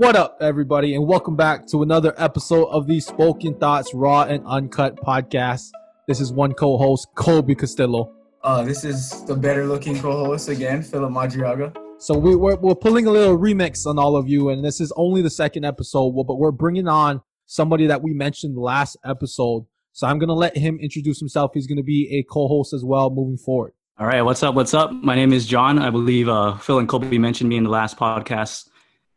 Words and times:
What 0.00 0.16
up, 0.16 0.38
everybody, 0.40 0.94
and 0.94 1.06
welcome 1.06 1.36
back 1.36 1.66
to 1.66 1.82
another 1.82 2.14
episode 2.16 2.68
of 2.70 2.86
the 2.86 3.00
Spoken 3.00 3.52
Thoughts 3.58 3.92
Raw 3.92 4.22
and 4.22 4.42
Uncut 4.46 4.96
podcast. 4.96 5.72
This 6.08 6.22
is 6.22 6.32
one 6.32 6.54
co-host, 6.54 7.06
Kolby 7.16 7.58
Castillo. 7.58 8.10
Uh, 8.42 8.62
this 8.62 8.82
is 8.82 9.22
the 9.26 9.36
better 9.36 9.66
looking 9.66 10.00
co-host 10.00 10.48
again, 10.48 10.82
Phillip 10.82 11.12
Madriaga. 11.12 11.76
So 11.98 12.16
we, 12.16 12.34
we're 12.34 12.56
we're 12.56 12.74
pulling 12.74 13.08
a 13.08 13.10
little 13.10 13.36
remix 13.36 13.84
on 13.86 13.98
all 13.98 14.16
of 14.16 14.26
you, 14.26 14.48
and 14.48 14.64
this 14.64 14.80
is 14.80 14.90
only 14.96 15.20
the 15.20 15.28
second 15.28 15.66
episode, 15.66 16.12
but 16.26 16.36
we're 16.36 16.50
bringing 16.50 16.88
on 16.88 17.20
somebody 17.44 17.86
that 17.88 18.02
we 18.02 18.14
mentioned 18.14 18.56
last 18.56 18.96
episode. 19.04 19.66
So 19.92 20.06
I'm 20.06 20.18
gonna 20.18 20.32
let 20.32 20.56
him 20.56 20.78
introduce 20.80 21.18
himself. 21.18 21.50
He's 21.52 21.66
gonna 21.66 21.82
be 21.82 22.08
a 22.10 22.22
co-host 22.22 22.72
as 22.72 22.82
well 22.82 23.10
moving 23.10 23.36
forward. 23.36 23.74
All 23.98 24.06
right, 24.06 24.22
what's 24.22 24.42
up? 24.42 24.54
What's 24.54 24.72
up? 24.72 24.92
My 24.92 25.14
name 25.14 25.34
is 25.34 25.46
John. 25.46 25.78
I 25.78 25.90
believe 25.90 26.26
uh, 26.26 26.56
Phil 26.56 26.78
and 26.78 26.88
Kolby 26.88 27.20
mentioned 27.20 27.50
me 27.50 27.58
in 27.58 27.64
the 27.64 27.70
last 27.70 27.98
podcast 27.98 28.69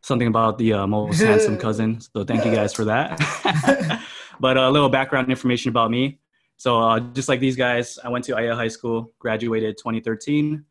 something 0.03 0.27
about 0.27 0.57
the 0.57 0.73
uh, 0.73 0.85
most 0.85 1.19
handsome 1.19 1.57
cousin. 1.65 1.99
So 1.99 2.23
thank 2.23 2.45
you 2.45 2.51
guys 2.51 2.73
for 2.73 2.85
that. 2.85 3.19
but 4.39 4.57
uh, 4.57 4.69
a 4.69 4.71
little 4.71 4.89
background 4.89 5.29
information 5.29 5.69
about 5.69 5.89
me. 5.89 6.19
So 6.57 6.79
uh, 6.79 6.99
just 6.99 7.29
like 7.29 7.39
these 7.39 7.55
guys, 7.55 7.97
I 8.03 8.09
went 8.09 8.25
to 8.25 8.33
Aiea 8.33 8.55
High 8.55 8.67
School, 8.67 9.13
graduated 9.17 9.77
2013, 9.77 10.63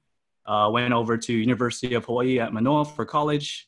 uh, 0.46 0.70
went 0.72 0.92
over 0.92 1.16
to 1.16 1.32
University 1.32 1.94
of 1.94 2.04
Hawaii 2.04 2.38
at 2.38 2.52
Manoa 2.52 2.84
for 2.84 3.04
college. 3.04 3.66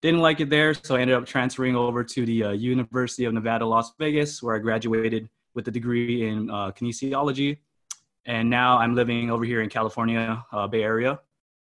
Didn't 0.00 0.20
like 0.20 0.40
it 0.40 0.48
there, 0.48 0.72
so 0.72 0.96
I 0.96 1.00
ended 1.00 1.16
up 1.16 1.26
transferring 1.26 1.76
over 1.76 2.02
to 2.02 2.24
the 2.24 2.44
uh, 2.44 2.50
University 2.52 3.26
of 3.26 3.34
Nevada, 3.34 3.66
Las 3.66 3.92
Vegas, 3.98 4.42
where 4.42 4.56
I 4.56 4.58
graduated 4.58 5.28
with 5.54 5.68
a 5.68 5.70
degree 5.70 6.26
in 6.26 6.48
uh, 6.48 6.70
kinesiology. 6.70 7.58
And 8.24 8.48
now 8.48 8.78
I'm 8.78 8.94
living 8.94 9.30
over 9.30 9.44
here 9.44 9.60
in 9.60 9.68
California, 9.68 10.42
Bay 10.70 10.82
Area, 10.82 11.20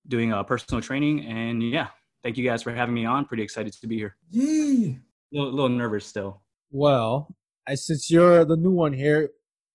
doing 0.07 0.33
personal 0.45 0.81
training. 0.81 1.27
And 1.27 1.63
yeah, 1.63 1.89
thank 2.23 2.37
you 2.37 2.45
guys 2.45 2.63
for 2.63 2.73
having 2.73 2.95
me 2.95 3.05
on. 3.05 3.25
Pretty 3.25 3.43
excited 3.43 3.73
to 3.73 3.87
be 3.87 3.97
here. 3.97 4.17
Yee. 4.31 4.99
A 5.33 5.37
little, 5.37 5.53
little 5.53 5.69
nervous 5.69 6.07
still. 6.07 6.43
Well, 6.71 7.35
since 7.75 8.11
you're 8.11 8.45
the 8.45 8.57
new 8.57 8.73
one 8.73 8.93
here, 8.93 9.31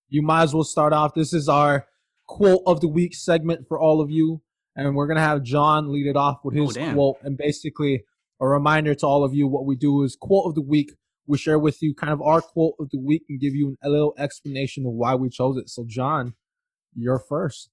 you 0.08 0.22
might 0.22 0.42
as 0.42 0.54
well 0.54 0.64
start 0.64 0.92
off. 0.92 1.14
This 1.14 1.32
is 1.32 1.48
our 1.48 1.86
quote 2.26 2.62
of 2.66 2.80
the 2.80 2.88
week 2.88 3.14
segment 3.14 3.66
for 3.68 3.78
all 3.78 4.00
of 4.00 4.10
you. 4.10 4.42
And 4.74 4.94
we're 4.94 5.06
going 5.06 5.16
to 5.16 5.22
have 5.22 5.42
John 5.42 5.92
lead 5.92 6.06
it 6.06 6.16
off 6.16 6.40
with 6.44 6.56
oh, 6.56 6.66
his 6.66 6.76
oh, 6.76 6.92
quote. 6.92 7.16
And 7.22 7.38
basically, 7.38 8.04
a 8.40 8.46
reminder 8.46 8.94
to 8.94 9.06
all 9.06 9.24
of 9.24 9.32
you 9.32 9.48
what 9.48 9.64
we 9.64 9.74
do 9.74 10.02
is 10.02 10.16
quote 10.20 10.46
of 10.46 10.54
the 10.54 10.60
week. 10.60 10.92
We 11.26 11.38
share 11.38 11.58
with 11.58 11.82
you 11.82 11.94
kind 11.94 12.12
of 12.12 12.20
our 12.22 12.40
quote 12.40 12.74
of 12.78 12.90
the 12.90 13.00
week 13.00 13.24
and 13.28 13.40
give 13.40 13.54
you 13.54 13.76
a 13.82 13.88
little 13.88 14.14
explanation 14.18 14.86
of 14.86 14.92
why 14.92 15.14
we 15.14 15.28
chose 15.28 15.56
it. 15.56 15.70
So, 15.70 15.84
John, 15.86 16.34
you're 16.94 17.18
first. 17.18 17.70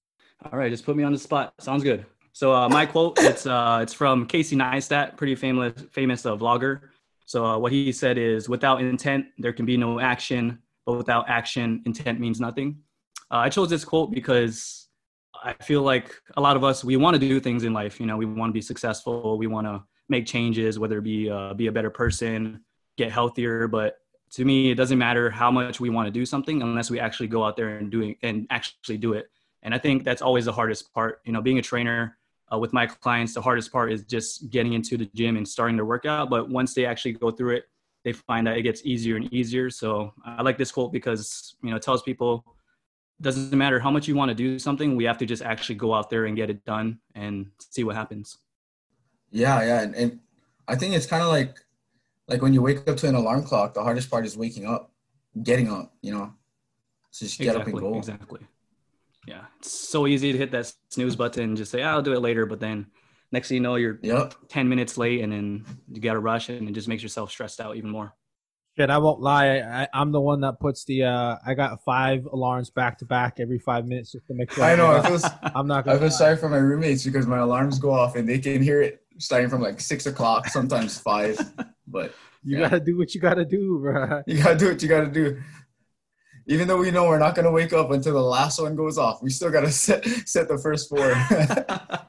All 0.50 0.58
right, 0.58 0.70
just 0.70 0.84
put 0.84 0.96
me 0.96 1.04
on 1.04 1.12
the 1.12 1.18
spot. 1.18 1.54
Sounds 1.60 1.84
good. 1.84 2.04
So 2.34 2.52
uh, 2.52 2.68
my 2.68 2.84
quote, 2.84 3.16
it's 3.20 3.46
uh, 3.46 3.78
it's 3.80 3.94
from 3.94 4.26
Casey 4.26 4.56
Neistat, 4.56 5.16
pretty 5.16 5.36
famous 5.36 5.72
famous 5.92 6.26
uh, 6.26 6.36
vlogger. 6.36 6.80
So 7.26 7.46
uh, 7.46 7.58
what 7.58 7.70
he 7.70 7.92
said 7.92 8.18
is, 8.18 8.48
without 8.48 8.80
intent, 8.80 9.26
there 9.38 9.52
can 9.52 9.64
be 9.64 9.76
no 9.76 10.00
action, 10.00 10.58
but 10.84 10.94
without 10.94 11.28
action, 11.28 11.80
intent 11.86 12.18
means 12.18 12.40
nothing. 12.40 12.80
Uh, 13.30 13.36
I 13.36 13.50
chose 13.50 13.70
this 13.70 13.84
quote 13.84 14.10
because 14.10 14.88
I 15.44 15.52
feel 15.62 15.82
like 15.82 16.12
a 16.36 16.40
lot 16.40 16.56
of 16.56 16.64
us 16.64 16.82
we 16.82 16.96
want 16.96 17.14
to 17.14 17.20
do 17.20 17.38
things 17.38 17.62
in 17.62 17.72
life. 17.72 18.00
You 18.00 18.06
know, 18.06 18.16
we 18.16 18.26
want 18.26 18.50
to 18.50 18.52
be 18.52 18.60
successful, 18.60 19.38
we 19.38 19.46
want 19.46 19.68
to 19.68 19.84
make 20.08 20.26
changes, 20.26 20.76
whether 20.76 20.98
it 20.98 21.04
be 21.04 21.30
uh, 21.30 21.54
be 21.54 21.68
a 21.68 21.72
better 21.72 21.90
person, 21.90 22.64
get 22.96 23.12
healthier. 23.12 23.68
But 23.68 23.98
to 24.32 24.44
me, 24.44 24.72
it 24.72 24.74
doesn't 24.74 24.98
matter 24.98 25.30
how 25.30 25.52
much 25.52 25.78
we 25.78 25.88
want 25.88 26.08
to 26.08 26.10
do 26.10 26.26
something 26.26 26.62
unless 26.62 26.90
we 26.90 26.98
actually 26.98 27.28
go 27.28 27.44
out 27.44 27.54
there 27.54 27.78
and 27.78 27.92
doing 27.92 28.16
and 28.24 28.48
actually 28.50 28.98
do 28.98 29.12
it. 29.12 29.30
And 29.62 29.72
I 29.72 29.78
think 29.78 30.02
that's 30.02 30.20
always 30.20 30.46
the 30.46 30.52
hardest 30.52 30.92
part. 30.92 31.20
You 31.24 31.32
know, 31.32 31.40
being 31.40 31.60
a 31.60 31.62
trainer 31.62 32.18
uh, 32.52 32.58
with 32.58 32.72
my 32.72 32.86
clients, 32.86 33.34
the 33.34 33.42
hardest 33.42 33.72
part 33.72 33.92
is 33.92 34.04
just 34.04 34.50
getting 34.50 34.74
into 34.74 34.96
the 34.96 35.08
gym 35.14 35.36
and 35.36 35.46
starting 35.46 35.76
their 35.76 35.84
workout. 35.84 36.30
But 36.30 36.48
once 36.48 36.74
they 36.74 36.86
actually 36.86 37.12
go 37.12 37.30
through 37.30 37.56
it, 37.56 37.64
they 38.04 38.12
find 38.12 38.46
that 38.46 38.58
it 38.58 38.62
gets 38.62 38.84
easier 38.84 39.16
and 39.16 39.32
easier. 39.32 39.70
So 39.70 40.12
I 40.24 40.42
like 40.42 40.58
this 40.58 40.70
quote 40.70 40.92
because 40.92 41.56
you 41.62 41.70
know 41.70 41.76
it 41.76 41.82
tells 41.82 42.02
people 42.02 42.44
doesn't 43.20 43.56
matter 43.56 43.78
how 43.78 43.90
much 43.90 44.08
you 44.08 44.14
want 44.14 44.28
to 44.28 44.34
do 44.34 44.58
something, 44.58 44.96
we 44.96 45.04
have 45.04 45.16
to 45.18 45.24
just 45.24 45.42
actually 45.42 45.76
go 45.76 45.94
out 45.94 46.10
there 46.10 46.26
and 46.26 46.36
get 46.36 46.50
it 46.50 46.64
done 46.64 46.98
and 47.14 47.46
see 47.58 47.84
what 47.84 47.94
happens. 47.94 48.38
Yeah, 49.30 49.62
yeah, 49.62 49.82
and, 49.82 49.94
and 49.94 50.20
I 50.66 50.74
think 50.74 50.94
it's 50.94 51.06
kind 51.06 51.22
of 51.22 51.28
like 51.28 51.58
like 52.28 52.42
when 52.42 52.52
you 52.52 52.62
wake 52.62 52.88
up 52.88 52.96
to 52.98 53.08
an 53.08 53.14
alarm 53.14 53.44
clock. 53.44 53.74
The 53.74 53.82
hardest 53.82 54.10
part 54.10 54.26
is 54.26 54.36
waking 54.36 54.66
up, 54.66 54.92
getting 55.42 55.70
up. 55.70 55.94
You 56.02 56.12
know, 56.12 56.34
so 57.10 57.24
just 57.24 57.38
get 57.38 57.48
exactly, 57.48 57.72
up 57.72 57.78
and 57.78 57.92
go. 57.92 57.98
Exactly 57.98 58.40
yeah, 59.26 59.44
it's 59.58 59.70
so 59.72 60.06
easy 60.06 60.32
to 60.32 60.38
hit 60.38 60.50
that 60.52 60.72
snooze 60.90 61.16
button 61.16 61.44
and 61.44 61.56
just 61.56 61.70
say, 61.70 61.82
oh, 61.82 61.88
I'll 61.88 62.02
do 62.02 62.12
it 62.12 62.20
later. 62.20 62.46
But 62.46 62.60
then 62.60 62.86
next 63.32 63.48
thing 63.48 63.56
you 63.56 63.62
know, 63.62 63.76
you're 63.76 63.98
yep. 64.02 64.34
10 64.48 64.68
minutes 64.68 64.98
late 64.98 65.22
and 65.22 65.32
then 65.32 65.64
you 65.90 66.00
got 66.00 66.14
to 66.14 66.20
rush 66.20 66.48
and 66.48 66.68
it 66.68 66.72
just 66.72 66.88
makes 66.88 67.02
yourself 67.02 67.30
stressed 67.30 67.60
out 67.60 67.76
even 67.76 67.90
more. 67.90 68.14
Shit, 68.76 68.90
I 68.90 68.98
won't 68.98 69.20
lie. 69.20 69.58
I, 69.58 69.88
am 69.94 70.10
the 70.10 70.20
one 70.20 70.40
that 70.40 70.58
puts 70.58 70.84
the. 70.84 71.04
uh 71.04 71.36
I 71.46 71.54
got 71.54 71.84
five 71.84 72.26
alarms 72.26 72.70
back 72.70 72.98
to 72.98 73.04
back 73.04 73.38
every 73.38 73.60
five 73.60 73.86
minutes 73.86 74.10
just 74.10 74.26
to 74.26 74.34
make 74.34 74.50
sure. 74.50 74.64
I 74.64 74.74
know. 74.74 74.90
I 74.90 75.08
feel, 75.08 75.20
I'm 75.54 75.68
not. 75.68 75.86
I 75.86 75.96
feel 75.96 76.10
sorry 76.10 76.36
for 76.36 76.48
my 76.48 76.56
roommates 76.56 77.04
because 77.04 77.24
my 77.24 77.38
alarms 77.38 77.78
go 77.78 77.92
off 77.92 78.16
and 78.16 78.28
they 78.28 78.40
can 78.40 78.60
hear 78.60 78.82
it 78.82 79.04
starting 79.18 79.48
from 79.48 79.62
like 79.62 79.80
six 79.80 80.06
o'clock, 80.06 80.48
sometimes 80.48 80.98
five. 80.98 81.38
But 81.86 82.14
you 82.42 82.56
yeah. 82.56 82.70
gotta 82.70 82.80
do 82.80 82.96
what 82.96 83.14
you 83.14 83.20
gotta 83.20 83.44
do, 83.44 83.78
bro. 83.78 84.22
You 84.26 84.42
gotta 84.42 84.56
do 84.56 84.68
what 84.68 84.82
you 84.82 84.88
gotta 84.88 85.06
do 85.06 85.38
even 86.46 86.68
though 86.68 86.78
we 86.78 86.90
know 86.90 87.04
we're 87.04 87.18
not 87.18 87.34
going 87.34 87.44
to 87.44 87.50
wake 87.50 87.72
up 87.72 87.90
until 87.90 88.14
the 88.14 88.22
last 88.22 88.60
one 88.60 88.76
goes 88.76 88.98
off, 88.98 89.22
we 89.22 89.30
still 89.30 89.50
got 89.50 89.62
to 89.62 89.72
set 89.72 90.04
set 90.26 90.48
the 90.48 90.58
first 90.58 90.88
four. 90.88 91.14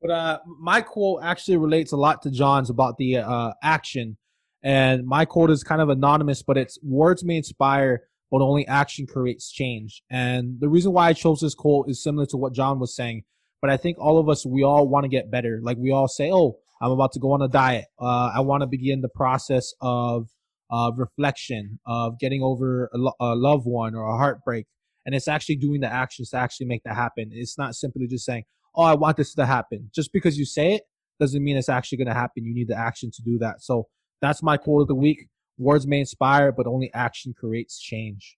but 0.00 0.10
uh, 0.10 0.38
my 0.60 0.80
quote 0.80 1.22
actually 1.22 1.56
relates 1.56 1.92
a 1.92 1.96
lot 1.96 2.22
to 2.22 2.30
John's 2.30 2.70
about 2.70 2.96
the 2.96 3.18
uh, 3.18 3.52
action, 3.62 4.16
and 4.62 5.06
my 5.06 5.24
quote 5.24 5.50
is 5.50 5.62
kind 5.64 5.80
of 5.80 5.88
anonymous, 5.88 6.42
but 6.42 6.56
it's 6.56 6.78
words 6.82 7.24
may 7.24 7.36
inspire, 7.36 8.02
but 8.30 8.40
only 8.40 8.66
action 8.66 9.06
creates 9.06 9.50
change. 9.50 10.02
And 10.10 10.60
the 10.60 10.68
reason 10.68 10.92
why 10.92 11.08
I 11.08 11.12
chose 11.12 11.40
this 11.40 11.54
quote 11.54 11.88
is 11.88 12.02
similar 12.02 12.26
to 12.26 12.36
what 12.36 12.52
John 12.52 12.78
was 12.78 12.94
saying. 12.94 13.24
But 13.60 13.70
I 13.70 13.76
think 13.76 13.98
all 13.98 14.18
of 14.18 14.28
us, 14.28 14.46
we 14.46 14.62
all 14.62 14.86
want 14.86 15.02
to 15.02 15.08
get 15.08 15.32
better. 15.32 15.58
Like 15.60 15.78
we 15.78 15.90
all 15.90 16.06
say, 16.06 16.30
"Oh, 16.30 16.58
I'm 16.80 16.92
about 16.92 17.12
to 17.12 17.18
go 17.18 17.32
on 17.32 17.42
a 17.42 17.48
diet. 17.48 17.86
Uh, 18.00 18.30
I 18.34 18.40
want 18.40 18.60
to 18.60 18.66
begin 18.66 19.00
the 19.00 19.08
process 19.08 19.74
of 19.80 20.28
of 20.70 20.98
reflection, 20.98 21.78
of 21.86 22.18
getting 22.18 22.42
over 22.42 22.90
a, 22.92 22.98
lo- 22.98 23.16
a 23.20 23.34
loved 23.34 23.66
one 23.66 23.94
or 23.94 24.08
a 24.08 24.16
heartbreak. 24.16 24.66
And 25.06 25.14
it's 25.14 25.28
actually 25.28 25.56
doing 25.56 25.80
the 25.80 25.90
actions 25.92 26.30
to 26.30 26.36
actually 26.36 26.66
make 26.66 26.82
that 26.84 26.94
happen. 26.94 27.30
It's 27.32 27.56
not 27.56 27.74
simply 27.74 28.06
just 28.06 28.26
saying, 28.26 28.44
oh, 28.74 28.82
I 28.82 28.94
want 28.94 29.16
this 29.16 29.34
to 29.34 29.46
happen. 29.46 29.90
Just 29.94 30.12
because 30.12 30.38
you 30.38 30.44
say 30.44 30.74
it 30.74 30.82
doesn't 31.18 31.42
mean 31.42 31.56
it's 31.56 31.70
actually 31.70 31.98
going 31.98 32.08
to 32.08 32.14
happen. 32.14 32.44
You 32.44 32.54
need 32.54 32.68
the 32.68 32.76
action 32.76 33.10
to 33.12 33.22
do 33.22 33.38
that. 33.38 33.62
So 33.62 33.88
that's 34.20 34.42
my 34.42 34.56
quote 34.56 34.82
of 34.82 34.88
the 34.88 34.94
week. 34.94 35.28
Words 35.56 35.86
may 35.86 36.00
inspire, 36.00 36.52
but 36.52 36.66
only 36.66 36.92
action 36.92 37.34
creates 37.38 37.80
change. 37.80 38.36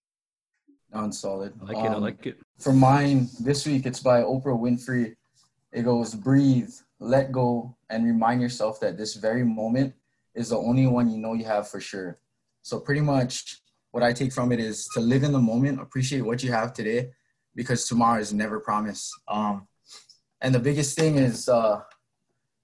On 0.93 1.11
solid. 1.11 1.53
I 1.61 1.65
like 1.65 1.77
um, 1.77 1.85
it. 1.85 1.89
I 1.89 1.93
um, 1.93 2.01
like 2.01 2.25
it. 2.25 2.37
For 2.59 2.73
mine, 2.73 3.27
this 3.39 3.67
week 3.67 3.85
it's 3.85 3.99
by 3.99 4.21
Oprah 4.21 4.59
Winfrey. 4.59 5.15
It 5.71 5.83
goes, 5.83 6.15
breathe, 6.15 6.71
let 6.99 7.31
go, 7.31 7.77
and 7.89 8.05
remind 8.05 8.41
yourself 8.41 8.79
that 8.81 8.97
this 8.97 9.15
very 9.15 9.43
moment 9.43 9.93
is 10.35 10.49
the 10.49 10.57
only 10.57 10.87
one 10.87 11.09
you 11.09 11.17
know 11.17 11.33
you 11.33 11.45
have 11.45 11.67
for 11.67 11.79
sure. 11.79 12.19
So 12.61 12.79
pretty 12.79 13.01
much 13.01 13.61
what 13.91 14.03
I 14.03 14.13
take 14.13 14.31
from 14.31 14.51
it 14.51 14.59
is 14.59 14.87
to 14.93 14.99
live 14.99 15.23
in 15.23 15.31
the 15.31 15.39
moment, 15.39 15.81
appreciate 15.81 16.21
what 16.21 16.43
you 16.43 16.51
have 16.51 16.73
today, 16.73 17.11
because 17.55 17.87
tomorrow 17.87 18.19
is 18.19 18.33
never 18.33 18.59
promised. 18.59 19.11
Um, 19.27 19.67
and 20.39 20.55
the 20.55 20.59
biggest 20.59 20.97
thing 20.97 21.17
is 21.17 21.49
uh, 21.49 21.81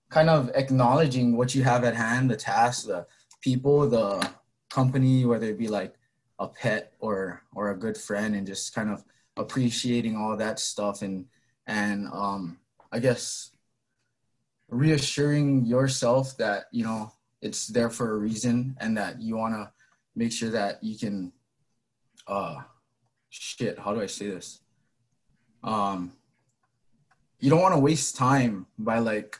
kind 0.09 0.29
of 0.29 0.49
acknowledging 0.55 1.35
what 1.35 1.53
you 1.53 1.63
have 1.63 1.83
at 1.83 1.95
hand, 1.95 2.31
the 2.31 2.35
tasks, 2.37 2.85
the 2.85 3.05
people, 3.41 3.89
the 3.89 4.29
company, 4.69 5.25
whether 5.25 5.47
it 5.47 5.59
be 5.59 5.67
like 5.67 5.95
a 6.39 6.47
pet 6.47 6.93
or 6.99 7.43
or 7.53 7.71
a 7.71 7.77
good 7.77 7.97
friend, 7.97 8.35
and 8.35 8.47
just 8.47 8.73
kind 8.73 8.89
of 8.89 9.03
appreciating 9.35 10.15
all 10.15 10.37
that 10.37 10.59
stuff 10.59 11.01
and 11.01 11.25
and 11.67 12.07
um, 12.13 12.57
I 12.91 12.99
guess 12.99 13.51
reassuring 14.69 15.65
yourself 15.65 16.37
that 16.37 16.65
you 16.71 16.83
know 16.83 17.11
it's 17.41 17.67
there 17.67 17.89
for 17.89 18.11
a 18.11 18.17
reason 18.17 18.75
and 18.79 18.97
that 18.97 19.21
you 19.21 19.37
want 19.37 19.53
to 19.53 19.71
make 20.15 20.31
sure 20.31 20.49
that 20.49 20.83
you 20.83 20.97
can 20.97 21.31
uh 22.27 22.57
shit 23.29 23.77
how 23.79 23.93
do 23.93 24.01
i 24.01 24.05
say 24.05 24.27
this? 24.29 24.61
Um 25.63 26.13
you 27.39 27.49
don't 27.49 27.61
want 27.61 27.75
to 27.75 27.79
waste 27.79 28.15
time 28.15 28.65
by 28.79 28.97
like 28.99 29.39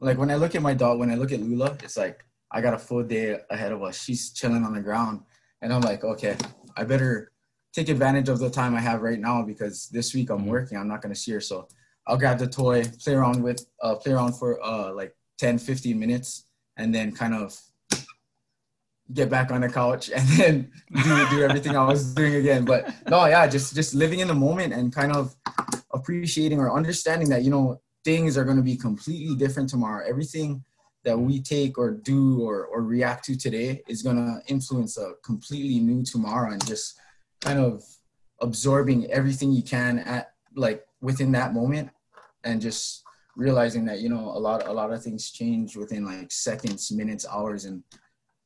like 0.00 0.18
when 0.18 0.30
i 0.30 0.34
look 0.34 0.54
at 0.54 0.62
my 0.62 0.74
dog 0.74 0.98
when 0.98 1.10
i 1.10 1.14
look 1.14 1.32
at 1.32 1.40
lula 1.40 1.76
it's 1.82 1.96
like 1.96 2.24
i 2.50 2.60
got 2.60 2.74
a 2.74 2.78
full 2.78 3.02
day 3.02 3.38
ahead 3.50 3.72
of 3.72 3.82
us. 3.82 4.02
She's 4.02 4.30
chilling 4.32 4.64
on 4.64 4.74
the 4.74 4.80
ground. 4.80 5.22
And 5.62 5.72
i'm 5.72 5.80
like 5.80 6.04
okay 6.04 6.36
i 6.76 6.84
better 6.84 7.32
take 7.72 7.88
advantage 7.88 8.28
of 8.28 8.38
the 8.38 8.50
time 8.50 8.74
i 8.74 8.80
have 8.80 9.00
right 9.00 9.18
now 9.18 9.42
because 9.42 9.88
this 9.88 10.14
week 10.14 10.30
i'm 10.30 10.40
mm-hmm. 10.40 10.48
working. 10.48 10.78
I'm 10.78 10.88
not 10.88 11.00
going 11.00 11.14
to 11.14 11.20
see 11.20 11.32
her. 11.32 11.40
So 11.40 11.68
i'll 12.06 12.18
grab 12.18 12.38
the 12.38 12.46
toy 12.46 12.84
play 13.02 13.14
around 13.14 13.42
with 13.42 13.64
uh 13.82 13.94
play 13.94 14.12
around 14.12 14.34
for 14.34 14.62
uh 14.62 14.92
like 14.92 15.14
10 15.38 15.58
15 15.58 15.98
minutes 15.98 16.44
and 16.76 16.94
then 16.94 17.12
kind 17.12 17.34
of 17.34 17.58
get 19.12 19.28
back 19.28 19.50
on 19.50 19.60
the 19.60 19.68
couch 19.68 20.10
and 20.14 20.26
then 20.30 20.70
do, 21.02 21.28
do 21.30 21.42
everything 21.42 21.76
I 21.76 21.84
was 21.84 22.14
doing 22.14 22.36
again. 22.36 22.64
But 22.64 22.94
no, 23.08 23.24
yeah, 23.26 23.46
just 23.46 23.74
just 23.74 23.94
living 23.94 24.20
in 24.20 24.28
the 24.28 24.34
moment 24.34 24.72
and 24.72 24.94
kind 24.94 25.14
of 25.14 25.34
appreciating 25.92 26.58
or 26.58 26.74
understanding 26.74 27.28
that 27.30 27.42
you 27.42 27.50
know 27.50 27.80
things 28.04 28.36
are 28.36 28.44
going 28.44 28.56
to 28.56 28.62
be 28.62 28.76
completely 28.76 29.36
different 29.36 29.68
tomorrow. 29.68 30.04
Everything 30.08 30.64
that 31.04 31.18
we 31.18 31.40
take 31.40 31.78
or 31.78 31.90
do 31.90 32.40
or, 32.40 32.66
or 32.66 32.82
react 32.82 33.24
to 33.24 33.36
today 33.36 33.82
is 33.88 34.02
going 34.02 34.16
to 34.16 34.40
influence 34.46 34.96
a 34.98 35.14
completely 35.24 35.80
new 35.80 36.04
tomorrow 36.04 36.52
and 36.52 36.64
just 36.64 36.98
kind 37.40 37.58
of 37.58 37.82
absorbing 38.40 39.10
everything 39.10 39.52
you 39.52 39.62
can 39.62 39.98
at 40.00 40.32
like 40.54 40.84
within 41.00 41.32
that 41.32 41.52
moment 41.52 41.90
and 42.44 42.60
just 42.60 43.02
realizing 43.36 43.84
that 43.84 44.00
you 44.00 44.08
know 44.08 44.20
a 44.20 44.38
lot 44.38 44.66
a 44.66 44.72
lot 44.72 44.92
of 44.92 45.02
things 45.02 45.30
change 45.30 45.76
within 45.76 46.04
like 46.04 46.30
seconds 46.30 46.92
minutes 46.92 47.26
hours 47.30 47.64
and 47.64 47.82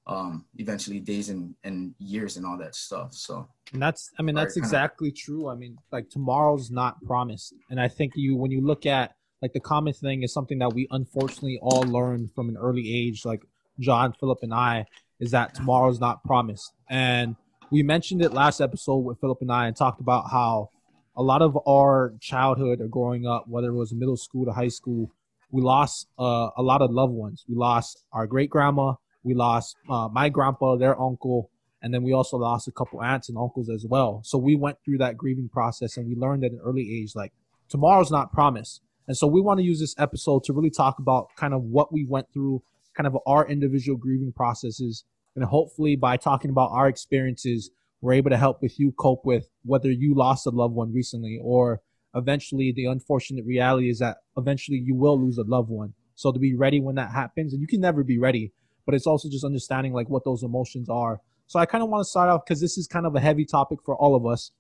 um 0.06 0.44
eventually 0.59 1.00
days 1.00 1.29
and 1.29 1.55
and 1.65 1.93
years 1.99 2.37
and 2.37 2.47
all 2.47 2.56
that 2.56 2.75
stuff 2.75 3.12
so 3.12 3.49
And 3.73 3.83
that's, 3.83 4.11
I 4.19 4.23
mean, 4.23 4.35
that's 4.35 4.56
exactly 4.56 5.11
true. 5.11 5.49
I 5.49 5.55
mean, 5.55 5.77
like 5.91 6.09
tomorrow's 6.09 6.71
not 6.71 7.03
promised, 7.05 7.55
and 7.71 7.81
I 7.81 7.88
think 7.88 8.12
you, 8.15 8.37
when 8.37 8.50
you 8.50 8.61
look 8.65 8.87
at 8.87 9.15
like 9.43 9.53
the 9.53 9.61
common 9.61 9.93
thing, 9.93 10.23
is 10.23 10.33
something 10.33 10.59
that 10.61 10.73
we 10.73 10.87
unfortunately 10.91 11.59
all 11.61 11.82
learned 11.82 12.31
from 12.32 12.49
an 12.49 12.56
early 12.56 12.94
age, 12.94 13.25
like 13.25 13.43
John, 13.81 14.12
Phillip, 14.12 14.39
and 14.43 14.55
I, 14.55 14.87
is 15.19 15.32
that 15.32 15.55
tomorrow's 15.55 16.00
not 16.00 16.23
promised. 16.25 16.73
And 16.89 17.37
we 17.71 17.82
mentioned 17.82 18.23
it 18.23 18.32
last 18.32 18.61
episode 18.61 18.99
with 18.99 19.21
Phillip 19.21 19.43
and 19.43 19.50
I, 19.50 19.67
and 19.67 19.77
talked 19.77 20.00
about 20.00 20.31
how 20.31 20.71
a 21.17 21.23
lot 21.23 21.43
of 21.43 21.59
our 21.67 22.15
childhood 22.21 22.81
or 22.81 22.89
growing 22.89 23.27
up, 23.27 23.49
whether 23.49 23.69
it 23.69 23.75
was 23.75 23.93
middle 23.93 24.17
school 24.17 24.45
to 24.45 24.53
high 24.53 24.69
school, 24.69 25.11
we 25.51 25.63
lost 25.63 26.09
uh, 26.19 26.51
a 26.57 26.63
lot 26.63 26.83
of 26.83 26.91
loved 26.91 27.13
ones. 27.13 27.45
We 27.49 27.55
lost 27.55 28.05
our 28.13 28.27
great 28.27 28.51
grandma. 28.51 28.95
We 29.23 29.35
lost 29.35 29.77
uh, 29.89 30.09
my 30.13 30.29
grandpa, 30.29 30.77
their 30.77 31.01
uncle, 31.01 31.51
and 31.83 31.93
then 31.93 32.03
we 32.03 32.13
also 32.13 32.37
lost 32.37 32.69
a 32.69 32.73
couple 32.73 33.03
aunts 33.03 33.29
and 33.29 33.39
uncles 33.39 33.69
as 33.69 33.85
well. 33.85 34.21
So 34.25 34.39
we 34.39 34.57
went 34.57 34.79
through 34.85 34.99
that 34.99 35.17
grieving 35.17 35.49
process, 35.49 35.97
and 35.97 36.07
we 36.07 36.15
learned 36.15 36.45
at 36.45 36.53
an 36.53 36.61
early 36.63 37.01
age 37.01 37.15
like 37.15 37.33
tomorrow's 37.69 38.11
not 38.11 38.33
promised. 38.33 38.83
And 39.09 39.17
so 39.17 39.27
we 39.27 39.41
want 39.41 39.59
to 39.59 39.65
use 39.65 39.81
this 39.81 39.95
episode 39.99 40.45
to 40.45 40.53
really 40.53 40.71
talk 40.71 40.99
about 40.99 41.29
kind 41.37 41.55
of 41.55 41.63
what 41.63 41.93
we 41.93 42.05
went 42.05 42.33
through, 42.33 42.63
kind 42.97 43.07
of 43.07 43.17
our 43.27 43.49
individual 43.49 43.97
grieving 43.97 44.33
processes, 44.33 45.05
and 45.35 45.45
hopefully 45.45 45.97
by 45.97 46.17
talking 46.17 46.51
about 46.51 46.71
our 46.73 46.89
experiences, 46.89 47.71
we're 48.00 48.12
able 48.12 48.31
to 48.31 48.37
help 48.37 48.62
with 48.62 48.78
you 48.78 48.93
cope 48.93 49.25
with 49.25 49.48
whether 49.64 49.90
you 49.90 50.14
lost 50.14 50.46
a 50.46 50.50
loved 50.50 50.75
one 50.75 50.93
recently 50.93 51.40
or 51.43 51.81
eventually 52.14 52.72
the 52.75 52.87
unfortunate 52.87 53.44
reality 53.44 53.90
is 53.90 53.98
that 53.98 54.19
eventually 54.37 54.78
you 54.78 54.94
will 54.94 55.20
lose 55.20 55.38
a 55.38 55.44
loved 55.44 55.70
one. 55.70 55.93
So 56.14 56.32
to 56.32 56.38
be 56.38 56.54
ready 56.54 56.81
when 56.81 56.94
that 56.94 57.10
happens, 57.10 57.52
and 57.52 57.60
you 57.60 57.69
can 57.69 57.81
never 57.81 58.02
be 58.02 58.19
ready, 58.19 58.52
but 58.87 58.94
it's 58.94 59.06
also 59.06 59.28
just 59.28 59.44
understanding 59.44 59.93
like 59.93 60.08
what 60.08 60.25
those 60.25 60.43
emotions 60.43 60.88
are. 60.88 61.20
So 61.46 61.58
I 61.58 61.66
kind 61.66 61.84
of 61.84 61.90
want 61.90 62.04
to 62.04 62.08
start 62.08 62.31
off 62.31 62.43
because 62.44 62.60
this 62.60 62.78
is 62.78 62.87
kind 62.87 63.06
of 63.06 63.14
a 63.14 63.20
heavy 63.20 63.44
topic 63.44 63.81
for 63.84 63.94
all 63.96 64.16
of 64.16 64.26
us. 64.26 64.50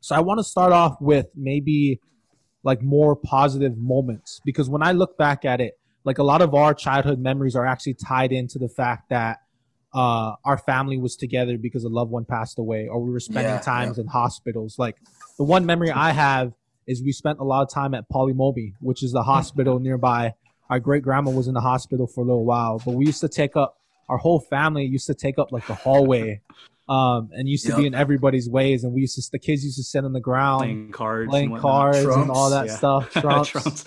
So 0.00 0.14
I 0.14 0.20
want 0.20 0.38
to 0.38 0.44
start 0.44 0.72
off 0.72 0.96
with 1.00 1.26
maybe 1.34 2.00
like 2.62 2.82
more 2.82 3.14
positive 3.14 3.76
moments 3.76 4.40
because 4.44 4.68
when 4.68 4.82
I 4.82 4.92
look 4.92 5.18
back 5.18 5.44
at 5.44 5.60
it, 5.60 5.78
like 6.04 6.18
a 6.18 6.22
lot 6.22 6.40
of 6.40 6.54
our 6.54 6.72
childhood 6.72 7.18
memories 7.18 7.54
are 7.54 7.66
actually 7.66 7.94
tied 7.94 8.32
into 8.32 8.58
the 8.58 8.68
fact 8.68 9.10
that 9.10 9.38
uh, 9.94 10.34
our 10.44 10.58
family 10.58 10.98
was 10.98 11.16
together 11.16 11.56
because 11.58 11.84
a 11.84 11.88
loved 11.88 12.10
one 12.10 12.24
passed 12.24 12.58
away 12.58 12.88
or 12.88 13.00
we 13.00 13.10
were 13.10 13.20
spending 13.20 13.54
Yeah, 13.54 13.60
times 13.60 13.98
in 13.98 14.06
hospitals. 14.06 14.78
Like 14.78 14.96
the 15.38 15.44
one 15.44 15.64
memory 15.66 15.90
I 15.90 16.12
have 16.12 16.52
is 16.86 17.02
we 17.02 17.12
spent 17.12 17.38
a 17.38 17.44
lot 17.44 17.62
of 17.62 17.70
time 17.70 17.94
at 17.94 18.08
Pali 18.08 18.32
Momi, 18.32 18.74
which 18.80 19.02
is 19.02 19.12
the 19.12 19.22
hospital 19.22 19.78
nearby. 19.80 20.34
Our 20.70 20.80
great 20.80 21.02
grandma 21.02 21.30
was 21.30 21.48
in 21.48 21.54
the 21.54 21.60
hospital 21.60 22.06
for 22.06 22.22
a 22.22 22.24
little 22.24 22.44
while, 22.44 22.82
but 22.84 22.92
we 22.92 23.06
used 23.06 23.20
to 23.22 23.28
take 23.28 23.56
up 23.56 23.78
our 24.08 24.16
whole 24.18 24.40
family 24.40 24.84
used 24.84 25.06
to 25.06 25.14
take 25.14 25.38
up 25.38 25.52
like 25.52 25.66
the 25.66 25.74
hallway, 25.74 26.40
um, 26.88 27.28
and 27.32 27.48
used 27.48 27.66
to 27.66 27.76
be 27.76 27.86
in 27.86 27.94
everybody's 27.94 28.48
ways. 28.48 28.84
And 28.84 28.92
we 28.92 29.02
used 29.02 29.14
to 29.16 29.28
the 29.30 29.38
kids 29.38 29.64
used 29.64 29.76
to 29.76 29.82
sit 29.82 30.04
on 30.04 30.12
the 30.12 30.20
ground 30.20 30.60
playing 30.60 30.92
cards, 30.92 31.28
playing 31.30 31.52
and 31.52 31.60
cards 31.60 32.06
whatnot. 32.06 32.22
and 32.22 32.30
all 32.30 32.50
that 32.50 32.66
Yeah. 32.66 32.76
stuff. 32.76 33.10
Trumps. 33.20 33.48
Trumps. 33.50 33.84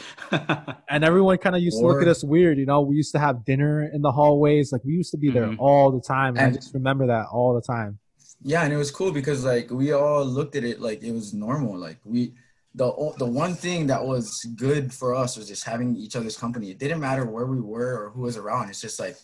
And 0.90 1.04
everyone 1.04 1.38
kind 1.38 1.56
of 1.56 1.62
used 1.62 1.80
to 1.80 1.86
look 1.88 2.02
at 2.02 2.08
us 2.08 2.24
weird, 2.24 2.58
you 2.58 2.66
know. 2.66 2.82
We 2.82 2.96
used 2.96 3.12
to 3.14 3.20
have 3.20 3.44
dinner 3.46 3.90
in 3.92 4.02
the 4.02 4.12
hallways, 4.12 4.72
like 4.72 4.84
we 4.84 4.94
used 4.94 5.12
to 5.12 5.18
be 5.18 5.32
there 5.32 5.48
Mhm. 5.48 5.58
all 5.60 5.92
the 5.92 6.02
time. 6.02 6.38
And 6.38 6.48
I 6.48 6.52
just 6.52 6.74
remember 6.74 7.08
that 7.08 7.26
all 7.32 7.54
the 7.54 7.62
time. 7.62 8.00
Yeah, 8.44 8.64
and 8.64 8.74
it 8.74 8.78
was 8.78 8.92
cool 8.92 9.12
because 9.12 9.46
like 9.46 9.70
we 9.70 9.92
all 9.94 10.26
looked 10.26 10.56
at 10.56 10.64
it 10.64 10.80
like 10.82 11.04
it 11.04 11.12
was 11.12 11.34
normal. 11.34 11.78
Like 11.78 12.00
we, 12.04 12.34
the 12.74 12.88
the 13.18 13.26
one 13.26 13.54
thing 13.54 13.88
that 13.88 14.04
was 14.04 14.44
good 14.56 14.94
for 14.94 15.14
us 15.14 15.38
was 15.38 15.48
just 15.48 15.64
having 15.64 15.96
each 15.96 16.16
other's 16.16 16.38
company. 16.38 16.72
It 16.72 16.80
didn't 16.80 17.00
matter 17.02 17.26
where 17.26 17.46
we 17.46 17.60
were 17.62 18.06
or 18.06 18.10
who 18.12 18.22
was 18.22 18.38
around. 18.38 18.70
It's 18.70 18.82
just 18.82 19.00
like 19.00 19.16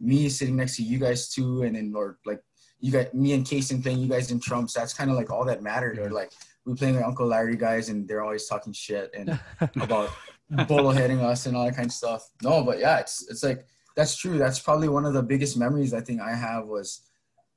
me 0.00 0.28
sitting 0.28 0.56
next 0.56 0.76
to 0.76 0.82
you 0.82 0.98
guys 0.98 1.28
too, 1.28 1.62
and 1.62 1.76
then 1.76 1.92
or 1.94 2.18
like 2.26 2.40
you 2.80 2.92
got 2.92 3.14
me 3.14 3.32
and 3.32 3.44
Kason 3.44 3.82
playing 3.82 3.98
you 4.00 4.08
guys 4.08 4.30
in 4.30 4.40
trumps. 4.40 4.74
That's 4.74 4.92
kind 4.94 5.10
of 5.10 5.16
like 5.16 5.30
all 5.30 5.44
that 5.46 5.62
mattered. 5.62 5.98
Or 5.98 6.10
like 6.10 6.32
we 6.64 6.74
playing 6.74 6.94
with 6.96 7.04
Uncle 7.04 7.26
Larry 7.26 7.56
guys, 7.56 7.88
and 7.88 8.06
they're 8.06 8.22
always 8.22 8.46
talking 8.46 8.72
shit 8.72 9.10
and 9.14 9.38
about 9.80 10.10
bullheading 10.52 11.20
us 11.22 11.46
and 11.46 11.56
all 11.56 11.64
that 11.64 11.76
kind 11.76 11.86
of 11.86 11.92
stuff. 11.92 12.28
No, 12.42 12.62
but 12.64 12.78
yeah, 12.78 12.98
it's 12.98 13.26
it's 13.30 13.42
like 13.42 13.66
that's 13.96 14.16
true. 14.16 14.38
That's 14.38 14.58
probably 14.58 14.88
one 14.88 15.04
of 15.04 15.14
the 15.14 15.22
biggest 15.22 15.56
memories 15.56 15.94
I 15.94 16.00
think 16.00 16.20
I 16.20 16.34
have 16.34 16.66
was 16.66 17.02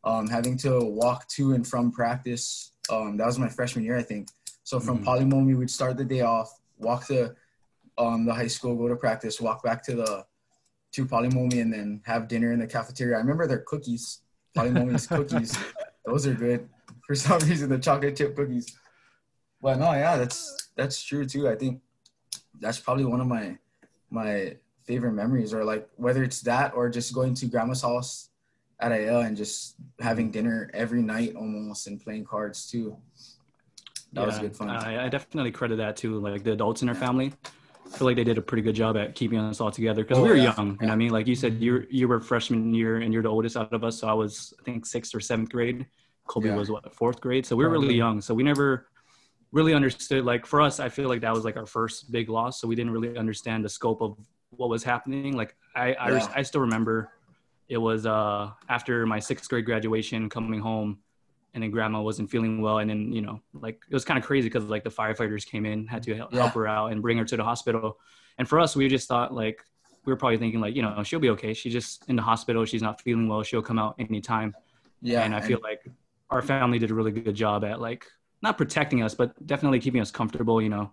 um, 0.03 0.27
having 0.27 0.57
to 0.59 0.79
walk 0.79 1.27
to 1.29 1.53
and 1.53 1.67
from 1.67 1.91
practice. 1.91 2.71
Um, 2.89 3.17
that 3.17 3.25
was 3.25 3.39
my 3.39 3.49
freshman 3.49 3.83
year, 3.83 3.97
I 3.97 4.03
think. 4.03 4.29
So 4.63 4.79
from 4.79 4.99
Mhm. 4.99 5.05
Pali 5.05 5.25
Momi, 5.25 5.57
we'd 5.57 5.69
start 5.69 5.97
the 5.97 6.05
day 6.05 6.21
off, 6.21 6.49
walk 6.77 7.07
to 7.07 7.35
um, 7.97 8.25
the 8.25 8.33
high 8.33 8.47
school, 8.47 8.75
go 8.75 8.87
to 8.87 8.95
practice, 8.95 9.41
walk 9.41 9.63
back 9.63 9.83
to 9.85 9.95
the 9.95 10.25
to 10.93 11.05
Pali 11.05 11.29
Momi, 11.29 11.61
and 11.61 11.73
then 11.73 12.01
have 12.05 12.27
dinner 12.27 12.51
in 12.53 12.59
the 12.59 12.67
cafeteria. 12.67 13.15
I 13.15 13.19
remember 13.19 13.47
their 13.47 13.59
cookies, 13.67 14.19
Cookies. 15.07 15.57
Those 16.05 16.27
are 16.27 16.33
good 16.33 16.67
for 17.05 17.15
some 17.15 17.39
reason. 17.39 17.69
The 17.69 17.79
chocolate 17.79 18.15
chip 18.15 18.35
cookies. 18.35 18.77
But 19.61 19.79
no, 19.79 19.91
yeah, 19.93 20.17
that's 20.17 20.69
that's 20.75 21.01
true 21.01 21.25
too. 21.25 21.49
I 21.49 21.55
think 21.55 21.81
that's 22.59 22.79
probably 22.79 23.05
one 23.05 23.21
of 23.21 23.27
my 23.27 23.57
my 24.09 24.55
favorite 24.85 25.13
memories, 25.13 25.53
or 25.53 25.63
like 25.63 25.87
whether 25.95 26.23
it's 26.23 26.41
that 26.41 26.73
or 26.73 26.89
just 26.89 27.13
going 27.13 27.33
to 27.35 27.45
grandma's 27.47 27.81
house 27.81 28.29
at 28.79 28.91
AL 28.91 29.21
and 29.21 29.35
just 29.35 29.75
having 29.99 30.31
dinner 30.31 30.69
every 30.73 31.01
night 31.01 31.35
almost 31.35 31.87
and 31.87 32.01
playing 32.01 32.25
cards 32.25 32.69
too. 32.69 32.95
That 34.13 34.25
was 34.25 34.39
good 34.39 34.55
fun. 34.55 34.69
I, 34.69 35.05
I 35.05 35.09
definitely 35.09 35.51
credit 35.51 35.77
that 35.77 35.97
to 35.97 36.19
like 36.19 36.43
the 36.43 36.53
adults 36.53 36.81
in 36.81 36.89
our 36.89 36.95
family. 36.95 37.33
I 37.93 37.97
feel 37.97 38.07
like 38.07 38.15
they 38.17 38.23
did 38.23 38.37
a 38.37 38.41
pretty 38.41 38.61
good 38.61 38.75
job 38.75 38.97
at 38.97 39.15
keeping 39.15 39.39
us 39.39 39.59
all 39.61 39.71
together 39.71 40.03
because 40.03 40.17
Oh, 40.19 40.23
we 40.23 40.29
were 40.29 40.35
yeah. 40.35 40.53
young. 40.57 40.67
You 40.67 40.73
know 40.81 40.87
what 40.87 40.91
I 40.91 40.95
mean? 40.95 41.11
Like 41.11 41.25
you 41.27 41.35
said, 41.35 41.61
you 41.61 41.85
you 41.89 42.07
were 42.07 42.19
freshman 42.19 42.73
year 42.73 42.97
and 42.97 43.13
you're 43.13 43.23
the 43.23 43.29
oldest 43.29 43.55
out 43.57 43.73
of 43.73 43.83
us. 43.83 43.99
So 43.99 44.07
I 44.07 44.13
was 44.13 44.53
I 44.59 44.63
think 44.63 44.85
sixth 44.85 45.15
or 45.15 45.19
seventh 45.19 45.49
grade. 45.49 45.85
Kolby 46.27 46.47
Yeah. 46.47 46.55
was 46.55 46.69
what 46.69 46.93
fourth 46.93 47.21
grade. 47.21 47.45
So 47.45 47.55
we 47.55 47.63
were 47.65 47.71
really 47.71 47.95
young. 47.95 48.19
So 48.21 48.33
we 48.33 48.43
never 48.43 48.87
really 49.53 49.73
understood. 49.73 50.25
Like 50.25 50.45
for 50.45 50.61
us, 50.61 50.79
I 50.79 50.89
feel 50.89 51.07
like 51.07 51.21
that 51.21 51.33
was 51.33 51.45
like 51.45 51.55
our 51.57 51.65
first 51.65 52.11
big 52.11 52.29
loss. 52.29 52.59
So 52.59 52.67
we 52.67 52.75
didn't 52.75 52.91
really 52.91 53.17
understand 53.17 53.63
the 53.63 53.69
scope 53.69 54.01
of 54.01 54.17
what 54.49 54.69
was 54.69 54.83
happening. 54.83 55.35
Like 55.37 55.55
I 55.75 55.93
I, 55.93 56.09
Yeah. 56.11 56.31
I 56.35 56.41
still 56.43 56.61
remember 56.61 57.11
it 57.69 57.77
was 57.77 58.05
uh 58.05 58.51
after 58.69 59.05
my 59.05 59.19
sixth 59.19 59.49
grade 59.49 59.65
graduation 59.65 60.29
coming 60.29 60.59
home 60.59 60.99
and 61.57 61.63
then 61.63 61.71
grandma 61.71 61.99
wasn't 61.99 62.29
feeling 62.29 62.61
well. 62.61 62.77
And 62.77 62.87
then 62.91 63.11
you 63.11 63.23
know 63.25 63.41
like 63.65 63.81
it 63.89 63.93
was 63.99 64.05
kind 64.05 64.19
of 64.19 64.23
crazy 64.23 64.47
because 64.47 64.65
like 64.65 64.83
the 64.83 64.91
firefighters 64.91 65.43
came 65.43 65.65
in 65.65 65.87
had 65.87 66.03
to 66.03 66.13
help, 66.15 66.31
Yeah. 66.31 66.41
help 66.43 66.53
her 66.53 66.67
out 66.67 66.91
and 66.91 67.01
bring 67.01 67.17
her 67.17 67.25
to 67.25 67.35
the 67.35 67.43
hospital. 67.43 67.97
And 68.37 68.47
for 68.47 68.59
us 68.59 68.75
we 68.75 68.87
just 68.87 69.07
thought 69.07 69.33
like 69.33 69.57
we 70.05 70.13
were 70.13 70.17
probably 70.17 70.37
thinking 70.37 70.61
like 70.61 70.75
you 70.75 70.83
know 70.83 71.01
she'll 71.03 71.19
be 71.27 71.31
okay. 71.31 71.53
She's 71.55 71.73
just 71.73 72.07
in 72.09 72.15
the 72.15 72.21
hospital 72.21 72.63
she's 72.63 72.83
not 72.83 73.01
feeling 73.01 73.27
well 73.27 73.41
she'll 73.41 73.63
come 73.63 73.79
out 73.79 73.95
anytime. 73.97 74.53
Yeah, 75.01 75.23
and 75.25 75.33
i 75.35 75.41
feel 75.41 75.59
like 75.69 75.81
our 76.29 76.41
family 76.41 76.77
did 76.79 76.91
a 76.91 76.93
really 76.99 77.11
good 77.11 77.35
job 77.45 77.63
at 77.63 77.81
like 77.81 78.05
not 78.45 78.53
protecting 78.61 79.01
us 79.03 79.13
but 79.15 79.29
definitely 79.47 79.79
keeping 79.79 80.01
us 80.01 80.11
comfortable 80.11 80.61
you 80.61 80.69
know 80.75 80.85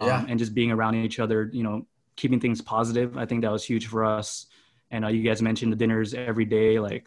um, 0.00 0.08
Yeah. 0.08 0.24
and 0.28 0.38
just 0.38 0.54
being 0.54 0.70
around 0.72 0.94
each 0.96 1.18
other 1.24 1.38
you 1.52 1.62
know 1.62 1.86
keeping 2.16 2.40
things 2.40 2.60
positive. 2.60 3.16
I 3.16 3.24
think 3.26 3.42
that 3.42 3.52
was 3.52 3.64
huge 3.64 3.86
for 3.86 4.04
us. 4.04 4.46
And 4.92 5.04
uh, 5.06 5.08
you 5.08 5.22
guys 5.28 5.40
mentioned 5.40 5.70
the 5.72 5.76
dinners 5.82 6.12
every 6.14 6.44
day 6.58 6.78
like 6.88 7.06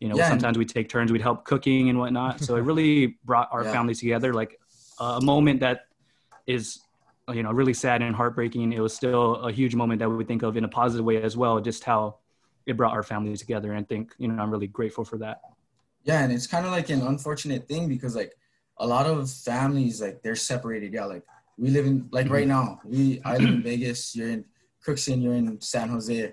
you 0.00 0.08
know 0.08 0.16
Yeah, 0.16 0.28
sometimes 0.28 0.58
we'd 0.58 0.68
take 0.68 0.88
turns 0.88 1.10
we'd 1.12 1.22
help 1.22 1.44
cooking 1.44 1.88
and 1.88 1.98
whatnot 1.98 2.40
so 2.40 2.56
it 2.56 2.60
really 2.70 3.18
brought 3.24 3.48
our 3.52 3.64
Yeah. 3.64 3.72
families 3.72 4.00
together 4.00 4.32
like 4.32 4.58
a 4.98 5.20
moment 5.20 5.60
that 5.60 5.86
is 6.46 6.80
you 7.32 7.42
know 7.42 7.50
really 7.50 7.74
sad 7.74 8.02
and 8.02 8.14
heartbreaking 8.14 8.72
it 8.72 8.80
was 8.80 8.94
still 8.94 9.36
a 9.36 9.52
huge 9.52 9.74
moment 9.74 9.98
that 10.00 10.08
we 10.08 10.24
think 10.24 10.42
of 10.42 10.56
in 10.56 10.64
a 10.64 10.68
positive 10.68 11.04
way 11.04 11.20
as 11.22 11.36
well 11.36 11.60
just 11.60 11.84
how 11.84 12.18
it 12.66 12.76
brought 12.76 12.92
our 12.92 13.02
families 13.02 13.40
together 13.40 13.72
and 13.72 13.80
I 13.80 13.86
think 13.86 14.14
you 14.18 14.28
know 14.28 14.42
i'm 14.42 14.50
really 14.50 14.66
grateful 14.66 15.04
for 15.04 15.18
that 15.18 15.40
Yeah, 16.04 16.22
and 16.22 16.32
it's 16.32 16.46
kind 16.46 16.64
of 16.64 16.72
like 16.72 16.88
an 16.90 17.02
unfortunate 17.02 17.68
thing 17.68 17.88
because 17.88 18.14
like 18.16 18.32
a 18.78 18.86
lot 18.86 19.06
of 19.06 19.30
families 19.30 20.00
like 20.00 20.22
they're 20.22 20.36
separated. 20.36 20.92
Yeah, 20.92 21.04
like 21.04 21.24
we 21.58 21.70
live 21.70 21.86
in 21.86 22.08
like 22.12 22.30
right 22.30 22.46
now. 22.46 22.80
We 22.84 23.20
I 23.24 23.36
live 23.38 23.50
in 23.50 23.62
Vegas. 23.62 24.14
You're 24.16 24.30
in 24.30 24.44
Crookston. 24.86 25.20
You're 25.22 25.34
in 25.34 25.60
San 25.60 25.88
Jose, 25.90 26.32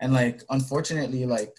and 0.00 0.12
like 0.12 0.42
unfortunately, 0.50 1.24
like 1.26 1.54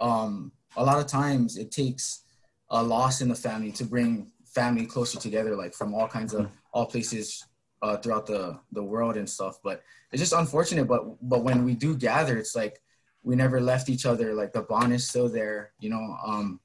um 0.00 0.52
a 0.76 0.84
lot 0.84 0.98
of 0.98 1.06
times 1.06 1.56
it 1.56 1.70
takes 1.70 2.22
a 2.70 2.82
loss 2.82 3.20
in 3.20 3.28
the 3.28 3.34
family 3.34 3.72
to 3.72 3.84
bring 3.84 4.30
family 4.46 4.86
closer 4.86 5.18
together, 5.18 5.56
like 5.56 5.74
from 5.74 5.94
all 5.94 6.08
kinds 6.08 6.34
of 6.34 6.50
all 6.72 6.86
places 6.86 7.44
uh, 7.82 7.96
throughout 7.96 8.26
the 8.26 8.58
the 8.72 8.82
world 8.82 9.16
and 9.16 9.28
stuff. 9.28 9.58
But 9.62 9.82
it's 10.10 10.20
just 10.20 10.32
unfortunate. 10.32 10.86
But 10.86 11.02
but 11.28 11.44
when 11.44 11.64
we 11.64 11.74
do 11.74 11.96
gather, 11.96 12.36
it's 12.38 12.56
like 12.56 12.80
we 13.22 13.36
never 13.36 13.60
left 13.60 13.88
each 13.88 14.06
other. 14.06 14.34
Like 14.34 14.52
the 14.52 14.62
bond 14.62 14.92
is 14.92 15.08
still 15.08 15.28
there, 15.28 15.72
you 15.80 15.90
know. 15.90 16.16
Um, 16.24 16.60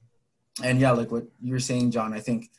and 0.63 0.79
yeah, 0.79 0.91
like 0.91 1.11
what 1.11 1.25
you 1.41 1.53
were 1.53 1.59
saying, 1.59 1.91
John. 1.91 2.13
I 2.13 2.19
think, 2.19 2.49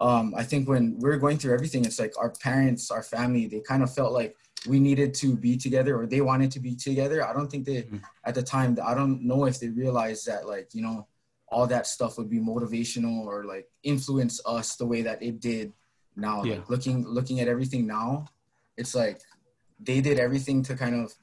um, 0.00 0.34
I 0.36 0.42
think 0.42 0.68
when 0.68 0.98
we're 0.98 1.18
going 1.18 1.38
through 1.38 1.54
everything, 1.54 1.84
it's 1.84 2.00
like 2.00 2.14
our 2.18 2.30
parents, 2.30 2.90
our 2.90 3.02
family, 3.02 3.46
they 3.46 3.60
kind 3.60 3.82
of 3.82 3.92
felt 3.92 4.12
like 4.12 4.34
we 4.66 4.78
needed 4.78 5.12
to 5.14 5.36
be 5.36 5.56
together 5.56 5.98
or 5.98 6.06
they 6.06 6.20
wanted 6.20 6.50
to 6.52 6.60
be 6.60 6.74
together. 6.76 7.26
I 7.26 7.32
don't 7.32 7.50
think 7.50 7.66
they 7.66 7.82
Mhm. 7.82 8.02
at 8.24 8.34
the 8.34 8.42
time. 8.42 8.78
I 8.82 8.94
don't 8.94 9.22
know 9.22 9.44
if 9.46 9.58
they 9.58 9.68
realized 9.68 10.26
that 10.26 10.46
like 10.46 10.74
you 10.74 10.82
know 10.82 11.06
all 11.48 11.66
that 11.66 11.86
stuff 11.86 12.16
would 12.16 12.30
be 12.30 12.38
motivational 12.38 13.26
or 13.26 13.44
like 13.44 13.68
influence 13.82 14.40
us 14.46 14.76
the 14.76 14.86
way 14.86 15.02
that 15.02 15.22
it 15.22 15.40
did 15.40 15.72
now. 16.16 16.44
Yeah. 16.44 16.54
Like 16.56 16.70
looking 16.70 17.06
looking 17.06 17.40
at 17.40 17.48
everything 17.48 17.86
now, 17.86 18.26
it's 18.76 18.94
like 18.94 19.20
they 19.80 20.00
did 20.00 20.18
everything 20.18 20.62
to 20.64 20.76
kind 20.76 20.94
of 20.94 21.14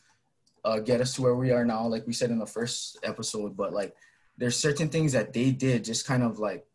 uh, 0.65 0.79
get 0.79 0.99
us 0.99 1.13
to 1.15 1.21
where 1.21 1.35
we 1.35 1.51
are 1.51 1.63
now, 1.63 1.87
like 1.87 2.05
we 2.05 2.11
said 2.11 2.29
in 2.31 2.37
the 2.37 2.45
first 2.45 2.99
episode. 3.03 3.55
But 3.55 3.71
like, 3.71 3.95
there's 4.37 4.57
certain 4.57 4.89
things 4.89 5.13
that 5.13 5.31
they 5.31 5.51
did 5.51 5.85
just 5.85 6.05
kind 6.05 6.21
of 6.21 6.37
like 6.37 6.67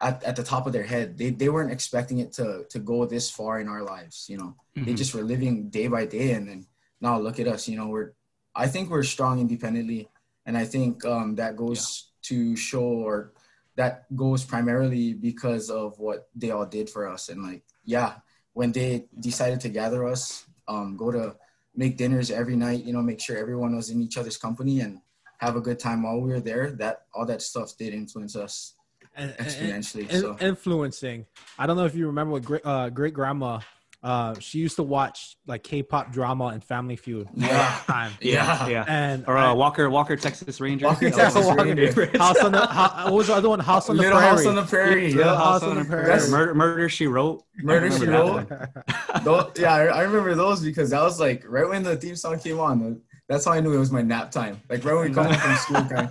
at, 0.00 0.22
at 0.24 0.36
the 0.36 0.42
top 0.42 0.66
of 0.66 0.72
their 0.72 0.84
head. 0.84 1.16
They 1.18 1.30
they 1.30 1.48
weren't 1.48 1.72
expecting 1.72 2.18
it 2.18 2.32
to 2.34 2.64
to 2.70 2.78
go 2.78 3.06
this 3.06 3.30
far 3.30 3.60
in 3.60 3.68
our 3.68 3.82
lives. 3.82 4.26
You 4.28 4.38
know, 4.38 4.56
they 4.74 4.92
Mhm. 4.92 4.96
just 4.96 5.14
were 5.14 5.22
living 5.22 5.70
day 5.70 5.88
by 5.88 6.04
day, 6.06 6.32
and 6.32 6.48
then 6.48 6.66
now 7.00 7.18
look 7.18 7.38
at 7.40 7.48
us. 7.48 7.68
You 7.68 7.76
know, 7.78 7.88
we're 7.88 8.12
I 8.54 8.68
think 8.68 8.88
we're 8.90 9.02
strong 9.04 9.38
independently, 9.40 10.08
and 10.46 10.56
I 10.56 10.64
think 10.64 11.04
um, 11.04 11.34
that 11.36 11.56
goes 11.56 12.12
to 12.22 12.56
show 12.56 12.82
or 12.82 13.32
that 13.76 14.08
goes 14.16 14.44
primarily 14.44 15.12
because 15.12 15.68
of 15.68 15.98
what 15.98 16.28
they 16.34 16.50
all 16.50 16.64
did 16.64 16.88
for 16.88 17.06
us. 17.06 17.28
And 17.28 17.42
like, 17.42 17.62
yeah, 17.84 18.16
when 18.54 18.72
they 18.72 19.04
decided 19.20 19.60
to 19.60 19.68
gather 19.68 20.06
us, 20.08 20.46
um, 20.66 20.96
go 20.96 21.12
to 21.12 21.36
make 21.74 21.98
dinners 21.98 22.30
every 22.30 22.56
night, 22.56 22.84
you 22.84 22.94
know, 22.94 23.02
make 23.02 23.20
sure 23.20 23.36
everyone 23.36 23.76
was 23.76 23.90
in 23.90 24.00
each 24.00 24.16
other's 24.16 24.38
company 24.38 24.80
and 24.80 25.00
have 25.38 25.56
a 25.56 25.60
good 25.60 25.78
time 25.78 26.02
while 26.04 26.18
we 26.18 26.30
were 26.32 26.40
there. 26.40 26.70
That 26.70 27.04
all 27.12 27.26
that 27.26 27.42
stuff 27.42 27.76
did 27.76 27.92
influence 27.92 28.34
us 28.34 28.72
exponentially. 29.16 30.08
in- 30.10 30.20
so 30.20 30.36
influencing. 30.40 31.26
I 31.58 31.66
don't 31.66 31.76
know 31.76 31.84
if 31.86 31.94
you 31.94 32.06
remember 32.06 32.32
what 32.32 32.42
great 32.44 32.62
uh, 32.64 32.90
great 32.90 33.14
grandma. 33.14 33.60
Uh, 34.02 34.38
she 34.38 34.58
used 34.58 34.76
to 34.76 34.84
watch 34.84 35.36
like 35.48 35.64
K-pop 35.64 36.12
drama 36.12 36.46
and 36.48 36.62
Family 36.62 36.94
Feud. 36.94 37.26
all 37.26 37.32
Yeah. 37.34 37.80
the 37.86 37.92
time. 37.92 38.12
Yeah, 38.20 38.34
Yeah. 38.68 38.68
yeah. 38.68 38.84
And 38.86 39.24
Or 39.26 39.36
uh, 39.36 39.50
I- 39.50 39.52
Walker, 39.52 39.90
Walker, 39.90 40.14
Texas 40.16 40.60
Ranger. 40.60 40.86
Walker, 40.86 41.10
That 41.10 41.16
Texas 41.16 41.44
one 41.46 41.58
of 41.58 41.66
my 41.66 41.72
Ranger. 41.72 42.10
House 42.18 42.38
on 42.38 42.52
the 42.52 42.66
how, 42.66 43.04
what 43.06 43.14
was 43.14 43.26
the 43.26 43.34
other 43.34 43.48
one? 43.48 43.58
House 43.58 43.88
on 43.88 43.96
the 43.96 44.02
Little 44.02 44.18
Prairie. 44.18 44.36
House 44.36 44.46
on 44.46 44.54
the 44.54 44.62
Prairie. 44.62 45.12
Little 45.12 45.32
Yeah. 45.32 45.36
House 45.36 45.62
on 45.64 45.78
the 45.78 45.84
Prairie. 45.84 46.30
Murder, 46.30 46.54
Murder 46.54 46.88
She 46.88 47.06
Wrote. 47.08 47.42
Murder 47.56 47.90
She 47.90 48.06
Wrote. 48.06 48.48
Those, 49.24 49.50
yeah, 49.58 49.74
I, 49.74 49.84
I 49.86 50.02
remember 50.02 50.34
those 50.36 50.62
because 50.62 50.90
that 50.90 51.02
was 51.02 51.18
like 51.18 51.42
right 51.48 51.68
when 51.68 51.82
the 51.82 51.96
theme 51.96 52.14
song 52.14 52.38
came 52.38 52.60
on. 52.60 53.00
That's 53.28 53.44
how 53.46 53.52
I 53.52 53.60
knew 53.60 53.72
it 53.72 53.78
was 53.78 53.90
my 53.90 54.02
nap 54.02 54.30
time. 54.30 54.60
Like 54.68 54.84
right 54.84 54.94
when 54.94 55.08
we 55.08 55.14
come 55.14 55.26
home 55.32 55.34
from 55.34 55.56
school, 55.56 55.84
kind. 55.96 56.10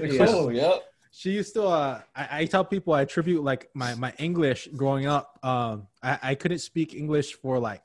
Yeah. 0.00 0.26
Oh, 0.28 0.50
yep. 0.50 0.84
She 1.16 1.30
used 1.30 1.54
to. 1.54 1.64
Uh, 1.64 2.00
I, 2.14 2.40
I 2.40 2.44
tell 2.44 2.62
people 2.62 2.92
I 2.92 3.00
attribute 3.00 3.42
like 3.42 3.70
my 3.72 3.94
my 3.94 4.12
English 4.18 4.68
growing 4.76 5.06
up. 5.06 5.38
Um, 5.42 5.86
I, 6.02 6.18
I 6.22 6.34
couldn't 6.34 6.58
speak 6.58 6.94
English 6.94 7.34
for 7.36 7.58
like 7.58 7.80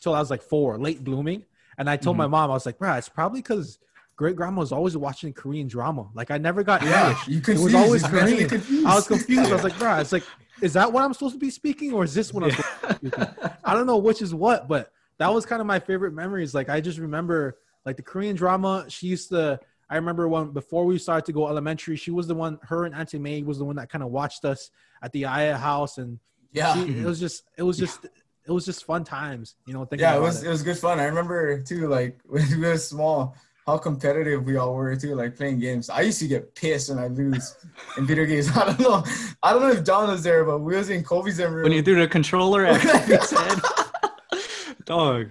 till 0.00 0.14
I 0.14 0.20
was 0.20 0.30
like 0.30 0.42
four, 0.42 0.78
late 0.78 1.02
blooming. 1.02 1.44
And 1.76 1.90
I 1.90 1.96
told 1.96 2.16
my 2.16 2.28
mom, 2.28 2.50
I 2.50 2.54
was 2.54 2.66
like, 2.66 2.78
"Bro, 2.78 2.94
it's 2.94 3.08
probably 3.08 3.40
because 3.40 3.80
great 4.14 4.36
grandma 4.36 4.60
was 4.60 4.70
always 4.70 4.96
watching 4.96 5.32
Korean 5.32 5.66
drama. 5.66 6.08
Like 6.14 6.30
I 6.30 6.38
never 6.38 6.62
got 6.62 6.82
Yeah, 6.82 7.08
English. 7.08 7.28
you 7.28 7.54
It 7.54 7.58
was 7.64 7.74
always 7.74 8.04
Korean. 8.06 8.48
confused. 8.48 8.86
I 8.86 8.94
was 8.94 9.08
confused. 9.08 9.50
I 9.50 9.54
was 9.54 9.64
like, 9.64 9.78
bro, 9.78 9.98
it's 9.98 10.12
like, 10.12 10.24
is 10.62 10.72
that 10.74 10.92
what 10.92 11.02
I'm 11.02 11.12
supposed 11.14 11.34
to 11.34 11.40
be 11.40 11.50
speaking, 11.50 11.92
or 11.92 12.04
is 12.04 12.14
this 12.14 12.32
what 12.32 12.44
I'm 12.44 12.50
supposed 12.52 12.80
to 12.80 13.00
be 13.00 13.08
speaking? 13.10 13.26
I 13.64 13.74
don't 13.74 13.86
know 13.86 13.98
which 13.98 14.22
is 14.22 14.32
what, 14.32 14.68
but 14.68 14.92
that 15.18 15.34
was 15.34 15.44
kind 15.46 15.60
of 15.60 15.66
my 15.66 15.80
favorite 15.80 16.12
memories. 16.12 16.54
Like 16.54 16.68
I 16.68 16.80
just 16.80 16.98
remember 16.98 17.58
like 17.84 17.96
the 17.96 18.02
Korean 18.02 18.36
drama. 18.36 18.84
She 18.88 19.08
used 19.08 19.30
to. 19.30 19.58
I 19.90 19.96
remember 19.96 20.28
when 20.28 20.50
before 20.50 20.84
we 20.84 20.98
started 20.98 21.24
to 21.26 21.32
go 21.32 21.48
elementary, 21.48 21.96
she 21.96 22.10
was 22.10 22.26
the 22.26 22.34
one. 22.34 22.58
Her 22.62 22.84
and 22.84 22.94
Auntie 22.94 23.18
May 23.18 23.42
was 23.42 23.58
the 23.58 23.64
one 23.64 23.76
that 23.76 23.88
kind 23.88 24.04
of 24.04 24.10
watched 24.10 24.44
us 24.44 24.70
at 25.02 25.12
the 25.12 25.22
Aiea 25.22 25.56
house, 25.56 25.98
and 25.98 26.18
yeah. 26.52 26.74
she, 26.74 26.80
it 26.80 26.88
mm-hmm. 26.88 27.04
was 27.04 27.18
just, 27.18 27.44
it 27.56 27.62
was 27.62 27.78
just, 27.78 28.04
it 28.04 28.52
was 28.52 28.64
just 28.64 28.84
fun 28.84 29.04
times. 29.04 29.56
You 29.66 29.74
know, 29.74 29.84
thinking 29.84 30.06
yeah, 30.06 30.16
it 30.16 30.20
was 30.20 30.42
it 30.42 30.48
was 30.48 30.62
good 30.62 30.78
fun. 30.78 31.00
I 31.00 31.04
remember 31.04 31.60
too, 31.62 31.88
like 31.88 32.20
when 32.24 32.44
we 32.60 32.66
were 32.66 32.76
small, 32.76 33.34
how 33.68 33.76
competitive 33.76 34.44
we 34.44 34.56
all 34.56 34.74
were 34.74 34.96
too, 34.96 35.14
like 35.14 35.36
playing 35.36 35.58
games. 35.58 35.90
I 35.90 36.00
used 36.00 36.20
to 36.20 36.26
get 36.26 36.54
pissed 36.54 36.88
when 36.88 36.98
I 36.98 37.08
lose 37.08 37.54
in 37.98 38.06
video 38.06 38.24
games. 38.24 38.48
I 38.56 38.64
don't 38.64 38.80
know. 38.80 39.04
I 39.42 39.52
don't 39.52 39.60
know 39.60 39.72
if 39.72 39.84
John 39.84 40.08
was 40.08 40.22
there, 40.22 40.42
but 40.42 40.60
we 40.60 40.74
was 40.74 40.88
in 40.88 41.04
Kolby's 41.04 41.38
room. 41.38 41.64
When 41.64 41.72
you 41.72 41.82
threw 41.82 42.00
the 42.00 42.08
controller 42.08 42.64
at 42.64 42.80
his 43.06 43.30
head. 43.30 43.60
Dog. 44.86 45.30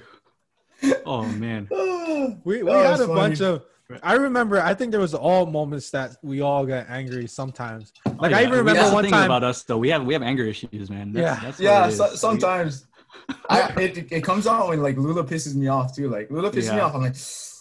Oh, 1.03 1.25
man. 1.25 1.67
We, 2.43 2.63
we 2.63 2.71
That 2.71 2.85
had 2.85 2.99
a 2.99 3.07
funny. 3.07 3.13
bunch 3.13 3.41
of. 3.41 3.63
I 4.03 4.13
remember. 4.15 4.61
I 4.61 4.73
think 4.73 4.91
there 4.91 4.99
was 4.99 5.13
all 5.13 5.45
moments 5.45 5.89
that 5.91 6.17
we 6.21 6.41
all 6.41 6.65
got 6.65 6.89
angry 6.89 7.27
sometimes. 7.27 7.93
Oh, 8.05 8.15
like 8.19 8.33
Oh, 8.33 8.35
I 8.35 8.41
even 8.41 8.51
remember 8.51 8.73
That's 8.73 8.89
the 8.89 8.95
one 8.95 9.03
thing 9.05 9.13
time. 9.13 9.25
about 9.25 9.43
us, 9.43 9.63
though. 9.63 9.77
We 9.77 9.89
have 9.89 10.05
we 10.05 10.13
have 10.13 10.23
anger 10.23 10.43
issues, 10.45 10.89
man. 10.89 11.13
That's, 11.13 11.21
Yeah. 11.23 11.45
That's 11.45 11.59
yeah, 11.59 11.89
so, 11.89 12.15
sometimes. 12.15 12.87
I 13.49 13.69
it, 13.81 14.11
it 14.11 14.23
comes 14.23 14.45
out 14.45 14.69
when 14.69 14.81
like 14.81 14.97
Lula 14.97 15.23
pisses 15.23 15.55
me 15.55 15.67
off 15.67 15.95
too. 15.95 16.09
Like 16.09 16.29
Lula 16.29 16.51
pisses 16.51 16.73
me 16.73 16.79
off. 16.81 16.95
I'm 16.95 17.01
like, 17.01 17.15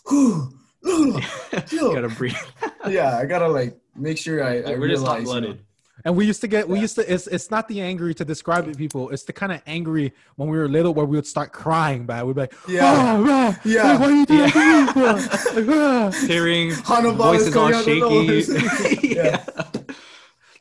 whew, 0.09 0.53
Lula. 0.83 1.21
chill. 1.67 1.95
gotta 1.95 2.09
breathe. 2.09 2.35
yeah, 2.89 3.17
I 3.17 3.25
gotta 3.25 3.49
like 3.49 3.79
make 3.95 4.19
sure 4.19 4.43
I, 4.43 4.63
I 4.63 4.77
We're 4.77 4.89
just 4.89 5.07
hot 5.07 5.21
realize. 5.21 5.35
you 5.35 5.41
know. 5.55 5.59
Blooded. 6.07 6.13
And 6.13 6.17
we 6.17 6.27
used 6.27 6.41
to 6.43 6.49
get, 6.49 6.69
we 6.69 6.81
used 6.81 6.95
to, 6.97 7.13
it's, 7.13 7.27
it's 7.27 7.51
not 7.51 7.69
the 7.69 7.81
angry 7.81 8.15
to 8.15 8.25
describe 8.25 8.69
it, 8.69 8.77
people. 8.77 9.11
It's 9.11 9.25
the 9.25 9.33
kind 9.33 9.53
of 9.53 9.61
angry 9.67 10.13
when 10.37 10.49
we 10.49 10.57
were 10.57 10.69
little 10.69 10.95
where 10.95 11.05
we 11.07 11.17
would 11.17 11.27
start 11.27 11.53
crying, 11.53 12.07
but 12.07 12.27
we'd 12.27 12.35
be 12.35 12.41
like, 12.43 12.55
Yeah. 12.69 13.17
oh, 13.19 13.23
rah, 13.25 13.55
Yeah. 13.65 13.93
like, 13.93 14.01
what 14.01 14.11
are 14.11 14.15
you 14.17 14.27
doing 14.27 14.51
to 14.51 14.87
me, 14.87 14.93
bro? 14.93 15.13
Like, 15.13 15.67
rah." 15.77 16.11
Tearing, 16.27 16.71
Hannibal 16.73 17.17
voice 17.17 17.41
is 17.43 17.49
is 17.49 17.57
all 17.57 17.71
coming 17.71 18.03
out 18.03 18.11
of 18.11 18.17
the 18.17 18.43
shaky. 18.43 19.15
nose. 19.15 19.17
yeah. 19.17 19.45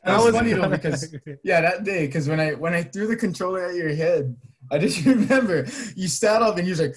That 0.04 0.22
was 0.22 0.36
funny 0.36 0.52
though 0.52 0.68
because 0.68 1.12
yeah, 1.42 1.60
that 1.62 1.82
day 1.82 2.06
because 2.06 2.28
when 2.28 2.38
I 2.38 2.52
when 2.52 2.72
I 2.74 2.84
threw 2.84 3.08
the 3.08 3.16
controller 3.16 3.64
at 3.66 3.74
your 3.74 3.92
head, 3.92 4.36
I 4.70 4.78
just 4.78 5.04
remember 5.04 5.66
you 5.96 6.06
sat 6.06 6.42
up 6.42 6.56
and 6.58 6.66
you 6.68 6.74
was 6.76 6.80
like, 6.80 6.94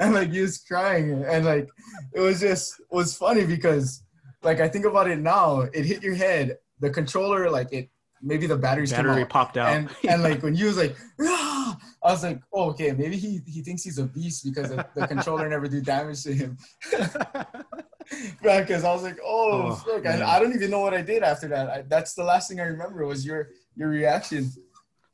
and 0.00 0.14
like 0.14 0.32
you 0.32 0.42
was 0.42 0.56
crying 0.58 1.24
and 1.28 1.44
like 1.44 1.68
it 2.14 2.20
was 2.20 2.40
just 2.40 2.80
it 2.80 2.86
was 2.94 3.14
funny 3.14 3.44
because 3.44 4.02
like 4.46 4.60
I 4.60 4.68
think 4.68 4.84
about 4.86 5.06
it 5.10 5.18
now, 5.18 5.60
it 5.76 5.84
hit 5.84 6.02
your 6.02 6.14
head, 6.14 6.56
the 6.80 6.90
controller 6.90 7.50
like 7.50 7.70
it 7.72 7.90
maybe 8.22 8.46
the 8.46 8.56
batteries 8.56 8.92
came 8.92 9.04
Battery 9.04 9.22
out. 9.22 9.28
popped 9.28 9.56
out. 9.58 9.68
And, 9.76 9.90
and 10.08 10.22
like 10.22 10.42
when 10.42 10.54
you 10.56 10.66
was 10.70 10.78
like, 10.78 10.96
"Ah," 11.20 11.76
I 12.02 12.12
was 12.12 12.22
like, 12.22 12.40
oh, 12.52 12.70
okay, 12.70 12.90
maybe 12.92 13.16
he, 13.16 13.40
he 13.46 13.60
thinks 13.62 13.82
he's 13.84 13.98
a 13.98 14.04
beast 14.16 14.42
because 14.44 14.70
the, 14.70 14.86
the 14.96 15.06
controller 15.06 15.46
never 15.48 15.68
do 15.68 15.80
damage 15.82 16.22
to 16.24 16.32
him. 16.32 16.56
Because 18.40 18.84
I 18.84 18.92
was 18.94 19.02
like, 19.02 19.18
oh, 19.24 19.72
Oh, 19.72 19.74
fuck, 19.74 20.04
man. 20.04 20.22
I, 20.22 20.36
I 20.36 20.38
don't 20.38 20.54
even 20.54 20.70
know 20.70 20.78
what 20.78 20.94
I 20.94 21.02
did 21.02 21.24
after 21.24 21.48
that. 21.48 21.68
I, 21.68 21.82
that's 21.82 22.14
the 22.14 22.22
last 22.22 22.48
thing 22.48 22.60
I 22.60 22.64
remember 22.64 23.04
was 23.04 23.26
your 23.26 23.48
your 23.74 23.88
reaction. 23.88 24.50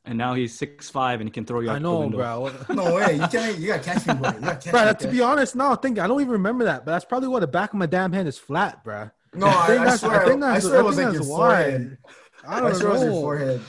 and 0.04 0.18
now 0.18 0.34
he's 0.34 0.52
six 0.56 0.90
five 0.90 1.20
and 1.20 1.28
he 1.28 1.32
can 1.32 1.46
throw 1.46 1.60
you 1.60 1.70
out 1.70 1.76
I 1.76 1.78
the 1.78 1.82
know, 1.84 2.00
window. 2.00 2.18
bro. 2.18 2.52
No 2.74 2.94
way, 2.96 3.14
you 3.16 3.26
can't. 3.28 3.56
You 3.58 3.68
gotta 3.68 3.82
catch 3.82 4.06
me, 4.06 4.14
bro. 4.14 4.30
You 4.32 4.40
gotta 4.40 4.56
catch 4.56 4.70
Bro, 4.72 4.84
me. 4.86 4.94
to 5.00 5.08
be 5.08 5.20
honest, 5.22 5.56
no, 5.56 5.72
I 5.72 5.76
think 5.76 5.98
I 5.98 6.06
don't 6.06 6.20
even 6.20 6.32
remember 6.32 6.64
that, 6.64 6.84
but 6.84 6.92
that's 6.92 7.06
probably 7.06 7.28
why 7.30 7.40
the 7.40 7.46
back 7.46 7.70
of 7.72 7.78
my 7.78 7.86
damn 7.86 8.12
hand 8.12 8.28
is 8.28 8.36
flat, 8.38 8.84
bro. 8.84 9.10
No, 9.34 9.46
I 9.46 9.50
I, 9.50 9.66
think 9.66 9.80
I 9.80 9.84
that's- 9.84 10.00
swear, 10.00 10.20
I 10.22 10.28
think 10.28 10.42
I, 10.42 10.58
swear 10.58 10.76
I 10.76 10.80
it 10.80 10.84
was 10.84 10.96
think 10.96 11.08
like 11.10 11.14
your 11.14 11.28
why. 11.30 11.36
forehead. 11.62 11.98
I 12.46 12.56
I, 12.56 12.60
don't 12.60 12.74
swear 12.74 12.90
it 12.90 12.92
was 12.94 13.02
your 13.04 13.12
forehead. 13.12 13.60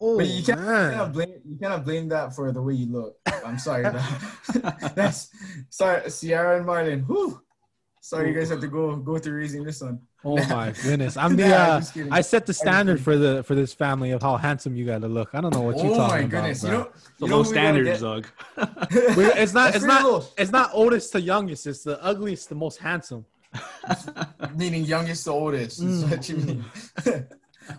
Oh, 0.00 0.16
But 0.18 0.26
you 0.26 0.42
can't, 0.42 0.58
you 0.60 0.64
cannot 0.66 1.12
blame 1.12 1.34
you 1.44 1.56
cannot 1.56 1.84
blame 1.84 2.08
that 2.08 2.34
for 2.34 2.52
the 2.52 2.60
way 2.60 2.74
you 2.74 2.92
look. 2.92 3.16
I'm 3.44 3.58
sorry. 3.58 3.84
That's 4.94 5.30
sorry, 5.70 6.10
Sierra 6.10 6.58
and 6.58 6.66
Marlon. 6.66 7.06
Whew. 7.06 7.40
Sorry, 8.00 8.28
you 8.28 8.34
guys 8.38 8.50
have 8.50 8.60
to 8.60 8.68
go 8.68 8.96
go 8.96 9.16
through 9.18 9.36
raising 9.38 9.64
this 9.64 9.80
one. 9.80 9.98
Oh 10.26 10.36
my 10.48 10.72
goodness! 10.82 11.16
I'm 11.16 11.36
the 11.36 11.48
Nah, 11.48 11.54
I'm 11.54 11.70
uh, 11.70 11.78
just 11.80 11.94
kidding. 11.94 12.12
I 12.12 12.20
set 12.20 12.44
the 12.44 12.52
standard 12.52 13.00
for 13.00 13.16
the 13.16 13.42
for 13.44 13.54
this 13.54 13.72
family 13.72 14.10
of 14.10 14.20
how 14.20 14.36
handsome 14.36 14.76
you 14.76 14.84
gotta 14.84 15.08
look. 15.08 15.30
I 15.32 15.40
don't 15.40 15.54
know 15.54 15.62
what 15.62 15.78
you're 15.78 15.92
oh 15.94 15.96
talking 15.96 16.26
about. 16.26 16.38
Oh 16.38 16.42
my 16.42 16.48
goodness! 16.48 16.60
bro. 16.62 16.70
You 16.70 16.76
know, 16.76 16.84
The 16.84 17.24
you 17.24 17.28
know 17.30 17.36
low 17.38 17.42
who 17.44 17.48
standards, 17.48 17.88
get? 17.88 17.98
Zug. 18.00 18.26
It's 18.90 19.54
not 19.54 19.74
it's 19.74 19.84
not 19.84 20.02
low. 20.02 20.24
it's 20.36 20.50
not 20.50 20.70
oldest 20.74 21.12
to 21.12 21.20
youngest. 21.20 21.66
It's 21.66 21.82
the 21.82 22.02
ugliest 22.04 22.48
to 22.50 22.54
most 22.54 22.78
handsome. 22.78 23.24
meaning 24.56 24.84
youngest 24.84 25.24
to 25.24 25.30
oldest. 25.32 25.82
Is 25.82 26.04
Mm. 26.04 26.10
what 26.10 26.28
you 26.28 26.36
mean. 26.36 26.64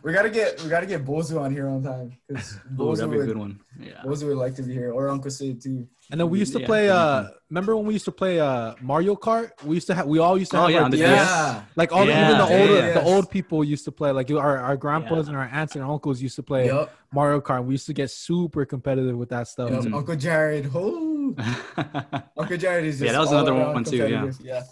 we 0.04 0.14
gotta 0.14 0.30
get 0.30 0.62
we 0.64 0.70
gotta 0.70 0.86
get 0.88 1.06
Bozu 1.06 1.40
on 1.40 1.52
here 1.52 1.68
on 1.68 1.84
time 1.84 2.18
because 2.28 2.58
Oh, 2.78 2.84
Bozu 2.88 2.98
that'd 2.98 3.12
be 3.12 3.20
a 3.20 3.26
good 3.26 3.38
one. 3.38 3.60
Yeah. 3.80 4.02
Bozu 4.04 4.28
would 4.28 4.38
like 4.38 4.56
to 4.56 4.64
be 4.64 4.74
here 4.74 4.92
or 4.92 5.10
Uncle 5.10 5.30
Sid 5.32 5.62
too. 5.62 5.88
And 6.12 6.20
then 6.20 6.30
we 6.30 6.38
used 6.40 6.54
to 6.54 6.60
Yeah, 6.60 6.66
play. 6.68 6.88
that'd 6.88 7.28
Uh, 7.28 7.30
remember 7.50 7.76
when 7.76 7.86
we 7.88 7.94
used 7.94 8.06
to 8.06 8.12
play 8.12 8.40
uh 8.40 8.74
Mario 8.82 9.16
Kart? 9.16 9.50
We 9.64 9.76
used 9.76 9.88
to 9.88 9.96
have. 9.96 10.06
We 10.08 10.20
all 10.20 10.38
used 10.38 10.52
to 10.52 10.58
Oh, 10.58 10.62
have. 10.68 10.72
yeah, 10.72 10.90
the 10.90 10.98
Yeah, 10.98 11.64
Like 11.76 11.92
all 11.92 12.06
the, 12.06 12.12
even 12.12 12.38
the 12.38 12.44
older 12.62 12.76
yeah. 12.88 12.94
the 12.94 13.04
old 13.04 13.30
people 13.30 13.64
used 13.64 13.86
to 13.86 13.92
play. 13.92 14.12
Like 14.12 14.30
our 14.32 14.58
our 14.58 14.78
grandpas 14.78 15.26
Yeah. 15.26 15.30
and 15.34 15.38
our 15.38 15.50
aunts 15.52 15.76
and 15.76 15.84
uncles 15.84 16.22
used 16.22 16.36
to 16.38 16.44
play 16.44 16.66
yep. 16.68 16.92
Mario 17.14 17.40
Kart. 17.42 17.64
We 17.66 17.74
used 17.74 17.88
to 17.88 17.94
get 17.94 18.10
super 18.12 18.66
competitive 18.66 19.16
with 19.18 19.30
that 19.30 19.48
stuff. 19.48 19.70
yep. 19.72 19.82
Mhm. 19.82 19.96
Uncle 19.96 20.16
Jared. 20.16 20.70
Oh, 20.76 21.36
Uncle 22.38 22.58
Jared 22.58 22.86
is 22.86 22.96
just 23.00 23.06
Yeah, 23.06 23.12
that 23.14 23.20
was 23.20 23.32
another 23.32 23.54
one 23.54 23.84
too, 23.84 23.98
yeah. 23.98 24.32
Yeah. 24.42 24.64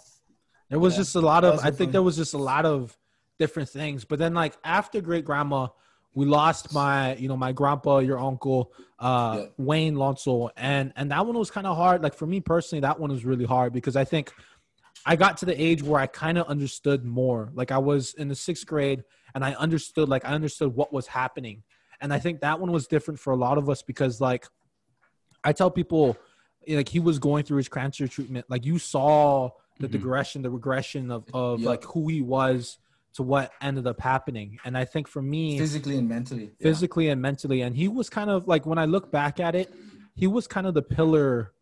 There 0.74 0.80
was 0.80 0.94
Yeah, 0.94 1.02
just 1.02 1.14
a 1.14 1.20
lot 1.20 1.44
of. 1.44 1.60
I 1.60 1.70
think 1.70 1.78
fun. 1.78 1.92
there 1.92 2.02
was 2.02 2.16
just 2.16 2.34
a 2.34 2.38
lot 2.52 2.66
of 2.66 2.98
different 3.38 3.68
things. 3.68 4.04
But 4.04 4.18
then, 4.18 4.34
like 4.34 4.56
after 4.64 5.00
great 5.00 5.24
grandma, 5.24 5.68
we 6.14 6.26
lost 6.26 6.74
my, 6.74 7.14
you 7.14 7.28
know, 7.28 7.36
my 7.36 7.52
grandpa, 7.52 7.98
your 7.98 8.18
uncle, 8.18 8.72
uh, 8.98 9.36
Yeah. 9.38 9.46
Wayne 9.56 9.94
Lonsel, 9.94 10.50
and 10.56 10.92
and 10.96 11.12
that 11.12 11.24
one 11.26 11.38
was 11.38 11.48
kind 11.52 11.68
of 11.68 11.76
hard. 11.76 12.02
Like 12.02 12.14
for 12.14 12.26
me 12.26 12.40
personally, 12.40 12.80
that 12.80 12.98
one 12.98 13.10
was 13.12 13.24
really 13.24 13.44
hard 13.44 13.72
because 13.72 13.94
I 13.94 14.02
think 14.04 14.32
I 15.06 15.14
got 15.14 15.36
to 15.38 15.46
the 15.46 15.54
age 15.62 15.80
where 15.80 16.00
I 16.00 16.08
kind 16.08 16.38
of 16.38 16.48
understood 16.48 17.04
more. 17.04 17.52
Like 17.54 17.70
I 17.70 17.78
was 17.78 18.14
in 18.14 18.26
the 18.26 18.34
sixth 18.34 18.66
grade, 18.66 19.04
and 19.32 19.44
I 19.44 19.54
understood. 19.54 20.08
Like 20.08 20.24
I 20.24 20.30
understood 20.30 20.74
what 20.74 20.92
was 20.92 21.06
happening, 21.06 21.62
and 22.00 22.12
I 22.12 22.18
think 22.18 22.40
that 22.40 22.58
one 22.58 22.72
was 22.72 22.88
different 22.88 23.20
for 23.20 23.32
a 23.32 23.36
lot 23.36 23.58
of 23.58 23.70
us 23.70 23.80
because 23.82 24.20
like. 24.20 24.48
I 25.46 25.52
tell 25.52 25.70
people 25.70 26.16
like 26.66 26.88
he 26.88 27.00
was 27.00 27.18
going 27.18 27.44
through 27.44 27.58
his 27.58 27.68
cancer 27.68 28.08
treatment. 28.08 28.46
Like 28.48 28.64
you 28.64 28.78
saw 28.78 29.50
the 29.80 29.88
Mhm. 29.88 29.92
digression, 29.92 30.42
the 30.42 30.50
regression 30.50 31.10
of 31.10 31.24
of 31.34 31.60
Yep. 31.60 31.66
like 31.68 31.84
who 31.84 32.08
he 32.08 32.20
was 32.22 32.78
to 33.14 33.22
what 33.22 33.52
ended 33.60 33.86
up 33.86 34.00
happening. 34.00 34.58
And 34.64 34.76
I 34.76 34.84
think 34.84 35.06
for 35.08 35.22
me, 35.22 35.58
physically 35.58 35.96
and 35.98 36.08
mentally. 36.08 36.52
Yeah. 36.58 36.62
physically 36.68 37.08
and 37.08 37.20
mentally, 37.22 37.60
and 37.62 37.76
he 37.76 37.88
was 37.88 38.08
kind 38.10 38.30
of 38.30 38.46
like 38.48 38.66
when 38.66 38.78
I 38.78 38.84
look 38.86 39.10
back 39.10 39.38
at 39.40 39.54
it, 39.54 39.72
he 40.14 40.26
was 40.26 40.46
kind 40.46 40.66
of 40.66 40.74
the 40.74 40.82
pillar 40.82 41.52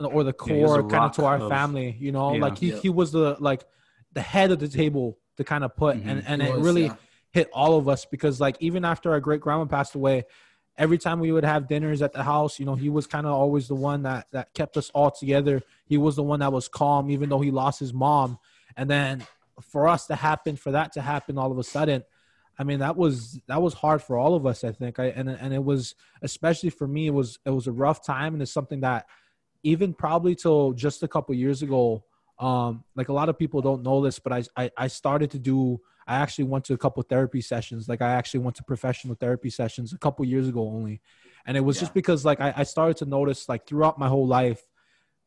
or 0.00 0.22
the 0.24 0.28
Yeah, 0.46 0.64
core 0.66 0.80
a 0.80 0.84
kind 0.84 1.04
of 1.04 1.12
to 1.16 1.24
our 1.24 1.36
of- 1.40 1.48
family. 1.50 1.96
You 1.98 2.12
know, 2.12 2.34
Yeah. 2.34 2.40
like 2.42 2.58
he 2.58 2.70
he 2.72 2.88
was 2.88 3.12
the 3.12 3.36
like 3.40 3.64
the 4.12 4.20
head 4.22 4.50
of 4.50 4.58
the 4.58 4.68
table 4.68 5.18
to 5.36 5.44
kind 5.44 5.64
of 5.64 5.76
put, 5.76 5.96
Mhm. 5.96 6.06
and 6.06 6.24
and 6.26 6.42
it 6.42 6.52
was, 6.54 6.62
really 6.64 6.84
yeah. 6.84 6.96
hit 7.30 7.48
all 7.52 7.76
of 7.76 7.88
us 7.88 8.04
because 8.06 8.40
like 8.40 8.56
even 8.60 8.84
after 8.84 9.10
our 9.12 9.20
great 9.20 9.40
grandma 9.40 9.64
passed 9.66 9.94
away 9.94 10.24
every 10.78 10.96
time 10.96 11.18
we 11.18 11.32
would 11.32 11.44
have 11.44 11.68
dinners 11.68 12.00
at 12.00 12.12
the 12.12 12.22
house 12.22 12.58
you 12.58 12.64
know 12.64 12.76
he 12.76 12.88
was 12.88 13.06
kind 13.06 13.26
of 13.26 13.32
always 13.32 13.68
the 13.68 13.74
one 13.74 14.02
that 14.04 14.28
that 14.30 14.54
kept 14.54 14.76
us 14.76 14.90
all 14.94 15.10
together. 15.10 15.60
He 15.86 15.98
was 15.98 16.16
the 16.16 16.22
one 16.22 16.40
that 16.40 16.52
was 16.52 16.68
calm 16.68 17.10
even 17.10 17.28
though 17.28 17.40
he 17.40 17.50
lost 17.50 17.80
his 17.80 17.92
mom. 17.92 18.38
And 18.76 18.88
then 18.88 19.26
for 19.60 19.88
us 19.88 20.06
to 20.06 20.14
happen 20.14 20.56
for 20.56 20.70
that 20.70 20.92
to 20.92 21.00
happen 21.00 21.36
all 21.36 21.50
of 21.50 21.58
a 21.58 21.64
sudden 21.64 22.04
i 22.60 22.62
mean 22.62 22.78
that 22.78 22.96
was 22.96 23.40
that 23.48 23.60
was 23.60 23.74
hard 23.74 24.00
for 24.00 24.16
all 24.16 24.36
of 24.36 24.46
us 24.46 24.62
i 24.62 24.70
think. 24.70 25.00
I 25.00 25.06
and 25.06 25.28
and 25.28 25.52
it 25.52 25.64
was 25.64 25.96
especially 26.22 26.70
for 26.70 26.86
me 26.86 27.08
it 27.08 27.14
was 27.14 27.40
it 27.44 27.50
was 27.50 27.66
a 27.66 27.72
rough 27.72 28.04
time. 28.04 28.34
And 28.34 28.42
it's 28.42 28.52
something 28.52 28.80
that 28.80 29.06
even 29.64 29.92
probably 29.92 30.36
till 30.36 30.72
just 30.72 31.02
a 31.02 31.08
couple 31.08 31.34
years 31.34 31.62
ago 31.62 32.04
um 32.38 32.84
like 32.94 33.08
a 33.08 33.12
lot 33.12 33.28
of 33.28 33.36
people 33.36 33.60
don't 33.60 33.82
know 33.82 34.00
this 34.00 34.20
but 34.20 34.32
I, 34.32 34.44
I 34.56 34.70
i 34.76 34.86
started 34.86 35.32
to 35.32 35.40
do 35.40 35.80
i 36.08 36.16
actually 36.16 36.44
went 36.44 36.64
to 36.64 36.74
a 36.74 36.78
couple 36.78 37.02
therapy 37.02 37.40
sessions. 37.40 37.88
Like 37.88 38.02
i 38.02 38.10
actually 38.12 38.40
went 38.40 38.56
to 38.56 38.64
professional 38.64 39.14
therapy 39.14 39.50
sessions 39.50 39.92
a 39.92 39.98
couple 39.98 40.24
years 40.24 40.48
ago 40.48 40.62
only. 40.62 41.00
And 41.46 41.56
it 41.56 41.60
was 41.60 41.76
Yeah. 41.76 41.80
just 41.82 41.94
because 41.94 42.24
like 42.24 42.40
I, 42.40 42.52
I 42.56 42.64
started 42.64 42.96
to 42.98 43.06
notice 43.06 43.48
like 43.48 43.66
throughout 43.66 43.98
my 43.98 44.08
whole 44.08 44.26
life 44.26 44.62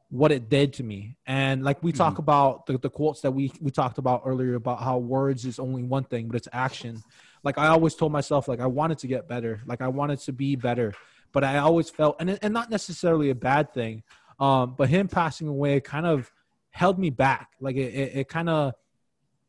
what 0.09 0.31
it 0.31 0.49
did 0.49 0.73
to 0.73 0.83
me. 0.83 1.15
And 1.25 1.63
like 1.63 1.81
we 1.81 1.91
talk 1.93 2.17
about 2.17 2.65
the, 2.65 2.77
the 2.77 2.89
quotes 2.89 3.21
that 3.21 3.31
we 3.31 3.51
we 3.61 3.71
talked 3.71 3.97
about 3.97 4.23
earlier 4.25 4.55
about 4.55 4.81
how 4.81 4.97
words 4.97 5.45
is 5.45 5.57
only 5.57 5.83
one 5.83 6.03
thing 6.03 6.27
but 6.27 6.35
it's 6.35 6.49
action. 6.51 7.01
Like 7.43 7.57
i 7.57 7.67
always 7.67 7.95
told 7.95 8.11
myself 8.11 8.47
like 8.47 8.59
i 8.59 8.67
wanted 8.67 8.97
to 8.99 9.07
get 9.07 9.27
better. 9.27 9.61
Like 9.65 9.81
i 9.81 9.87
wanted 9.87 10.19
to 10.27 10.33
be 10.33 10.55
better. 10.55 10.93
But 11.31 11.43
i 11.45 11.59
always 11.59 11.89
felt 11.89 12.17
and, 12.19 12.37
and 12.41 12.53
not 12.53 12.69
necessarily 12.69 13.29
a 13.29 13.35
bad 13.35 13.73
thing 13.73 14.03
um 14.39 14.75
but 14.77 14.89
him 14.89 15.07
passing 15.07 15.47
away 15.47 15.79
kind 15.79 16.05
of 16.05 16.29
held 16.71 16.97
me 16.97 17.09
back. 17.09 17.49
Like 17.59 17.75
it, 17.75 17.93
it, 17.93 18.09
it 18.19 18.27
kind 18.27 18.49
of 18.49 18.73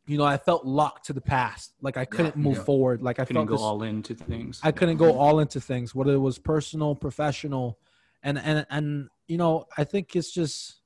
you 0.06 0.18
know 0.18 0.24
i 0.24 0.36
felt 0.36 0.64
locked 0.64 1.06
to 1.06 1.12
the 1.12 1.20
past 1.20 1.74
like 1.80 1.96
i 1.96 2.04
couldn't 2.04 2.36
move 2.36 2.56
yeah. 2.56 2.64
forward 2.64 3.02
like 3.02 3.20
i 3.20 3.24
couldn't 3.24 3.46
felt 3.46 3.48
go 3.48 3.54
this, 3.54 3.62
all 3.62 3.82
into 3.82 4.14
things. 4.14 4.60
I 4.62 4.72
couldn't 4.72 4.96
go 4.96 5.16
all 5.16 5.40
into 5.40 5.60
things, 5.60 5.94
whether 5.94 6.12
it 6.12 6.18
was 6.18 6.38
personal, 6.38 6.94
professional, 6.94 7.78
and 8.22 8.38
and 8.38 8.66
and 8.70 9.08
you 9.28 9.36
know, 9.36 9.66
I 9.76 9.84
think 9.84 10.16
it's 10.16 10.32
just 10.32 10.80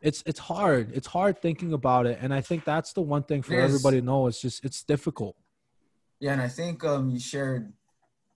it's 0.00 0.22
it's 0.26 0.38
hard. 0.38 0.92
It's 0.94 1.06
hard 1.06 1.40
thinking 1.40 1.72
about 1.72 2.06
it, 2.06 2.18
and 2.20 2.32
I 2.32 2.40
think 2.40 2.64
that's 2.64 2.92
the 2.92 3.02
one 3.02 3.22
thing 3.22 3.42
for 3.42 3.54
is. 3.54 3.64
everybody 3.64 4.00
to 4.00 4.06
know. 4.06 4.26
It's 4.26 4.40
just 4.40 4.64
it's 4.64 4.82
difficult. 4.82 5.36
Yeah, 6.20 6.32
and 6.32 6.42
I 6.42 6.48
think 6.48 6.84
um 6.84 7.10
you 7.10 7.20
shared 7.20 7.72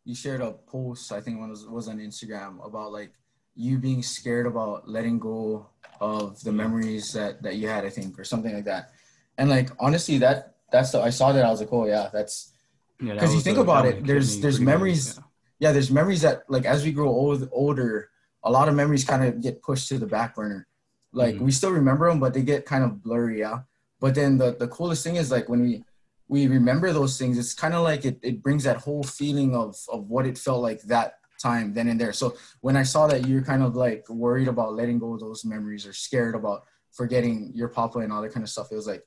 you 0.04 0.14
shared 0.14 0.40
a 0.40 0.52
post 0.52 1.12
I 1.12 1.21
think 1.21 1.38
it 1.38 1.49
was 1.49 1.66
was 1.66 1.88
on 1.88 1.99
Instagram 1.99 2.64
about 2.64 2.92
like 2.92 3.12
you 3.54 3.78
being 3.78 4.02
scared 4.02 4.47
about 4.47 4.88
letting 4.88 5.19
go 5.19 5.66
of 6.00 6.42
the 6.42 6.52
memories 6.52 7.12
that 7.12 7.42
that 7.42 7.57
you 7.57 7.69
had 7.69 7.85
I 7.85 7.90
think 7.90 8.19
or 8.19 8.25
something 8.25 8.54
like 8.54 8.64
that. 8.64 8.90
And 9.38 9.48
like 9.50 9.70
honestly 9.78 10.18
that 10.18 10.56
that's 10.70 10.90
the 10.92 11.00
I 11.00 11.10
saw 11.10 11.32
that 11.32 11.44
I 11.44 11.50
was 11.50 11.60
like 11.60 11.72
oh 11.72 11.86
yeah 11.86 12.08
that's 12.12 12.52
Yeah, 13.00 13.14
that 13.14 13.20
'cause 13.20 13.34
you 13.34 13.40
think 13.40 13.58
about 13.58 13.84
it, 13.86 14.06
there's- 14.06 14.36
there's 14.36 14.58
good, 14.58 14.64
memories- 14.64 15.16
yeah. 15.16 15.22
yeah 15.68 15.72
there's 15.72 15.90
memories 15.90 16.22
that 16.22 16.44
like 16.48 16.64
as 16.64 16.84
we 16.84 16.92
grow 16.92 17.08
old 17.08 17.48
older 17.52 18.10
a 18.44 18.50
lot 18.50 18.68
of 18.68 18.74
memories 18.74 19.04
kind 19.04 19.22
of 19.24 19.40
get 19.40 19.62
pushed 19.62 19.88
to 19.88 19.98
the 19.98 20.06
back 20.06 20.34
burner. 20.34 20.66
Like 21.12 21.36
Mhm. 21.36 21.40
we 21.46 21.52
still 21.52 21.72
remember 21.72 22.08
them 22.08 22.20
but 22.20 22.32
they 22.34 22.42
get 22.42 22.64
kind 22.66 22.84
of 22.84 23.02
blurry 23.02 23.40
yeah. 23.40 23.60
But 24.00 24.14
then 24.14 24.38
the 24.38 24.48
the 24.62 24.68
coolest 24.68 25.02
thing 25.04 25.16
is 25.16 25.30
like 25.30 25.48
when 25.48 25.62
we 25.62 25.84
we 26.28 26.46
remember 26.46 26.92
those 26.92 27.18
things, 27.18 27.37
it's 27.37 27.52
kind 27.54 27.74
of 27.74 27.83
like 27.85 28.04
it, 28.11 28.18
it 28.22 28.42
brings 28.42 28.64
that 28.64 28.78
whole 28.78 29.02
feeling 29.02 29.54
of 29.54 29.76
of 29.94 30.09
what 30.09 30.24
it 30.26 30.38
felt 30.38 30.62
like 30.62 30.80
that 30.94 31.18
time 31.48 31.74
then 31.74 31.88
and 31.88 32.00
there. 32.00 32.12
So 32.12 32.37
when 32.61 32.76
I 32.76 32.85
saw 32.85 33.07
that 33.09 33.26
you're 33.28 33.42
kind 33.42 33.62
of 33.62 33.74
like 33.76 34.09
worried 34.09 34.48
about 34.48 34.74
letting 34.74 34.98
go 34.98 35.12
of 35.14 35.20
those 35.20 35.44
memories 35.44 35.85
or 35.87 35.92
scared 35.92 36.35
about 36.35 36.64
forgetting 36.92 37.50
your 37.54 37.68
papa 37.68 37.98
and 37.98 38.12
all 38.12 38.22
that 38.22 38.33
kind 38.33 38.44
of 38.44 38.50
stuff, 38.50 38.70
it 38.72 38.76
was 38.76 38.87
like 38.87 39.04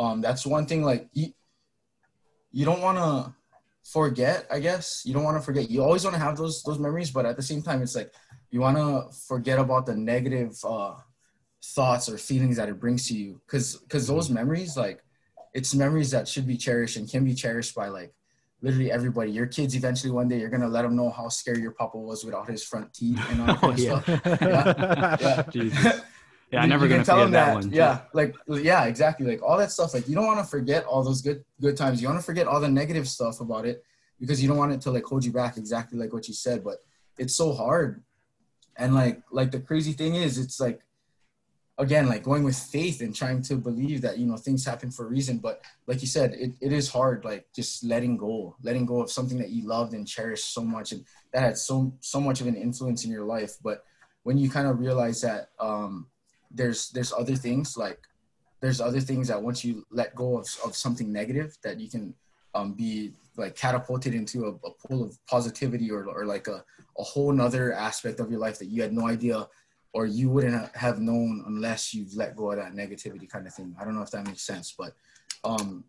um 0.00 0.20
that's 0.20 0.44
one 0.56 0.64
thing 0.66 0.82
like 0.90 1.02
you 1.12 1.26
you 2.52 2.64
don't 2.64 2.82
want 2.82 2.98
to 2.98 3.32
forget, 3.84 4.46
I 4.50 4.58
guess. 4.58 5.02
You 5.06 5.14
don't 5.14 5.22
want 5.28 5.36
to 5.36 5.44
forget. 5.48 5.70
You 5.70 5.82
always 5.82 6.02
want 6.04 6.14
to 6.14 6.20
have 6.26 6.36
those 6.36 6.62
those 6.66 6.78
memories, 6.78 7.10
but 7.16 7.24
at 7.26 7.36
the 7.36 7.42
same 7.50 7.62
time 7.62 7.82
it's 7.82 7.94
like 7.94 8.10
you 8.50 8.60
want 8.60 8.76
to 8.76 9.16
forget 9.28 9.58
about 9.58 9.86
the 9.86 9.94
negative 9.94 10.52
uh 10.64 10.94
thoughts 11.76 12.08
or 12.08 12.16
feelings 12.18 12.56
that 12.56 12.68
it 12.68 12.80
brings 12.80 13.06
to 13.08 13.14
you 13.14 13.40
cuz 13.46 13.64
cuz 13.88 14.06
those 14.06 14.30
memories 14.30 14.76
like 14.76 14.98
it's 15.52 15.74
memories 15.74 16.10
that 16.14 16.26
should 16.26 16.46
be 16.46 16.56
cherished 16.56 16.96
and 16.96 17.10
can 17.10 17.24
be 17.24 17.34
cherished 17.34 17.74
by 17.74 17.88
like 17.88 18.12
literally 18.62 18.90
everybody. 18.90 19.30
Your 19.32 19.46
kids 19.46 19.74
eventually 19.74 20.12
one 20.20 20.28
day 20.28 20.38
you're 20.40 20.54
gonna 20.56 20.68
let 20.76 20.82
them 20.82 20.96
know 20.96 21.10
how 21.10 21.28
scary 21.28 21.60
your 21.66 21.72
papa 21.72 21.98
was 21.98 22.24
without 22.24 22.48
his 22.48 22.62
front 22.64 22.92
teeth 22.94 23.20
and 23.30 23.40
all 23.42 23.46
that 23.48 23.62
Oh, 23.68 23.74
yeah. 23.76 24.00
stuff. 24.00 25.20
Yeah. 25.20 25.42
Jesus. 25.56 26.00
Yeah, 26.52 26.62
You- 26.62 26.68
never 26.68 26.84
you 26.86 26.90
gonna 26.90 27.04
tell 27.04 27.16
forget 27.16 27.26
them 27.26 27.32
that, 27.32 27.54
one. 27.54 27.72
Yeah, 27.72 28.00
like 28.12 28.34
yeah, 28.48 28.84
exactly. 28.84 29.26
Like 29.26 29.42
all 29.42 29.56
that 29.58 29.70
stuff. 29.70 29.94
Like 29.94 30.08
you 30.08 30.14
don't 30.14 30.26
want 30.26 30.40
to 30.40 30.44
forget 30.44 30.84
all 30.84 31.02
those 31.04 31.22
good 31.22 31.44
good 31.60 31.76
times. 31.76 32.02
You 32.02 32.08
want 32.08 32.18
to 32.20 32.24
forget 32.26 32.46
all 32.46 32.60
the 32.60 32.68
negative 32.68 33.06
stuff 33.08 33.40
about 33.40 33.66
it 33.66 33.84
because 34.18 34.42
you 34.42 34.48
don't 34.48 34.58
want 34.58 34.72
it 34.72 34.80
to 34.82 34.90
like 34.90 35.04
hold 35.04 35.24
you 35.24 35.32
back. 35.32 35.56
Exactly 35.56 35.98
like 35.98 36.12
what 36.12 36.26
you 36.28 36.34
said. 36.34 36.64
But 36.64 36.78
it's 37.18 37.34
so 37.34 37.52
hard. 37.52 38.02
And 38.76 38.94
like 38.94 39.22
like 39.30 39.50
the 39.52 39.60
crazy 39.60 39.92
thing 39.92 40.16
is, 40.16 40.38
it's 40.38 40.58
like 40.58 40.80
again 41.78 42.08
like 42.08 42.22
going 42.22 42.42
with 42.44 42.58
faith 42.58 43.00
and 43.00 43.14
trying 43.14 43.40
to 43.42 43.56
believe 43.56 44.02
that 44.02 44.18
you 44.18 44.26
know 44.26 44.36
things 44.36 44.64
happen 44.64 44.90
for 44.90 45.06
a 45.06 45.08
reason. 45.08 45.38
But 45.38 45.62
like 45.86 46.00
you 46.02 46.08
said, 46.08 46.34
it, 46.34 46.52
it 46.60 46.72
is 46.72 46.88
hard. 46.88 47.24
Like 47.24 47.46
just 47.54 47.84
letting 47.84 48.16
go, 48.16 48.56
letting 48.62 48.86
go 48.86 49.00
of 49.02 49.10
something 49.10 49.38
that 49.38 49.50
you 49.50 49.66
loved 49.68 49.94
and 49.94 50.06
cherished 50.06 50.52
so 50.52 50.62
much, 50.62 50.90
and 50.92 51.04
that 51.32 51.42
had 51.42 51.58
so 51.58 51.94
so 52.00 52.20
much 52.20 52.40
of 52.40 52.48
an 52.48 52.56
influence 52.56 53.04
in 53.04 53.10
your 53.12 53.24
life. 53.24 53.56
But 53.62 53.84
when 54.24 54.36
you 54.36 54.50
kind 54.50 54.66
of 54.66 54.80
realize 54.80 55.22
that 55.22 55.50
um 55.60 56.06
there's 56.50 56.90
there's 56.90 57.12
other 57.12 57.36
things 57.36 57.76
like 57.76 58.00
there's 58.60 58.80
other 58.80 59.00
things 59.00 59.28
that 59.28 59.42
once 59.42 59.64
you 59.64 59.86
let 59.90 60.14
go 60.14 60.38
of, 60.38 60.46
of 60.64 60.76
something 60.76 61.10
negative 61.12 61.56
that 61.62 61.80
you 61.80 61.88
can 61.88 62.14
um, 62.54 62.74
be 62.74 63.12
like 63.36 63.56
catapulted 63.56 64.14
into 64.14 64.44
a, 64.44 64.48
a 64.66 64.70
pool 64.86 65.02
of 65.02 65.18
positivity 65.26 65.90
or, 65.90 66.04
or 66.04 66.26
like 66.26 66.46
a, 66.46 66.62
a 66.98 67.02
whole 67.02 67.32
nother 67.32 67.72
aspect 67.72 68.20
of 68.20 68.30
your 68.30 68.40
life 68.40 68.58
that 68.58 68.66
you 68.66 68.82
had 68.82 68.92
no 68.92 69.08
idea 69.08 69.48
or 69.92 70.06
you 70.06 70.28
wouldn't 70.28 70.76
have 70.76 71.00
known 71.00 71.42
unless 71.46 71.94
you've 71.94 72.14
let 72.14 72.36
go 72.36 72.50
of 72.50 72.58
that 72.58 72.74
negativity 72.74 73.28
kind 73.28 73.46
of 73.46 73.54
thing. 73.54 73.74
I 73.80 73.84
don't 73.84 73.94
know 73.94 74.02
if 74.02 74.10
that 74.10 74.26
makes 74.26 74.42
sense 74.42 74.74
but 74.76 74.94
um 75.42 75.84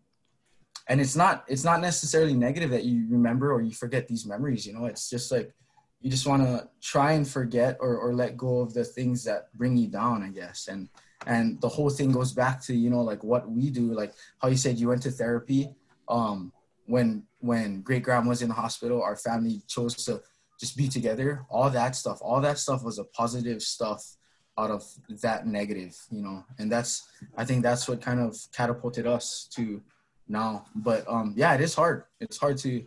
and 0.88 1.00
it's 1.00 1.14
not 1.14 1.44
it's 1.48 1.64
not 1.64 1.80
necessarily 1.80 2.34
negative 2.34 2.70
that 2.70 2.84
you 2.84 3.06
remember 3.10 3.52
or 3.52 3.60
you 3.60 3.72
forget 3.72 4.08
these 4.08 4.24
memories 4.24 4.66
you 4.66 4.72
know? 4.72 4.86
It's 4.86 5.10
just 5.10 5.30
like 5.30 5.52
you 6.02 6.10
just 6.10 6.26
want 6.26 6.42
to 6.42 6.68
try 6.80 7.12
and 7.12 7.26
forget 7.26 7.76
or, 7.80 7.96
or 7.96 8.12
let 8.12 8.36
go 8.36 8.60
of 8.60 8.74
the 8.74 8.84
things 8.84 9.24
that 9.24 9.52
bring 9.56 9.76
you 9.76 9.88
down 9.88 10.22
i 10.22 10.28
guess. 10.28 10.68
And 10.68 10.88
and 11.26 11.60
the 11.60 11.68
whole 11.68 11.90
thing 11.90 12.10
goes 12.10 12.32
back 12.32 12.60
to 12.62 12.74
you 12.74 12.90
know 12.90 13.00
like 13.02 13.22
what 13.22 13.48
we 13.48 13.70
do 13.70 13.92
like 13.92 14.12
how 14.40 14.48
you 14.48 14.56
said 14.56 14.78
you 14.78 14.88
went 14.88 15.02
to 15.02 15.10
therapy 15.10 15.70
um 16.08 16.52
when 16.86 17.22
when 17.38 17.80
great 17.82 18.02
grandma 18.02 18.28
was 18.28 18.42
in 18.42 18.48
the 18.48 18.54
hospital 18.54 19.02
our 19.02 19.16
family 19.16 19.62
chose 19.68 19.94
to 20.04 20.20
just 20.58 20.76
be 20.76 20.88
together. 20.88 21.44
All 21.48 21.70
that 21.70 21.96
stuff 21.96 22.18
all 22.20 22.40
that 22.40 22.58
stuff 22.58 22.82
was 22.82 22.98
a 22.98 23.04
positive 23.04 23.62
stuff 23.62 24.16
out 24.58 24.70
of 24.70 24.84
that 25.22 25.46
negative 25.46 25.96
you 26.10 26.22
know? 26.22 26.44
And 26.58 26.70
that's 26.70 27.08
i 27.36 27.44
think 27.44 27.62
that's 27.62 27.88
what 27.88 28.02
kind 28.02 28.20
of 28.20 28.36
catapulted 28.52 29.06
us 29.06 29.48
to 29.54 29.80
now. 30.28 30.64
But 30.74 31.04
um 31.08 31.34
yeah 31.36 31.54
it 31.54 31.60
is 31.60 31.74
hard. 31.74 32.04
It's 32.20 32.36
hard 32.36 32.58
to 32.58 32.84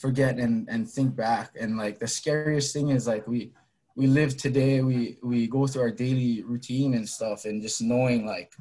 forget 0.00 0.38
and 0.38 0.68
and 0.68 0.90
think 0.90 1.14
back. 1.14 1.50
And 1.60 1.76
like 1.76 1.98
the 1.98 2.08
scariest 2.08 2.72
thing 2.72 2.88
is 2.88 3.06
like 3.06 3.26
we 3.28 3.52
we 3.96 4.06
live 4.06 4.36
today 4.36 4.80
we 4.80 5.18
we 5.22 5.46
go 5.46 5.66
through 5.66 5.82
our 5.82 5.90
daily 5.90 6.42
routine 6.42 6.94
and 6.94 7.06
stuff 7.08 7.44
and 7.44 7.60
just 7.60 7.82
knowing 7.82 8.26
like 8.26 8.52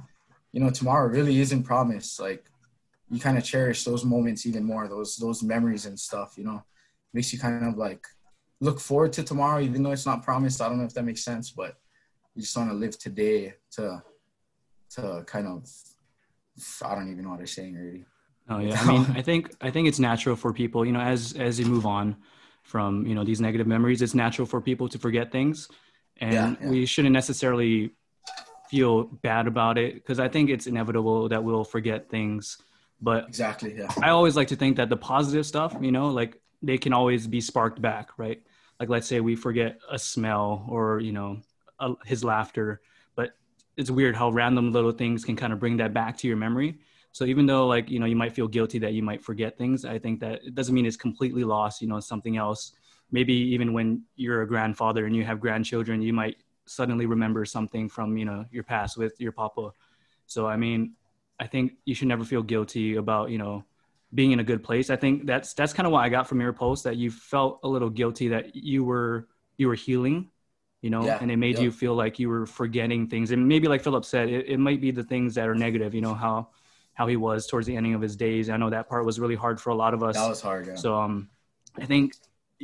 you 0.51 0.59
know 0.59 0.69
tomorrow 0.69 1.07
really 1.07 1.39
isn't 1.39 1.63
promised. 1.63 2.19
Like 2.19 2.43
you 3.09 3.19
kind 3.19 3.37
of 3.37 3.43
cherish 3.43 3.83
those 3.85 4.03
moments 4.03 4.45
even 4.45 4.63
more 4.63 4.87
those 4.87 5.15
those 5.15 5.41
memories 5.41 5.85
and 5.85 5.99
stuff 5.99 6.35
you 6.37 6.43
know? 6.43 6.63
Makes 7.13 7.33
you 7.33 7.39
kind 7.39 7.65
of 7.65 7.77
like 7.77 8.05
look 8.59 8.79
forward 8.79 9.13
to 9.13 9.23
tomorrow 9.23 9.61
even 9.61 9.81
though 9.81 9.91
it's 9.91 10.05
not 10.05 10.23
promised. 10.23 10.61
I 10.61 10.67
don't 10.67 10.77
know 10.77 10.83
if 10.83 10.93
that 10.93 11.05
makes 11.05 11.23
sense 11.23 11.49
but 11.49 11.77
you 12.35 12.41
just 12.41 12.55
want 12.55 12.69
to 12.69 12.75
live 12.75 12.97
today 12.99 13.53
to 13.71 14.03
to 14.91 15.23
kind 15.25 15.47
of 15.47 15.69
i 16.83 16.95
don't 16.95 17.11
even 17.11 17.23
know 17.23 17.29
what 17.31 17.37
they're 17.37 17.47
saying 17.47 17.75
really 17.75 18.05
Oh 18.49 18.59
yeah. 18.59 18.79
I 18.79 18.85
mean, 18.85 19.05
I 19.15 19.21
think 19.21 19.51
I 19.61 19.69
think 19.69 19.87
it's 19.87 19.99
natural 19.99 20.35
for 20.35 20.53
people, 20.53 20.85
you 20.85 20.91
know, 20.91 20.99
as 21.01 21.33
as 21.33 21.59
you 21.59 21.65
move 21.65 21.85
on 21.85 22.15
from, 22.63 23.05
you 23.05 23.15
know, 23.15 23.23
these 23.23 23.41
negative 23.41 23.67
memories, 23.67 24.01
it's 24.01 24.13
natural 24.13 24.45
for 24.45 24.61
people 24.61 24.87
to 24.89 24.99
forget 24.99 25.31
things. 25.31 25.67
And 26.17 26.33
Yeah, 26.33 26.55
yeah. 26.61 26.69
we 26.69 26.85
shouldn't 26.85 27.13
necessarily 27.13 27.91
feel 28.69 29.03
bad 29.03 29.47
about 29.47 29.77
it 29.77 29.95
because 29.95 30.19
I 30.19 30.27
think 30.27 30.49
it's 30.49 30.67
inevitable 30.67 31.29
that 31.29 31.43
we'll 31.43 31.63
forget 31.63 32.09
things. 32.09 32.57
But 33.01 33.27
exactly 33.27 33.75
yeah 33.77 33.89
I 34.01 34.09
always 34.09 34.35
like 34.35 34.49
to 34.49 34.55
think 34.55 34.77
that 34.77 34.89
the 34.89 34.97
positive 34.97 35.45
stuff, 35.45 35.75
you 35.79 35.91
know, 35.91 36.09
like 36.09 36.41
they 36.61 36.77
can 36.77 36.93
always 36.93 37.27
be 37.27 37.41
sparked 37.41 37.81
back, 37.81 38.09
right? 38.17 38.41
like 38.79 38.89
let's 38.89 39.07
say 39.07 39.19
we 39.19 39.35
forget 39.35 39.79
a 39.91 39.99
smell 39.99 40.65
or 40.69 40.99
you 40.99 41.11
know 41.11 41.41
a, 41.79 41.93
his 42.05 42.23
laughter 42.23 42.81
but 43.15 43.31
it's 43.77 43.91
weird 43.91 44.15
how 44.15 44.29
random 44.29 44.71
little 44.71 44.91
things 44.91 45.25
can 45.25 45.35
kind 45.35 45.51
of 45.53 45.59
bring 45.59 45.77
that 45.77 45.93
back 45.93 46.17
to 46.17 46.27
your 46.27 46.37
memory 46.37 46.79
so 47.11 47.25
even 47.25 47.45
though 47.45 47.67
like 47.67 47.89
you 47.89 47.99
know 47.99 48.05
you 48.05 48.15
might 48.15 48.33
feel 48.33 48.47
guilty 48.47 48.79
that 48.79 48.93
you 48.93 49.03
might 49.03 49.23
forget 49.23 49.57
things 49.57 49.85
i 49.85 49.97
think 49.97 50.19
that 50.19 50.39
it 50.43 50.55
doesn't 50.55 50.75
mean 50.75 50.85
it's 50.85 50.97
completely 50.97 51.43
lost 51.43 51.81
you 51.81 51.87
know 51.87 51.99
something 51.99 52.37
else. 52.37 52.73
Maybe 53.11 53.33
even 53.33 53.73
when 53.73 54.03
you're 54.15 54.43
a 54.43 54.47
grandfather 54.47 55.07
and 55.07 55.15
you 55.15 55.23
have 55.25 55.39
grandchildren 55.39 56.01
you 56.01 56.13
might 56.13 56.37
suddenly 56.65 57.07
remember 57.07 57.43
something 57.45 57.89
from 57.89 58.17
you 58.17 58.25
know 58.25 58.45
your 58.51 58.63
past 58.63 58.97
with 58.97 59.19
your 59.19 59.31
papa. 59.31 59.71
So 60.27 60.45
i 60.47 60.55
mean 60.57 60.93
i 61.39 61.47
think 61.47 61.73
you 61.85 61.95
should 61.95 62.07
never 62.07 62.23
feel 62.23 62.43
guilty 62.43 62.95
about 62.95 63.31
you 63.31 63.37
know 63.37 63.63
being 64.13 64.31
in 64.31 64.39
a 64.39 64.43
good 64.43 64.63
place. 64.63 64.89
I 64.89 64.95
think 64.95 65.25
that's 65.25 65.53
that's 65.53 65.73
kind 65.73 65.85
of 65.85 65.93
what 65.93 66.01
i 66.03 66.09
got 66.09 66.27
from 66.27 66.41
your 66.41 66.53
post 66.53 66.83
that 66.83 66.97
you 66.97 67.11
felt 67.11 67.59
a 67.63 67.67
little 67.67 67.89
guilty 67.89 68.27
that 68.29 68.55
you 68.55 68.83
were 68.83 69.27
you 69.57 69.67
were 69.67 69.75
healing 69.75 70.29
you 70.81 70.89
know 70.89 71.01
Yeah, 71.05 71.17
and 71.21 71.29
it 71.31 71.37
made 71.37 71.57
yeah. 71.57 71.63
you 71.63 71.71
feel 71.71 71.95
like 71.95 72.19
you 72.19 72.29
were 72.29 72.45
forgetting 72.45 73.07
things. 73.07 73.31
And 73.31 73.47
maybe 73.47 73.67
like 73.67 73.81
phillip 73.83 74.05
said 74.05 74.29
it, 74.29 74.47
it 74.47 74.57
might 74.59 74.81
be 74.81 74.91
the 74.91 75.03
things 75.03 75.35
that 75.35 75.47
are 75.47 75.55
negative 75.55 75.93
you 75.93 76.01
know 76.01 76.13
how 76.13 76.49
how 76.99 77.07
he 77.07 77.15
was 77.29 77.47
towards 77.47 77.65
the 77.69 77.75
ending 77.79 77.93
of 77.97 78.01
his 78.07 78.15
days 78.25 78.49
i 78.53 78.57
know 78.61 78.69
that 78.69 78.85
part 78.91 79.05
was 79.09 79.15
really 79.23 79.39
hard 79.45 79.57
for 79.63 79.69
a 79.69 79.77
lot 79.83 79.93
of 79.97 80.01
us 80.07 80.15
That 80.17 80.27
was 80.35 80.41
hard. 80.49 80.63
Yeah. 80.67 80.75
so 80.83 80.89
um, 81.03 81.29
I 81.83 81.85
think 81.91 82.05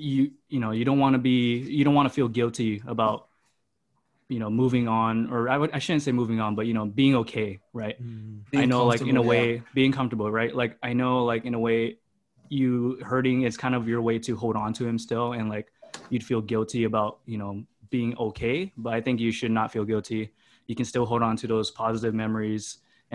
you 0.09 0.31
you 0.53 0.59
know 0.63 0.71
you 0.79 0.83
don't 0.89 0.99
want 1.05 1.13
to 1.17 1.21
be 1.31 1.37
you 1.77 1.83
don't 1.85 1.97
want 1.99 2.07
to 2.09 2.13
feel 2.19 2.27
guilty 2.39 2.73
about 2.95 3.19
you 4.33 4.39
know 4.41 4.49
moving 4.63 4.85
on 5.01 5.13
or 5.33 5.47
I 5.47 5.57
would 5.61 5.71
I 5.77 5.79
shouldn't 5.79 6.03
say 6.07 6.11
moving 6.21 6.39
on 6.45 6.51
but 6.57 6.65
you 6.69 6.73
know 6.77 6.85
being 7.01 7.15
okay 7.23 7.49
right 7.81 7.95
Mm. 8.03 8.41
I 8.63 8.65
know 8.71 8.81
like 8.91 9.01
in 9.11 9.17
a 9.23 9.25
way 9.33 9.43
yeah. 9.55 9.61
being 9.79 9.93
comfortable 9.99 10.29
right 10.39 10.53
like 10.61 10.73
I 10.89 10.91
know 11.01 11.13
like 11.31 11.43
in 11.49 11.53
a 11.53 11.59
way 11.67 11.79
you 12.49 12.67
hurting 13.11 13.37
is 13.49 13.55
kind 13.63 13.73
of 13.77 13.87
your 13.87 14.01
way 14.09 14.17
to 14.27 14.35
hold 14.43 14.55
on 14.63 14.73
to 14.73 14.83
him 14.89 14.97
still 15.07 15.27
and 15.37 15.45
like 15.55 15.67
you'd 16.11 16.25
feel 16.31 16.41
guilty 16.41 16.83
about 16.91 17.11
you 17.25 17.37
know 17.41 17.51
being 17.89 18.11
okay 18.27 18.57
but 18.83 18.91
I 18.97 18.99
think 19.05 19.15
you 19.25 19.31
should 19.31 19.51
not 19.59 19.67
feel 19.71 19.85
guilty 19.93 20.21
you 20.69 20.75
can 20.79 20.85
still 20.93 21.05
hold 21.11 21.21
on 21.29 21.35
to 21.41 21.45
those 21.53 21.71
positive 21.71 22.13
memories 22.25 22.65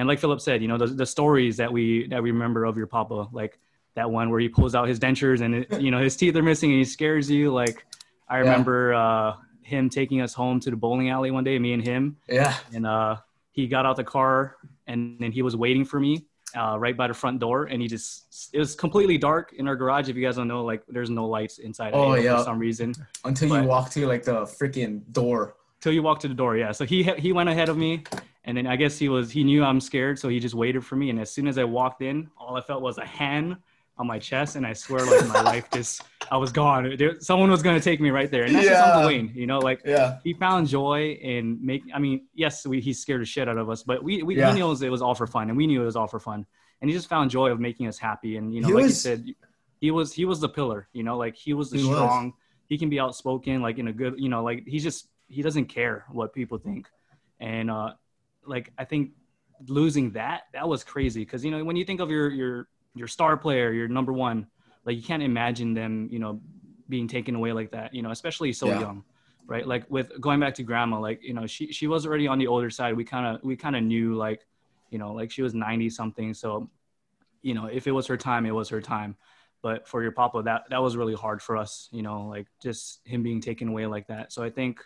and 0.01 0.09
like 0.09 0.19
Phillip 0.19 0.41
said 0.41 0.63
you 0.63 0.69
know 0.69 0.79
the, 0.79 0.87
the 0.87 1.07
stories 1.07 1.57
that 1.59 1.71
we 1.73 2.07
that 2.09 2.23
we 2.23 2.31
remember 2.31 2.65
of 2.65 2.77
your 2.77 2.87
papa 2.87 3.29
like 3.33 3.59
that 3.95 4.11
one 4.11 4.31
where 4.31 4.41
he 4.41 4.49
pulls 4.49 4.75
out 4.75 4.89
his 4.89 4.99
dentures 4.99 5.41
and 5.45 5.55
it, 5.57 5.81
you 5.85 5.91
know 5.93 6.01
his 6.01 6.17
teeth 6.17 6.35
are 6.37 6.43
missing 6.43 6.71
and 6.71 6.79
he 6.79 6.85
scares 6.85 7.31
you 7.31 7.53
like 7.63 7.85
I 8.29 8.37
Yeah. 8.37 8.43
remember 8.45 8.95
uh 8.95 9.37
him 9.63 9.89
taking 9.91 10.21
us 10.27 10.33
home 10.35 10.59
to 10.65 10.71
the 10.71 10.77
bowling 10.85 11.11
alley 11.11 11.31
one 11.31 11.45
day 11.45 11.57
me 11.67 11.73
and 11.75 11.85
him 11.93 12.17
Yeah. 12.29 12.55
and 12.75 12.85
uh, 12.87 13.17
he 13.53 13.63
got 13.69 13.85
out 13.87 13.97
the 13.97 14.09
car 14.19 14.57
and 14.89 14.99
then 15.21 15.31
he 15.33 15.43
was 15.43 15.55
waiting 15.65 15.85
for 15.85 16.01
me 16.01 16.25
uh, 16.61 16.77
right 16.85 16.97
by 16.97 17.07
the 17.07 17.15
front 17.15 17.39
door 17.39 17.59
and 17.71 17.81
he 17.83 17.87
just 17.87 18.51
it 18.53 18.59
was 18.59 18.75
completely 18.75 19.17
dark 19.19 19.53
in 19.61 19.69
our 19.69 19.77
garage 19.77 20.09
if 20.09 20.17
you 20.17 20.25
guys 20.27 20.37
don't 20.37 20.49
know 20.49 20.65
like 20.65 20.83
there's 20.89 21.11
no 21.11 21.27
lights 21.37 21.59
inside 21.59 21.93
Oh, 21.95 22.15
yeah. 22.15 22.39
for 22.39 22.45
some 22.51 22.59
reason 22.59 22.89
Until 23.25 23.49
you 23.57 23.63
walk 23.75 23.91
to 23.91 24.01
like 24.13 24.25
the 24.25 24.39
freaking 24.59 24.95
door. 25.13 25.55
till 25.83 25.93
you 25.93 26.03
walk 26.09 26.19
to 26.25 26.29
the 26.33 26.39
door 26.43 26.57
yeah 26.63 26.73
so 26.79 26.83
he 26.93 26.99
he 27.25 27.31
went 27.39 27.49
ahead 27.55 27.69
of 27.69 27.77
me 27.87 27.93
and 28.45 28.57
then 28.57 28.67
i 28.67 28.77
guess 28.77 28.99
he 28.99 29.09
was 29.09 29.31
he 29.31 29.45
knew 29.45 29.63
i'm 29.65 29.81
scared 29.81 30.19
so 30.19 30.29
he 30.29 30.39
just 30.41 30.55
waited 30.55 30.85
for 30.85 30.97
me. 30.97 31.11
And 31.11 31.21
as 31.21 31.31
soon 31.31 31.47
as 31.47 31.59
i 31.59 31.65
walked 31.65 32.03
in 32.03 32.31
all 32.39 32.57
i 32.57 32.61
felt 32.61 32.81
was 32.83 32.99
a 32.99 33.05
hand 33.07 33.57
on 33.99 34.07
my 34.07 34.19
chest. 34.19 34.57
And 34.57 34.67
i 34.67 34.73
swear 34.73 35.05
like 35.05 35.27
my 35.29 35.43
life 35.43 35.67
just 35.73 36.03
i 36.31 36.37
was 36.37 36.51
gone. 36.53 36.97
Someone 37.21 37.51
was 37.51 37.63
going 37.63 37.77
to 37.79 37.85
take 37.85 38.01
me 38.01 38.11
right 38.11 38.31
there. 38.31 38.45
And 38.45 38.55
that's 38.55 38.67
just 38.67 38.79
Yeah. 38.81 38.93
uncle 38.95 39.09
wayne 39.09 39.31
you 39.35 39.47
know 39.47 39.59
like 39.59 39.83
Yeah. 39.85 40.19
he 40.25 40.33
found 40.33 40.69
joy 40.69 41.01
in 41.21 41.59
make 41.65 41.83
i 41.95 41.99
mean 41.99 42.27
yes 42.35 42.67
we, 42.67 42.81
he 42.81 42.93
scared 42.95 43.21
the 43.21 43.27
shit 43.27 43.47
out 43.49 43.59
of 43.59 43.69
us 43.69 43.83
but 43.83 44.03
we, 44.03 44.23
we 44.23 44.37
Yeah. 44.37 44.53
he 44.53 44.59
knows 44.59 44.81
it 44.83 44.91
was 44.91 45.03
all 45.03 45.15
for 45.15 45.27
fun. 45.27 45.49
And 45.51 45.57
we 45.57 45.67
knew 45.67 45.83
it 45.83 45.85
was 45.93 45.97
all 45.97 46.07
for 46.07 46.21
fun. 46.21 46.47
And 46.81 46.89
he 46.89 46.97
just 46.97 47.09
found 47.11 47.31
joy 47.31 47.51
of 47.51 47.61
making 47.61 47.87
us 47.89 47.99
happy. 47.99 48.37
And 48.39 48.55
you 48.55 48.61
know 48.63 48.69
He 48.69 48.75
like 48.75 48.85
you 48.85 48.91
said 48.91 49.27
he 49.81 49.91
was 49.91 50.13
he 50.15 50.25
was 50.25 50.41
the 50.41 50.49
pillar 50.49 50.89
you 50.95 51.03
know 51.03 51.17
like 51.19 51.35
he 51.37 51.53
was 51.53 51.71
the 51.71 51.79
He 51.79 51.85
was. 51.85 51.97
strong. 51.97 52.33
He 52.71 52.79
can 52.79 52.89
be 52.89 52.99
outspoken 53.01 53.61
like 53.61 53.79
in 53.79 53.89
a 53.89 53.93
good 53.93 54.15
you 54.17 54.31
know 54.31 54.43
like 54.43 54.61
he 54.67 54.79
just 54.79 55.09
he 55.29 55.43
doesn't 55.43 55.67
care 55.67 56.07
what 56.11 56.33
people 56.33 56.57
think. 56.59 56.89
And 57.41 57.71
uh 57.71 57.91
like 58.51 58.73
i 58.79 58.85
think 58.85 59.13
losing 59.69 60.11
that 60.13 60.43
that 60.53 60.67
was 60.67 60.83
crazy. 60.83 61.21
Because 61.21 61.45
you 61.45 61.51
know 61.51 61.63
when 61.65 61.77
you 61.77 61.85
think 61.85 62.01
of 62.01 62.11
your 62.11 62.31
your 62.31 62.69
your 62.95 63.09
star 63.09 63.37
player 63.37 63.73
your 63.73 63.89
number 63.89 64.13
one 64.13 64.47
like 64.87 64.97
you 64.97 65.03
can't 65.03 65.23
imagine 65.23 65.75
them 65.75 66.09
you 66.11 66.19
know 66.19 66.41
being 66.89 67.07
taken 67.07 67.35
away 67.35 67.53
like 67.53 67.71
that 67.71 67.95
you 67.95 68.03
know 68.03 68.11
especially 68.11 68.53
so 68.53 68.67
Yeah. 68.67 68.81
young 68.81 69.05
right? 69.51 69.67
Like 69.67 69.85
with 69.91 70.09
going 70.21 70.39
back 70.39 70.55
to 70.55 70.63
grandma 70.63 71.01
like 71.01 71.21
you 71.23 71.35
know 71.35 71.47
she 71.47 71.73
she 71.73 71.89
was 71.89 72.07
already 72.07 72.29
on 72.29 72.39
the 72.39 72.47
older 72.47 72.71
side. 72.71 72.97
We 72.97 73.05
kind 73.05 73.27
of 73.27 73.43
we 73.43 73.57
kind 73.57 73.77
of 73.77 73.83
knew 73.83 74.15
like 74.15 74.47
you 74.91 74.99
know 74.99 75.13
like 75.13 75.31
she 75.31 75.43
was 75.43 75.55
90 75.55 75.91
something 75.91 76.35
so 76.35 76.71
you 77.43 77.55
know 77.55 77.67
if 77.67 77.87
it 77.87 77.93
was 77.93 78.07
her 78.07 78.17
time 78.17 78.47
it 78.47 78.55
was 78.55 78.69
her 78.71 78.81
time. 78.81 79.17
But 79.63 79.87
for 79.87 80.03
your 80.03 80.13
papa 80.13 80.43
that 80.45 80.63
that 80.71 80.83
was 80.83 80.97
really 80.97 81.15
hard 81.15 81.43
for 81.43 81.57
us 81.57 81.89
you 81.93 82.03
know 82.03 82.29
like 82.29 82.47
just 82.63 83.01
him 83.05 83.23
being 83.23 83.41
taken 83.41 83.69
away 83.69 83.87
like 83.87 84.07
that. 84.07 84.33
So 84.33 84.43
i 84.43 84.51
think 84.51 84.81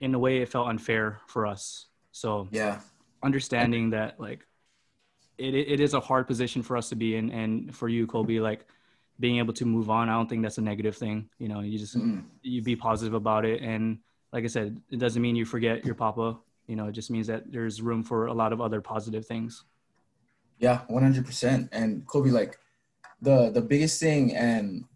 in 0.00 0.14
a 0.14 0.18
way 0.18 0.42
it 0.42 0.48
felt 0.50 0.68
unfair 0.68 1.20
for 1.26 1.46
us 1.46 1.86
so 2.16 2.48
Yeah. 2.50 2.80
understanding 3.22 3.90
that 3.90 4.18
like 4.18 4.40
it, 5.38 5.54
it 5.54 5.80
is 5.80 5.92
a 5.94 6.00
hard 6.00 6.26
position 6.26 6.62
for 6.62 6.76
us 6.76 6.88
to 6.88 6.96
be 6.96 7.16
in 7.16 7.30
and 7.30 7.74
for 7.74 7.88
you 7.88 8.06
kolby 8.06 8.40
like 8.40 8.64
being 9.20 9.38
able 9.38 9.52
to 9.52 9.66
move 9.66 9.90
on 9.90 10.08
i 10.08 10.12
don't 10.12 10.28
think 10.28 10.42
that's 10.42 10.58
a 10.58 10.62
negative 10.72 10.96
thing 10.96 11.28
you 11.38 11.48
know 11.48 11.60
you 11.60 11.78
just 11.78 11.96
Mm-mm. 11.96 12.22
you 12.42 12.62
be 12.62 12.76
positive 12.76 13.14
about 13.14 13.44
it 13.44 13.60
and 13.62 13.98
like 14.32 14.44
i 14.44 14.46
said 14.46 14.80
it 14.90 14.98
doesn't 14.98 15.20
mean 15.20 15.36
you 15.36 15.44
forget 15.44 15.84
your 15.84 15.94
papa 15.94 16.38
you 16.66 16.76
know 16.76 16.86
it 16.88 16.92
just 16.92 17.10
means 17.10 17.26
that 17.26 17.52
there's 17.52 17.82
room 17.82 18.02
for 18.02 18.26
a 18.26 18.34
lot 18.34 18.52
of 18.52 18.60
other 18.60 18.80
positive 18.80 19.24
things 19.26 19.64
Yeah, 20.58 20.78
one 20.88 21.02
hundred 21.02 21.26
percent. 21.26 21.68
And 21.72 22.06
Kolby, 22.08 22.32
like 22.32 22.56
the 23.20 23.50
the 23.52 23.60
biggest 23.60 24.00
thing, 24.00 24.32
and 24.34 24.88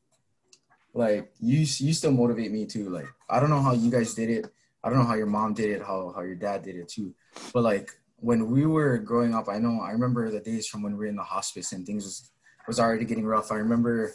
like 0.95 1.31
you 1.41 1.59
you 1.87 1.93
still 1.93 2.13
motivate 2.13 2.51
me 2.51 2.65
too. 2.65 2.89
Like 2.89 3.09
I 3.29 3.37
don't 3.41 3.51
know 3.51 3.61
how 3.61 3.75
you 3.77 3.91
guys 3.91 4.15
did 4.15 4.31
it. 4.31 4.45
I 4.83 4.89
don't 4.89 4.99
know 4.99 5.05
how 5.05 5.15
your 5.15 5.27
mom 5.27 5.55
did 5.55 5.71
it. 5.71 5.83
How 5.83 6.13
how 6.15 6.23
your 6.23 6.35
dad 6.37 6.63
did 6.63 6.77
it 6.77 6.89
too. 6.89 7.15
But 7.53 7.63
like 7.63 7.91
when 8.17 8.51
we 8.51 8.67
were 8.67 8.99
growing 8.99 9.35
up, 9.35 9.49
I 9.49 9.59
know 9.59 9.81
I 9.81 9.91
remember 9.91 10.31
the 10.31 10.41
days 10.41 10.67
from 10.67 10.83
when 10.83 10.93
we 10.93 10.99
were 10.99 11.07
in 11.07 11.17
the 11.17 11.23
hospice 11.23 11.73
and 11.73 11.87
things 11.87 12.05
was 12.05 12.31
was 12.67 12.81
already 12.81 13.05
getting 13.05 13.27
rough. 13.27 13.53
I 13.53 13.57
remember 13.57 14.15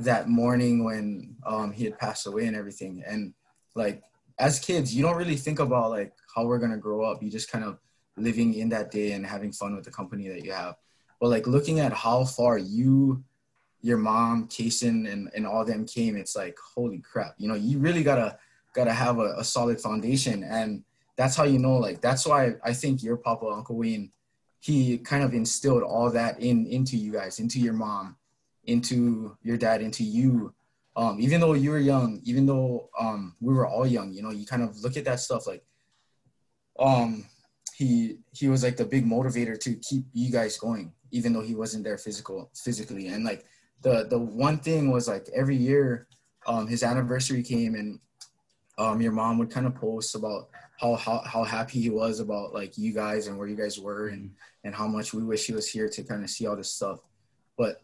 that 0.00 0.28
morning 0.28 0.84
when 0.84 1.36
um 1.46 1.72
he 1.72 1.84
had 1.84 1.98
passed 1.98 2.26
away 2.26 2.46
and 2.46 2.56
everything. 2.56 3.02
And 3.06 3.34
like 3.74 4.02
as 4.38 4.58
kids, 4.58 4.94
you 4.94 5.02
don't 5.02 5.16
really 5.16 5.36
think 5.36 5.58
about 5.58 5.90
like 5.90 6.12
how 6.34 6.44
we're 6.46 6.58
gonna 6.58 6.78
grow 6.78 7.04
up. 7.04 7.22
You 7.22 7.30
just 7.30 7.50
kind 7.50 7.64
of 7.64 7.78
living 8.16 8.54
in 8.54 8.68
that 8.70 8.90
day 8.90 9.12
and 9.12 9.24
having 9.24 9.52
fun 9.52 9.74
with 9.74 9.84
the 9.84 9.90
company 9.90 10.28
that 10.28 10.44
you 10.44 10.52
have. 10.52 10.76
But 11.20 11.28
like 11.28 11.46
looking 11.46 11.80
at 11.80 11.92
how 11.92 12.24
far 12.24 12.58
you, 12.58 13.22
your 13.82 13.98
mom, 13.98 14.48
Kason, 14.48 15.10
and, 15.10 15.30
and 15.34 15.46
all 15.46 15.64
them 15.64 15.86
came, 15.86 16.16
it's 16.16 16.34
like 16.34 16.56
holy 16.58 16.98
crap. 16.98 17.34
You 17.38 17.48
know, 17.48 17.54
you 17.54 17.78
really 17.78 18.02
gotta 18.02 18.38
gotta 18.74 18.92
have 18.92 19.18
a, 19.18 19.34
a 19.38 19.44
solid 19.44 19.80
foundation. 19.80 20.44
And 20.44 20.84
that's 21.16 21.36
how 21.36 21.44
you 21.44 21.58
know, 21.58 21.76
like 21.76 22.00
that's 22.00 22.26
why 22.26 22.54
I 22.64 22.72
think 22.72 23.02
your 23.02 23.16
papa, 23.16 23.46
Uncle 23.46 23.76
Wayne, 23.76 24.10
he 24.60 24.98
kind 24.98 25.22
of 25.24 25.34
instilled 25.34 25.82
all 25.82 26.10
that 26.10 26.40
in 26.40 26.66
into 26.66 26.96
you 26.96 27.12
guys, 27.12 27.38
into 27.38 27.58
your 27.58 27.72
mom, 27.72 28.16
into 28.64 29.36
your 29.42 29.56
dad, 29.56 29.82
into 29.82 30.04
you. 30.04 30.54
Um, 30.96 31.20
even 31.20 31.40
though 31.40 31.54
you 31.54 31.70
were 31.70 31.78
young, 31.78 32.20
even 32.24 32.46
though 32.46 32.90
um, 32.98 33.36
we 33.40 33.54
were 33.54 33.66
all 33.66 33.86
young, 33.86 34.12
you 34.12 34.22
know, 34.22 34.30
you 34.30 34.44
kind 34.44 34.62
of 34.62 34.76
look 34.80 34.96
at 34.96 35.04
that 35.04 35.20
stuff 35.20 35.46
like 35.46 35.62
um 36.80 37.24
he 37.74 38.18
he 38.32 38.48
was 38.48 38.64
like 38.64 38.76
the 38.76 38.84
big 38.84 39.06
motivator 39.06 39.58
to 39.58 39.74
keep 39.76 40.04
you 40.12 40.32
guys 40.32 40.58
going 40.58 40.92
even 41.12 41.32
though 41.32 41.42
he 41.42 41.54
wasn't 41.54 41.84
there 41.84 41.98
physical 41.98 42.50
physically 42.54 43.08
and 43.08 43.24
like 43.24 43.44
the 43.82 44.06
the 44.08 44.18
one 44.18 44.58
thing 44.58 44.90
was 44.90 45.06
like 45.06 45.26
every 45.34 45.56
year 45.56 46.08
um 46.46 46.66
his 46.66 46.82
anniversary 46.82 47.42
came 47.42 47.74
and 47.74 48.00
um 48.80 49.00
your 49.00 49.12
mom 49.12 49.38
would 49.38 49.50
kind 49.50 49.66
of 49.66 49.74
post 49.74 50.14
about 50.14 50.48
how 50.80 50.94
how, 50.96 51.18
how 51.24 51.44
happy 51.44 51.80
he 51.80 51.90
was 51.90 52.18
about 52.18 52.54
like 52.54 52.76
you 52.78 52.92
guys 52.92 53.26
and 53.26 53.36
where 53.38 53.46
you 53.46 53.56
guys 53.56 53.78
were 53.78 54.08
and 54.08 54.30
and 54.64 54.74
how 54.74 54.86
much 54.86 55.12
we 55.12 55.22
wish 55.22 55.46
he 55.46 55.52
was 55.52 55.68
here 55.68 55.88
to 55.88 56.02
kind 56.02 56.24
of 56.24 56.30
see 56.30 56.46
all 56.46 56.56
this 56.56 56.72
stuff 56.72 56.98
but 57.56 57.82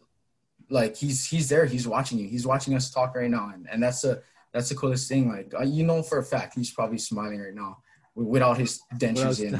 like 0.69 0.95
he's 0.95 1.25
he's 1.25 1.47
there 1.47 1.65
he's 1.65 1.87
watching 1.87 2.17
you 2.17 2.27
he's 2.27 2.47
watching 2.47 2.73
us 2.75 2.89
talk 2.91 3.15
right 3.15 3.29
now 3.29 3.51
and, 3.53 3.67
and 3.71 3.81
that's 3.81 4.03
a 4.03 4.19
that's 4.53 4.69
the 4.69 4.75
coolest 4.75 5.07
thing 5.07 5.29
like 5.29 5.53
uh, 5.57 5.63
you 5.63 5.83
know 5.83 6.01
for 6.01 6.17
a 6.17 6.23
fact 6.23 6.55
he's 6.55 6.71
probably 6.71 6.97
smiling 6.97 7.39
right 7.39 7.53
now 7.53 7.77
wi- 8.15 8.31
without 8.31 8.57
his 8.57 8.81
dentures 8.95 9.39
in 9.39 9.53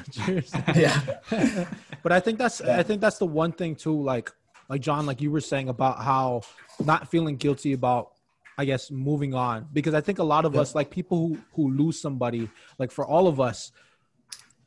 Yeah. 0.75 1.65
but 2.03 2.11
I 2.11 2.19
think 2.19 2.39
that's 2.39 2.59
Yeah. 2.59 2.79
I 2.79 2.83
think 2.83 2.99
that's 2.99 3.19
the 3.19 3.27
one 3.27 3.51
thing 3.51 3.75
too. 3.75 4.01
Like 4.01 4.31
like 4.69 4.81
John, 4.81 5.05
like 5.05 5.21
you 5.21 5.31
were 5.31 5.41
saying 5.41 5.69
about 5.69 5.99
how 5.99 6.41
not 6.83 7.09
feeling 7.09 7.37
guilty 7.37 7.73
about 7.73 8.11
I 8.57 8.65
guess 8.65 8.89
moving 8.89 9.33
on. 9.33 9.67
Because 9.71 9.93
I 9.93 10.01
think 10.01 10.19
a 10.19 10.23
lot 10.23 10.45
of 10.45 10.55
Yeah. 10.55 10.61
us 10.61 10.73
like 10.73 10.89
people 10.89 11.17
who 11.19 11.37
who 11.53 11.71
lose 11.71 12.01
somebody 12.01 12.49
like 12.79 12.91
for 12.91 13.05
all 13.05 13.27
of 13.27 13.39
us 13.39 13.71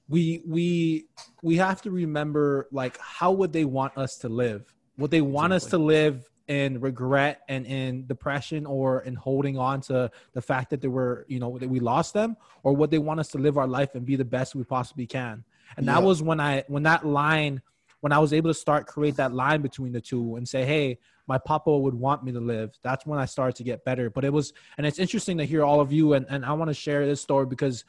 we 0.09 0.42
we 0.46 1.07
we 1.42 1.57
have 1.57 1.81
to 1.83 1.90
remember 1.90 2.68
like 2.72 2.98
how 2.98 3.31
would 3.33 3.53
they 3.53 3.64
want 3.64 3.96
us 3.96 4.16
to 4.18 4.29
live? 4.29 4.72
Would 4.98 5.11
they 5.11 5.20
want 5.20 5.53
us 5.53 5.66
to 5.66 5.79
live 5.79 6.29
in 6.48 6.81
regret 6.81 7.42
and 7.48 7.64
in 7.64 8.07
depression 8.07 8.66
or 8.66 9.03
in 9.03 9.14
holding 9.14 9.57
on 9.57 9.81
to 9.83 10.11
the 10.33 10.42
fact 10.42 10.70
that 10.70 10.81
they 10.81 10.88
were 10.88 11.24
you 11.29 11.38
know 11.38 11.59
that 11.59 11.68
we 11.68 11.81
lost 11.81 12.12
them? 12.12 12.37
Or 12.64 12.74
would 12.74 12.90
they 12.90 12.98
want 12.98 13.20
us 13.20 13.29
to 13.29 13.38
live 13.38 13.57
our 13.57 13.68
life 13.68 13.94
and 13.94 14.05
be 14.05 14.16
the 14.16 14.24
best 14.24 14.55
we 14.55 14.64
possibly 14.64 15.07
can? 15.07 15.44
And 15.76 15.87
that 15.87 16.03
was 16.03 16.22
when 16.22 16.40
i 16.40 16.64
when 16.66 16.83
that 16.85 17.07
line 17.07 17.62
when 18.00 18.12
I 18.12 18.18
was 18.18 18.33
able 18.33 18.50
to 18.50 18.55
start 18.55 18.87
create 18.87 19.16
that 19.16 19.33
line 19.33 19.61
between 19.62 19.92
the 19.92 20.00
two 20.00 20.37
and 20.37 20.48
say, 20.48 20.64
hey, 20.64 20.98
my 21.26 21.38
papa 21.38 21.76
would 21.76 21.94
want 21.94 22.24
me 22.24 22.33
to 22.33 22.40
live. 22.40 22.76
That's 22.83 23.06
when 23.06 23.18
I 23.18 23.24
started 23.26 23.56
to 23.56 23.64
get 23.64 23.85
better. 23.85 24.11
But 24.11 24.24
it 24.24 24.33
was, 24.33 24.52
and 24.76 24.87
it's 24.87 24.98
interesting 24.98 25.38
to 25.38 25.44
hear 25.44 25.64
all 25.64 25.80
of 25.80 25.92
you. 25.92 26.14
And, 26.14 26.26
and 26.28 26.44
I 26.44 26.52
want 26.52 26.68
to 26.68 26.74
share 26.74 27.06
this 27.06 27.20
story 27.20 27.46
because 27.46 27.85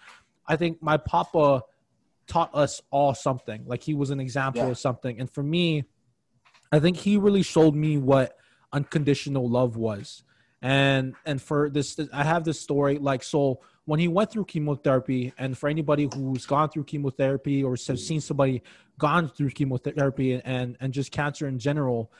I 0.47 0.55
think 0.55 0.81
my 0.81 0.97
papa 0.97 1.63
taught 2.27 2.53
us 2.55 2.81
all 2.91 3.13
something. 3.13 3.63
Like 3.65 3.83
he 3.83 3.93
was 3.93 4.09
an 4.09 4.19
example 4.19 4.63
Yeah. 4.63 4.69
of 4.69 4.77
something. 4.77 5.19
And 5.19 5.29
for 5.29 5.43
me, 5.43 5.85
I 6.71 6.79
think 6.79 6.97
he 6.97 7.17
really 7.17 7.41
showed 7.43 7.75
me 7.75 7.97
what 7.97 8.37
unconditional 8.71 9.49
love 9.49 9.75
was. 9.75 10.23
And 10.61 11.15
and 11.25 11.41
for 11.41 11.69
this, 11.69 11.99
I 12.13 12.23
have 12.23 12.43
this 12.43 12.59
story. 12.59 12.99
Like 12.99 13.23
so, 13.23 13.61
when 13.85 13.99
he 13.99 14.07
went 14.07 14.31
through 14.31 14.45
chemotherapy, 14.45 15.33
and 15.37 15.57
for 15.57 15.67
anybody 15.67 16.07
who's 16.13 16.45
gone 16.45 16.69
through 16.69 16.83
chemotherapy 16.83 17.63
or 17.63 17.71
has 17.71 18.05
seen 18.05 18.21
somebody 18.21 18.61
gone 18.99 19.27
through 19.27 19.49
chemotherapy 19.49 20.39
and 20.45 20.77
and 20.79 20.93
just 20.93 21.11
cancer 21.11 21.47
in 21.47 21.57
general, 21.57 22.11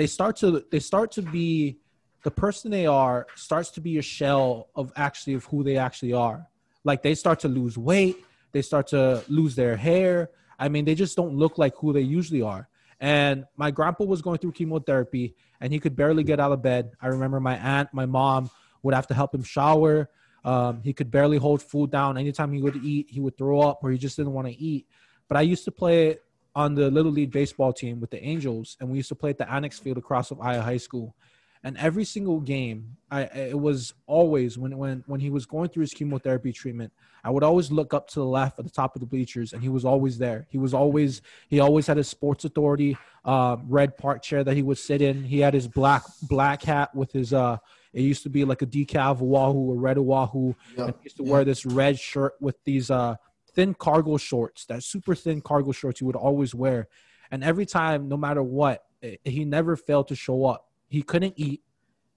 they 0.00 0.06
start 0.06 0.34
to 0.34 0.64
they 0.70 0.80
start 0.80 1.12
to 1.12 1.20
be 1.20 1.78
the 2.22 2.30
person 2.30 2.70
they 2.70 2.86
are 2.86 3.26
starts 3.34 3.68
to 3.72 3.82
be 3.82 3.98
a 3.98 4.02
shell 4.02 4.70
of 4.74 4.90
actually 4.96 5.34
of 5.34 5.44
who 5.44 5.62
they 5.62 5.76
actually 5.76 6.14
are. 6.14 6.46
Like 6.84 7.02
they 7.02 7.14
start 7.14 7.40
to 7.40 7.48
lose 7.48 7.76
weight, 7.76 8.16
they 8.52 8.62
start 8.62 8.86
to 8.88 9.22
lose 9.28 9.54
their 9.54 9.76
hair. 9.76 10.30
I 10.58 10.70
mean, 10.70 10.86
they 10.86 10.94
just 10.94 11.18
don't 11.18 11.34
look 11.34 11.58
like 11.58 11.74
who 11.76 11.92
they 11.92 12.00
usually 12.00 12.40
are. 12.40 12.66
And 12.98 13.44
my 13.58 13.70
grandpa 13.70 14.04
was 14.04 14.22
going 14.22 14.38
through 14.38 14.52
chemotherapy 14.52 15.34
and 15.60 15.70
he 15.70 15.78
could 15.78 15.96
barely 15.96 16.24
get 16.24 16.40
out 16.40 16.52
of 16.52 16.62
bed. 16.62 16.92
I 17.02 17.08
remember 17.08 17.38
my 17.38 17.58
aunt, 17.58 17.92
my 17.92 18.06
mom 18.06 18.48
would 18.82 18.94
have 18.94 19.06
to 19.08 19.14
help 19.14 19.34
him 19.34 19.42
shower. 19.42 20.08
Um, 20.46 20.80
he 20.82 20.94
could 20.94 21.10
barely 21.10 21.36
hold 21.36 21.62
food 21.62 21.90
down. 21.90 22.16
Anytime 22.16 22.54
he 22.54 22.62
would 22.62 22.76
eat, 22.76 23.08
he 23.10 23.20
would 23.20 23.36
throw 23.36 23.60
up 23.60 23.80
or 23.82 23.90
he 23.90 23.98
just 23.98 24.16
didn't 24.16 24.32
want 24.32 24.48
to 24.48 24.54
eat. 24.58 24.86
But 25.28 25.36
I 25.36 25.42
used 25.42 25.66
to 25.66 25.70
play 25.70 26.20
on 26.54 26.74
the 26.74 26.90
Little 26.90 27.12
League 27.12 27.30
baseball 27.30 27.72
team 27.72 28.00
with 28.00 28.10
the 28.10 28.22
Angels, 28.22 28.76
and 28.80 28.90
we 28.90 28.96
used 28.98 29.08
to 29.08 29.14
play 29.14 29.30
at 29.30 29.38
the 29.38 29.50
Annex 29.50 29.78
Field 29.78 29.98
across 29.98 30.28
from 30.28 30.38
Aiea 30.38 30.62
High 30.62 30.76
School. 30.78 31.14
And 31.62 31.76
every 31.76 32.04
single 32.04 32.40
game, 32.40 32.96
I 33.10 33.22
it 33.24 33.58
was 33.58 33.92
always 34.06 34.56
when 34.56 34.76
when 34.78 35.04
when 35.06 35.20
he 35.20 35.28
was 35.28 35.44
going 35.44 35.68
through 35.68 35.82
his 35.82 35.92
chemotherapy 35.92 36.52
treatment, 36.52 36.90
I 37.22 37.28
would 37.28 37.44
always 37.44 37.70
look 37.70 37.92
up 37.92 38.08
to 38.08 38.14
the 38.14 38.24
left 38.24 38.58
at 38.58 38.64
the 38.64 38.70
top 38.70 38.96
of 38.96 39.00
the 39.00 39.06
bleachers, 39.06 39.52
and 39.52 39.62
he 39.62 39.68
was 39.68 39.84
always 39.84 40.16
there. 40.16 40.46
He 40.48 40.56
was 40.56 40.72
always 40.72 41.20
he 41.48 41.60
always 41.60 41.86
had 41.86 41.98
his 41.98 42.08
Sports 42.08 42.46
Authority 42.46 42.96
um, 43.26 43.66
red 43.68 43.98
park 43.98 44.22
chair 44.22 44.42
that 44.42 44.56
he 44.56 44.62
would 44.62 44.78
sit 44.78 45.02
in. 45.02 45.22
He 45.22 45.40
had 45.40 45.52
his 45.52 45.68
black 45.68 46.02
black 46.22 46.62
hat 46.62 46.94
with 46.94 47.12
his 47.12 47.32
uh. 47.32 47.58
It 47.92 48.02
used 48.02 48.22
to 48.22 48.30
be 48.30 48.44
like 48.44 48.62
a 48.62 48.66
decal 48.66 49.10
of 49.10 49.20
Oahu, 49.20 49.72
a 49.72 49.74
red 49.74 49.98
Oahu. 49.98 50.54
Yeah. 50.76 50.84
And 50.84 50.94
he 51.00 51.04
used 51.04 51.16
to 51.16 51.24
wear 51.24 51.44
this 51.44 51.66
red 51.66 51.98
shirt 51.98 52.34
with 52.40 52.56
these 52.64 52.90
uh 52.90 53.16
thin 53.54 53.74
cargo 53.74 54.16
shorts, 54.16 54.66
that 54.66 54.82
super 54.82 55.14
thin 55.14 55.40
cargo 55.40 55.72
shorts 55.72 56.00
he 56.00 56.04
would 56.04 56.16
always 56.16 56.54
wear. 56.54 56.88
And 57.30 57.44
every 57.44 57.66
time, 57.66 58.08
no 58.08 58.16
matter 58.16 58.42
what, 58.42 58.84
eh, 59.02 59.16
he 59.24 59.44
never 59.44 59.76
failed 59.76 60.08
to 60.08 60.16
show 60.16 60.44
up. 60.46 60.68
He 60.88 61.02
couldn't 61.02 61.34
eat, 61.36 61.62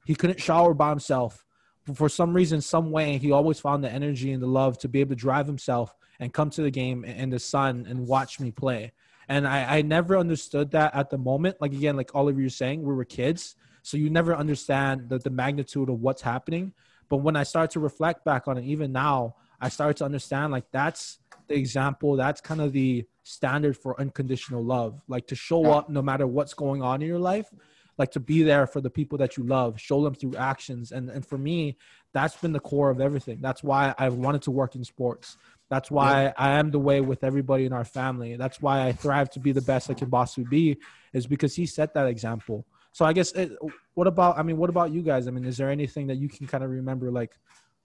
he 0.05 0.15
couldn't 0.15 0.41
shower 0.41 0.73
by 0.73 0.89
himself. 0.89 1.45
For 1.93 2.07
some 2.07 2.33
reason, 2.33 2.61
some 2.61 2.91
way, 2.91 3.17
he 3.17 3.31
always 3.31 3.59
found 3.59 3.83
the 3.83 3.91
energy 3.91 4.31
and 4.31 4.41
the 4.41 4.47
love 4.47 4.77
to 4.79 4.87
be 4.87 5.01
able 5.01 5.09
to 5.09 5.15
drive 5.15 5.47
himself 5.47 5.93
and 6.19 6.33
come 6.33 6.49
to 6.51 6.61
the 6.61 6.71
game 6.71 7.03
in 7.03 7.29
the 7.29 7.39
sun 7.39 7.85
and 7.89 8.07
watch 8.07 8.39
me 8.39 8.51
play. 8.51 8.93
And 9.27 9.47
I, 9.47 9.77
I 9.77 9.81
never 9.81 10.17
understood 10.17 10.71
that 10.71 10.95
at 10.95 11.09
the 11.09 11.17
moment. 11.17 11.57
Like 11.59 11.73
again, 11.73 11.97
like 11.97 12.15
all 12.15 12.29
of 12.29 12.39
you 12.39 12.47
are 12.47 12.49
saying, 12.49 12.83
we 12.83 12.93
were 12.93 13.05
kids, 13.05 13.55
so 13.81 13.97
you 13.97 14.09
never 14.09 14.35
understand 14.35 15.09
the, 15.09 15.19
the 15.19 15.29
magnitude 15.29 15.89
of 15.89 16.01
what's 16.01 16.21
happening. 16.21 16.73
But 17.09 17.17
when 17.17 17.35
I 17.35 17.43
start 17.43 17.71
to 17.71 17.79
reflect 17.79 18.23
back 18.23 18.47
on 18.47 18.57
it, 18.57 18.63
even 18.63 18.91
now, 18.91 19.35
I 19.59 19.69
started 19.69 19.97
to 19.97 20.05
understand 20.05 20.51
like 20.51 20.65
that's 20.71 21.19
the 21.47 21.55
example. 21.55 22.15
That's 22.15 22.41
kind 22.41 22.61
of 22.61 22.73
the 22.73 23.05
standard 23.23 23.77
for 23.77 23.99
unconditional 23.99 24.63
love. 24.63 25.01
Like 25.07 25.27
to 25.27 25.35
show 25.35 25.63
Yeah. 25.63 25.75
up 25.75 25.89
no 25.89 26.01
matter 26.01 26.27
what's 26.27 26.53
going 26.53 26.81
on 26.81 27.01
in 27.01 27.07
your 27.07 27.19
life, 27.19 27.47
like 27.97 28.11
to 28.11 28.19
be 28.19 28.43
there 28.43 28.65
for 28.65 28.81
the 28.81 28.89
people 28.89 29.17
that 29.19 29.37
you 29.37 29.43
love, 29.43 29.79
show 29.79 30.03
them 30.03 30.15
through 30.15 30.35
actions. 30.35 30.91
And 30.91 31.09
and 31.09 31.25
for 31.25 31.37
me, 31.37 31.77
that's 32.11 32.35
been 32.35 32.51
the 32.51 32.59
core 32.59 32.89
of 32.89 32.99
everything. 32.99 33.39
That's 33.41 33.63
why 33.63 33.93
I've 33.97 34.15
wanted 34.15 34.41
to 34.43 34.51
work 34.51 34.75
in 34.75 34.83
sports. 34.83 35.37
That's 35.69 35.89
why 35.89 36.33
I 36.37 36.59
am 36.59 36.71
the 36.71 36.79
way 36.79 37.01
with 37.01 37.23
everybody 37.23 37.65
in 37.65 37.73
our 37.73 37.85
family. 37.85 38.35
That's 38.35 38.61
why 38.61 38.85
I 38.87 38.91
thrive 38.91 39.29
to 39.31 39.39
be 39.39 39.51
the 39.53 39.61
best 39.61 39.89
I 39.89 39.95
can 39.95 40.09
possibly 40.09 40.43
be, 40.43 40.77
is 41.13 41.25
because 41.25 41.55
he 41.55 41.65
set 41.65 41.93
that 41.95 42.07
example. 42.07 42.65
So 42.91 43.05
I 43.05 43.13
guess, 43.13 43.31
it, 43.31 43.57
what 43.95 44.05
about? 44.05 44.37
I 44.37 44.43
mean, 44.43 44.57
what 44.57 44.69
about 44.69 44.91
you 44.91 45.01
guys? 45.01 45.27
I 45.27 45.31
mean, 45.31 45.45
is 45.45 45.57
there 45.57 45.71
anything 45.71 46.07
that 46.07 46.17
you 46.17 46.29
can 46.29 46.45
kind 46.45 46.63
of 46.63 46.69
remember, 46.69 47.09
like 47.11 47.39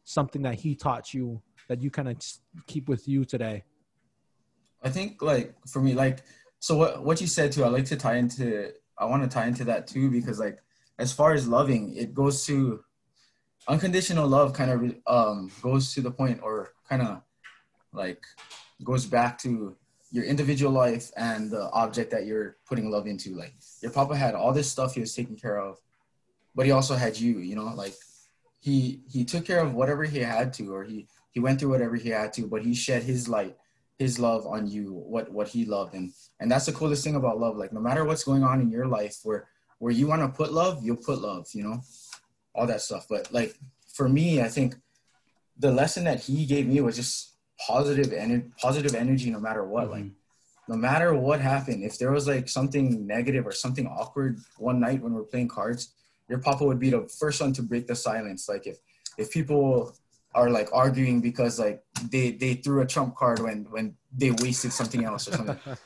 something 0.04 0.42
that 0.42 0.56
he 0.56 0.74
taught 0.74 1.14
you 1.14 1.40
that 1.68 1.82
you 1.82 1.90
kind 1.90 2.08
of 2.08 2.16
keep 2.66 2.88
with 2.88 3.06
you 3.06 3.24
today? 3.24 3.64
I 4.82 4.90
think 4.90 5.22
like 5.22 5.54
for 5.66 5.80
me, 5.80 5.94
like 5.94 6.20
so 6.60 6.76
what 6.76 7.04
what 7.04 7.20
you 7.20 7.26
said 7.26 7.52
too, 7.52 7.64
I 7.64 7.68
like 7.68 7.84
to 7.86 7.96
tie 7.96 8.16
into 8.16 8.72
I 8.98 9.04
want 9.04 9.22
to 9.22 9.28
tie 9.28 9.46
into 9.46 9.64
that 9.64 9.86
too 9.86 10.10
because 10.10 10.38
like 10.40 10.58
as 10.98 11.12
far 11.12 11.32
as 11.32 11.46
loving, 11.46 11.94
it 11.96 12.14
goes 12.14 12.44
to 12.46 12.82
unconditional 13.68 14.26
love 14.26 14.52
kind 14.52 14.70
of 14.70 14.94
um 15.06 15.50
goes 15.62 15.92
to 15.94 16.00
the 16.00 16.10
point 16.10 16.40
or 16.42 16.72
kind 16.88 17.02
of 17.02 17.22
like 17.92 18.24
goes 18.82 19.04
back 19.06 19.38
to 19.38 19.76
your 20.10 20.24
individual 20.24 20.72
life 20.72 21.10
and 21.16 21.50
the 21.50 21.68
object 21.72 22.10
that 22.10 22.24
you're 22.24 22.56
putting 22.66 22.90
love 22.90 23.06
into. 23.06 23.34
Like 23.34 23.54
your 23.82 23.90
papa 23.92 24.16
had 24.16 24.34
all 24.34 24.52
this 24.52 24.70
stuff 24.70 24.94
he 24.94 25.00
was 25.00 25.14
taking 25.14 25.36
care 25.36 25.58
of, 25.58 25.78
but 26.54 26.66
he 26.66 26.72
also 26.72 26.94
had 26.94 27.18
you, 27.18 27.38
you 27.38 27.56
know, 27.56 27.72
like 27.74 27.94
he 28.60 29.00
he 29.08 29.24
took 29.24 29.44
care 29.44 29.60
of 29.60 29.74
whatever 29.74 30.04
he 30.04 30.18
had 30.18 30.52
to 30.54 30.74
or 30.74 30.84
he 30.84 31.06
he 31.30 31.40
went 31.40 31.60
through 31.60 31.70
whatever 31.70 31.96
he 31.96 32.08
had 32.10 32.32
to, 32.34 32.46
but 32.46 32.62
he 32.62 32.74
shed 32.74 33.02
his 33.02 33.28
light 33.28 33.56
his 33.98 34.18
love 34.18 34.46
on 34.46 34.68
you 34.68 34.92
what 34.92 35.30
what 35.32 35.48
he 35.48 35.64
loved. 35.64 35.94
And 35.94 36.12
and 36.40 36.50
that's 36.50 36.66
the 36.66 36.72
coolest 36.72 37.02
thing 37.04 37.16
about 37.16 37.40
love. 37.40 37.56
Like 37.56 37.72
no 37.72 37.80
matter 37.80 38.04
what's 38.04 38.24
going 38.24 38.44
on 38.44 38.60
in 38.60 38.70
your 38.70 38.86
life 38.86 39.18
where 39.24 39.48
where 39.78 39.92
you 39.92 40.06
want 40.06 40.22
to 40.22 40.28
put 40.28 40.52
love 40.52 40.84
you'll 40.84 40.96
put 40.96 41.20
love 41.20 41.48
you 41.52 41.64
know? 41.64 41.80
All 42.54 42.66
that 42.66 42.80
stuff. 42.80 43.06
But 43.08 43.32
like 43.32 43.56
for 43.92 44.08
me 44.08 44.40
i 44.40 44.48
think 44.48 44.76
the 45.58 45.72
lesson 45.72 46.04
that 46.04 46.20
he 46.20 46.46
gave 46.46 46.68
me 46.68 46.80
was 46.80 46.94
just 46.94 47.34
positive 47.66 48.12
and 48.12 48.56
positive 48.56 48.94
energy 48.94 49.30
no 49.30 49.40
matter 49.40 49.64
what. 49.64 49.84
Mm-hmm. 49.84 49.92
Like 49.92 50.10
no 50.68 50.76
matter 50.76 51.14
what 51.14 51.40
happened 51.40 51.82
if 51.82 51.98
there 51.98 52.12
was 52.12 52.28
like 52.28 52.48
something 52.48 53.06
negative 53.06 53.46
or 53.46 53.52
something 53.52 53.86
awkward 53.88 54.38
one 54.58 54.78
night 54.78 55.02
when 55.02 55.12
we're 55.12 55.24
playing 55.24 55.48
cards 55.48 55.94
your 56.28 56.38
papa 56.38 56.64
would 56.64 56.78
be 56.78 56.90
the 56.90 57.08
first 57.18 57.40
one 57.40 57.52
to 57.54 57.62
break 57.62 57.86
the 57.86 57.96
silence. 57.96 58.48
Like 58.48 58.66
if 58.66 58.78
if 59.16 59.30
people 59.30 59.96
are 60.34 60.50
like 60.50 60.68
arguing 60.72 61.20
because 61.20 61.58
like 61.58 61.82
they 62.10 62.32
they 62.32 62.54
threw 62.54 62.80
a 62.82 62.86
trump 62.86 63.16
card 63.16 63.40
when 63.40 63.66
when 63.70 63.94
they 64.16 64.30
wasted 64.30 64.72
something 64.72 65.04
else 65.04 65.28
or 65.28 65.32
something. 65.32 65.58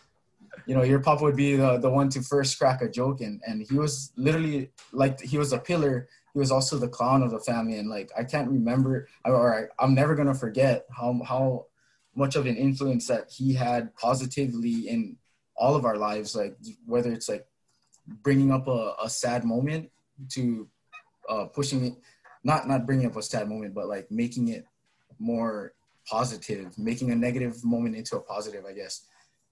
You 0.66 0.76
know 0.76 0.82
your 0.82 1.00
papa 1.00 1.24
would 1.24 1.34
be 1.34 1.56
the, 1.56 1.78
the 1.78 1.90
one 1.90 2.08
to 2.10 2.20
first 2.20 2.56
crack 2.58 2.82
a 2.82 2.88
joke 2.88 3.20
and 3.20 3.40
and 3.46 3.66
he 3.68 3.74
was 3.74 4.12
literally 4.16 4.70
like 4.92 5.20
he 5.20 5.36
was 5.38 5.52
a 5.52 5.58
pillar. 5.58 6.08
He 6.34 6.38
was 6.38 6.52
also 6.52 6.78
the 6.78 6.88
clown 6.88 7.22
of 7.22 7.30
the 7.30 7.40
family 7.40 7.78
and 7.78 7.90
like 7.90 8.10
i 8.16 8.24
can't 8.24 8.48
remember 8.48 9.06
or 9.26 9.54
I, 9.54 9.84
i'm 9.84 9.94
never 9.94 10.14
gonna 10.14 10.34
forget 10.34 10.86
how 10.90 11.20
how 11.26 11.66
much 12.14 12.36
of 12.36 12.46
an 12.46 12.56
influence 12.56 13.06
that 13.08 13.30
he 13.30 13.52
had 13.52 13.94
positively 13.96 14.88
in 14.88 15.16
all 15.56 15.74
of 15.74 15.84
our 15.84 15.96
lives 15.96 16.34
like 16.34 16.56
whether 16.86 17.12
it's 17.12 17.28
like 17.28 17.46
bringing 18.06 18.50
up 18.50 18.66
a, 18.68 18.94
a 19.02 19.10
sad 19.10 19.44
moment 19.44 19.90
to 20.30 20.68
uh, 21.28 21.46
pushing 21.46 21.84
it 21.84 21.94
not 22.44 22.68
not 22.68 22.86
bringing 22.86 23.06
up 23.06 23.16
a 23.16 23.22
sad 23.22 23.48
moment 23.48 23.74
but 23.74 23.88
like 23.88 24.10
making 24.10 24.48
it 24.48 24.66
more 25.18 25.72
positive 26.06 26.76
making 26.78 27.10
a 27.10 27.16
negative 27.16 27.64
moment 27.64 27.94
into 27.96 28.16
a 28.16 28.20
positive 28.20 28.64
i 28.64 28.72
guess. 28.72 29.06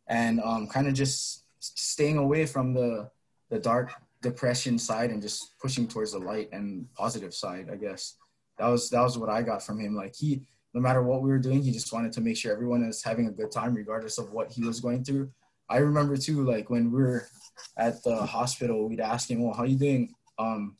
And 0.08 0.40
um, 0.40 0.66
kind 0.66 0.88
of 0.88 0.94
just 0.94 1.44
staying 1.60 2.18
away 2.18 2.46
from 2.46 2.74
the 2.74 3.10
the 3.48 3.58
dark 3.58 3.92
depression 4.22 4.78
side 4.78 5.10
and 5.10 5.22
just 5.22 5.58
pushing 5.60 5.86
towards 5.86 6.12
the 6.12 6.18
light 6.18 6.48
and 6.52 6.92
positive 6.94 7.34
side 7.34 7.68
i 7.72 7.76
guess. 7.76 8.16
That 8.58 8.68
was 8.68 8.90
that 8.90 9.02
was 9.02 9.16
what 9.16 9.30
i 9.30 9.42
got 9.42 9.62
from 9.62 9.78
him. 9.78 9.94
Like 9.94 10.14
he 10.16 10.42
no 10.74 10.80
matter 10.80 11.02
what 11.02 11.22
we 11.22 11.30
were 11.30 11.38
doing 11.38 11.62
he 11.62 11.72
just 11.72 11.92
wanted 11.92 12.12
to 12.12 12.20
make 12.20 12.36
sure 12.36 12.52
everyone 12.52 12.82
is 12.82 13.02
having 13.02 13.28
a 13.28 13.32
good 13.32 13.52
time 13.52 13.74
regardless 13.74 14.18
of 14.18 14.32
what 14.32 14.50
he 14.50 14.64
was 14.64 14.80
going 14.80 15.04
through. 15.04 15.30
I 15.68 15.78
remember 15.78 16.16
too 16.16 16.44
like 16.44 16.70
when 16.70 16.90
we 16.90 17.00
were 17.00 17.28
at 17.76 18.02
the 18.02 18.16
hospital 18.16 18.88
we'd 18.88 19.00
ask 19.00 19.30
him 19.30 19.42
well 19.42 19.54
how 19.54 19.64
you 19.64 19.78
doing? 19.78 20.12
Um 20.38 20.76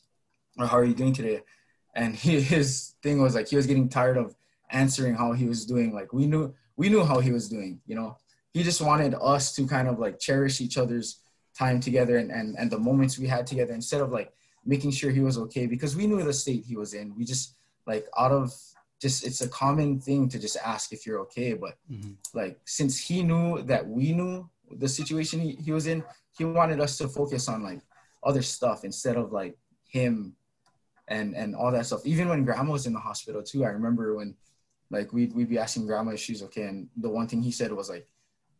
or 0.57 0.67
how 0.67 0.77
are 0.77 0.83
you 0.83 0.93
doing 0.95 1.13
today 1.13 1.41
and 1.93 2.15
he, 2.15 2.41
his 2.55 2.95
thing 3.03 3.21
was 3.21 3.35
like 3.35 3.47
he 3.49 3.55
was 3.55 3.67
getting 3.67 3.89
tired 3.89 4.17
of 4.17 4.35
answering 4.69 5.15
how 5.15 5.33
he 5.33 5.45
was 5.47 5.65
doing. 5.65 5.93
Like 5.93 6.13
we 6.13 6.25
knew 6.25 6.53
we 6.77 6.89
knew 6.89 7.03
how 7.03 7.19
he 7.19 7.31
was 7.31 7.49
doing 7.49 7.81
you 7.85 7.95
know? 7.95 8.17
He 8.53 8.63
just 8.63 8.81
wanted 8.81 9.15
us 9.21 9.53
to 9.55 9.65
kind 9.65 9.87
of 9.87 9.97
like 9.99 10.19
cherish 10.19 10.59
each 10.61 10.77
other's 10.77 11.19
time 11.57 11.79
together 11.79 12.17
and, 12.17 12.31
and 12.31 12.55
and 12.57 12.69
the 12.71 12.79
moments 12.79 13.17
we 13.19 13.27
had 13.27 13.45
together 13.47 13.73
instead 13.73 14.01
of 14.01 14.11
like 14.11 14.31
making 14.65 14.91
sure 14.91 15.09
he 15.11 15.21
was 15.21 15.37
okay 15.37 15.65
because 15.65 15.95
we 15.95 16.05
knew 16.07 16.21
the 16.23 16.33
state 16.33 16.63
he 16.65 16.75
was 16.75 16.93
in. 16.93 17.15
We 17.15 17.23
just 17.25 17.55
like 17.87 18.05
out 18.17 18.31
of 18.31 18.53
just 19.01 19.25
it's 19.25 19.41
a 19.41 19.49
common 19.49 19.99
thing 19.99 20.29
to 20.29 20.37
just 20.39 20.57
ask 20.63 20.93
if 20.93 21.05
you're 21.05 21.19
okay 21.21 21.53
but 21.53 21.73
Mhm. 21.91 22.15
like 22.33 22.59
since 22.65 22.99
he 22.99 23.23
knew 23.23 23.63
that 23.63 23.87
we 23.87 24.13
knew 24.13 24.47
the 24.83 24.87
situation 24.87 25.39
he, 25.39 25.51
he 25.53 25.71
was 25.71 25.87
in 25.87 26.03
he 26.37 26.45
wanted 26.45 26.79
us 26.79 26.97
to 26.99 27.07
focus 27.07 27.49
on 27.49 27.63
like 27.63 27.81
other 28.23 28.43
stuff 28.43 28.83
instead 28.85 29.17
of 29.17 29.31
like 29.31 29.57
him 29.83 30.35
and 31.07 31.35
and 31.35 31.55
all 31.55 31.71
that 31.71 31.85
stuff 31.85 32.05
even 32.05 32.29
when 32.29 32.45
grandma 32.45 32.71
was 32.71 32.85
in 32.85 32.93
the 32.93 32.99
hospital 32.99 33.41
too 33.43 33.65
i 33.65 33.69
remember 33.69 34.15
when 34.15 34.35
like 34.89 35.11
we'd, 35.13 35.33
we'd 35.33 35.49
be 35.49 35.57
asking 35.57 35.87
grandma 35.87 36.11
if 36.11 36.19
she's 36.19 36.43
okay 36.43 36.63
and 36.63 36.87
the 36.97 37.09
one 37.09 37.27
thing 37.27 37.41
he 37.41 37.51
said 37.51 37.71
was 37.71 37.89
like 37.89 38.07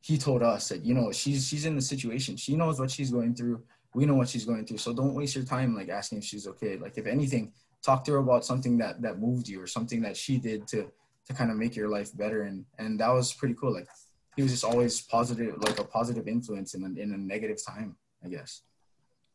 he 0.01 0.17
told 0.17 0.41
us 0.41 0.69
that 0.69 0.83
you 0.83 0.93
know 0.93 1.11
she's 1.11 1.47
she's 1.47 1.65
in 1.65 1.75
the 1.75 1.81
situation. 1.81 2.35
She 2.35 2.55
knows 2.55 2.79
what 2.79 2.91
she's 2.91 3.11
going 3.11 3.35
through. 3.35 3.63
We 3.93 4.05
know 4.05 4.15
what 4.15 4.29
she's 4.29 4.45
going 4.45 4.65
through. 4.65 4.79
So 4.79 4.93
don't 4.93 5.13
waste 5.13 5.35
your 5.35 5.45
time 5.45 5.75
like 5.75 5.89
asking 5.89 6.19
if 6.19 6.23
she's 6.23 6.47
okay. 6.47 6.77
Like 6.77 6.97
if 6.97 7.05
anything, 7.05 7.53
talk 7.83 8.03
to 8.05 8.13
her 8.13 8.17
about 8.17 8.43
something 8.43 8.77
that 8.79 9.01
that 9.03 9.19
moved 9.19 9.47
you 9.47 9.61
or 9.61 9.67
something 9.67 10.01
that 10.01 10.17
she 10.17 10.37
did 10.37 10.67
to 10.69 10.91
to 11.27 11.33
kind 11.33 11.51
of 11.51 11.57
make 11.57 11.75
your 11.75 11.87
life 11.87 12.15
better. 12.17 12.43
And 12.43 12.65
and 12.79 12.99
that 12.99 13.09
was 13.09 13.31
pretty 13.31 13.53
cool. 13.53 13.73
Like 13.73 13.87
he 14.35 14.41
was 14.41 14.51
just 14.51 14.63
always 14.63 15.01
positive, 15.01 15.55
like 15.59 15.79
a 15.79 15.83
positive 15.83 16.27
influence 16.27 16.73
in 16.73 16.83
a, 16.83 16.99
in 16.99 17.13
a 17.13 17.17
negative 17.17 17.63
time, 17.63 17.95
I 18.25 18.29
guess. 18.29 18.61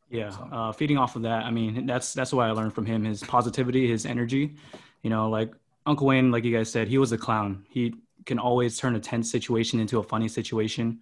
Yeah, 0.09 0.29
uh, 0.53 0.73
feeding 0.73 0.99
off 0.99 1.17
of 1.17 1.23
that, 1.23 1.45
I 1.45 1.51
mean, 1.51 1.87
that's 1.87 2.15
that's 2.15 2.33
what 2.33 2.47
I 2.47 2.53
learned 2.53 2.75
from 2.75 2.87
him: 2.87 3.05
his 3.05 3.23
positivity, 3.23 3.89
his 3.89 4.07
energy. 4.07 4.55
You 5.03 5.11
know, 5.11 5.29
like 5.29 5.53
Uncle 5.85 6.07
Wayne, 6.07 6.31
like 6.31 6.45
you 6.45 6.57
guys 6.57 6.71
said, 6.71 6.89
he 6.89 6.99
was 6.99 7.13
a 7.13 7.19
clown. 7.19 7.65
He 7.69 7.95
can 8.25 8.39
always 8.39 8.79
turn 8.79 8.95
a 8.95 9.01
tense 9.01 9.31
situation 9.31 9.81
into 9.81 9.99
a 9.99 10.03
funny 10.03 10.29
situation. 10.29 11.01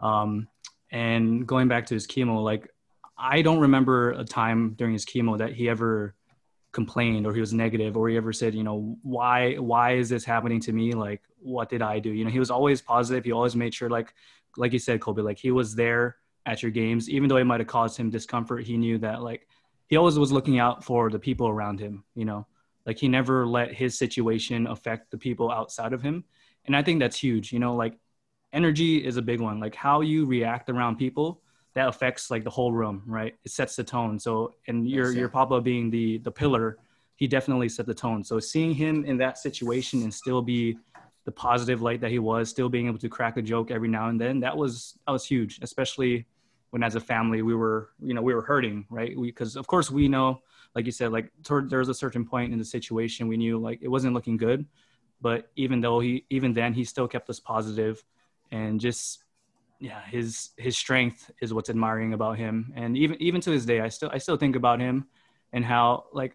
Um, 0.00 0.48
and 0.90 1.46
going 1.46 1.68
back 1.68 1.86
to 1.86 1.94
his 1.94 2.06
chemo, 2.06 2.42
like 2.42 2.70
I 3.18 3.42
don't 3.42 3.60
remember 3.60 4.12
a 4.12 4.24
time 4.24 4.74
during 4.74 4.92
his 4.92 5.04
chemo 5.04 5.38
that 5.38 5.52
he 5.52 5.68
ever 5.68 6.14
complained 6.72 7.26
or 7.26 7.32
he 7.32 7.40
was 7.40 7.54
negative 7.54 7.96
or 7.96 8.08
he 8.08 8.16
ever 8.16 8.32
said, 8.32 8.54
you 8.54 8.62
know, 8.62 8.98
why 9.02 9.54
why 9.54 9.92
is 9.92 10.08
this 10.08 10.24
happening 10.24 10.60
to 10.60 10.72
me? 10.72 10.92
Like, 10.92 11.22
what 11.40 11.68
did 11.68 11.82
I 11.82 11.98
do? 11.98 12.10
You 12.10 12.24
know, 12.24 12.30
he 12.30 12.38
was 12.38 12.50
always 12.50 12.80
positive. 12.80 13.24
He 13.24 13.32
always 13.32 13.56
made 13.56 13.74
sure, 13.74 13.90
like, 13.90 14.14
like 14.56 14.72
you 14.72 14.78
said, 14.78 15.00
Kolby, 15.00 15.24
like 15.24 15.38
he 15.38 15.50
was 15.50 15.74
there 15.74 16.16
at 16.46 16.62
your 16.62 16.70
games, 16.70 17.10
even 17.10 17.28
though 17.28 17.36
it 17.36 17.44
might 17.44 17.60
have 17.60 17.66
caused 17.66 17.98
him 17.98 18.08
discomfort. 18.08 18.64
He 18.64 18.76
knew 18.76 18.98
that, 18.98 19.22
like, 19.22 19.46
he 19.88 19.96
always 19.96 20.18
was 20.18 20.32
looking 20.32 20.58
out 20.58 20.84
for 20.84 21.10
the 21.10 21.18
people 21.18 21.48
around 21.48 21.78
him. 21.78 22.04
You 22.14 22.24
know, 22.24 22.46
like 22.86 22.98
he 22.98 23.08
never 23.08 23.46
let 23.46 23.74
his 23.74 23.98
situation 23.98 24.66
affect 24.68 25.10
the 25.10 25.18
people 25.18 25.50
outside 25.50 25.92
of 25.92 26.00
him. 26.02 26.24
And 26.64 26.76
i 26.76 26.82
think 26.82 27.00
that's 27.00 27.18
huge 27.18 27.52
you 27.52 27.58
know? 27.58 27.74
Like 27.74 27.98
energy 28.52 29.04
is 29.04 29.16
a 29.16 29.22
big 29.22 29.40
one. 29.40 29.60
Like 29.60 29.74
how 29.74 30.00
you 30.00 30.24
react 30.24 30.70
around 30.70 30.96
people 30.96 31.42
that 31.74 31.88
affects 31.88 32.30
like 32.30 32.44
the 32.44 32.50
whole 32.50 32.72
room 32.72 33.02
right? 33.06 33.34
It 33.44 33.50
sets 33.50 33.76
the 33.76 33.84
tone. 33.84 34.18
So 34.18 34.54
and 34.68 34.88
your 34.88 35.12
your 35.12 35.28
papa 35.28 35.60
being 35.60 35.90
the 35.90 36.18
the 36.18 36.30
pillar 36.30 36.78
he 37.16 37.26
definitely 37.26 37.68
set 37.68 37.86
the 37.86 37.94
tone. 37.94 38.22
So 38.22 38.38
seeing 38.38 38.74
him 38.74 39.04
in 39.04 39.16
that 39.18 39.38
situation 39.38 40.02
and 40.02 40.12
still 40.12 40.42
be 40.42 40.76
the 41.24 41.32
positive 41.32 41.80
light 41.82 42.00
that 42.02 42.10
he 42.10 42.18
was 42.18 42.50
still 42.50 42.68
being 42.68 42.86
able 42.86 42.98
to 42.98 43.08
crack 43.08 43.36
a 43.36 43.42
joke 43.42 43.70
every 43.72 43.88
now 43.88 44.08
and 44.10 44.20
then 44.20 44.38
that 44.38 44.56
was 44.56 44.96
that 45.06 45.12
was 45.12 45.24
huge 45.24 45.58
especially 45.60 46.24
when 46.70 46.82
as 46.82 46.94
a 46.94 47.00
family 47.00 47.42
we 47.42 47.54
were 47.54 47.90
you 48.00 48.14
know 48.14 48.22
we 48.22 48.34
were 48.34 48.42
hurting 48.42 48.86
right 48.90 49.14
because 49.20 49.56
of 49.56 49.66
course 49.66 49.90
we 49.90 50.08
know 50.08 50.40
like 50.74 50.84
you 50.86 50.92
said 50.92 51.12
like 51.12 51.30
toward, 51.42 51.70
there 51.70 51.78
was 51.78 51.88
a 51.88 51.94
certain 51.94 52.24
point 52.24 52.52
in 52.52 52.58
the 52.58 52.64
situation 52.64 53.28
we 53.28 53.36
knew 53.36 53.58
like 53.58 53.78
it 53.82 53.88
wasn't 53.88 54.12
looking 54.12 54.36
good 54.36 54.66
but 55.20 55.50
even 55.56 55.80
though 55.80 56.00
he 56.00 56.24
even 56.30 56.52
then 56.52 56.72
he 56.72 56.84
still 56.84 57.08
kept 57.08 57.28
us 57.30 57.40
positive 57.40 58.04
and 58.50 58.80
just 58.80 59.24
yeah 59.78 60.00
his 60.06 60.50
his 60.56 60.76
strength 60.76 61.30
is 61.40 61.52
what's 61.52 61.70
admiring 61.70 62.12
about 62.14 62.36
him 62.36 62.72
and 62.76 62.96
even 62.96 63.20
even 63.20 63.40
to 63.40 63.50
this 63.50 63.64
day 63.64 63.80
i 63.80 63.88
still 63.88 64.10
i 64.12 64.18
still 64.18 64.36
think 64.36 64.56
about 64.56 64.80
him 64.80 65.06
and 65.52 65.64
how 65.64 66.04
like 66.12 66.34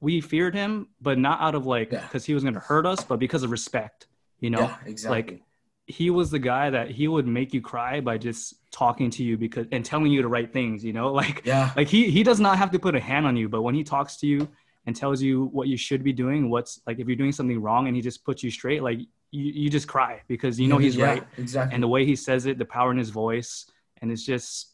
we 0.00 0.20
feared 0.20 0.54
him 0.54 0.88
but 1.00 1.18
not 1.18 1.40
out 1.40 1.54
of 1.54 1.66
like 1.66 1.90
because 1.90 2.24
yeah. 2.24 2.32
he 2.32 2.34
was 2.34 2.42
going 2.42 2.54
to 2.54 2.60
hurt 2.60 2.86
us 2.86 3.02
but 3.04 3.18
because 3.18 3.42
of 3.42 3.50
respect 3.50 4.06
you 4.40 4.50
know 4.50 4.60
yeah, 4.60 4.76
exactly. 4.84 5.34
like 5.34 5.42
he 5.86 6.10
was 6.10 6.30
the 6.30 6.38
guy 6.38 6.68
that 6.70 6.90
he 6.90 7.06
would 7.06 7.26
make 7.26 7.54
you 7.54 7.60
cry 7.60 8.00
by 8.00 8.18
just 8.18 8.54
talking 8.72 9.08
to 9.08 9.22
you 9.22 9.36
because 9.36 9.66
and 9.70 9.84
telling 9.84 10.10
you 10.10 10.20
the 10.20 10.28
right 10.28 10.52
things 10.52 10.84
you 10.84 10.92
know 10.92 11.12
like 11.22 11.42
yeah 11.44 11.72
like 11.76 11.88
he 11.88 12.10
he 12.10 12.22
does 12.22 12.40
not 12.40 12.58
have 12.58 12.70
to 12.70 12.78
put 12.78 12.94
a 12.94 13.00
hand 13.00 13.26
on 13.26 13.36
you 13.36 13.48
but 13.48 13.62
when 13.62 13.74
he 13.74 13.84
talks 13.84 14.16
to 14.16 14.26
you 14.26 14.48
and 14.86 14.94
tells 14.94 15.20
you 15.20 15.46
what 15.46 15.68
you 15.68 15.76
should 15.76 16.02
be 16.02 16.12
doing, 16.12 16.48
what's 16.48 16.80
like 16.86 16.98
if 16.98 17.06
you're 17.06 17.16
doing 17.16 17.32
something 17.32 17.60
wrong 17.60 17.88
and 17.88 17.96
he 17.96 18.02
just 18.02 18.24
puts 18.24 18.42
you 18.42 18.50
straight, 18.50 18.82
like 18.82 19.00
you, 19.00 19.52
you 19.52 19.68
just 19.68 19.88
cry 19.88 20.22
because 20.28 20.58
you 20.58 20.68
know 20.68 20.78
he's 20.78 20.96
yeah, 20.96 21.06
right. 21.06 21.24
Exactly. 21.36 21.74
And 21.74 21.82
the 21.82 21.88
way 21.88 22.06
he 22.06 22.16
says 22.16 22.46
it, 22.46 22.56
the 22.56 22.64
power 22.64 22.92
in 22.92 22.96
his 22.96 23.10
voice, 23.10 23.68
and 24.00 24.10
it's 24.10 24.24
just 24.24 24.68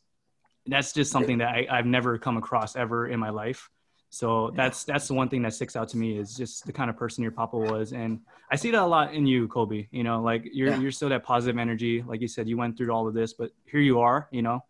that's 0.66 0.92
just 0.92 1.10
something 1.10 1.38
that 1.38 1.48
I, 1.48 1.66
I've 1.70 1.86
never 1.86 2.18
come 2.18 2.36
across 2.36 2.76
ever 2.76 3.08
in 3.08 3.18
my 3.18 3.30
life. 3.30 3.70
So 4.12 4.52
that's 4.54 4.84
that's 4.84 5.08
the 5.08 5.14
one 5.14 5.30
thing 5.30 5.40
that 5.40 5.54
sticks 5.54 5.74
out 5.74 5.88
to 5.88 5.96
me 5.96 6.18
is 6.18 6.36
just 6.36 6.66
the 6.66 6.72
kind 6.72 6.90
of 6.90 6.98
person 6.98 7.22
your 7.22 7.32
papa 7.32 7.56
was, 7.56 7.94
and 7.94 8.20
I 8.50 8.56
see 8.56 8.70
that 8.70 8.82
a 8.82 8.84
lot 8.84 9.14
in 9.14 9.26
you, 9.26 9.48
Kolby. 9.48 9.88
You 9.90 10.04
know, 10.04 10.20
like 10.20 10.46
you're 10.52 10.68
yeah. 10.68 10.78
you're 10.78 10.90
still 10.90 11.08
that 11.08 11.24
positive 11.24 11.58
energy. 11.58 12.02
Like 12.02 12.20
you 12.20 12.28
said, 12.28 12.46
you 12.46 12.58
went 12.58 12.76
through 12.76 12.90
all 12.90 13.08
of 13.08 13.14
this, 13.14 13.32
but 13.32 13.52
here 13.64 13.80
you 13.80 14.00
are. 14.00 14.28
You 14.30 14.42
know, 14.42 14.62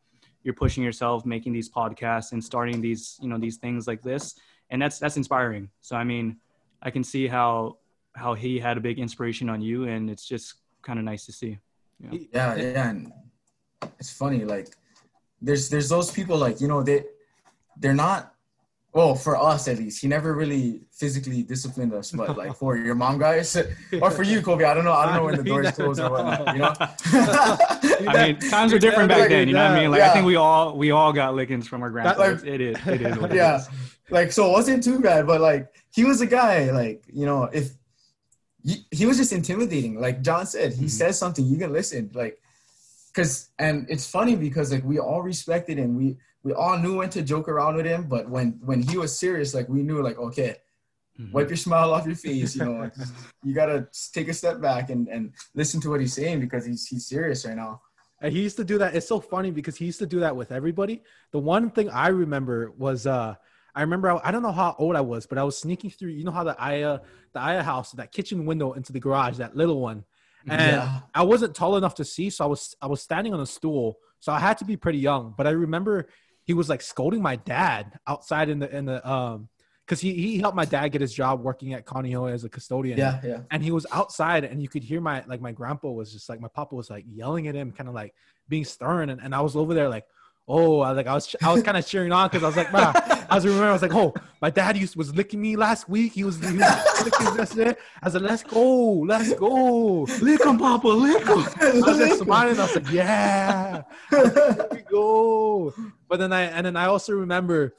you're 0.44 0.55
pushing 0.55 0.85
yourself, 0.85 1.26
making 1.26 1.52
these 1.52 1.68
podcasts 1.68 2.31
and 2.31 2.42
starting 2.42 2.81
these 2.81 3.18
you 3.20 3.28
know 3.28 3.37
these 3.37 3.57
things 3.57 3.88
like 3.88 4.00
this, 4.00 4.37
and 4.70 4.81
that's 4.81 5.00
that's 5.00 5.16
inspiring. 5.16 5.68
So 5.81 5.96
I 5.96 6.05
mean, 6.05 6.37
I 6.81 6.92
can 6.92 7.02
see 7.02 7.26
how 7.26 7.78
how 8.14 8.35
he 8.35 8.61
had 8.61 8.76
a 8.76 8.81
big 8.81 9.00
inspiration 9.00 9.50
on 9.50 9.61
you, 9.61 9.88
and 9.88 10.09
it's 10.09 10.24
just 10.24 10.55
kind 10.83 11.00
of 11.00 11.05
nice 11.05 11.26
to 11.26 11.33
see. 11.33 11.59
Yeah. 11.98 12.18
yeah, 12.33 12.55
yeah, 12.55 12.90
and 12.90 13.12
it's 13.98 14.12
funny. 14.12 14.44
Like, 14.44 14.68
there's 15.40 15.68
there's 15.68 15.88
those 15.88 16.12
people 16.12 16.38
like 16.38 16.61
you 16.61 16.68
know 16.68 16.85
they 16.85 17.07
they're 17.76 17.92
not 17.92 18.31
well 18.92 19.14
for 19.14 19.37
us 19.37 19.68
at 19.68 19.78
least. 19.78 20.00
He 20.00 20.09
never 20.09 20.35
really 20.35 20.81
physically 20.92 21.42
disciplined 21.42 21.92
us 21.94 22.12
but 22.12 22.37
like 22.37 22.55
for 22.57 22.76
your 22.76 22.94
mom 22.94 23.18
guys 23.18 23.57
or 24.00 24.11
for 24.11 24.22
you 24.22 24.42
kobe 24.42 24.64
i 24.64 24.74
don't 24.74 24.85
know. 24.85 24.92
I 24.92 25.07
don't 25.07 25.16
know 25.16 25.24
when 25.24 25.37
the 25.37 25.42
doors 25.42 25.70
close 25.72 25.98
or 25.98 26.11
whatnot 26.12 26.55
you 26.55 26.61
know? 26.61 26.74
I 26.78 28.26
mean 28.26 28.50
times 28.50 28.72
were 28.72 28.78
different 28.78 29.09
back 29.09 29.28
then 29.28 29.48
you 29.48 29.55
know 29.55 29.64
what 29.64 29.72
i 29.72 29.81
mean? 29.81 29.90
Like 29.90 29.98
yeah. 29.98 30.11
i 30.11 30.12
think 30.12 30.26
we 30.26 30.37
all 30.37 30.76
we 30.76 30.90
all 30.90 31.12
got 31.12 31.35
lickings 31.35 31.66
from 31.66 31.83
our 31.83 31.90
grandparents. 31.90 32.44
like, 32.44 32.52
it 32.52 32.61
is 32.61 32.76
it 32.87 33.02
is 33.02 33.16
yeah 33.33 33.57
it 33.57 33.61
is. 33.61 33.68
Like 34.11 34.33
so 34.33 34.48
it 34.48 34.52
wasn't 34.52 34.85
too 34.85 35.00
bad 35.00 35.26
but 35.26 35.40
like 35.40 35.68
he 35.94 36.05
was 36.05 36.20
a 36.20 36.26
guy 36.26 36.70
like 36.70 37.05
you 37.12 37.26
know 37.26 37.44
if 37.44 37.70
he, 38.64 38.87
he 38.92 39.07
was 39.07 39.16
just 39.16 39.33
intimidating. 39.33 40.00
Like 40.00 40.22
john 40.22 40.46
said 40.46 40.72
he 40.72 40.81
mm-hmm. 40.81 40.87
says 40.88 41.18
something 41.18 41.44
you 41.44 41.57
can 41.57 41.72
listen. 41.72 42.11
Like 42.14 42.38
because 43.12 43.50
and 43.59 43.87
it's 43.88 44.09
funny 44.09 44.37
because 44.37 44.72
like 44.72 44.85
we 44.85 44.98
all 44.98 45.22
respected 45.22 45.78
him. 45.78 45.96
We 45.96 46.16
we 46.44 46.52
all 46.52 46.78
knew 46.78 46.98
when 46.98 47.11
to 47.11 47.22
joke 47.22 47.48
around 47.48 47.76
with 47.76 47.87
him 47.87 48.07
but 48.09 48.28
when 48.28 48.59
when 48.62 48.83
he 48.83 48.96
was 48.96 49.16
serious 49.18 49.55
like 49.55 49.68
we 49.68 49.83
knew 49.83 50.02
like 50.02 50.18
okay 50.18 50.57
mm-hmm. 51.18 51.33
wipe 51.33 51.48
your 51.48 51.57
smile 51.57 51.92
off 51.92 52.07
your 52.07 52.16
face 52.16 52.57
you 52.57 52.64
know 52.64 52.90
you 53.44 53.55
gotta 53.55 53.87
take 54.12 54.28
a 54.28 54.35
step 54.35 54.61
back 54.61 54.90
and 54.90 55.09
and 55.09 55.33
listen 55.55 55.81
to 55.81 55.90
what 55.90 56.00
he's 56.00 56.14
saying 56.14 56.40
because 56.40 56.64
he's 56.66 56.87
he's 56.87 57.07
serious 57.07 57.46
right 57.46 57.57
now 57.57 57.81
and 58.20 58.33
he 58.33 58.40
used 58.40 58.57
to 58.57 58.64
do 58.64 58.78
that 58.78 58.94
it's 58.94 59.09
so 59.09 59.20
funny 59.20 59.50
because 59.50 59.76
he 59.76 59.85
used 59.85 59.98
to 59.98 60.07
do 60.07 60.20
that 60.20 60.35
with 60.35 60.52
everybody 60.52 61.02
the 61.33 61.38
one 61.38 61.70
thing 61.70 61.88
i 61.90 62.09
remember 62.09 62.72
was 62.76 63.07
uh 63.07 63.35
I 63.74 63.81
remember 63.81 64.11
I, 64.11 64.20
I, 64.24 64.31
don't 64.31 64.42
know 64.42 64.52
how 64.52 64.76
old 64.78 64.96
I 64.96 65.00
was, 65.00 65.26
but 65.26 65.38
I 65.38 65.44
was 65.44 65.57
sneaking 65.57 65.90
through. 65.90 66.11
You 66.11 66.24
know 66.24 66.31
how 66.31 66.44
the 66.44 66.55
Aiea, 66.55 67.00
the 67.33 67.40
Aiea 67.40 67.62
house, 67.62 67.92
that 67.92 68.12
kitchen 68.12 68.44
window 68.44 68.72
into 68.72 68.92
the 68.92 69.00
garage, 69.00 69.38
that 69.38 69.57
little 69.57 69.81
one, 69.81 70.05
and 70.48 70.61
yeah. 70.61 71.00
I 71.14 71.22
wasn't 71.22 71.55
tall 71.55 71.76
enough 71.76 71.94
to 71.96 72.05
see, 72.05 72.31
so 72.31 72.44
I 72.44 72.48
was 72.48 72.76
I 72.83 72.87
was 72.87 73.00
standing 73.00 73.33
on 73.33 73.40
a 73.40 73.46
stool, 73.46 73.98
so 74.20 74.33
I 74.33 74.40
had 74.40 74.59
to 74.59 74.64
be 74.64 74.76
pretty 74.76 74.98
young. 74.98 75.35
But 75.37 75.46
I 75.46 75.50
remember 75.50 76.09
he 76.44 76.55
was 76.55 76.68
like 76.68 76.83
scolding 76.83 77.22
my 77.22 77.37
dad 77.37 77.98
outside 78.07 78.48
in 78.48 78.59
the 78.59 78.74
in 78.74 78.85
the 78.85 79.09
um 79.09 79.48
because 79.87 80.00
he 80.00 80.14
he 80.14 80.38
helped 80.38 80.57
my 80.57 80.64
dad 80.64 80.88
get 80.88 81.00
his 81.00 81.12
job 81.12 81.42
working 81.42 81.74
at 81.74 81.85
Conneaut 81.85 82.33
as 82.33 82.44
a 82.44 82.48
custodian. 82.48 82.98
Yeah, 82.98 83.20
yeah. 83.24 83.40
And 83.50 83.62
he 83.62 83.70
was 83.70 83.87
outside, 83.92 84.44
and 84.44 84.62
you 84.62 84.68
could 84.68 84.83
hear 84.83 85.00
my 85.00 85.24
like 85.26 85.40
my 85.40 85.52
grandpa 85.52 85.90
was 85.90 86.12
just 86.12 86.28
like 86.28 86.40
my 86.40 86.48
papa 86.48 86.74
was 86.74 86.88
like 86.90 87.05
yelling 87.09 87.48
at 87.48 87.55
him, 87.55 87.72
kind 87.72 87.88
of 87.88 87.94
like 87.94 88.14
being 88.48 88.64
stern, 88.64 89.11
and, 89.11 89.20
and 89.20 89.35
I 89.35 89.40
was 89.40 89.57
over 89.57 89.74
there 89.74 89.88
like 89.88 90.05
oh, 90.48 90.81
I 90.81 90.92
like 90.92 91.07
I 91.07 91.14
was 91.14 91.35
I 91.42 91.52
was 91.52 91.62
kind 91.62 91.76
of 91.76 91.87
cheering 91.87 92.12
on 92.12 92.28
because 92.28 92.42
I 92.42 92.46
was 92.46 92.57
like, 92.57 92.72
man, 92.72 92.92
I 93.31 93.35
was 93.35 93.44
remember 93.44 93.68
I 93.68 93.72
was 93.72 93.83
like, 93.83 93.94
oh, 93.94 94.14
my 94.40 94.50
dad 94.50 94.76
used 94.76 94.96
was 94.96 95.14
licking 95.14 95.40
me 95.40 95.57
last 95.57 95.88
week. 95.88 96.12
He 96.12 96.24
was, 96.24 96.37
he 96.38 96.57
was 96.57 97.05
licking 97.05 97.37
yesterday. 97.37 97.74
I 98.02 98.11
said, 98.11 98.22
let's 98.22 98.42
go, 98.42 98.92
let's 99.00 99.35
go, 99.35 100.02
lick 100.20 100.44
him, 100.44 100.59
Papa, 100.59 100.88
lick 100.88 101.26
him. 101.26 101.38
I 101.61 101.81
was 101.85 102.00
like 102.00 102.12
smiling. 102.14 102.59
I 102.59 102.62
was 102.62 102.74
like, 102.74 102.90
yeah, 102.90 103.83
here 104.11 104.68
we 104.70 104.83
go. 104.83 105.74
But 106.12 106.18
then 106.18 106.31
I 106.31 106.42
and 106.42 106.66
then 106.66 106.77
I 106.77 106.88
also 106.88 107.14
remember, 107.14 107.75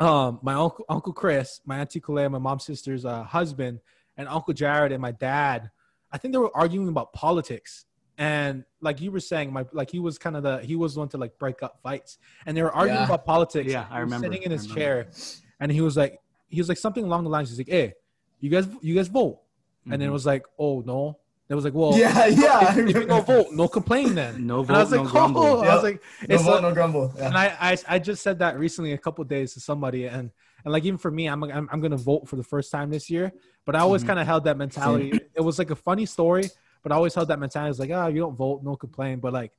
um, 0.00 0.40
my 0.42 0.54
uncle 0.54 0.84
Uncle 0.88 1.12
Chris, 1.12 1.60
my 1.64 1.78
auntie 1.78 2.00
Kalea, 2.00 2.28
my 2.28 2.38
mom's 2.38 2.64
sister's 2.64 3.04
uh, 3.04 3.22
husband, 3.22 3.78
and 4.16 4.26
Uncle 4.26 4.52
Jared 4.52 4.90
and 4.90 5.00
my 5.00 5.12
dad. 5.12 5.70
I 6.10 6.18
think 6.18 6.34
they 6.34 6.38
were 6.38 6.50
arguing 6.52 6.88
about 6.88 7.12
politics. 7.12 7.84
And 8.18 8.64
like 8.80 9.00
you 9.00 9.12
were 9.12 9.20
saying 9.20 9.52
my 9.52 9.66
like 9.70 9.88
he 9.88 10.00
was 10.00 10.18
kind 10.18 10.36
of 10.36 10.42
the 10.42 10.62
he 10.66 10.74
was 10.74 10.94
the 10.94 10.98
one 10.98 11.08
to 11.10 11.16
like 11.16 11.38
break 11.38 11.62
up 11.62 11.78
fights. 11.80 12.18
And 12.44 12.56
they 12.56 12.62
were 12.64 12.72
arguing 12.72 12.98
yeah. 12.98 13.04
about 13.04 13.24
politics. 13.24 13.70
Yeah 13.70 13.86
i 13.88 14.00
remember. 14.00 14.26
sitting 14.26 14.42
in 14.42 14.50
his 14.50 14.66
chair 14.66 15.06
and 15.60 15.70
he 15.70 15.80
was 15.80 15.96
like 15.96 16.18
he 16.48 16.60
was 16.60 16.68
like 16.68 16.78
something 16.78 17.04
along 17.04 17.22
the 17.22 17.30
lines. 17.30 17.50
He's 17.50 17.58
like 17.58 17.68
hey 17.68 17.94
you 18.40 18.50
guys 18.50 18.66
you 18.80 18.96
guys 18.96 19.06
vote. 19.06 19.36
Mm-hmm. 19.36 19.92
and 19.92 20.02
then 20.02 20.08
it 20.08 20.12
was 20.12 20.26
like 20.26 20.44
oh 20.58 20.80
no 20.84 21.18
it 21.48 21.54
was 21.54 21.64
like, 21.64 21.74
well, 21.74 21.96
yeah, 21.96 22.26
yeah. 22.26 22.72
If, 22.72 22.88
if 22.88 22.96
you 22.96 23.06
don't 23.06 23.26
vote, 23.26 23.48
no 23.52 23.68
complain 23.68 24.14
then. 24.14 24.46
No 24.46 24.62
vote, 24.62 24.68
and 24.68 24.76
I 24.76 24.80
was 24.80 24.92
like, 24.92 25.02
no 25.02 25.10
grumble. 25.10 25.42
Oh. 25.42 25.62
I 25.62 25.74
was 25.74 25.82
like, 25.82 26.02
no 26.28 26.38
vote, 26.38 26.62
no 26.62 26.72
grumble. 26.72 27.12
Yeah. 27.16 27.26
And 27.26 27.36
I, 27.36 27.56
I, 27.60 27.76
I 27.88 27.98
just 27.98 28.22
said 28.22 28.38
that 28.38 28.58
recently 28.58 28.92
a 28.92 28.98
couple 28.98 29.24
days 29.24 29.54
to 29.54 29.60
somebody, 29.60 30.06
and 30.06 30.30
and 30.64 30.72
like 30.72 30.84
even 30.84 30.98
for 30.98 31.10
me, 31.10 31.26
I'm 31.26 31.44
I'm, 31.44 31.68
I'm 31.70 31.80
gonna 31.80 31.96
vote 31.96 32.28
for 32.28 32.36
the 32.36 32.42
first 32.42 32.70
time 32.72 32.90
this 32.90 33.10
year. 33.10 33.32
But 33.66 33.76
I 33.76 33.80
always 33.80 34.02
mm-hmm. 34.02 34.08
kind 34.08 34.20
of 34.20 34.26
held 34.26 34.44
that 34.44 34.56
mentality. 34.56 35.20
it 35.34 35.40
was 35.40 35.58
like 35.58 35.70
a 35.70 35.76
funny 35.76 36.06
story 36.06 36.48
but 36.84 36.92
I 36.92 36.96
always 36.96 37.14
held 37.14 37.28
that 37.28 37.40
mentality. 37.40 37.70
It's 37.70 37.80
like, 37.80 37.90
oh, 37.90 38.06
you 38.06 38.20
don't 38.20 38.36
vote, 38.36 38.62
no 38.62 38.76
complain. 38.76 39.18
But 39.18 39.32
like, 39.32 39.50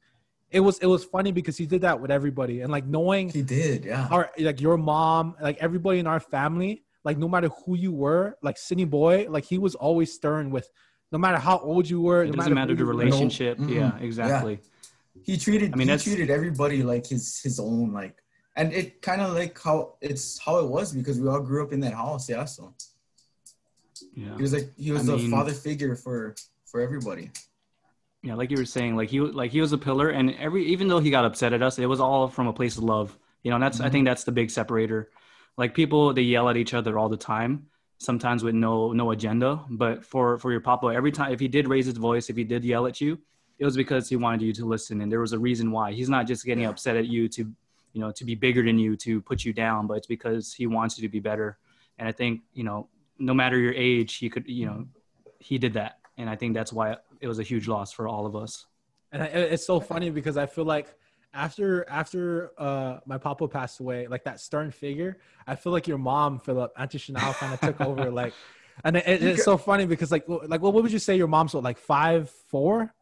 it 0.51 0.59
was 0.59 0.77
it 0.77 0.85
was 0.85 1.03
funny 1.03 1.33
because 1.33 1.57
he 1.57 1.65
did 1.65 1.81
that 1.81 1.99
with 1.99 2.11
everybody, 2.11 2.61
and 2.61 2.71
like 2.71 2.85
knowing 2.85 3.29
he 3.29 3.41
did, 3.41 3.83
yeah. 3.83 4.07
Our 4.09 4.29
like 4.37 4.61
your 4.61 4.77
mom, 4.77 5.35
like 5.41 5.57
everybody 5.57 5.99
in 5.99 6.07
our 6.07 6.19
family, 6.19 6.83
like 7.03 7.17
no 7.17 7.27
matter 7.27 7.49
who 7.65 7.75
you 7.75 7.91
were, 7.91 8.37
like 8.43 8.57
City 8.57 8.85
Boy, 8.85 9.25
like 9.27 9.43
he 9.43 9.57
was 9.57 9.73
always 9.73 10.13
stern 10.13 10.51
with 10.51 10.69
no 11.11 11.17
matter 11.19 11.37
how 11.37 11.57
old 11.59 11.89
you 11.89 12.01
were, 12.01 12.23
It 12.23 12.31
no 12.31 12.33
doesn't 12.37 12.53
matter 12.53 12.73
who 12.73 12.77
the 12.77 12.85
relationship. 12.85 13.57
Mm-mm. 13.57 13.73
Yeah, 13.73 13.97
exactly. 13.99 14.59
he 15.23 15.37
treated 15.37 15.73
I 15.73 15.75
mean, 15.77 15.87
he 15.89 15.97
treated 15.97 16.29
everybody 16.29 16.83
like 16.83 17.05
his 17.07 17.39
his 17.41 17.59
own 17.59 17.91
like 17.93 18.21
and 18.57 18.73
it 18.73 19.01
kind 19.01 19.21
of 19.21 19.33
like 19.33 19.59
how 19.61 19.95
it's 20.01 20.39
how 20.45 20.59
it 20.59 20.67
was 20.67 20.93
because 20.93 21.19
we 21.19 21.27
all 21.27 21.41
grew 21.41 21.61
up 21.65 21.71
in 21.73 21.79
that 21.81 21.93
house 21.93 22.29
yeah 22.29 22.45
so 22.45 22.73
Yeah. 24.13 24.35
he 24.37 24.41
was 24.41 24.53
like 24.53 24.67
he 24.77 24.91
was 24.91 25.09
I 25.09 25.13
a 25.13 25.17
mean- 25.17 25.31
father 25.31 25.53
figure 25.53 25.95
for 25.95 26.35
for 26.65 26.81
everybody 26.81 27.31
Yeah, 28.25 28.33
like 28.41 28.49
you 28.49 28.57
were 28.57 28.65
saying, 28.77 28.95
like 28.99 29.09
he 29.13 29.19
like 29.19 29.51
he 29.51 29.61
was 29.61 29.71
a 29.71 29.77
pillar, 29.77 30.09
and 30.09 30.33
every 30.45 30.61
even 30.73 30.87
though 30.89 30.99
he 31.05 31.11
got 31.17 31.25
upset 31.29 31.53
at 31.53 31.61
us, 31.61 31.77
it 31.77 31.85
was 31.85 31.99
all 31.99 32.27
from 32.27 32.47
a 32.47 32.53
place 32.59 32.75
of 32.79 32.83
love. 32.95 33.09
You 33.43 33.49
know, 33.51 33.57
and 33.57 33.63
that's 33.65 33.77
I 33.79 33.83
mm-hmm. 33.83 33.91
think 33.93 34.03
that's 34.09 34.23
the 34.23 34.31
big 34.39 34.49
separator. 34.49 35.01
Like 35.61 35.71
people, 35.81 36.01
they 36.17 36.23
yell 36.23 36.49
at 36.49 36.57
each 36.57 36.73
other 36.73 36.97
all 36.99 37.07
the 37.15 37.21
time, 37.33 37.51
sometimes 37.97 38.43
with 38.43 38.55
no 38.55 38.91
no 38.91 39.11
agenda. 39.11 39.63
But 39.69 40.05
for 40.05 40.37
for 40.37 40.51
your 40.51 40.61
papa, 40.61 40.87
every 40.87 41.11
time 41.11 41.31
if 41.31 41.39
he 41.39 41.47
did 41.47 41.67
raise 41.67 41.85
his 41.85 41.97
voice, 41.97 42.29
if 42.29 42.35
he 42.35 42.43
did 42.43 42.63
yell 42.63 42.87
at 42.87 43.01
you, 43.01 43.19
it 43.59 43.65
was 43.65 43.75
because 43.75 44.09
he 44.09 44.15
wanted 44.15 44.41
you 44.41 44.53
to 44.53 44.65
listen, 44.65 45.01
and 45.01 45.11
there 45.11 45.19
was 45.19 45.33
a 45.33 45.39
reason 45.39 45.71
why. 45.71 45.93
He's 45.93 46.09
not 46.09 46.27
just 46.27 46.45
getting 46.45 46.65
upset 46.65 46.97
at 46.97 47.07
you 47.07 47.27
to, 47.29 47.41
you 47.93 48.01
know, 48.01 48.11
to 48.11 48.25
be 48.25 48.35
bigger 48.35 48.63
than 48.63 48.77
you 48.77 48.95
to 48.97 49.21
put 49.21 49.45
you 49.45 49.53
down, 49.53 49.87
but 49.87 49.95
it's 49.95 50.07
because 50.07 50.53
he 50.53 50.67
wants 50.67 50.97
you 50.97 51.01
to 51.03 51.11
be 51.11 51.19
better. 51.19 51.57
And 51.97 52.07
I 52.07 52.11
think 52.11 52.41
you 52.53 52.63
know, 52.63 52.89
no 53.17 53.33
matter 53.33 53.57
your 53.57 53.73
age, 53.73 54.15
he 54.15 54.29
could, 54.29 54.47
you 54.47 54.65
know, 54.65 54.85
he 55.39 55.57
did 55.57 55.73
that, 55.73 55.99
and 56.17 56.29
I 56.29 56.35
think 56.35 56.53
that's 56.53 56.73
why 56.73 56.97
it 57.21 57.27
was 57.27 57.39
a 57.39 57.43
huge 57.43 57.67
loss 57.67 57.91
for 57.91 58.07
all 58.07 58.25
of 58.25 58.35
us. 58.35 58.65
And 59.11 59.23
it's 59.23 59.65
so 59.65 59.79
funny 59.79 60.09
because 60.09 60.35
I 60.35 60.45
feel 60.45 60.65
like 60.65 60.93
after 61.35 61.87
after 61.89 62.51
uh 62.57 62.99
my 63.05 63.17
papa 63.17 63.47
passed 63.47 63.79
away, 63.79 64.07
like 64.07 64.23
that 64.23 64.39
stern 64.39 64.71
figure, 64.71 65.17
I 65.45 65.55
feel 65.55 65.71
like 65.73 65.87
your 65.87 65.97
mom, 65.97 66.39
Phillip, 66.39 66.71
Auntie 66.77 66.97
Chanel, 66.97 67.33
kind 67.33 67.53
of 67.53 67.59
took 67.61 67.81
over. 67.81 68.09
Like, 68.11 68.33
and 68.83 68.97
it, 68.97 69.03
it's 69.07 69.43
so 69.43 69.57
funny 69.57 69.85
because 69.85 70.11
like 70.11 70.23
like 70.27 70.61
what 70.61 70.73
would 70.73 70.91
you 70.91 70.99
say 70.99 71.15
your 71.17 71.27
mom's 71.27 71.53
like 71.53 71.77
five 71.77 72.29
four, 72.49 72.93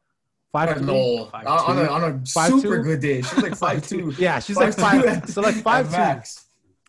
five 0.51 0.81
no, 0.81 1.25
Five 1.31 1.47
on, 1.47 1.59
on 1.77 1.85
a, 1.85 1.89
on 1.89 2.03
a 2.03 2.25
Five 2.25 2.51
super 2.51 2.77
two? 2.77 2.83
good 2.83 2.99
day 2.99 3.21
she's 3.21 3.41
like 3.41 3.55
five 3.65 3.87
two 3.87 4.13
Yeah, 4.17 4.39
she's 4.39 4.55
Five 4.57 4.77
like 4.77 5.03
five. 5.03 5.05
at- 5.05 5.29
so 5.29 5.41
like 5.41 5.55
five 5.71 5.89
two. 5.89 6.21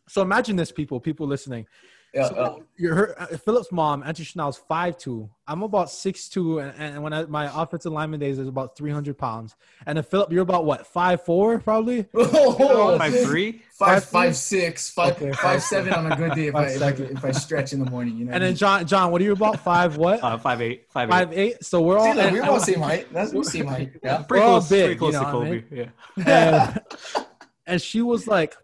So 0.09 0.21
imagine 0.23 0.57
this, 0.57 0.71
people, 0.71 1.01
people 1.01 1.27
listening. 1.27 1.67
Yeah, 2.15 2.29
So 2.29 2.35
uh, 2.37 2.57
your 2.77 2.95
her, 2.95 3.21
uh, 3.23 3.27
Phillip's 3.39 3.73
mom, 3.73 4.03
Auntie 4.05 4.23
Chanel's 4.25 4.57
five 4.57 4.97
two. 4.99 5.29
I'm 5.49 5.63
about 5.63 5.91
six 5.91 6.29
two, 6.29 6.61
and, 6.61 6.73
and 6.79 7.03
when 7.03 7.13
I, 7.13 7.25
my 7.25 7.51
offensive 7.63 7.93
lineman 7.93 8.21
days 8.21 8.39
is 8.39 8.47
about 8.47 8.77
three 8.77 8.93
hundred 8.93 9.19
pounds. 9.19 9.57
And 9.85 9.97
then 9.99 10.05
Phillip, 10.05 10.31
you're 10.33 10.43
about 10.43 10.65
what 10.65 10.87
five 10.87 11.25
four 11.25 11.59
probably. 11.59 12.07
oh, 12.15 12.97
Five 12.99 13.19
three. 13.25 13.63
five 13.73 13.95
Five, 14.03 14.05
five 14.05 14.37
six 14.37 14.91
five 14.91 15.13
Okay, 15.17 15.33
five 15.33 15.41
five, 15.41 15.63
seven 15.63 15.93
on 15.93 16.11
a 16.13 16.17
good 16.17 16.35
day 16.35 16.47
if 16.47 16.53
Five, 16.53 16.69
I, 16.69 16.71
if 16.71 16.83
I 17.01 17.03
if 17.19 17.25
I 17.25 17.31
stretch 17.33 17.73
in 17.73 17.85
the 17.85 17.91
morning 17.91 18.17
you 18.17 18.27
know 18.27 18.33
And 18.33 18.45
then 18.45 18.55
John, 18.55 18.87
John, 18.87 19.11
what 19.11 19.21
are 19.21 19.25
you 19.25 19.33
about 19.33 19.59
five 19.61 19.97
what? 19.97 20.23
Uh, 20.23 20.39
five 20.39 20.63
eight. 20.63 20.87
Five 20.91 21.33
eight. 21.33 21.65
So 21.65 21.81
we're 21.83 21.99
all 21.99 22.05
See, 22.13 22.17
like, 22.19 22.27
and- 22.29 22.37
we're 22.37 22.45
all 22.45 22.61
same 22.61 22.81
height 22.81 23.13
that's 23.13 23.33
the 23.33 23.43
same 23.45 23.67
height 23.67 23.91
yeah 24.05 24.23
Pretty 24.23 24.41
We're 24.41 24.47
all 24.49 24.59
close. 24.61 24.69
big, 24.71 24.85
pretty 24.85 24.99
close 24.99 25.15
you 25.15 25.19
to 25.21 25.33
know 25.33 25.39
what 25.41 25.47
I 25.49 25.61
Kobe. 25.61 25.91
Yeah. 26.27 26.75
and, 27.17 27.27
and 27.67 27.83
she 27.83 28.01
was 28.03 28.27
like 28.29 28.55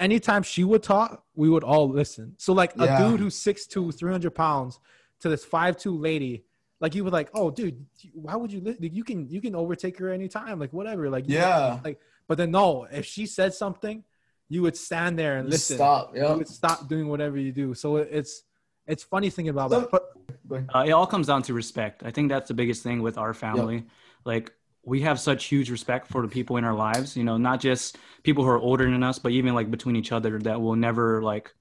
anytime 0.00 0.42
she 0.42 0.64
would 0.64 0.82
talk 0.82 1.24
we 1.34 1.48
would 1.48 1.62
all 1.62 1.88
listen. 1.88 2.34
So 2.38 2.52
like 2.52 2.72
a 2.78 2.84
Yeah. 2.86 2.98
dude 3.08 3.20
who's 3.20 3.36
6'2 3.36 3.92
300 3.94 4.30
pounds 4.34 4.80
to 5.20 5.28
this 5.28 5.44
5'2 5.44 6.00
lady 6.00 6.44
like 6.80 6.94
you 6.94 7.04
were 7.04 7.10
like 7.10 7.28
oh 7.34 7.50
dude 7.50 7.84
why 8.14 8.34
would 8.36 8.50
you 8.50 8.60
li- 8.62 8.76
you 8.80 9.04
can 9.04 9.28
you 9.28 9.40
can 9.40 9.54
overtake 9.54 9.98
her 9.98 10.08
anytime 10.10 10.58
like 10.58 10.72
whatever 10.72 11.10
like 11.10 11.28
you- 11.28 11.36
yeah. 11.36 11.78
like 11.84 12.00
but 12.26 12.38
then 12.38 12.50
no 12.50 12.86
if 12.90 13.04
she 13.04 13.26
said 13.26 13.52
something 13.54 14.02
you 14.48 14.62
would 14.62 14.76
stand 14.76 15.18
there 15.18 15.36
and 15.38 15.46
You 15.46 15.52
listen. 15.52 15.76
stop 15.76 16.16
you 16.16 16.22
yeah 16.22 16.34
would 16.34 16.48
stop 16.48 16.88
doing 16.88 17.06
whatever 17.08 17.36
you 17.38 17.52
do. 17.52 17.74
So 17.74 17.96
it's 17.96 18.42
it's 18.86 19.04
funny 19.04 19.30
thinking 19.30 19.50
about 19.56 19.70
that. 19.70 19.90
but 19.90 20.64
Uh, 20.74 20.84
it 20.88 20.90
all 20.90 21.06
comes 21.06 21.26
down 21.28 21.42
to 21.42 21.54
respect. 21.54 22.02
I 22.02 22.10
think 22.10 22.28
that's 22.28 22.48
the 22.48 22.54
biggest 22.54 22.82
thing 22.82 23.02
with 23.02 23.16
our 23.18 23.32
family. 23.34 23.86
Like 24.24 24.52
we 24.84 25.00
have 25.02 25.20
such 25.20 25.44
huge 25.46 25.70
respect 25.70 26.06
for 26.06 26.22
the 26.22 26.28
people 26.28 26.56
in 26.56 26.64
our 26.64 26.74
lives. 26.74 27.16
You 27.16 27.24
know, 27.24 27.36
not 27.36 27.60
just 27.60 27.98
people 28.22 28.44
who 28.44 28.50
are 28.50 28.58
older 28.58 28.90
than 28.90 29.02
us, 29.02 29.18
but 29.18 29.32
even 29.32 29.54
like 29.54 29.70
between 29.70 29.96
each 29.96 30.12
other 30.12 30.38
that 30.40 30.60
will 30.60 30.76
never 30.76 31.22
like 31.22 31.52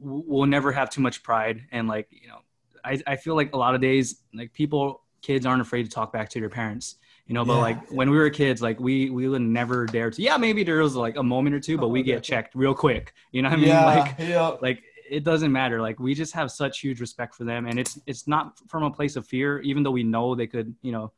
w- 0.00 0.24
will 0.26 0.46
never 0.46 0.72
have 0.72 0.90
too 0.90 1.00
much 1.00 1.22
pride 1.22 1.62
and 1.72 1.88
like 1.88 2.08
you 2.10 2.28
know. 2.28 2.38
I, 2.84 3.00
I 3.06 3.14
feel 3.14 3.36
like 3.36 3.52
a 3.52 3.56
lot 3.56 3.76
of 3.76 3.80
days 3.80 4.22
like 4.34 4.52
people 4.52 5.02
kids 5.22 5.46
aren't 5.46 5.62
afraid 5.62 5.84
to 5.84 5.88
talk 5.88 6.12
back 6.12 6.28
to 6.30 6.40
their 6.40 6.48
parents 6.48 6.96
you 7.26 7.34
know 7.34 7.44
but 7.44 7.54
Yeah. 7.54 7.60
like 7.60 7.90
when 7.92 8.10
we 8.10 8.18
were 8.18 8.28
kids 8.28 8.60
like 8.60 8.80
we 8.80 9.08
we 9.08 9.28
would 9.28 9.40
never 9.40 9.86
dare 9.86 10.10
to 10.10 10.20
yeah 10.20 10.36
maybe 10.36 10.64
there 10.64 10.82
was 10.82 10.96
like 10.96 11.16
a 11.16 11.22
moment 11.22 11.54
or 11.54 11.60
two 11.60 11.78
but 11.78 11.90
we 11.90 12.00
oh, 12.00 12.02
get 12.02 12.24
checked 12.24 12.56
real 12.56 12.74
quick 12.74 13.12
you 13.30 13.40
know 13.40 13.48
what 13.50 13.56
i 13.56 13.60
mean 13.60 13.68
yeah 13.68 13.84
like 13.84 14.18
yeah 14.18 14.56
like 14.60 14.82
it 15.08 15.22
doesn't 15.22 15.52
matter 15.52 15.80
like 15.80 16.00
we 16.00 16.12
just 16.12 16.32
have 16.32 16.50
such 16.50 16.80
huge 16.80 17.00
respect 17.00 17.36
for 17.36 17.44
them 17.44 17.66
and 17.66 17.78
it's 17.78 18.00
it's 18.08 18.26
not 18.26 18.58
from 18.68 18.82
a 18.82 18.90
place 18.90 19.14
of 19.14 19.24
fear 19.24 19.60
even 19.60 19.84
though 19.84 19.92
we 19.92 20.02
know 20.02 20.34
they 20.34 20.48
could 20.48 20.74
you 20.82 20.90
know 20.90 21.12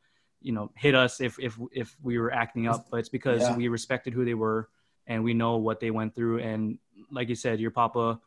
you 0.45 0.51
know 0.51 0.71
hit 0.75 0.93
us 0.93 1.19
if 1.21 1.37
if 1.39 1.57
if 1.71 1.95
we 2.03 2.19
were 2.19 2.31
acting 2.31 2.67
up 2.67 2.85
but 2.91 2.97
it's 3.01 3.09
because 3.09 3.41
Yeah. 3.41 3.55
we 3.57 3.67
respected 3.67 4.13
who 4.13 4.23
they 4.29 4.35
were 4.35 4.69
and 5.07 5.23
we 5.23 5.33
know 5.33 5.57
what 5.57 5.79
they 5.79 5.91
went 5.91 6.15
through. 6.15 6.39
And 6.39 6.77
like 7.11 7.29
you 7.29 7.35
said 7.35 7.59
your 7.59 7.71
papa 7.71 8.19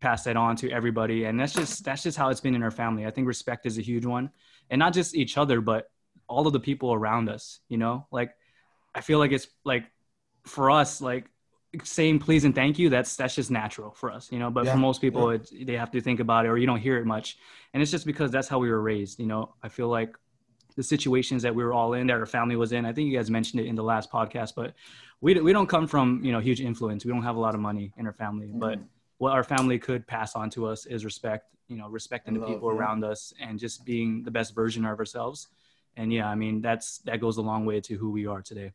passed 0.00 0.24
that 0.26 0.36
on 0.36 0.56
to 0.56 0.70
everybody. 0.70 1.24
And 1.24 1.38
that's 1.40 1.54
just 1.54 1.84
that's 1.84 2.02
just 2.02 2.16
how 2.16 2.28
it's 2.30 2.40
been 2.40 2.54
in 2.54 2.62
our 2.62 2.70
family. 2.70 3.06
I 3.06 3.10
think 3.10 3.26
respect 3.26 3.66
is 3.66 3.78
a 3.78 3.82
huge 3.82 4.06
one. 4.06 4.30
And 4.70 4.78
not 4.78 4.92
just 4.94 5.14
each 5.14 5.36
other 5.38 5.60
but 5.60 5.90
all 6.28 6.46
of 6.46 6.52
the 6.52 6.60
people 6.60 6.92
around 6.92 7.28
us 7.28 7.60
you 7.68 7.78
know? 7.78 8.06
Like 8.10 8.30
i 8.94 9.00
feel 9.02 9.18
like 9.18 9.32
it's 9.32 9.48
like 9.64 9.84
for 10.44 10.70
us 10.70 11.00
like 11.00 11.24
saying 11.84 12.18
please 12.20 12.44
and 12.46 12.54
thank 12.54 12.78
you 12.78 12.88
that's 12.88 13.16
that's 13.16 13.34
just 13.34 13.50
natural 13.50 13.90
for 13.90 14.10
us 14.10 14.32
you 14.32 14.38
know? 14.38 14.50
But 14.50 14.64
Yeah, 14.64 14.72
for 14.72 14.78
most 14.78 15.00
people 15.00 15.24
yeah. 15.30 15.36
it's, 15.38 15.50
they 15.68 15.76
have 15.76 15.90
to 15.90 16.00
think 16.00 16.20
about 16.20 16.46
it 16.46 16.48
or 16.48 16.56
you 16.56 16.66
don't 16.66 16.80
hear 16.80 16.96
it 16.96 17.06
much. 17.06 17.36
And 17.72 17.82
it's 17.82 17.92
just 17.96 18.06
because 18.06 18.30
that's 18.30 18.48
how 18.48 18.58
we 18.58 18.70
were 18.70 18.80
raised 18.80 19.20
you 19.20 19.26
know? 19.26 19.54
I 19.62 19.68
feel 19.68 19.88
like 19.88 20.12
the 20.76 20.82
situations 20.82 21.42
that 21.42 21.54
we 21.54 21.64
were 21.64 21.72
all 21.72 21.94
in 21.94 22.06
that 22.06 22.18
our 22.18 22.26
family 22.26 22.56
was 22.56 22.72
in. 22.72 22.84
I 22.84 22.92
think 22.92 23.10
you 23.10 23.16
guys 23.16 23.30
mentioned 23.30 23.60
it 23.60 23.66
in 23.66 23.74
the 23.74 23.82
last 23.82 24.10
podcast 24.10 24.52
but 24.54 24.74
we, 25.20 25.40
we 25.40 25.52
don't 25.52 25.66
come 25.68 25.86
from 25.86 26.20
you 26.22 26.32
know 26.32 26.40
huge 26.40 26.60
influence. 26.60 27.04
We 27.04 27.10
don't 27.12 27.22
have 27.22 27.36
a 27.36 27.40
lot 27.40 27.54
of 27.54 27.60
money 27.60 27.92
in 27.96 28.06
our 28.06 28.12
family 28.12 28.50
but 28.54 28.78
Mhm. 28.78 28.84
what 29.18 29.32
our 29.32 29.44
family 29.44 29.78
could 29.78 30.06
pass 30.06 30.36
on 30.36 30.50
to 30.50 30.66
us 30.66 30.84
is 30.86 31.04
respect 31.04 31.44
you 31.68 31.76
know 31.78 31.88
respecting 31.88 32.34
And 32.34 32.42
the 32.42 32.46
people 32.46 32.68
yeah. 32.70 32.78
around 32.78 33.04
us 33.04 33.32
and 33.40 33.58
just 33.58 33.84
being 33.84 34.22
the 34.22 34.30
best 34.30 34.54
version 34.54 34.84
of 34.84 34.98
ourselves. 34.98 35.48
And 35.96 36.12
yeah 36.12 36.28
i 36.28 36.34
mean 36.34 36.60
that's 36.60 36.98
that 37.08 37.18
goes 37.20 37.36
a 37.38 37.42
long 37.50 37.64
way 37.70 37.80
to 37.88 37.92
who 37.96 38.10
we 38.10 38.26
are 38.26 38.42
today. 38.42 38.72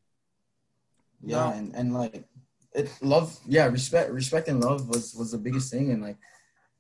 Yeah 1.24 1.54
and, 1.54 1.76
and 1.76 1.94
like 1.94 2.26
it 2.74 2.90
love 3.02 3.38
yeah 3.48 3.66
respect 3.68 4.10
respect 4.12 4.48
and 4.48 4.60
love 4.64 4.90
was 4.90 5.14
was 5.14 5.32
the 5.32 5.38
biggest 5.38 5.72
thing. 5.72 5.92
And 5.92 6.02
like 6.02 6.18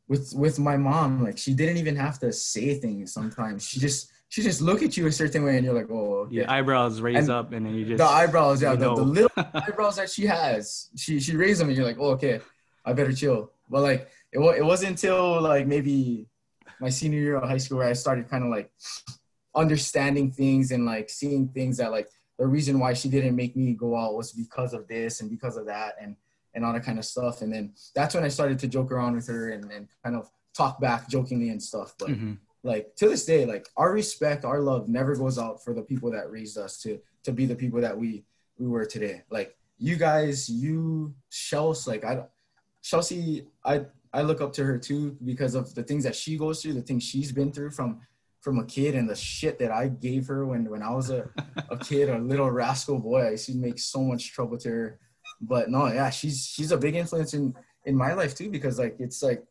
with 0.08 0.34
with 0.36 0.58
my 0.58 0.78
mom 0.78 1.24
like 1.24 1.38
she 1.38 1.54
didn't 1.54 1.78
even 1.78 1.96
have 1.96 2.18
to 2.20 2.34
say 2.34 2.68
things 2.80 3.14
sometimes. 3.14 3.68
She 3.68 3.80
just 3.80 4.12
she 4.32 4.42
just 4.42 4.62
look 4.62 4.82
at 4.82 4.96
you 4.96 5.06
a 5.08 5.12
certain 5.12 5.44
way 5.44 5.58
and 5.58 5.66
you're 5.66 5.74
like 5.82 5.92
oh 5.92 6.24
okay. 6.24 6.36
your 6.38 6.50
eyebrows 6.50 7.02
raise 7.02 7.18
And 7.28 7.30
up 7.30 7.52
and 7.52 7.66
then 7.66 7.74
you 7.76 7.86
just 7.86 7.98
the 8.00 8.06
eyebrows 8.22 8.62
yeah 8.62 8.72
you 8.74 8.78
the, 8.84 8.96
the 8.96 9.10
little 9.18 9.32
eyebrows 9.68 9.96
that 9.98 10.10
she 10.10 10.26
has 10.26 10.90
she 10.96 11.20
she 11.20 11.36
raised 11.36 11.60
them 11.60 11.68
and 11.70 11.76
you're 11.78 11.86
like 11.92 12.00
oh 12.00 12.12
okay 12.18 12.40
i 12.86 12.94
better 12.94 13.14
chill 13.14 13.52
but 13.70 13.82
like 13.90 14.02
it, 14.32 14.40
it 14.62 14.66
wasn't 14.72 14.90
until 14.92 15.42
like 15.42 15.68
maybe 15.68 16.28
my 16.80 16.90
senior 16.90 17.20
year 17.20 17.36
of 17.36 17.48
high 17.50 17.58
school 17.64 17.78
where 17.80 17.88
i 17.90 17.94
started 17.94 18.30
kind 18.30 18.44
of 18.46 18.50
like 18.50 18.72
understanding 19.56 20.32
things 20.32 20.72
and 20.72 20.86
like 20.86 21.10
seeing 21.10 21.48
things 21.50 21.78
that 21.78 21.92
like 21.92 22.08
the 22.40 22.48
reason 22.48 22.80
why 22.80 22.94
she 22.94 23.10
didn't 23.10 23.36
make 23.36 23.56
me 23.56 23.74
go 23.74 23.96
out 23.98 24.16
was 24.16 24.32
because 24.32 24.74
of 24.74 24.88
this 24.88 25.22
and 25.22 25.30
because 25.30 25.58
of 25.58 25.66
that 25.66 25.96
and 26.02 26.16
and 26.54 26.66
all 26.66 26.74
that 26.74 26.84
kind 26.84 27.00
of 27.00 27.06
stuff 27.06 27.42
and 27.42 27.52
then 27.54 27.74
that's 27.96 28.16
when 28.16 28.24
i 28.24 28.28
started 28.30 28.58
to 28.60 28.68
joke 28.68 28.92
around 28.92 29.14
with 29.16 29.28
her 29.28 29.52
and, 29.52 29.70
and 29.72 29.88
kind 30.04 30.16
of 30.16 30.30
talk 30.56 30.80
back 30.80 31.10
jokingly 31.10 31.50
and 31.50 31.62
stuff 31.62 31.94
but 32.00 32.10
Mhm. 32.10 32.38
Like 32.64 32.96
to 32.96 33.10
this 33.10 33.26
day 33.26 33.46
like 33.46 33.68
our 33.76 33.92
respect 33.92 34.46
our 34.46 34.62
love 34.62 34.88
never 34.88 35.16
goes 35.16 35.40
out 35.40 35.64
for 35.64 35.74
the 35.74 35.82
people 35.82 36.12
that 36.12 36.30
raised 36.30 36.58
us 36.58 36.80
to 36.82 37.00
to 37.24 37.32
be 37.32 37.46
the 37.46 37.56
people 37.56 37.82
that 37.82 37.98
we 37.98 38.24
we 38.62 38.68
were 38.68 38.86
today. 38.86 39.24
Like 39.30 39.58
you 39.78 39.96
guys 39.96 40.48
you 40.48 41.14
chelsea 41.32 41.90
like 41.90 42.06
i 42.06 42.24
chelsea 42.84 43.48
i 43.66 43.84
i 44.14 44.22
look 44.22 44.40
up 44.40 44.54
to 44.54 44.64
her 44.64 44.78
too 44.78 45.18
because 45.26 45.56
of 45.56 45.74
the 45.74 45.82
things 45.82 46.04
that 46.04 46.16
she 46.16 46.38
goes 46.38 46.62
through 46.62 46.74
the 46.74 46.82
things 46.84 47.04
she's 47.04 47.32
been 47.32 47.52
through 47.52 47.72
from 47.72 48.00
from 48.42 48.60
a 48.60 48.66
kid 48.66 48.94
and 48.94 49.10
the 49.10 49.16
shit 49.16 49.58
that 49.58 49.72
i 49.72 49.88
gave 49.88 50.28
her 50.28 50.46
when 50.46 50.70
when 50.70 50.84
i 50.84 50.92
was 50.92 51.10
a, 51.10 51.28
a 51.72 51.78
kid 51.90 52.10
a 52.10 52.20
little 52.20 52.52
rascal 52.52 53.00
boy. 53.00 53.22
I 53.22 53.32
used 53.32 53.48
to 53.48 53.56
make 53.56 53.80
so 53.80 54.02
much 54.02 54.32
trouble 54.32 54.58
to 54.60 54.70
her. 54.70 55.00
But 55.42 55.72
no 55.72 55.88
yeah 55.88 56.12
she's 56.12 56.46
she's 56.46 56.72
a 56.72 56.78
big 56.78 56.96
influence 56.96 57.34
in 57.34 57.56
in 57.86 57.96
my 57.96 58.14
life 58.14 58.36
too 58.36 58.52
because 58.52 58.78
like 58.78 58.96
it's 59.00 59.24
like 59.24 59.44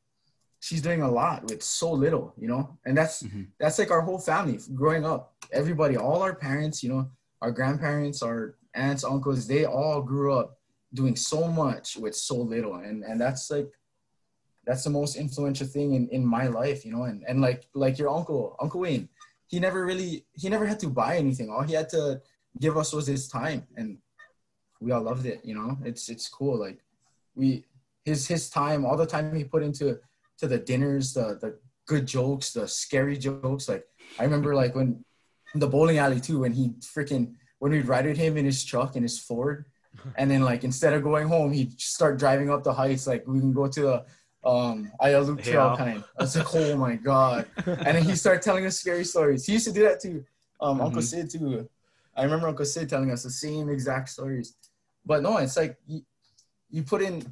she's 0.60 0.82
doing 0.82 1.02
a 1.02 1.10
lot 1.10 1.42
with 1.50 1.62
so 1.62 1.90
little 1.92 2.32
you 2.38 2.46
know? 2.48 2.78
And 2.86 2.96
that's 2.96 3.22
Mhm. 3.22 3.48
that's 3.58 3.78
like 3.78 3.90
our 3.90 4.02
whole 4.02 4.18
family 4.18 4.58
growing 4.74 5.04
up. 5.04 5.34
Everybody 5.52 5.96
all 5.96 6.22
our 6.22 6.34
parents 6.34 6.82
you 6.82 6.90
know 6.92 7.10
our 7.42 7.50
grandparents 7.50 8.22
our 8.22 8.56
aunts 8.74 9.02
uncles 9.04 9.46
they 9.46 9.64
all 9.64 10.00
grew 10.02 10.32
up 10.40 10.58
doing 10.94 11.16
so 11.16 11.48
much 11.48 11.96
with 11.96 12.14
so 12.14 12.36
little. 12.36 12.74
And 12.76 13.02
and 13.04 13.20
that's 13.20 13.50
like 13.50 13.70
that's 14.66 14.84
the 14.84 14.90
most 14.90 15.16
influential 15.16 15.66
thing 15.66 15.94
in 15.94 16.08
in 16.16 16.24
my 16.24 16.46
life 16.46 16.84
you 16.84 16.92
know? 16.94 17.04
And 17.10 17.24
and 17.28 17.40
like 17.40 17.62
like 17.74 17.98
your 17.98 18.10
uncle 18.18 18.56
uncle 18.60 18.80
wayne 18.80 19.08
he 19.52 19.58
never 19.58 19.84
really 19.90 20.24
he 20.40 20.48
never 20.48 20.66
had 20.66 20.78
to 20.80 20.88
buy 20.88 21.16
anything. 21.16 21.48
All 21.50 21.62
he 21.62 21.74
had 21.74 21.88
to 21.90 22.20
give 22.64 22.76
us 22.76 22.92
was 22.92 23.06
his 23.06 23.28
time 23.28 23.66
and 23.78 23.98
we 24.80 24.92
all 24.92 25.02
loved 25.02 25.26
it 25.26 25.40
you 25.48 25.54
know? 25.54 25.78
It's 25.84 26.08
it's 26.10 26.28
cool. 26.28 26.56
Like 26.66 26.78
we 27.34 27.64
his 28.04 28.26
his 28.28 28.50
time 28.50 28.84
all 28.84 28.96
the 28.98 29.06
time 29.14 29.34
he 29.34 29.44
put 29.44 29.62
into 29.62 29.98
to 30.40 30.48
the 30.48 30.58
dinners 30.58 31.12
the 31.14 31.38
the 31.40 31.58
good 31.86 32.06
jokes, 32.06 32.52
the 32.52 32.66
scary 32.66 33.16
jokes. 33.16 33.68
Like 33.68 33.84
I 34.18 34.24
remember 34.24 34.54
like 34.54 34.74
when 34.74 35.04
the 35.54 35.66
bowling 35.68 35.98
alley 35.98 36.20
too, 36.20 36.40
when 36.40 36.52
he 36.52 36.70
freaking 36.80 37.34
when 37.58 37.72
we'd 37.72 37.86
ride 37.86 38.06
with 38.06 38.16
him 38.16 38.36
in 38.36 38.44
his 38.44 38.64
truck 38.64 38.96
in 38.96 39.02
his 39.02 39.18
Ford, 39.18 39.66
and 40.16 40.30
then 40.30 40.42
like 40.42 40.64
instead 40.64 40.94
of 40.94 41.02
going 41.02 41.28
home, 41.28 41.52
he'd 41.52 41.78
start 41.80 42.18
driving 42.18 42.50
up 42.50 42.62
the 42.64 42.72
heights. 42.72 43.06
Like 43.06 43.24
we 43.26 43.38
can 43.38 43.52
go 43.52 43.66
to 43.68 43.80
the 43.82 43.96
um 44.48 44.90
Aiea 45.00 45.26
Loop 45.26 45.42
Trail 45.42 45.76
kind. 45.76 46.02
I 46.18 46.22
was 46.22 46.36
like, 46.36 46.54
oh 46.54 46.76
my 46.76 46.96
god! 46.96 47.46
And 47.66 47.94
then 47.96 48.02
he 48.04 48.14
started 48.16 48.42
telling 48.42 48.64
us 48.66 48.78
scary 48.78 49.04
stories. 49.04 49.44
He 49.46 49.52
used 49.52 49.66
to 49.66 49.72
do 49.72 49.82
that 49.82 50.00
too. 50.00 50.24
Um, 50.60 50.80
Uncle 50.80 51.00
Mhm. 51.02 51.10
Sid 51.10 51.30
too. 51.30 51.68
I 52.16 52.24
remember 52.24 52.48
Uncle 52.48 52.64
Sid 52.64 52.88
telling 52.88 53.10
us 53.10 53.22
the 53.22 53.30
same 53.30 53.68
exact 53.68 54.08
stories. 54.10 54.54
But 55.04 55.22
no, 55.22 55.36
it's 55.38 55.56
like 55.56 55.76
you, 55.86 56.02
you 56.70 56.82
put 56.82 57.00
in 57.02 57.24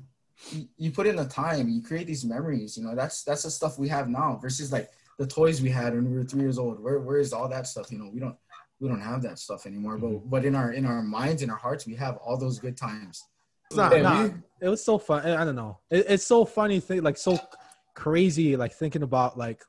you, 0.51 0.69
you 0.77 0.91
put 0.91 1.07
in 1.07 1.17
the 1.17 1.25
time, 1.27 1.69
you 1.69 1.83
create 1.83 2.07
these 2.07 2.25
memories. 2.25 2.77
You 2.77 2.85
know, 2.85 2.95
that's 2.95 3.23
that's 3.25 3.43
the 3.43 3.51
stuff 3.51 3.79
we 3.79 3.89
have 3.89 4.09
now 4.09 4.39
versus 4.41 4.73
like 4.73 4.91
the 5.19 5.27
toys 5.27 5.61
we 5.61 5.71
had 5.71 5.95
when 5.95 6.11
we 6.11 6.17
were 6.17 6.25
three 6.25 6.43
years 6.43 6.59
old. 6.59 6.83
Where 6.83 7.01
where 7.01 7.19
is 7.19 7.33
all 7.33 7.49
that 7.49 7.67
stuff? 7.67 7.91
You 7.91 7.99
know, 7.99 8.11
we 8.13 8.21
don't 8.21 8.37
we 8.81 8.89
don't 8.89 9.01
have 9.01 9.23
that 9.23 9.39
stuff 9.39 9.67
anymore. 9.67 9.99
But 9.99 10.11
mm-hmm. 10.11 10.29
but 10.29 10.45
in 10.45 10.55
our 10.55 10.73
in 10.73 10.87
our 10.87 11.03
minds, 11.03 11.43
in 11.43 11.51
our 11.51 11.57
hearts, 11.57 11.87
we 11.87 11.95
have 11.97 12.17
all 12.19 12.39
those 12.39 12.59
good 12.59 12.77
times. 12.77 13.25
Nah, 13.73 13.91
And 13.91 14.03
nah, 14.03 14.23
we- 14.23 14.35
it 14.63 14.69
was 14.69 14.83
so 14.83 14.99
fun. 14.99 15.27
I 15.27 15.45
don't 15.45 15.57
know. 15.57 15.79
It, 15.91 16.07
it's 16.09 16.27
so 16.27 16.45
funny 16.45 16.81
thing, 16.81 17.03
like 17.03 17.19
so 17.19 17.39
crazy. 17.95 18.57
Like 18.57 18.73
thinking 18.73 19.03
about 19.03 19.37
like, 19.37 19.63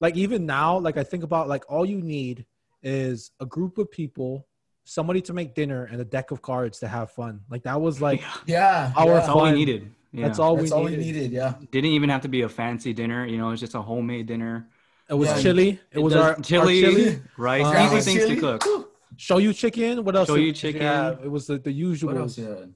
like 0.00 0.16
even 0.16 0.44
now, 0.44 0.78
like 0.78 0.96
I 0.96 1.04
think 1.04 1.22
about 1.24 1.48
like 1.48 1.64
all 1.70 1.86
you 1.86 2.00
need 2.00 2.44
is 2.82 3.30
a 3.40 3.46
group 3.46 3.78
of 3.78 3.90
people, 3.90 4.46
somebody 4.84 5.20
to 5.22 5.32
make 5.32 5.54
dinner, 5.54 5.84
and 5.84 6.00
a 6.00 6.04
deck 6.04 6.30
of 6.30 6.42
cards 6.42 6.78
to 6.80 6.88
have 6.88 7.10
fun. 7.10 7.40
Like 7.50 7.62
that 7.64 7.80
was 7.80 8.00
like 8.00 8.22
yeah, 8.46 8.92
Our 8.96 9.06
yeah. 9.06 9.14
That's 9.14 9.28
all 9.28 9.42
we 9.44 9.52
needed. 9.52 9.90
Yeah. 10.12 10.26
that's 10.28 10.38
all 10.38 10.56
That's 10.56 10.70
we 10.70 10.76
all 10.76 10.84
needed. 10.84 10.98
we 11.00 11.04
needed. 11.06 11.32
Yeah. 11.32 11.54
Didn't 11.72 11.90
even 11.90 12.08
have 12.10 12.20
to 12.22 12.28
be 12.28 12.42
a 12.42 12.48
fancy 12.48 12.92
dinner. 12.92 13.26
You 13.26 13.36
know, 13.38 13.50
it's 13.50 13.60
just 13.60 13.74
a 13.74 13.82
homemade 13.82 14.26
dinner. 14.26 14.68
It 15.08 15.14
was 15.14 15.28
Yeah. 15.28 15.40
chili. 15.42 15.80
It, 15.90 15.98
was 15.98 16.12
does 16.12 16.22
our 16.22 16.28
our 16.36 16.40
chili, 16.40 16.80
chili. 16.82 17.22
rice, 17.36 17.66
Uh, 17.66 17.90
easy 17.96 18.12
things 18.12 18.22
chili. 18.24 18.34
to 18.36 18.40
cook. 18.40 18.64
Whew. 18.64 18.88
Shoyu 19.16 19.54
chicken. 19.56 20.04
What 20.04 20.14
else? 20.16 20.28
Shoyu 20.30 20.54
chicken. 20.54 20.82
have? 20.82 21.20
It 21.24 21.30
was 21.30 21.46
the, 21.46 21.58
the 21.58 21.72
usual. 21.72 22.12
What 22.12 22.20
else? 22.20 22.38
Yeah. 22.38 22.66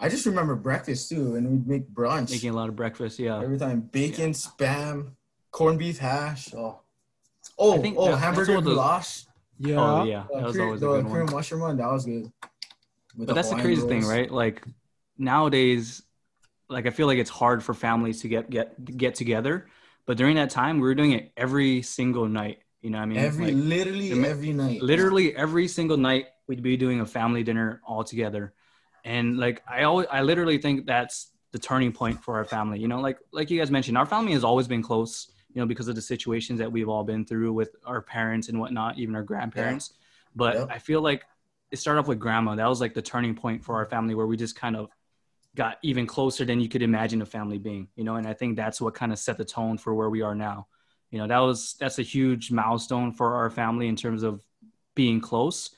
I 0.00 0.08
just 0.08 0.26
remember 0.26 0.54
breakfast 0.54 1.08
too, 1.08 1.36
and 1.36 1.48
we'd 1.50 1.66
make 1.66 1.88
brunch 1.92 2.30
Making 2.30 2.50
a 2.50 2.56
lot 2.56 2.68
of 2.68 2.76
breakfast. 2.76 3.18
Yeah. 3.18 3.40
every 3.40 3.58
time. 3.58 3.80
Bacon, 3.92 4.30
spam, 4.32 5.10
corned 5.50 5.78
beef 5.78 5.98
hash. 5.98 6.52
Oh, 6.54 6.80
oh, 7.58 7.82
oh, 7.96 8.10
that- 8.10 8.18
hamburger 8.18 8.54
what 8.56 8.64
the- 8.64 8.70
goulash. 8.74 9.24
Yeah. 9.58 9.76
Oh 9.80 10.04
yeah, 10.04 10.24
that 10.32 10.42
was 10.44 10.58
always 10.58 10.82
a 10.82 10.86
the 10.86 10.92
good 11.02 11.06
Korean 11.06 11.26
one. 11.26 11.34
mushroom 11.34 11.60
one. 11.62 11.76
That 11.76 11.90
was 11.90 12.04
good. 12.04 12.30
With 13.16 13.26
But 13.28 13.34
that's 13.34 13.50
the 13.50 13.56
crazy 13.56 13.82
thing, 13.88 14.04
right? 14.04 14.30
Like 14.30 14.62
nowadays, 15.16 16.02
like 16.68 16.86
I 16.86 16.90
feel 16.90 17.06
like 17.06 17.18
it's 17.18 17.30
hard 17.30 17.62
for 17.62 17.74
families 17.74 18.22
to 18.22 18.28
get 18.28 18.48
get 18.50 18.96
get 18.96 19.14
together. 19.14 19.68
But 20.06 20.16
during 20.16 20.36
that 20.36 20.50
time, 20.50 20.76
we 20.76 20.82
were 20.88 20.94
doing 20.94 21.12
it 21.12 21.32
every 21.36 21.82
single 21.82 22.26
night. 22.28 22.60
You 22.80 22.90
know, 22.90 22.98
what 22.98 23.02
I 23.02 23.06
mean, 23.06 23.18
Every 23.18 23.46
Like, 23.46 23.54
literally 23.56 24.14
the- 24.14 24.28
every 24.28 24.52
night. 24.52 24.80
literally 24.82 25.34
every 25.36 25.66
single 25.68 25.96
night 25.96 26.26
we'd 26.46 26.62
be 26.62 26.76
doing 26.76 27.00
a 27.00 27.06
family 27.06 27.42
dinner 27.42 27.80
all 27.84 28.04
together 28.04 28.54
and 29.04 29.36
like 29.38 29.62
i 29.68 29.82
always 29.82 30.06
i 30.10 30.22
literally 30.22 30.58
think 30.58 30.84
that's 30.86 31.30
the 31.52 31.58
turning 31.58 31.92
point 31.92 32.22
for 32.24 32.36
our 32.36 32.44
family 32.44 32.78
you 32.80 32.88
know 32.88 33.00
like 33.00 33.18
like 33.32 33.50
you 33.50 33.58
guys 33.58 33.70
mentioned 33.70 33.96
our 33.98 34.06
family 34.06 34.32
has 34.32 34.42
always 34.44 34.66
been 34.66 34.82
close 34.82 35.30
you 35.58 35.64
know 35.64 35.66
because 35.66 35.88
of 35.88 35.96
the 35.96 36.00
situations 36.00 36.60
that 36.60 36.70
we've 36.70 36.88
all 36.88 37.02
been 37.02 37.24
through 37.24 37.52
with 37.52 37.74
our 37.84 38.00
parents 38.00 38.48
and 38.48 38.60
whatnot 38.60 38.96
even 38.96 39.16
our 39.16 39.24
grandparents. 39.24 39.94
But 40.36 40.54
Yep. 40.54 40.68
i 40.70 40.78
feel 40.78 41.00
like 41.00 41.24
it 41.72 41.78
started 41.78 41.98
off 41.98 42.06
with 42.06 42.20
grandma. 42.20 42.54
That 42.54 42.68
was 42.68 42.80
like 42.80 42.94
the 42.94 43.02
turning 43.02 43.34
point 43.34 43.64
for 43.64 43.74
our 43.74 43.84
family 43.84 44.14
where 44.14 44.28
we 44.28 44.36
just 44.36 44.54
kind 44.54 44.76
of 44.76 44.88
got 45.56 45.78
even 45.82 46.06
closer 46.06 46.44
than 46.44 46.60
you 46.60 46.68
could 46.68 46.82
imagine 46.82 47.20
a 47.22 47.26
family 47.26 47.58
being 47.58 47.88
you 47.96 48.04
know 48.04 48.14
and 48.14 48.28
i 48.28 48.32
think 48.32 48.54
that's 48.54 48.80
what 48.80 48.94
kind 48.94 49.10
of 49.12 49.18
set 49.18 49.36
the 49.36 49.44
tone 49.44 49.76
for 49.76 49.94
where 49.94 50.10
we 50.10 50.22
are 50.22 50.36
now. 50.36 50.68
You 51.10 51.18
know 51.18 51.26
that 51.26 51.40
was 51.40 51.74
that's 51.80 51.98
a 51.98 52.02
huge 52.02 52.52
milestone 52.52 53.10
for 53.12 53.34
our 53.34 53.50
family 53.50 53.88
in 53.88 53.96
terms 53.96 54.22
of 54.22 54.44
being 54.94 55.20
close 55.20 55.70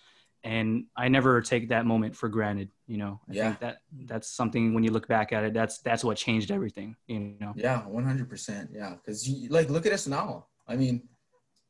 and 0.45 0.85
i 0.97 1.07
never 1.09 1.41
take 1.43 1.69
that 1.69 1.85
moment 1.85 2.17
for 2.17 2.29
granted 2.29 2.69
you 2.87 2.97
know 2.97 3.21
i 3.29 3.33
Yeah. 3.35 3.45
think 3.49 3.61
that 3.61 3.77
that's 4.07 4.29
something 4.31 4.73
when 4.75 4.83
you 4.85 4.91
look 4.91 5.07
back 5.07 5.33
at 5.33 5.45
it 5.45 5.53
that's 5.53 5.79
that's 5.79 6.03
what 6.03 6.17
changed 6.17 6.51
everything 6.51 6.97
you 7.07 7.35
know 7.41 7.53
Yeah, 7.57 7.81
one 7.87 8.05
hundred 8.05 8.29
percent. 8.29 8.71
Yeah, 8.73 8.95
because 8.97 9.29
you 9.29 9.49
like 9.51 9.69
look 9.69 9.85
at 9.87 9.93
us 9.93 10.07
now. 10.07 10.47
I 10.67 10.77
mean, 10.77 11.03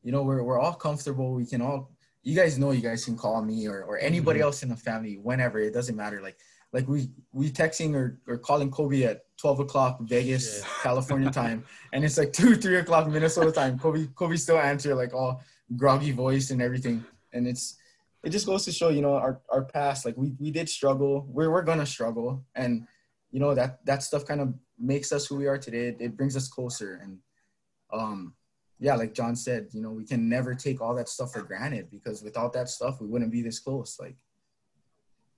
you 0.03 0.13
know, 0.13 0.23
we're 0.23 0.43
we're 0.45 0.61
all 0.61 0.75
comfortable. 0.75 1.35
We 1.35 1.47
can 1.47 1.61
all. 1.63 1.91
You 2.23 2.37
guys 2.37 2.59
know 2.59 2.71
you 2.71 2.83
guys 2.83 3.05
can 3.05 3.17
call 3.17 3.43
me 3.43 3.67
or 3.67 3.83
or 3.89 3.99
anybody 3.99 4.39
Mhm. 4.41 4.45
else 4.47 4.63
in 4.63 4.69
the 4.69 4.77
family 4.77 5.15
whenever. 5.17 5.59
It 5.59 5.73
doesn't 5.75 5.97
matter. 5.97 6.21
Like 6.23 6.37
like 6.73 6.87
we 6.87 7.11
we 7.33 7.51
texting 7.51 7.95
or 7.95 8.21
or 8.29 8.37
calling 8.39 8.71
Kobe 8.71 9.03
at 9.03 9.23
twelve 9.37 9.59
o'clock 9.59 10.01
Vegas 10.03 10.63
California 10.87 11.31
time, 11.31 11.65
and 11.93 12.05
it's 12.05 12.19
like 12.19 12.33
two 12.33 12.55
three 12.57 12.77
o'clock 12.77 13.09
Minnesota 13.09 13.51
time. 13.51 13.79
Kobe 13.79 14.07
Kobe 14.15 14.37
still 14.37 14.59
answer 14.61 14.95
like 14.95 15.13
all 15.15 15.43
groggy 15.77 16.13
voice 16.13 16.51
and 16.53 16.61
everything, 16.63 17.03
and 17.33 17.47
it's 17.49 17.77
it 18.23 18.31
just 18.31 18.47
goes 18.47 18.65
to 18.67 18.73
show 18.73 18.89
you 18.91 19.03
know 19.03 19.15
our 19.15 19.41
our 19.49 19.65
past. 19.65 20.05
Like 20.05 20.17
we 20.17 20.35
we 20.39 20.51
did 20.51 20.69
struggle. 20.69 21.27
We're 21.29 21.51
we're 21.51 21.63
gonna 21.63 21.87
struggle, 21.87 22.45
and 22.55 22.87
you 23.31 23.41
know 23.41 23.55
that 23.55 23.85
that 23.87 24.03
stuff 24.03 24.25
kind 24.27 24.41
of 24.41 24.55
makes 24.79 25.13
us 25.13 25.27
who 25.27 25.37
we 25.37 25.47
are 25.47 25.59
today. 25.59 25.89
It, 25.89 25.97
it 26.01 26.17
brings 26.17 26.37
us 26.37 26.49
closer, 26.49 27.01
and 27.03 27.19
um, 27.93 28.35
yeah, 28.79 28.95
like 28.95 29.15
John 29.15 29.37
said, 29.37 29.69
you 29.73 29.83
know, 29.83 29.91
we 29.91 30.05
can 30.05 30.29
never 30.29 30.55
take 30.55 30.81
all 30.81 30.95
that 30.95 31.09
stuff 31.09 31.33
for 31.33 31.43
granted 31.43 31.91
because 31.91 32.23
without 32.23 32.53
that 32.55 32.69
stuff, 32.69 33.01
we 33.01 33.07
wouldn't 33.07 33.31
be 33.31 33.43
this 33.43 33.59
close. 33.59 33.99
Like, 34.01 34.17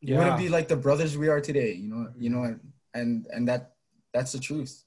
we 0.02 0.14
wouldn't 0.14 0.38
be 0.38 0.48
like 0.48 0.68
the 0.68 0.76
brothers 0.76 1.18
we 1.18 1.28
are 1.28 1.40
today. 1.40 1.72
You 1.72 1.88
know, 1.88 2.08
you 2.16 2.30
know, 2.30 2.44
and 2.44 2.60
and, 2.94 3.26
and 3.30 3.48
that 3.48 3.72
that's 4.12 4.32
the 4.32 4.38
truth. 4.38 4.84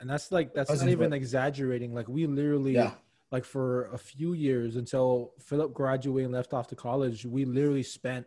and 0.00 0.10
that's 0.10 0.30
like 0.32 0.52
that's 0.54 0.70
not 0.70 0.88
even 0.88 1.10
but- 1.10 1.16
exaggerating. 1.16 1.94
Like 1.94 2.08
we 2.08 2.26
literally. 2.26 2.74
Yeah, 2.74 2.92
like 3.32 3.44
for 3.44 3.86
a 3.92 3.98
few 3.98 4.32
years 4.34 4.76
until 4.76 5.32
Phillip 5.40 5.72
graduated 5.74 6.26
and 6.26 6.34
left 6.34 6.52
off 6.52 6.68
to 6.68 6.76
college, 6.76 7.26
we 7.26 7.44
literally 7.44 7.82
spent 7.82 8.26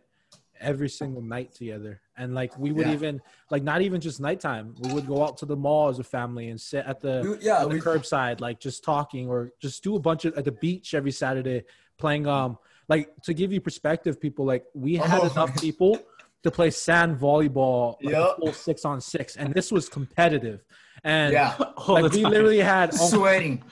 every 0.60 0.90
single 0.90 1.22
night 1.22 1.54
together. 1.54 2.02
And 2.18 2.34
like 2.34 2.56
we 2.58 2.70
would 2.72 2.86
Yeah. 2.86 2.92
even 2.92 3.22
like 3.50 3.62
not 3.62 3.80
even 3.80 3.98
just 4.00 4.20
nighttime. 4.20 4.74
We 4.78 4.92
would 4.92 5.06
go 5.06 5.24
out 5.24 5.38
to 5.38 5.46
the 5.46 5.56
mall 5.56 5.88
as 5.88 5.98
a 5.98 6.04
family 6.04 6.50
and 6.50 6.60
sit 6.60 6.84
at 6.86 7.00
the, 7.00 7.36
we, 7.40 7.46
yeah, 7.46 7.62
at 7.62 7.68
the 7.68 7.74
we, 7.76 7.80
curbside, 7.80 8.40
like 8.40 8.60
just 8.60 8.84
talking 8.84 9.26
or 9.28 9.52
just 9.58 9.82
do 9.82 9.96
a 9.96 9.98
bunch 9.98 10.26
of 10.26 10.36
at 10.36 10.44
the 10.44 10.52
beach 10.52 10.92
every 10.92 11.12
Saturday 11.12 11.64
playing 11.98 12.26
um 12.26 12.58
like 12.88 13.08
to 13.22 13.32
give 13.32 13.52
you 13.52 13.60
perspective, 13.60 14.20
people 14.20 14.44
like 14.44 14.64
we 14.74 14.96
had 14.96 15.20
Oh. 15.22 15.30
enough 15.30 15.58
people 15.60 15.98
to 16.42 16.50
play 16.50 16.70
sand 16.70 17.18
volleyball 17.18 17.96
like 18.02 18.14
Yep. 18.14 18.36
full 18.38 18.52
six 18.52 18.84
on 18.84 19.00
six. 19.00 19.36
And 19.36 19.54
this 19.54 19.72
was 19.72 19.88
competitive. 19.88 20.62
And 21.04 21.32
yeah, 21.32 21.56
like 21.88 22.12
we 22.12 22.24
literally 22.26 22.58
had 22.60 22.92
sweating, 22.92 23.62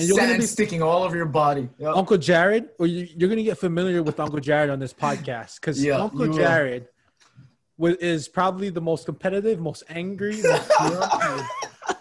and 0.00 0.08
you're 0.08 0.16
gonna 0.16 0.30
sand 0.30 0.40
be 0.40 0.46
sticking 0.46 0.82
all 0.82 1.02
over 1.02 1.16
your 1.16 1.26
body. 1.26 1.68
Yep. 1.78 1.96
Uncle 1.96 2.18
Jared, 2.18 2.68
or 2.78 2.86
you, 2.86 3.06
you're 3.16 3.28
gonna 3.28 3.42
get 3.42 3.58
familiar 3.58 4.02
with 4.02 4.18
Uncle 4.18 4.40
Jared 4.40 4.70
on 4.70 4.78
this 4.78 4.92
podcast 4.92 5.56
because 5.60 5.82
Yeah, 5.82 5.98
Uncle 5.98 6.28
will. 6.28 6.36
Jared 6.36 6.88
is 7.78 8.28
probably 8.28 8.70
the 8.70 8.80
most 8.80 9.06
competitive, 9.06 9.58
most 9.60 9.82
angry, 9.88 10.42
most 10.42 10.70
grumpy, 10.78 11.44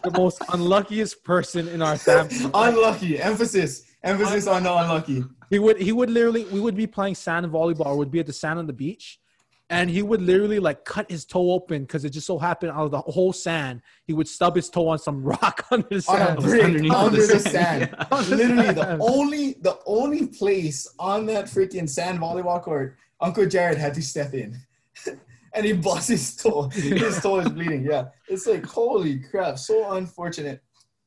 the 0.04 0.12
most 0.12 0.42
unluckiest 0.52 1.24
person 1.24 1.68
in 1.68 1.82
our 1.82 1.98
family. 1.98 2.52
unlucky. 2.54 3.22
Emphasis, 3.22 3.86
emphasis 4.04 4.48
on 4.48 4.64
the 4.64 4.74
unlucky. 4.74 5.24
He 5.50 5.60
would 5.60 5.78
he 5.78 5.92
would 5.92 6.10
literally 6.10 6.46
we 6.46 6.60
would 6.60 6.76
be 6.76 6.88
playing 6.88 7.16
sand 7.16 7.46
volleyball 7.48 7.88
or 7.88 7.98
would 7.98 8.12
be 8.12 8.20
at 8.20 8.26
the 8.28 8.34
sand 8.34 8.60
on 8.60 8.68
the 8.68 8.74
beach. 8.74 9.20
And 9.72 9.88
he 9.90 10.02
would 10.02 10.22
literally 10.22 10.58
like 10.60 10.84
cut 10.84 11.10
his 11.12 11.26
toe 11.26 11.52
open 11.52 11.84
because 11.84 12.04
it 12.04 12.10
just 12.10 12.26
so 12.26 12.40
happened 12.40 12.72
out 12.72 12.86
of 12.86 12.92
the 12.92 13.02
whole 13.02 13.32
sand, 13.32 13.82
he 14.06 14.14
would 14.14 14.28
stub 14.28 14.56
his 14.56 14.68
toe 14.70 14.88
on 14.88 14.98
some 14.98 15.24
rock 15.34 15.66
under 15.70 15.88
the 15.88 15.96
On 16.08 16.18
sand. 16.18 16.40
brick 16.40 16.64
underneath 16.64 16.92
under 16.92 17.22
the 17.22 17.34
the 17.34 17.40
sand. 17.40 17.96
sand. 17.96 18.08
Yeah. 18.12 18.36
Literally 18.36 18.74
the 18.74 18.98
only 19.00 19.54
the 19.62 19.78
only 19.86 20.28
place 20.28 20.88
on 20.98 21.26
that 21.28 21.46
freaking 21.46 21.88
sand 21.88 22.20
volleyball 22.20 22.62
court, 22.64 22.98
Uncle 23.22 23.46
Jared 23.46 23.78
had 23.78 23.94
to 23.94 24.02
step 24.02 24.34
in. 24.34 24.58
and 25.54 25.66
he 25.66 25.74
busts 25.74 26.08
his 26.08 26.36
toe. 26.36 26.70
His 26.70 27.22
toe 27.22 27.40
is 27.42 27.50
bleeding. 27.50 27.86
Yeah. 27.86 28.06
It's 28.28 28.48
like 28.48 28.66
holy 28.66 29.20
crap. 29.20 29.60
So 29.60 29.92
unfortunate. 29.94 30.62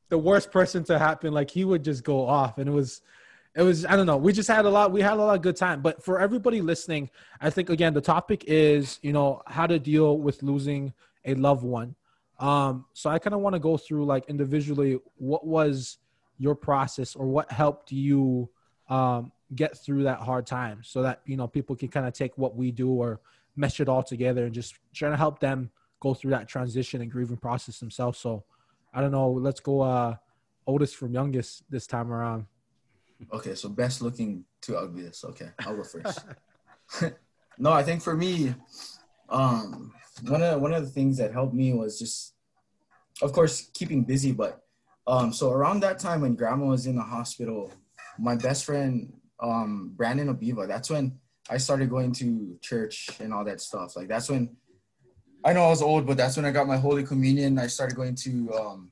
the 0.08 0.18
worst 0.18 0.52
person 0.52 0.84
to 0.84 0.98
happen. 1.00 1.32
Like 1.32 1.50
he 1.50 1.64
would 1.64 1.82
just 1.82 2.04
go 2.04 2.26
off, 2.26 2.58
and 2.58 2.68
it 2.68 2.72
was, 2.72 3.00
it 3.55 3.62
was. 3.62 3.84
I 3.84 3.96
don't 3.96 4.07
know. 4.07 4.16
We 4.16 4.32
just 4.32 4.48
had 4.48 4.64
a 4.64 4.70
lot. 4.70 4.92
We 4.92 5.03
had 5.03 5.14
a 5.14 5.16
lot 5.16 5.36
of 5.36 5.42
good 5.42 5.57
time. 5.57 5.82
But 5.82 6.03
for 6.03 6.18
everybody 6.18 6.61
listening, 6.61 7.11
I 7.40 7.50
think 7.50 7.68
again 7.68 7.92
the 7.92 8.00
topic 8.00 8.44
is 8.46 8.98
you 9.03 9.12
know 9.12 9.42
how 9.46 9.66
to 9.66 9.78
deal 9.78 10.18
with 10.18 10.42
losing 10.42 10.92
a 11.24 11.34
loved 11.34 11.62
one. 11.62 11.94
Um, 12.38 12.86
so 12.94 13.11
I 13.11 13.18
kind 13.18 13.34
of 13.34 13.40
want 13.40 13.55
to 13.55 13.61
go 13.61 13.76
through 13.76 14.05
like 14.07 14.24
individually 14.28 14.98
what 15.16 15.46
was 15.46 15.98
your 16.38 16.55
process 16.55 17.14
or 17.14 17.26
what 17.26 17.53
helped 17.53 17.92
you 17.92 18.48
um, 18.88 19.30
get 19.55 19.76
through 19.78 20.05
that 20.05 20.18
hard 20.18 20.46
time, 20.46 20.80
so 20.82 21.03
that 21.03 21.20
you 21.26 21.36
know 21.36 21.46
people 21.46 21.76
can 21.76 21.88
kind 21.88 22.07
of 22.07 22.14
take 22.14 22.36
what 22.38 22.57
we 22.57 22.70
do 22.70 22.90
or 22.90 23.20
mesh 23.55 23.80
it 23.80 23.88
all 23.88 24.03
together 24.03 24.46
and 24.46 24.55
just 24.55 24.76
trying 24.94 25.12
to 25.12 25.18
help 25.18 25.38
them 25.40 25.70
go 26.00 26.14
through 26.14 26.30
that 26.30 26.48
transition 26.48 27.03
and 27.03 27.11
grieving 27.11 27.36
process 27.36 27.78
themselves. 27.78 28.18
So 28.18 28.44
I 28.94 29.03
don't 29.03 29.12
know. 29.12 29.30
Let's 29.30 29.61
go 29.61 29.82
uh 29.82 30.16
oldest 30.66 30.96
from 30.96 31.12
youngest 31.12 31.64
this 31.70 31.86
time 31.86 32.11
around. 32.11 32.46
Okay, 33.32 33.54
so 33.54 33.68
best 33.68 34.02
looking 34.02 34.44
to 34.62 34.76
ugliest. 34.76 35.24
Okay, 35.24 35.50
I'll 35.60 35.76
go 35.76 35.84
first. 35.84 36.24
no, 37.58 37.72
I 37.72 37.82
think 37.82 38.02
for 38.02 38.16
me, 38.16 38.54
um, 39.28 39.92
one 40.28 40.42
of 40.42 40.60
one 40.60 40.72
of 40.74 40.82
the 40.84 40.90
things 40.90 41.16
that 41.18 41.32
helped 41.32 41.54
me 41.54 41.72
was 41.72 41.98
just, 41.98 42.34
of 43.22 43.32
course, 43.32 43.70
keeping 43.74 44.04
busy, 44.04 44.32
but 44.32 44.58
Um, 45.04 45.32
so 45.32 45.50
around 45.50 45.80
that 45.82 45.98
time 45.98 46.20
when 46.20 46.36
grandma 46.36 46.66
was 46.66 46.86
in 46.86 46.94
the 46.94 47.02
hospital, 47.02 47.72
my 48.18 48.36
best 48.36 48.64
friend, 48.64 49.12
um, 49.42 49.90
Brandon 49.96 50.28
Abiva, 50.32 50.68
that's 50.68 50.90
when 50.90 51.18
I 51.50 51.58
started 51.58 51.90
going 51.90 52.12
to 52.22 52.56
church 52.60 53.10
and 53.18 53.34
all 53.34 53.44
that 53.44 53.60
stuff. 53.60 53.96
Like 53.96 54.06
that's 54.06 54.30
when 54.30 54.56
I 55.44 55.52
know 55.54 55.64
I 55.64 55.70
was 55.70 55.82
old, 55.82 56.06
but 56.06 56.16
that's 56.16 56.36
when 56.36 56.46
I 56.46 56.52
got 56.52 56.68
my 56.68 56.76
Holy 56.76 57.02
Communion. 57.02 57.58
I 57.58 57.66
started 57.66 57.96
going 57.96 58.14
to 58.14 58.52
um 58.54 58.90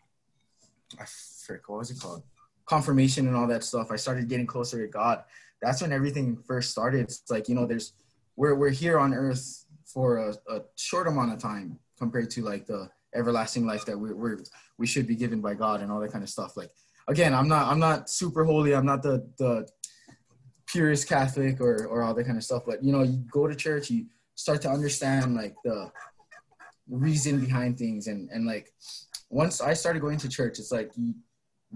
I 0.98 1.04
frick, 1.46 1.68
what 1.68 1.78
was 1.78 1.90
it 1.92 2.00
called? 2.00 2.24
Confirmation 2.70 3.26
and 3.26 3.36
all 3.36 3.48
that 3.48 3.64
stuff. 3.64 3.90
I 3.90 3.96
started 3.96 4.28
getting 4.28 4.46
closer 4.46 4.80
to 4.80 4.86
God. 4.86 5.24
That's 5.60 5.82
when 5.82 5.92
everything 5.92 6.36
first 6.46 6.70
started. 6.70 7.00
It's 7.00 7.28
like, 7.28 7.48
you 7.48 7.56
know, 7.56 7.66
there's 7.66 7.94
we're 8.36 8.54
we're 8.54 8.70
here 8.70 8.96
on 8.96 9.12
earth 9.12 9.66
for 9.92 10.18
a, 10.18 10.30
a 10.48 10.62
short 10.76 11.08
amount 11.08 11.32
of 11.32 11.40
time 11.40 11.80
compared 11.98 12.30
to 12.30 12.42
like 12.42 12.66
the 12.66 12.88
everlasting 13.12 13.66
life 13.66 13.84
that 13.86 13.98
we 13.98 14.12
we 14.12 14.36
we 14.78 14.86
should 14.86 15.08
be 15.08 15.16
given 15.16 15.40
by 15.40 15.54
God 15.54 15.80
and 15.80 15.90
all 15.90 15.98
that 15.98 16.12
kind 16.12 16.22
of 16.22 16.30
stuff. 16.30 16.56
Like 16.56 16.70
again, 17.08 17.34
I'm 17.34 17.48
not 17.48 17.66
I'm 17.66 17.80
not 17.80 18.08
super 18.08 18.44
holy. 18.44 18.72
I'm 18.72 18.86
not 18.86 19.02
the 19.02 19.28
the 19.38 19.68
purest 20.66 21.08
Catholic 21.08 21.60
or 21.60 21.88
or 21.88 22.04
all 22.04 22.14
that 22.14 22.24
kind 22.24 22.38
of 22.38 22.44
stuff. 22.44 22.62
But 22.64 22.84
you 22.84 22.92
know, 22.92 23.02
you 23.02 23.18
go 23.32 23.48
to 23.48 23.56
church, 23.56 23.90
you 23.90 24.06
start 24.36 24.62
to 24.62 24.70
understand 24.70 25.34
like 25.34 25.56
the 25.64 25.90
reason 26.88 27.40
behind 27.40 27.78
things, 27.78 28.06
and 28.06 28.30
and 28.30 28.46
like 28.46 28.72
once 29.28 29.60
I 29.60 29.74
started 29.74 30.02
going 30.02 30.18
to 30.18 30.28
church, 30.28 30.60
it's 30.60 30.70
like 30.70 30.92
you, 30.96 31.14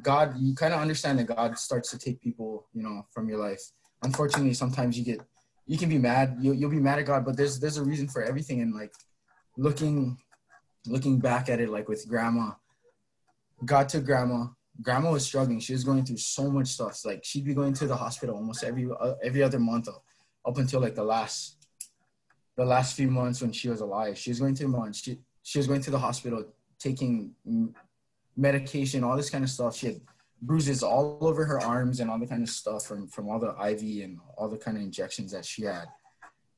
God, 0.03 0.37
you 0.39 0.55
kind 0.55 0.75
of 0.75 0.81
understand 0.81 1.19
that 1.19 1.27
God 1.27 1.59
starts 1.59 1.91
to 1.91 1.99
take 1.99 2.21
people, 2.21 2.67
you 2.73 2.83
know, 2.83 3.07
from 3.11 3.29
your 3.29 3.39
life. 3.39 3.61
Unfortunately, 4.03 4.55
sometimes 4.55 4.99
you 4.99 5.05
get 5.05 5.21
you 5.67 5.79
can 5.79 5.89
be 5.89 5.99
mad. 5.99 6.37
You, 6.41 6.53
you'll 6.53 6.71
be 6.71 6.81
mad 6.81 6.99
at 6.99 7.07
God, 7.07 7.25
but 7.25 7.37
there's 7.37 7.59
there's 7.59 7.77
a 7.77 7.85
reason 7.85 8.09
for 8.09 8.23
everything. 8.23 8.61
And 8.61 8.75
like 8.75 8.93
looking 9.57 10.19
looking 10.87 11.19
back 11.21 11.49
at 11.49 11.61
it, 11.61 11.71
like 11.71 11.89
with 11.89 12.09
grandma, 12.09 12.53
God 13.65 13.89
took 13.89 14.05
grandma. 14.05 14.47
Grandma 14.83 15.13
was 15.13 15.25
struggling. 15.25 15.61
She 15.61 15.73
was 15.73 15.85
going 15.85 16.05
through 16.05 16.17
so 16.17 16.51
much 16.51 16.67
stuff. 16.67 17.05
Like 17.05 17.25
she'd 17.25 17.45
be 17.45 17.55
going 17.55 17.73
to 17.75 17.87
the 17.87 17.97
hospital 17.97 18.35
almost 18.35 18.65
every 18.65 18.89
uh, 18.91 19.15
every 19.23 19.43
other 19.43 19.61
month, 19.61 19.89
up 20.45 20.59
until 20.59 20.81
like 20.81 20.97
the 20.97 21.05
last 21.05 21.57
the 22.57 22.65
last 22.65 22.97
few 22.97 23.11
months 23.11 23.41
when 23.41 23.53
she 23.53 23.69
was 23.69 23.81
alive. 23.81 24.19
She 24.19 24.31
was 24.31 24.41
going 24.41 24.55
to 24.57 24.69
months. 24.69 25.03
She 25.03 25.21
she 25.43 25.59
was 25.59 25.67
going 25.67 25.81
to 25.83 25.91
the 25.91 25.99
hospital, 25.99 26.45
taking 26.79 27.35
medication, 28.37 29.05
all 29.05 29.17
this 29.17 29.31
kind 29.31 29.45
of 29.45 29.51
stuff. 29.51 29.77
She 29.77 29.87
had 29.87 30.01
bruises 30.43 30.83
all 30.83 31.19
over 31.21 31.45
her 31.45 31.61
arms 31.61 32.01
and 32.01 32.11
all 32.11 32.19
the 32.19 32.27
kind 32.27 32.43
of 32.43 32.49
stuff 32.49 32.87
from 32.87 33.09
from 33.09 33.29
all 33.29 33.39
the 33.39 33.55
IV 33.71 34.05
and 34.05 34.19
all 34.37 34.49
the 34.49 34.59
kind 34.59 34.77
of 34.77 34.83
injections 34.83 35.33
that 35.33 35.45
she 35.45 35.63
had. 35.63 35.87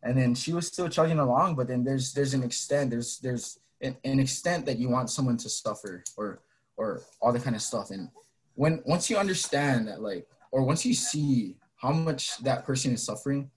And 0.03 0.17
then 0.17 0.35
she 0.35 0.53
was 0.53 0.67
still 0.67 0.89
chugging 0.89 1.19
along, 1.19 1.57
but 1.57 1.69
then 1.69 1.85
there's 1.85 2.13
there's 2.13 2.35
an 2.35 2.43
extent 2.43 2.91
there's 2.91 3.19
there's 3.19 3.59
an, 3.81 3.97
an 4.05 4.21
extent 4.21 4.67
that 4.67 4.79
you 4.79 4.89
want 4.89 5.11
someone 5.11 5.37
to 5.39 5.49
suffer 5.49 6.03
or 6.17 6.43
or 6.77 7.03
all 7.21 7.33
the 7.33 7.41
kind 7.41 7.57
of 7.57 7.63
stuff. 7.63 7.91
And 7.91 8.11
when 8.55 8.83
once 8.87 9.09
you 9.11 9.17
understand 9.17 9.89
that 9.89 10.01
like 10.01 10.27
or 10.51 10.63
once 10.63 10.85
you 10.85 10.95
see 10.95 11.57
how 11.77 11.93
much 11.93 12.39
that 12.39 12.65
person 12.65 12.93
is 12.93 13.03
suffering 13.03 13.51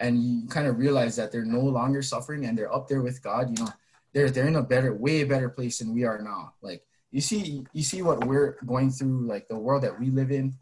and 0.00 0.22
you 0.22 0.48
kind 0.48 0.66
of 0.66 0.78
realize 0.78 1.16
that 1.16 1.30
they're 1.30 1.44
no 1.44 1.60
longer 1.60 2.02
suffering 2.02 2.46
and 2.46 2.56
they're 2.56 2.74
up 2.74 2.88
there 2.88 3.02
with 3.02 3.22
God, 3.22 3.50
you 3.50 3.64
know, 3.64 3.70
they're 4.12 4.30
they're 4.30 4.48
in 4.48 4.56
a 4.56 4.62
better, 4.62 4.94
way 4.94 5.24
better 5.24 5.48
place 5.48 5.78
than 5.78 5.94
we 5.94 6.04
are 6.04 6.20
now. 6.20 6.54
Like 6.62 6.82
you 7.14 7.20
see 7.20 7.64
you 7.72 7.84
see 7.84 8.02
what 8.02 8.26
we're 8.26 8.56
going 8.66 8.90
through 8.90 9.28
like 9.28 9.46
the 9.46 9.56
world 9.56 9.84
that 9.84 10.00
we 10.00 10.10
live 10.10 10.32
in. 10.32 10.52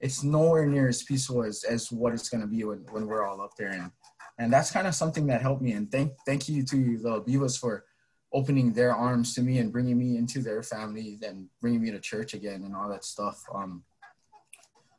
It's 0.00 0.24
nowhere 0.24 0.66
near 0.66 0.88
as 0.88 1.04
peaceful 1.04 1.44
as, 1.44 1.62
as 1.62 1.92
what 1.92 2.12
it's 2.12 2.28
going 2.28 2.40
to 2.40 2.48
be 2.48 2.64
when, 2.64 2.78
when 2.90 3.06
we're 3.06 3.24
all 3.24 3.40
up 3.40 3.52
there. 3.56 3.70
And 3.70 3.92
and 4.36 4.52
that's 4.52 4.72
kind 4.72 4.88
of 4.88 4.96
something 4.96 5.28
that 5.28 5.42
helped 5.42 5.62
me. 5.62 5.72
And 5.72 5.92
thank 5.92 6.12
thank 6.26 6.48
you 6.48 6.64
to 6.64 6.98
the 6.98 7.22
Bivas 7.22 7.56
for 7.56 7.84
opening 8.32 8.72
their 8.72 8.92
arms 8.92 9.32
to 9.36 9.42
me 9.42 9.58
and 9.58 9.70
bringing 9.70 9.96
me 9.96 10.16
into 10.16 10.40
their 10.40 10.64
family 10.64 11.20
and 11.24 11.46
bringing 11.60 11.80
me 11.80 11.92
to 11.92 12.00
church 12.00 12.34
again 12.34 12.64
and 12.64 12.74
all 12.74 12.88
that 12.88 13.04
stuff. 13.04 13.40
Um 13.54 13.84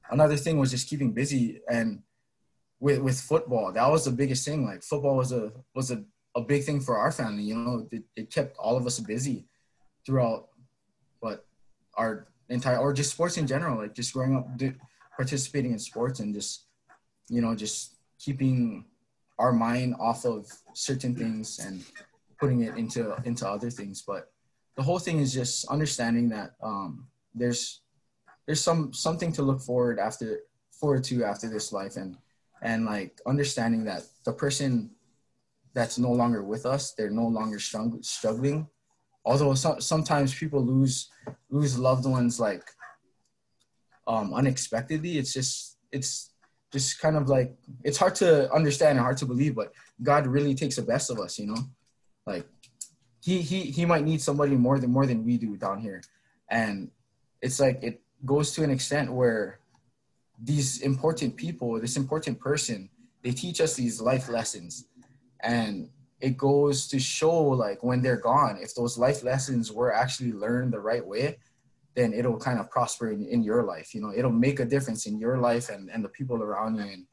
another 0.09 0.37
thing 0.37 0.57
was 0.57 0.71
just 0.71 0.87
keeping 0.87 1.11
busy 1.11 1.59
and 1.69 2.01
with 2.79 2.99
with 2.99 3.19
football. 3.19 3.73
That 3.73 3.91
was 3.91 4.05
the 4.05 4.11
biggest 4.11 4.45
thing. 4.45 4.65
Like 4.65 4.83
football 4.83 5.17
was 5.17 5.33
a 5.33 5.51
was 5.75 5.91
a, 5.91 6.01
a 6.33 6.39
big 6.39 6.63
thing 6.63 6.79
for 6.79 6.97
our 6.97 7.11
family 7.11 7.43
you 7.43 7.57
know? 7.57 7.89
It, 7.91 8.03
it 8.15 8.31
kept 8.31 8.55
all 8.55 8.77
of 8.77 8.87
us 8.87 9.01
busy 9.01 9.47
throughout 10.05 10.47
our 11.95 12.27
entire 12.49 12.77
or 12.77 12.93
just 12.93 13.11
sports 13.11 13.37
in 13.37 13.47
general, 13.47 13.77
like 13.77 13.93
just 13.93 14.13
growing 14.13 14.35
up 14.35 14.47
participating 15.15 15.71
in 15.71 15.79
sports 15.79 16.19
and 16.19 16.33
just 16.33 16.65
you 17.29 17.41
know 17.41 17.55
just 17.55 17.95
keeping 18.19 18.85
our 19.39 19.51
mind 19.51 19.95
off 19.99 20.25
of 20.25 20.45
certain 20.73 21.15
things 21.15 21.59
and 21.59 21.83
putting 22.39 22.61
it 22.63 22.77
into 22.77 23.15
into 23.25 23.47
other 23.47 23.69
things. 23.69 24.03
But 24.05 24.31
the 24.75 24.83
whole 24.83 24.99
thing 24.99 25.19
is 25.19 25.33
just 25.33 25.67
understanding 25.67 26.29
that 26.29 26.51
um, 26.61 27.07
there's 27.33 27.81
there's 28.45 28.61
some 28.61 28.93
something 28.93 29.31
to 29.33 29.41
look 29.41 29.61
forward 29.61 29.99
after 29.99 30.39
forward 30.71 31.03
to 31.05 31.23
after 31.23 31.49
this 31.49 31.71
life 31.71 31.95
and 31.95 32.17
and 32.61 32.85
like 32.85 33.19
understanding 33.27 33.83
that 33.85 34.03
the 34.25 34.33
person 34.33 34.91
that's 35.73 35.97
no 35.97 36.11
longer 36.11 36.43
with 36.43 36.65
us 36.65 36.93
they're 36.93 37.09
no 37.09 37.27
longer 37.27 37.59
struggling 37.59 38.67
although 39.25 39.53
so, 39.53 39.79
sometimes 39.79 40.33
people 40.33 40.63
lose 40.63 41.09
lose 41.49 41.77
loved 41.77 42.05
ones 42.05 42.39
like 42.39 42.63
um 44.07 44.33
unexpectedly 44.33 45.17
it's 45.17 45.33
just 45.33 45.77
it's 45.91 46.31
just 46.71 46.99
kind 46.99 47.15
of 47.15 47.29
like 47.29 47.55
it's 47.83 47.97
hard 47.97 48.15
to 48.15 48.51
understand 48.51 48.97
and 48.97 48.99
hard 48.99 49.17
to 49.17 49.25
believe 49.25 49.55
but 49.55 49.71
god 50.01 50.25
really 50.27 50.55
takes 50.55 50.75
the 50.75 50.81
best 50.81 51.09
of 51.09 51.19
us 51.19 51.37
you 51.37 51.47
know? 51.47 51.57
Like 52.25 52.45
he 53.21 53.41
he 53.41 53.61
he 53.63 53.85
might 53.85 54.03
need 54.03 54.21
somebody 54.21 54.55
more 54.55 54.79
than 54.79 54.91
more 54.91 55.05
than 55.05 55.25
we 55.25 55.37
do 55.37 55.57
down 55.57 55.79
here. 55.79 56.01
And 56.49 56.91
it's 57.41 57.59
like 57.59 57.83
it 57.83 58.01
goes 58.25 58.51
to 58.53 58.63
an 58.63 58.69
extent 58.69 59.11
where 59.11 59.59
these 60.41 60.81
important 60.81 61.35
people 61.35 61.79
this 61.79 61.97
important 61.97 62.39
person 62.39 62.89
they 63.21 63.31
teach 63.31 63.61
us 63.61 63.75
these 63.75 64.01
life 64.01 64.29
lessons. 64.29 64.85
And 65.41 65.89
it 66.23 66.37
goes 66.37 66.87
to 66.87 66.99
show 66.99 67.37
like 67.65 67.83
when 67.83 68.01
they're 68.01 68.25
gone 68.31 68.57
if 68.61 68.73
those 68.73 68.97
life 68.97 69.23
lessons 69.23 69.71
were 69.71 69.93
actually 69.93 70.31
learned 70.31 70.71
the 70.71 70.79
right 70.79 71.05
way 71.05 71.37
then 71.95 72.13
it'll 72.13 72.39
kind 72.39 72.59
of 72.59 72.71
prosper 72.71 73.11
in, 73.11 73.25
in 73.27 73.43
your 73.43 73.63
life 73.63 73.93
you 73.93 74.01
know 74.01 74.11
it'll 74.15 74.31
make 74.31 74.59
a 74.61 74.65
difference 74.65 75.05
in 75.05 75.19
your 75.19 75.37
life 75.37 75.69
and, 75.69 75.91
and 75.91 76.03
the 76.03 76.09
people 76.09 76.41
around 76.41 76.75
you. 76.77 76.81
And 76.81 77.05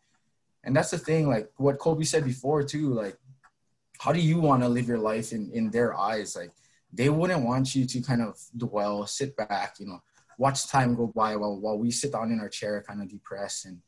and 0.64 0.76
that's 0.76 0.92
the 0.92 0.98
thing 0.98 1.28
like 1.28 1.50
what 1.56 1.78
kobe 1.78 2.04
said 2.04 2.24
before 2.24 2.62
too 2.62 2.94
like 2.94 3.16
how 4.00 4.12
do 4.12 4.20
you 4.20 4.40
want 4.40 4.62
to 4.62 4.68
live 4.68 4.88
your 4.88 4.98
life 5.12 5.32
in 5.32 5.50
in 5.52 5.70
their 5.70 5.94
eyes? 5.94 6.34
Like 6.34 6.52
they 6.90 7.10
wouldn't 7.10 7.44
want 7.44 7.74
you 7.74 7.84
to 7.84 8.00
kind 8.00 8.22
of 8.22 8.38
dwell 8.56 9.06
sit 9.06 9.36
back 9.36 9.74
you 9.80 9.86
know 9.86 10.00
watch 10.38 10.68
time 10.68 10.94
go 10.94 11.08
by 11.08 11.36
while 11.36 11.60
while 11.60 11.78
we 11.78 11.90
sit 11.90 12.12
down 12.12 12.30
in 12.30 12.40
our 12.40 12.48
chair 12.48 12.82
kind 12.86 13.02
of 13.02 13.08
depressed 13.08 13.66
and 13.66 13.78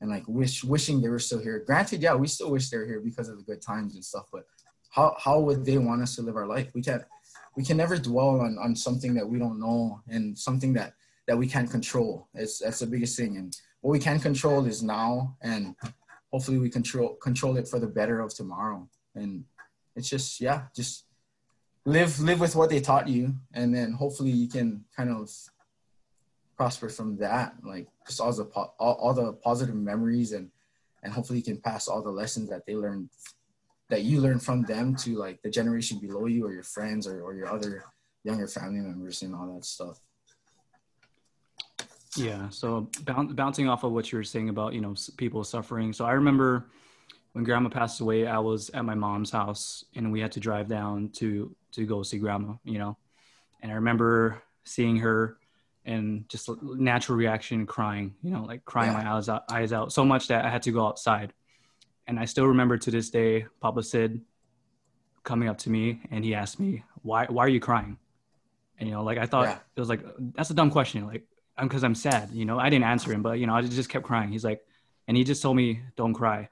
and 0.00 0.10
like 0.10 0.22
wish 0.28 0.62
wishing 0.62 1.00
they 1.00 1.08
were 1.08 1.18
still 1.18 1.40
here. 1.40 1.64
Granted 1.66 2.02
yeah 2.02 2.14
we 2.14 2.28
still 2.28 2.50
wish 2.52 2.68
they're 2.68 2.86
here 2.86 3.00
because 3.00 3.28
of 3.28 3.38
the 3.38 3.42
good 3.42 3.62
times 3.62 3.94
and 3.94 4.04
stuff 4.04 4.26
but 4.30 4.44
how 4.90 5.16
how 5.18 5.40
would 5.40 5.64
they 5.64 5.78
want 5.78 6.02
us 6.02 6.16
to 6.16 6.22
live 6.22 6.36
our 6.36 6.46
life? 6.46 6.74
We 6.74 6.82
can't 6.82 7.02
we 7.56 7.64
can 7.64 7.76
never 7.76 7.98
dwell 7.98 8.40
on, 8.40 8.56
on 8.58 8.76
something 8.76 9.14
that 9.14 9.28
we 9.28 9.38
don't 9.38 9.58
know 9.58 10.00
and 10.08 10.38
something 10.38 10.72
that 10.74 10.94
that 11.26 11.36
we 11.36 11.46
can't 11.46 11.70
control. 11.70 12.28
It's 12.34 12.60
that's 12.60 12.80
the 12.80 12.86
biggest 12.86 13.16
thing. 13.16 13.36
And 13.36 13.56
what 13.80 13.92
we 13.92 13.98
can 13.98 14.18
control 14.20 14.64
is 14.66 14.82
now 14.82 15.36
and 15.42 15.74
hopefully 16.32 16.58
we 16.58 16.70
control 16.70 17.14
control 17.16 17.56
it 17.56 17.68
for 17.68 17.78
the 17.78 17.86
better 17.86 18.20
of 18.20 18.34
tomorrow. 18.34 18.88
And 19.14 19.44
it's 19.96 20.08
just 20.08 20.40
yeah, 20.40 20.62
just 20.74 21.04
live 21.84 22.20
live 22.20 22.40
with 22.40 22.54
what 22.54 22.70
they 22.70 22.80
taught 22.80 23.08
you 23.08 23.34
and 23.54 23.74
then 23.74 23.92
hopefully 23.92 24.30
you 24.30 24.48
can 24.48 24.84
kind 24.96 25.10
of 25.10 25.30
prosper 26.56 26.88
from 26.88 27.16
that 27.16 27.54
like 27.62 27.86
just 28.06 28.20
all 28.20 28.32
the 28.32 28.44
all, 28.44 28.74
all 28.78 29.14
the 29.14 29.32
positive 29.32 29.74
memories 29.74 30.32
and 30.32 30.50
and 31.02 31.12
hopefully 31.12 31.38
you 31.38 31.44
can 31.44 31.56
pass 31.56 31.88
all 31.88 32.02
the 32.02 32.10
lessons 32.10 32.50
that 32.50 32.66
they 32.66 32.74
learned 32.74 33.08
that 33.90 34.02
you 34.02 34.20
learn 34.20 34.38
from 34.38 34.62
them 34.62 34.94
to 34.96 35.16
like 35.16 35.40
the 35.42 35.50
generation 35.50 35.98
below 35.98 36.26
you 36.26 36.46
or 36.46 36.52
your 36.52 36.62
friends 36.62 37.06
or, 37.06 37.22
or 37.22 37.34
your 37.34 37.48
other 37.48 37.84
younger 38.24 38.46
family 38.46 38.80
members 38.80 39.22
and 39.22 39.34
all 39.34 39.54
that 39.54 39.64
stuff? 39.64 39.98
Yeah 42.16 42.48
so 42.50 42.90
bouncing 43.04 43.68
off 43.68 43.84
of 43.84 43.92
what 43.92 44.10
you 44.10 44.18
were 44.18 44.24
saying 44.24 44.48
about 44.48 44.74
you 44.74 44.80
know 44.80 44.94
people 45.16 45.44
suffering. 45.44 45.92
So 45.92 46.04
i 46.04 46.12
remember 46.12 46.68
when 47.32 47.44
grandma 47.44 47.68
passed 47.68 48.00
away 48.00 48.26
i 48.26 48.38
was 48.38 48.70
at 48.70 48.84
my 48.84 48.94
mom's 48.94 49.30
house 49.30 49.84
and 49.94 50.10
we 50.10 50.20
had 50.20 50.32
to 50.32 50.40
drive 50.40 50.68
down 50.68 51.10
to 51.10 51.54
to 51.72 51.86
go 51.86 52.02
see 52.02 52.18
grandma 52.18 52.54
you 52.64 52.78
know? 52.78 52.96
And 53.62 53.70
i 53.70 53.74
remember 53.74 54.42
seeing 54.64 54.96
her 54.98 55.38
and 55.84 56.28
just 56.28 56.50
natural 56.62 57.16
reaction 57.16 57.66
crying 57.66 58.14
you 58.22 58.30
know 58.30 58.42
like 58.44 58.64
crying 58.64 58.92
yeah. 58.92 59.02
my 59.02 59.12
eyes 59.14 59.28
out, 59.28 59.44
eyes 59.50 59.72
out 59.72 59.92
so 59.92 60.04
much 60.04 60.28
that 60.28 60.44
i 60.44 60.50
had 60.50 60.62
to 60.62 60.72
go 60.72 60.86
outside 60.86 61.32
and 62.08 62.18
I 62.18 62.24
still 62.24 62.46
remember 62.46 62.78
to 62.78 62.90
this 62.90 63.10
day, 63.10 63.46
Papa 63.60 63.82
Sid 63.82 64.22
coming 65.22 65.48
up 65.48 65.58
to 65.58 65.70
me 65.70 66.00
and 66.10 66.24
he 66.24 66.34
asked 66.34 66.58
me, 66.58 66.82
why, 67.02 67.26
why 67.26 67.44
are 67.44 67.48
you 67.48 67.60
crying? 67.60 67.98
And, 68.78 68.88
you 68.88 68.94
know, 68.94 69.04
like 69.04 69.18
I 69.18 69.26
thought 69.26 69.46
yeah. 69.46 69.58
it 69.76 69.80
was 69.80 69.90
like, 69.90 70.02
that's 70.34 70.50
a 70.50 70.54
dumb 70.54 70.70
question. 70.70 71.06
Like, 71.06 71.24
I'm 71.56 71.68
cause 71.68 71.84
I'm 71.84 71.94
sad, 71.94 72.30
you 72.32 72.44
know, 72.44 72.58
I 72.58 72.70
didn't 72.70 72.84
answer 72.86 73.12
him, 73.12 73.20
but 73.20 73.38
you 73.38 73.46
know, 73.46 73.54
I 73.54 73.62
just 73.62 73.90
kept 73.90 74.04
crying. 74.04 74.30
He's 74.30 74.44
like, 74.44 74.64
and 75.06 75.16
he 75.16 75.24
just 75.24 75.42
told 75.42 75.56
me, 75.56 75.80
don't 75.96 76.14
cry 76.14 76.48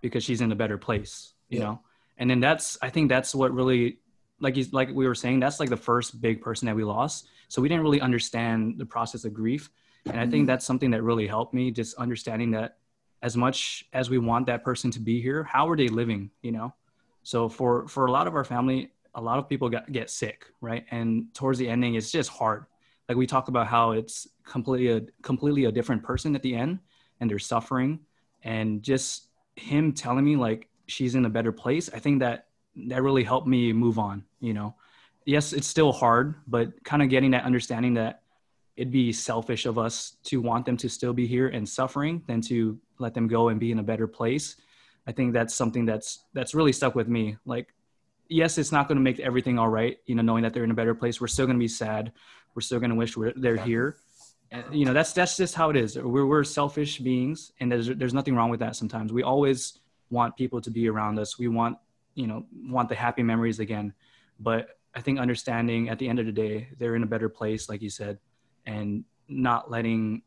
because 0.00 0.22
she's 0.22 0.40
in 0.40 0.52
a 0.52 0.56
better 0.56 0.78
place, 0.78 1.32
you 1.48 1.58
yeah. 1.58 1.64
know? 1.64 1.80
And 2.18 2.30
then 2.30 2.40
that's, 2.40 2.78
I 2.80 2.90
think 2.90 3.08
that's 3.08 3.34
what 3.34 3.52
really 3.52 3.98
like 4.40 4.54
he's 4.54 4.72
like 4.72 4.90
we 4.90 5.06
were 5.06 5.14
saying, 5.14 5.40
that's 5.40 5.58
like 5.58 5.70
the 5.70 5.76
first 5.76 6.20
big 6.20 6.40
person 6.40 6.66
that 6.66 6.76
we 6.76 6.84
lost. 6.84 7.28
So 7.48 7.62
we 7.62 7.68
didn't 7.68 7.82
really 7.82 8.00
understand 8.00 8.78
the 8.78 8.86
process 8.86 9.24
of 9.24 9.34
grief. 9.34 9.70
And 10.06 10.16
I 10.16 10.20
think 10.20 10.34
mm-hmm. 10.34 10.46
that's 10.46 10.64
something 10.64 10.90
that 10.92 11.02
really 11.02 11.26
helped 11.26 11.54
me, 11.54 11.70
just 11.70 11.96
understanding 11.96 12.52
that 12.52 12.77
as 13.22 13.36
much 13.36 13.84
as 13.92 14.10
we 14.10 14.18
want 14.18 14.46
that 14.46 14.64
person 14.64 14.90
to 14.92 15.00
be 15.00 15.20
here, 15.20 15.44
how 15.44 15.68
are 15.68 15.76
they 15.76 15.88
living? 15.88 16.30
You 16.42 16.52
know? 16.52 16.74
So 17.22 17.48
for 17.48 17.86
for 17.88 18.06
a 18.06 18.12
lot 18.12 18.26
of 18.26 18.34
our 18.34 18.44
family, 18.44 18.92
a 19.14 19.20
lot 19.20 19.38
of 19.38 19.48
people 19.48 19.68
get, 19.68 19.90
get 19.92 20.10
sick, 20.10 20.46
right? 20.60 20.84
And 20.90 21.26
towards 21.34 21.58
the 21.58 21.68
ending, 21.68 21.94
it's 21.94 22.10
just 22.10 22.30
hard. 22.30 22.66
Like 23.08 23.18
we 23.18 23.26
talk 23.26 23.48
about 23.48 23.66
how 23.66 23.92
it's 23.92 24.28
completely 24.44 24.92
a 24.92 25.00
completely 25.22 25.64
a 25.64 25.72
different 25.72 26.02
person 26.02 26.34
at 26.34 26.42
the 26.42 26.54
end, 26.54 26.78
and 27.20 27.28
they're 27.28 27.38
suffering, 27.38 28.00
and 28.42 28.82
just 28.82 29.28
him 29.56 29.92
telling 29.92 30.24
me 30.24 30.36
like 30.36 30.68
she's 30.86 31.14
in 31.14 31.24
a 31.24 31.30
better 31.30 31.52
place. 31.52 31.90
I 31.92 31.98
think 31.98 32.20
that 32.20 32.46
that 32.88 33.02
really 33.02 33.24
helped 33.24 33.46
me 33.46 33.72
move 33.72 33.98
on. 33.98 34.24
You 34.40 34.54
know, 34.54 34.74
yes, 35.24 35.52
it's 35.52 35.66
still 35.66 35.92
hard, 35.92 36.36
but 36.46 36.82
kind 36.84 37.02
of 37.02 37.08
getting 37.08 37.32
that 37.32 37.44
understanding 37.44 37.94
that 37.94 38.22
it'd 38.76 38.92
be 38.92 39.12
selfish 39.12 39.66
of 39.66 39.76
us 39.76 40.16
to 40.22 40.40
want 40.40 40.64
them 40.64 40.76
to 40.76 40.88
still 40.88 41.12
be 41.12 41.26
here 41.26 41.48
and 41.48 41.68
suffering 41.68 42.22
than 42.28 42.40
to 42.42 42.78
let 42.98 43.14
them 43.14 43.28
go 43.28 43.48
and 43.48 43.58
be 43.58 43.72
in 43.72 43.78
a 43.78 43.82
better 43.82 44.06
place. 44.06 44.56
I 45.06 45.12
think 45.12 45.32
that's 45.32 45.54
something 45.54 45.86
that's 45.86 46.24
that's 46.34 46.54
really 46.54 46.72
stuck 46.72 46.94
with 46.94 47.08
me. 47.08 47.36
Like, 47.46 47.74
yes, 48.28 48.58
it's 48.58 48.72
not 48.72 48.88
going 48.88 48.96
to 48.96 49.02
make 49.02 49.20
everything 49.20 49.58
all 49.58 49.68
right. 49.68 49.98
You 50.06 50.14
know, 50.14 50.22
knowing 50.22 50.42
that 50.42 50.52
they're 50.52 50.64
in 50.64 50.70
a 50.70 50.74
better 50.74 50.94
place, 50.94 51.20
we're 51.20 51.28
still 51.28 51.46
going 51.46 51.56
to 51.56 51.62
be 51.62 51.68
sad. 51.68 52.12
We're 52.54 52.62
still 52.62 52.78
going 52.78 52.90
to 52.90 52.96
wish 52.96 53.16
we're, 53.16 53.32
they're 53.34 53.56
here. 53.56 53.96
And, 54.50 54.64
you 54.72 54.84
know, 54.84 54.92
that's 54.92 55.12
that's 55.12 55.36
just 55.36 55.54
how 55.54 55.70
it 55.70 55.76
is. 55.76 55.96
We're 55.96 56.26
we're 56.26 56.44
selfish 56.44 56.98
beings, 56.98 57.52
and 57.60 57.70
there's 57.70 57.88
there's 57.88 58.14
nothing 58.14 58.34
wrong 58.34 58.50
with 58.50 58.60
that. 58.60 58.76
Sometimes 58.76 59.12
we 59.12 59.22
always 59.22 59.78
want 60.10 60.36
people 60.36 60.60
to 60.62 60.70
be 60.70 60.88
around 60.88 61.18
us. 61.18 61.38
We 61.38 61.48
want 61.48 61.78
you 62.14 62.26
know 62.26 62.46
want 62.52 62.88
the 62.88 62.94
happy 62.94 63.22
memories 63.22 63.60
again, 63.60 63.92
but 64.40 64.78
I 64.94 65.00
think 65.00 65.18
understanding 65.18 65.90
at 65.90 65.98
the 65.98 66.08
end 66.08 66.18
of 66.18 66.26
the 66.26 66.32
day 66.32 66.68
they're 66.78 66.96
in 66.96 67.02
a 67.02 67.06
better 67.06 67.28
place, 67.28 67.68
like 67.68 67.82
you 67.82 67.90
said, 67.90 68.18
and 68.66 69.04
not 69.28 69.70
letting 69.70 70.22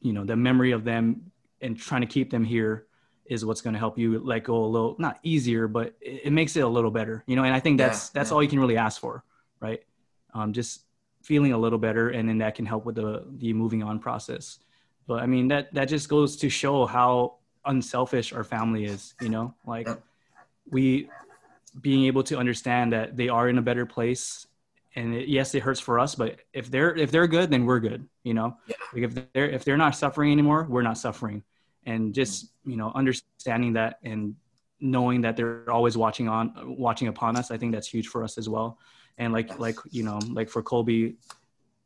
you 0.00 0.12
know 0.12 0.24
the 0.24 0.36
memory 0.36 0.72
of 0.72 0.84
them 0.84 1.30
and 1.60 1.78
trying 1.78 2.00
to 2.00 2.06
keep 2.06 2.30
them 2.30 2.44
here 2.44 2.86
is 3.26 3.44
what's 3.44 3.60
going 3.60 3.74
to 3.74 3.78
help 3.78 3.98
you 3.98 4.18
let 4.20 4.44
go 4.44 4.64
a 4.64 4.66
little 4.66 4.96
not 4.98 5.18
easier 5.22 5.68
but 5.68 5.94
it, 6.00 6.22
it 6.24 6.32
makes 6.32 6.56
it 6.56 6.60
a 6.60 6.68
little 6.68 6.90
better 6.90 7.22
you 7.26 7.36
know 7.36 7.44
and 7.44 7.54
i 7.54 7.60
think 7.60 7.78
that's 7.78 8.08
yeah, 8.08 8.10
that's 8.14 8.30
yeah. 8.30 8.34
all 8.34 8.42
you 8.42 8.48
can 8.48 8.58
really 8.58 8.76
ask 8.76 9.00
for 9.00 9.22
right? 9.60 9.82
Um, 10.34 10.52
just 10.52 10.82
feeling 11.22 11.52
a 11.52 11.58
little 11.58 11.78
better 11.78 12.10
and 12.10 12.28
then 12.28 12.38
that 12.38 12.54
can 12.54 12.64
help 12.64 12.84
with 12.84 12.94
the 12.94 13.24
the 13.38 13.52
moving 13.52 13.82
on 13.82 13.98
process. 13.98 14.58
But 15.06 15.22
i 15.22 15.26
mean 15.26 15.48
that 15.48 15.72
that 15.74 15.86
just 15.86 16.08
goes 16.08 16.36
to 16.36 16.48
show 16.48 16.86
how 16.86 17.36
unselfish 17.64 18.32
our 18.32 18.44
family 18.44 18.84
is 18.84 19.14
you 19.20 19.28
know? 19.28 19.54
Like 19.66 19.88
we 20.70 21.08
being 21.80 22.06
able 22.06 22.22
to 22.24 22.38
understand 22.38 22.92
that 22.92 23.16
they 23.16 23.28
are 23.28 23.48
in 23.48 23.58
a 23.58 23.62
better 23.62 23.86
place 23.86 24.46
and 24.96 25.14
it, 25.14 25.28
yes 25.28 25.54
it 25.54 25.62
hurts 25.62 25.80
for 25.80 25.98
us 25.98 26.14
but 26.14 26.40
if 26.52 26.70
they're 26.70 26.94
if 26.96 27.10
they're 27.10 27.26
good 27.26 27.50
then 27.50 27.64
we're 27.64 27.80
good 27.80 28.08
you 28.22 28.34
know? 28.34 28.56
Yeah. 28.66 28.76
like 28.92 29.02
if 29.04 29.32
they're 29.32 29.48
if 29.48 29.64
they're 29.64 29.76
not 29.76 29.96
suffering 29.96 30.32
anymore 30.32 30.66
we're 30.68 30.82
not 30.82 30.98
suffering 30.98 31.42
and 31.88 32.14
just 32.14 32.52
you 32.64 32.76
know 32.76 32.92
understanding 32.94 33.72
that 33.72 33.98
and 34.04 34.36
knowing 34.80 35.22
that 35.22 35.36
they're 35.36 35.68
always 35.70 35.96
watching 35.96 36.28
on 36.28 36.52
watching 36.86 37.08
upon 37.08 37.36
us 37.36 37.50
i 37.50 37.56
think 37.56 37.72
that's 37.72 37.88
huge 37.88 38.06
for 38.06 38.22
us 38.22 38.38
as 38.38 38.48
well. 38.48 38.78
And 39.20 39.32
like 39.32 39.58
like 39.58 39.78
you 39.90 40.04
know 40.04 40.20
like 40.30 40.48
for 40.48 40.62
kolby 40.62 41.16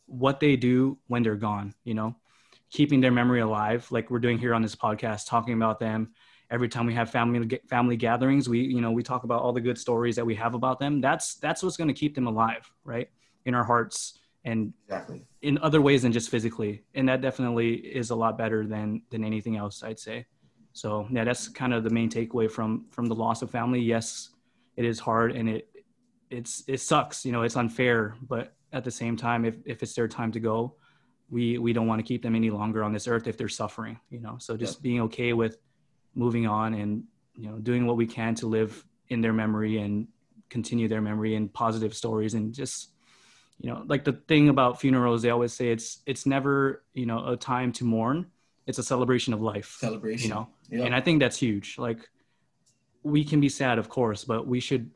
what 0.05 0.39
they 0.41 0.57
do 0.57 0.99
when 1.07 1.23
they're 1.23 1.43
gone 1.51 1.75
you 1.85 1.95
know 1.95 2.15
keeping 2.71 3.01
their 3.01 3.11
memory 3.21 3.41
alive 3.41 3.91
like 3.91 4.11
we're 4.11 4.19
doing 4.27 4.39
here 4.39 4.53
on 4.53 4.61
this 4.61 4.77
podcast 4.77 5.27
talking 5.27 5.55
about 5.55 5.79
them. 5.79 6.13
Every 6.51 6.69
time 6.69 6.85
we 6.85 6.93
have 6.93 7.09
family 7.09 7.61
family 7.71 7.97
gatherings 7.97 8.51
we 8.51 8.61
you 8.61 8.83
know 8.83 8.91
we 8.91 9.03
talk 9.03 9.25
about 9.25 9.41
all 9.41 9.55
the 9.55 9.63
good 9.69 9.79
stories 9.79 10.17
that 10.17 10.27
we 10.27 10.35
have 10.35 10.55
about 10.55 10.79
them. 10.79 11.01
That's 11.01 11.37
that's 11.37 11.63
what's 11.63 11.79
going 11.79 11.89
to 11.89 12.01
keep 12.03 12.15
them 12.15 12.27
alive 12.27 12.71
right 12.85 13.09
in 13.47 13.55
our 13.55 13.65
hearts 13.65 14.19
and 14.45 14.73
exactly. 14.85 15.25
in 15.43 15.59
other 15.59 15.81
ways 15.81 16.03
than 16.03 16.13
just 16.13 16.29
physically 16.29 16.83
and 16.95 17.09
that 17.09 17.21
definitely 17.21 17.75
is 17.75 18.11
a 18.11 18.15
lot 18.15 18.37
better 18.37 18.67
than 18.67 19.03
than 19.11 19.25
anything 19.25 19.57
else 19.57 19.83
i'd 19.85 19.99
say 19.99 20.25
so 20.73 21.07
yeah 21.11 21.25
that's 21.25 21.49
kind 21.49 21.73
of 21.73 21.85
the 21.85 21.91
main 21.91 22.11
takeaway 22.11 22.51
from 22.51 22.87
from 22.91 23.07
the 23.07 23.15
loss 23.15 23.43
of 23.43 23.51
family 23.51 23.81
yes 23.81 24.31
it 24.77 24.85
is 24.85 24.99
hard 24.99 25.33
and 25.33 25.49
it 25.49 25.69
it's 26.31 26.65
it 26.67 26.81
sucks 26.81 27.25
you 27.25 27.33
know 27.33 27.43
it's 27.43 27.57
unfair 27.57 28.17
but 28.29 28.55
at 28.73 28.85
the 28.85 28.91
same 28.91 29.17
time 29.17 29.45
if 29.45 29.57
if 29.65 29.83
it's 29.83 29.95
their 29.95 30.09
time 30.09 30.33
to 30.33 30.41
go 30.41 30.75
we 31.31 31.59
we 31.59 31.73
don't 31.73 31.87
want 31.87 31.99
to 31.99 32.03
keep 32.03 32.23
them 32.23 32.35
any 32.35 32.51
longer 32.51 32.83
on 32.83 32.93
this 32.93 33.07
earth 33.07 33.27
if 33.27 33.37
they're 33.37 33.49
suffering 33.49 33.99
you 34.11 34.21
know 34.21 34.37
so 34.39 34.57
just 34.57 34.79
yeah. 34.79 34.83
being 34.83 35.01
okay 35.01 35.33
with 35.33 35.59
moving 36.15 36.47
on 36.47 36.75
and 36.75 37.05
you 37.35 37.49
know 37.49 37.59
doing 37.59 37.87
what 37.87 37.97
we 37.97 38.07
can 38.07 38.35
to 38.35 38.47
live 38.47 38.85
in 39.09 39.21
their 39.21 39.33
memory 39.33 39.79
and 39.79 40.09
continue 40.49 40.89
their 40.89 41.01
memory 41.01 41.35
and 41.35 41.53
positive 41.53 41.95
stories 41.95 42.35
and 42.35 42.55
just 42.55 42.93
you 43.63 43.71
know 43.71 43.85
like 43.87 44.05
the 44.05 44.13
thing 44.13 44.49
about 44.49 44.81
funerals 44.81 45.23
they 45.23 45.31
always 45.31 45.53
say 45.53 45.69
it's 45.71 46.01
it's 46.05 46.27
never 46.27 46.83
you 46.93 47.07
know 47.07 47.29
a 47.29 47.37
time 47.37 47.73
to 47.73 47.85
mourn. 47.85 48.27
It's 48.67 48.79
a 48.79 48.83
celebration 48.83 49.33
of 49.33 49.41
life 49.41 49.77
celebration. 49.81 50.29
you 50.29 50.35
know? 50.35 50.49
Yep. 50.71 50.87
and 50.87 50.95
i 50.95 51.01
think 51.01 51.21
that's 51.21 51.39
huge. 51.39 51.79
Like 51.79 52.01
we 53.03 53.25
can 53.25 53.41
be 53.41 53.49
sad 53.49 53.79
of 53.79 53.89
course 53.89 54.25
but 54.25 54.47
we 54.47 54.61
should 54.61 54.91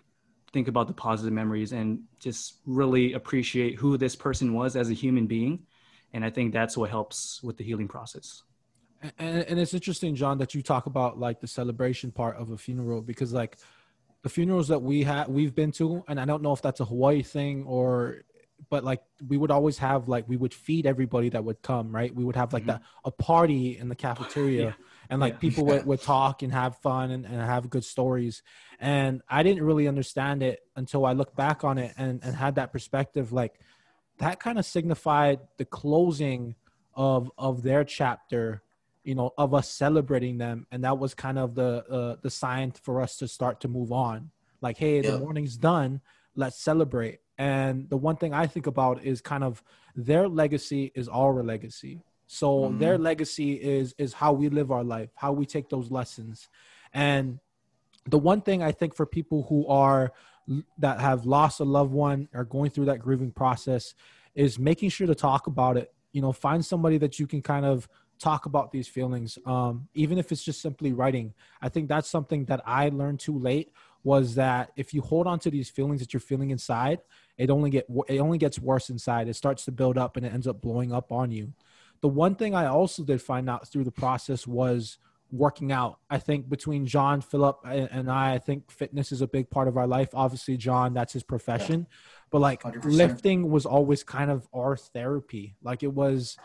think 0.52 0.68
about 0.68 0.86
the 0.88 0.92
positive 0.92 1.32
memories 1.32 1.72
and 1.72 2.00
just 2.20 2.60
really 2.66 3.12
appreciate 3.14 3.76
who 3.76 3.96
this 3.96 4.14
person 4.16 4.52
was 4.52 4.76
as 4.76 4.90
a 4.90 4.94
human 4.94 5.26
being. 5.26 5.54
And 6.12 6.24
i 6.24 6.30
think 6.30 6.52
that's 6.52 6.76
what 6.76 6.90
helps 6.90 7.42
with 7.42 7.56
the 7.56 7.64
healing 7.64 7.88
process. 7.88 8.42
And, 9.18 9.42
and 9.48 9.60
it's 9.60 9.74
interesting 9.74 10.14
john 10.16 10.38
that 10.38 10.54
you 10.54 10.62
talk 10.62 10.86
about 10.86 11.18
like 11.26 11.40
the 11.40 11.46
celebration 11.46 12.10
part 12.10 12.36
of 12.36 12.50
a 12.50 12.58
funeral 12.58 13.00
because 13.02 13.32
like 13.32 13.58
the 14.22 14.28
funerals 14.28 14.68
that 14.68 14.82
we 14.90 15.04
have 15.04 15.28
we've 15.28 15.54
been 15.54 15.70
to 15.72 16.02
and 16.08 16.18
i 16.18 16.24
don't 16.24 16.42
know 16.42 16.52
if 16.52 16.62
that's 16.62 16.80
a 16.80 16.84
hawaii 16.84 17.22
thing 17.22 17.64
or 17.64 18.24
but 18.68 18.84
like 18.84 19.02
we 19.26 19.36
would 19.36 19.50
always 19.50 19.78
have 19.78 20.08
like 20.08 20.28
we 20.28 20.36
would 20.36 20.54
feed 20.54 20.86
everybody 20.86 21.28
that 21.30 21.44
would 21.44 21.62
come 21.62 21.94
right? 21.94 22.14
We 22.14 22.24
would 22.24 22.36
have 22.36 22.52
like 22.52 22.64
mm-hmm. 22.64 22.82
a 23.04 23.10
party 23.10 23.78
in 23.78 23.88
the 23.88 23.94
cafeteria 23.94 24.64
yeah. 24.64 24.72
and 25.10 25.20
like 25.20 25.34
yeah. 25.34 25.38
people 25.38 25.64
would, 25.70 25.86
would 25.86 26.02
talk 26.02 26.42
and 26.42 26.52
have 26.52 26.76
fun 26.78 27.10
and, 27.10 27.24
and 27.24 27.34
have 27.34 27.70
good 27.70 27.84
stories. 27.84 28.42
And 28.78 29.22
i 29.28 29.42
didn't 29.42 29.64
really 29.64 29.88
understand 29.88 30.42
it 30.42 30.60
until 30.74 31.06
i 31.06 31.12
looked 31.12 31.36
back 31.36 31.64
on 31.64 31.78
it 31.78 31.94
and, 31.96 32.20
and 32.22 32.36
had 32.36 32.56
that 32.56 32.72
perspective 32.72 33.32
like 33.32 33.58
that 34.18 34.40
kind 34.40 34.58
of 34.58 34.64
signified 34.64 35.40
the 35.56 35.64
closing 35.64 36.54
of 36.94 37.30
of 37.36 37.62
their 37.62 37.84
chapter 37.84 38.62
you 39.06 39.14
know 39.14 39.32
of 39.38 39.54
us 39.54 39.70
celebrating 39.70 40.36
them. 40.36 40.66
And 40.70 40.84
that 40.84 40.98
was 40.98 41.14
kind 41.14 41.38
of 41.38 41.54
the 41.54 41.84
uh, 41.88 42.16
the 42.20 42.30
sign 42.30 42.72
for 42.72 43.00
us 43.00 43.16
to 43.18 43.28
start 43.28 43.60
to 43.60 43.68
move 43.68 43.92
on. 43.92 44.30
Like 44.60 44.76
hey 44.76 45.00
the 45.00 45.18
mourning's 45.18 45.56
done. 45.56 46.00
Let's 46.34 46.60
celebrate 46.60 47.20
and 47.38 47.88
the 47.88 47.96
one 47.96 48.16
thing 48.16 48.32
I 48.32 48.46
think 48.46 48.66
about 48.66 49.04
is 49.04 49.20
kind 49.20 49.44
of 49.44 49.62
their 49.94 50.28
legacy 50.28 50.92
is 50.94 51.08
our 51.08 51.42
legacy. 51.42 52.00
So 52.26 52.62
mm-hmm. 52.62 52.78
their 52.78 52.98
legacy 52.98 53.54
is 53.54 53.94
is 53.98 54.12
how 54.12 54.32
we 54.32 54.48
live 54.48 54.70
our 54.70 54.84
life, 54.84 55.10
how 55.14 55.32
we 55.32 55.46
take 55.46 55.68
those 55.68 55.90
lessons. 55.90 56.48
And 56.92 57.38
the 58.06 58.18
one 58.18 58.40
thing 58.40 58.62
I 58.62 58.72
think 58.72 58.94
for 58.94 59.06
people 59.06 59.46
who 59.48 59.66
are 59.66 60.12
that 60.78 61.00
have 61.00 61.26
lost 61.26 61.60
a 61.60 61.64
loved 61.64 61.92
one 61.92 62.28
or 62.32 62.44
going 62.44 62.70
through 62.70 62.86
that 62.86 63.00
grieving 63.00 63.32
process 63.32 63.94
is 64.34 64.58
making 64.58 64.90
sure 64.90 65.06
to 65.06 65.14
talk 65.14 65.46
about 65.46 65.76
it. 65.76 65.92
You 66.12 66.22
know, 66.22 66.32
find 66.32 66.64
somebody 66.64 66.98
that 66.98 67.18
you 67.18 67.26
can 67.26 67.42
kind 67.42 67.66
of 67.66 67.88
talk 68.18 68.46
about 68.46 68.72
these 68.72 68.88
feelings 68.88 69.38
um, 69.46 69.88
even 69.94 70.16
if 70.18 70.32
it's 70.32 70.42
just 70.42 70.62
simply 70.62 70.92
writing 70.92 71.34
i 71.60 71.68
think 71.68 71.88
that's 71.88 72.08
something 72.08 72.44
that 72.46 72.60
i 72.64 72.88
learned 72.88 73.20
too 73.20 73.38
late 73.38 73.72
was 74.04 74.34
that 74.36 74.70
if 74.76 74.94
you 74.94 75.02
hold 75.02 75.26
on 75.26 75.38
to 75.38 75.50
these 75.50 75.68
feelings 75.68 76.00
that 76.00 76.12
you're 76.14 76.20
feeling 76.20 76.50
inside 76.50 77.00
it 77.38 77.50
only 77.50 77.70
get 77.70 77.86
it 78.08 78.18
only 78.18 78.38
gets 78.38 78.58
worse 78.58 78.90
inside. 78.90 79.28
It 79.28 79.34
starts 79.34 79.64
to 79.66 79.72
build 79.72 79.98
up 79.98 80.16
and 80.16 80.24
it 80.24 80.32
ends 80.32 80.46
up 80.46 80.60
blowing 80.60 80.92
up 80.92 81.12
on 81.12 81.30
you. 81.30 81.52
The 82.00 82.08
one 82.08 82.34
thing 82.34 82.54
I 82.54 82.66
also 82.66 83.02
did 83.02 83.22
find 83.22 83.48
out 83.48 83.68
through 83.68 83.84
the 83.84 83.90
process 83.92 84.46
was 84.46 84.98
working 85.30 85.72
out. 85.72 85.98
I 86.08 86.18
think 86.18 86.48
between 86.48 86.86
John, 86.86 87.20
Phillip, 87.20 87.58
and 87.64 88.10
I, 88.10 88.34
I 88.34 88.38
think 88.38 88.70
fitness 88.70 89.12
is 89.12 89.22
a 89.22 89.26
big 89.26 89.50
part 89.50 89.68
of 89.68 89.76
our 89.76 89.86
life. 89.86 90.10
Obviously, 90.14 90.56
John, 90.56 90.94
that's 90.94 91.12
his 91.12 91.22
profession, 91.22 91.86
yeah. 91.88 91.96
but 92.30 92.40
like 92.40 92.62
100%. 92.62 92.84
lifting 92.84 93.50
was 93.50 93.66
always 93.66 94.02
kind 94.02 94.30
of 94.30 94.46
our 94.54 94.76
therapy. 94.76 95.56
Like 95.62 95.82
it 95.82 95.92
was 95.92 96.36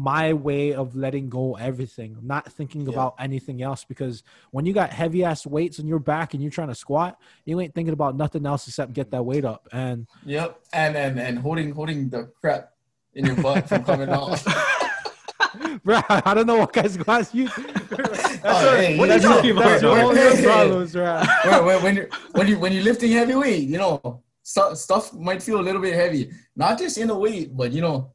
my 0.00 0.32
way 0.32 0.72
of 0.72 0.96
letting 0.96 1.28
go 1.28 1.56
everything, 1.56 2.16
not 2.22 2.50
thinking 2.50 2.82
yeah. 2.82 2.92
about 2.92 3.14
anything 3.18 3.60
else. 3.60 3.84
Because 3.84 4.22
when 4.50 4.64
you 4.64 4.72
got 4.72 4.90
heavy 4.90 5.24
ass 5.24 5.46
weights 5.46 5.78
on 5.78 5.86
your 5.86 5.98
back 5.98 6.32
and 6.32 6.42
you're 6.42 6.50
trying 6.50 6.68
to 6.68 6.74
squat, 6.74 7.18
you 7.44 7.60
ain't 7.60 7.74
thinking 7.74 7.92
about 7.92 8.16
nothing 8.16 8.46
else 8.46 8.66
except 8.66 8.94
get 8.94 9.10
that 9.10 9.22
weight 9.22 9.44
up. 9.44 9.68
And 9.72 10.06
yep, 10.24 10.58
and 10.72 10.96
and 10.96 11.20
and 11.20 11.38
holding 11.38 11.72
holding 11.72 12.08
the 12.08 12.32
crap 12.40 12.72
in 13.14 13.26
your 13.26 13.36
butt 13.36 13.68
from 13.68 13.84
coming 13.84 14.08
off. 14.08 14.42
bro, 15.84 16.00
I 16.08 16.32
don't 16.32 16.46
know 16.46 16.56
what 16.56 16.72
guys 16.72 16.94
squats 16.94 17.34
you. 17.34 17.48
Oh, 18.42 18.46
that's 18.46 18.64
oh, 18.64 18.76
hey, 18.76 18.98
what 18.98 19.08
that's, 19.08 19.22
your, 19.22 19.54
that's 19.54 19.82
your 19.82 19.98
own 19.98 20.42
problems, 20.42 20.92
bro. 20.92 21.22
when, 21.66 21.82
when, 21.82 21.96
you're, 21.96 22.08
when, 22.32 22.48
you, 22.48 22.58
when 22.58 22.72
you're 22.72 22.82
lifting 22.82 23.12
heavy 23.12 23.34
weight, 23.34 23.68
you 23.68 23.76
know, 23.76 24.22
stuff 24.42 25.12
might 25.12 25.42
feel 25.42 25.60
a 25.60 25.66
little 25.68 25.82
bit 25.82 25.94
heavy. 25.94 26.30
Not 26.56 26.78
just 26.78 26.96
in 26.96 27.08
the 27.08 27.18
weight, 27.18 27.54
but, 27.54 27.70
you 27.72 27.82
know, 27.82 28.12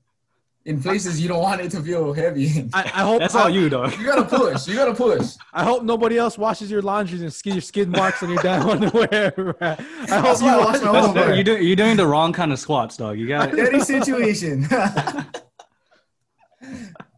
in 0.66 0.82
places 0.82 1.22
you 1.22 1.28
don't 1.28 1.44
want 1.44 1.62
it 1.62 1.70
to 1.72 1.80
feel 1.82 2.12
heavy. 2.12 2.68
I, 2.74 2.82
I 2.82 3.02
hope 3.04 3.20
That's 3.20 3.36
I, 3.36 3.44
all 3.44 3.50
you, 3.50 3.70
dog. 3.70 3.96
you 3.98 4.06
gotta 4.06 4.24
push. 4.24 4.68
You 4.68 4.76
gotta 4.76 4.96
push. 4.96 5.36
I 5.54 5.64
hope 5.64 5.84
nobody 5.84 6.18
else 6.18 6.38
washes 6.40 6.72
your 6.72 6.82
laundry 6.82 7.20
and 7.22 7.32
skid 7.32 7.54
your 7.54 7.62
skid 7.62 7.88
marks 7.88 8.24
on 8.24 8.30
your 8.30 8.42
damn 8.42 8.68
underwear. 8.68 9.56
I 9.62 9.76
hope 9.76 9.88
That's 10.08 10.42
you 10.42 10.48
why 10.48 10.58
wash 10.58 10.82
wash 10.82 10.82
my 10.82 10.84
your 10.84 10.94
That's, 10.94 11.08
underwear. 11.08 11.36
you're, 11.36 11.44
doing, 11.44 11.64
you're 11.68 11.76
doing 11.76 11.98
the 11.98 12.08
wrong 12.08 12.34
kind 12.34 12.52
of 12.52 12.58
squats, 12.60 12.98
dog. 12.98 13.20
You 13.20 13.28
got 13.28 13.54
it. 13.54 13.58
Dirty 13.58 13.80
situation. 13.80 14.62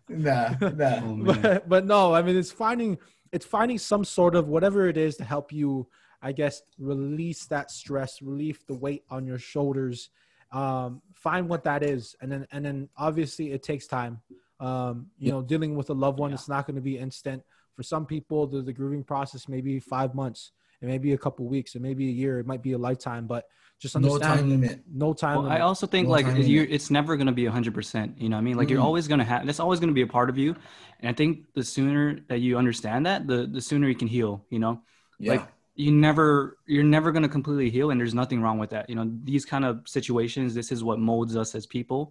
nah, 0.09 0.55
nah. 0.59 1.01
Oh, 1.03 1.21
but, 1.41 1.69
but 1.69 1.85
no, 1.85 2.13
I 2.13 2.21
mean 2.21 2.35
it's 2.35 2.51
finding 2.51 2.97
it's 3.31 3.45
finding 3.45 3.77
some 3.77 4.03
sort 4.03 4.35
of 4.35 4.49
whatever 4.49 4.87
it 4.89 4.97
is 4.97 5.15
to 5.17 5.23
help 5.23 5.53
you, 5.53 5.87
I 6.21 6.33
guess, 6.33 6.61
release 6.77 7.45
that 7.45 7.71
stress, 7.71 8.21
relieve 8.21 8.61
the 8.67 8.73
weight 8.75 9.03
on 9.09 9.25
your 9.25 9.39
shoulders. 9.39 10.09
Um, 10.51 11.01
find 11.19 11.49
what 11.49 11.63
that 11.63 11.83
is, 11.83 12.15
and 12.21 12.31
then 12.31 12.47
and 12.51 12.63
then 12.65 12.89
obviously 12.97 13.51
it 13.51 13.63
takes 13.63 13.87
time. 13.87 14.21
Um, 14.59 15.07
you 15.19 15.31
know, 15.31 15.41
dealing 15.41 15.75
with 15.75 15.89
a 15.91 15.93
loved 15.93 16.17
one, 16.19 16.31
Yeah. 16.31 16.35
it's 16.35 16.49
not 16.49 16.65
going 16.65 16.75
to 16.77 16.81
be 16.81 16.97
instant. 16.97 17.43
For 17.75 17.83
some 17.83 18.05
people, 18.07 18.47
the, 18.47 18.61
the 18.63 18.73
grieving 18.73 19.03
process 19.03 19.47
may 19.47 19.61
be 19.61 19.79
five 19.79 20.15
months, 20.15 20.51
it 20.81 20.87
may 20.87 20.97
be 20.97 21.13
a 21.13 21.17
couple 21.17 21.45
weeks, 21.45 21.75
it 21.75 21.81
may 21.81 21.93
be 21.93 22.07
a 22.09 22.11
year, 22.11 22.39
it 22.39 22.47
might 22.47 22.63
be 22.63 22.71
a 22.71 22.77
lifetime. 22.77 23.27
But 23.27 23.45
just 23.79 23.95
No 23.95 24.13
understand, 24.15 24.39
time 24.39 24.49
limit. 24.49 24.79
no 24.91 25.13
time. 25.13 25.43
Well, 25.43 25.51
I 25.51 25.59
also 25.59 25.85
think 25.85 26.07
No 26.07 26.13
like 26.13 26.25
you, 26.47 26.65
it's 26.67 26.89
never 26.89 27.15
gonna 27.17 27.31
be 27.31 27.45
hundred 27.45 27.75
percent. 27.75 28.19
You 28.19 28.29
know, 28.29 28.35
what 28.37 28.41
I 28.41 28.45
mean, 28.45 28.57
like 28.57 28.69
you're 28.71 28.79
Mm. 28.79 28.85
always 28.85 29.07
gonna 29.07 29.23
have. 29.23 29.45
That's 29.45 29.59
always 29.59 29.79
gonna 29.79 29.91
be 29.91 30.01
a 30.01 30.07
part 30.07 30.29
of 30.31 30.37
you. 30.39 30.55
And 31.01 31.07
I 31.09 31.13
think 31.13 31.53
the 31.53 31.63
sooner 31.63 32.19
that 32.29 32.39
you 32.39 32.57
understand 32.57 33.05
that, 33.05 33.27
the 33.27 33.45
the 33.45 33.61
sooner 33.61 33.87
you 33.87 33.95
can 33.95 34.07
heal. 34.07 34.43
You 34.49 34.57
know, 34.59 34.81
Yeah. 35.19 35.33
Like, 35.33 35.47
you 35.77 35.91
never 35.91 36.57
you're 36.65 36.83
never 36.97 37.11
going 37.11 37.23
to 37.23 37.29
completely 37.29 37.69
heal 37.69 37.91
and 37.91 37.99
there's 38.01 38.13
nothing 38.21 38.41
wrong 38.41 38.57
with 38.59 38.71
that 38.71 38.89
you 38.89 38.95
know 38.95 39.05
these 39.23 39.45
kind 39.45 39.63
of 39.63 39.73
situations 39.87 40.53
this 40.53 40.71
is 40.71 40.83
what 40.83 40.97
molds 40.99 41.35
us 41.37 41.53
as 41.55 41.65
people 41.65 42.01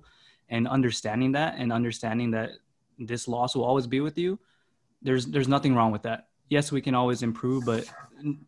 and 0.49 0.69
understanding 0.69 1.33
that 1.33 1.57
and 1.59 1.73
understanding 1.73 2.31
that 2.31 2.51
this 2.99 3.27
loss 3.27 3.57
will 3.57 3.65
always 3.65 3.87
be 3.87 4.01
with 4.01 4.17
you 4.17 4.39
there's 5.03 5.27
there's 5.27 5.49
nothing 5.49 5.75
wrong 5.75 5.91
with 5.91 6.03
that 6.03 6.29
yes 6.49 6.71
we 6.71 6.81
can 6.81 6.95
always 6.95 7.23
improve 7.23 7.65
but 7.65 7.85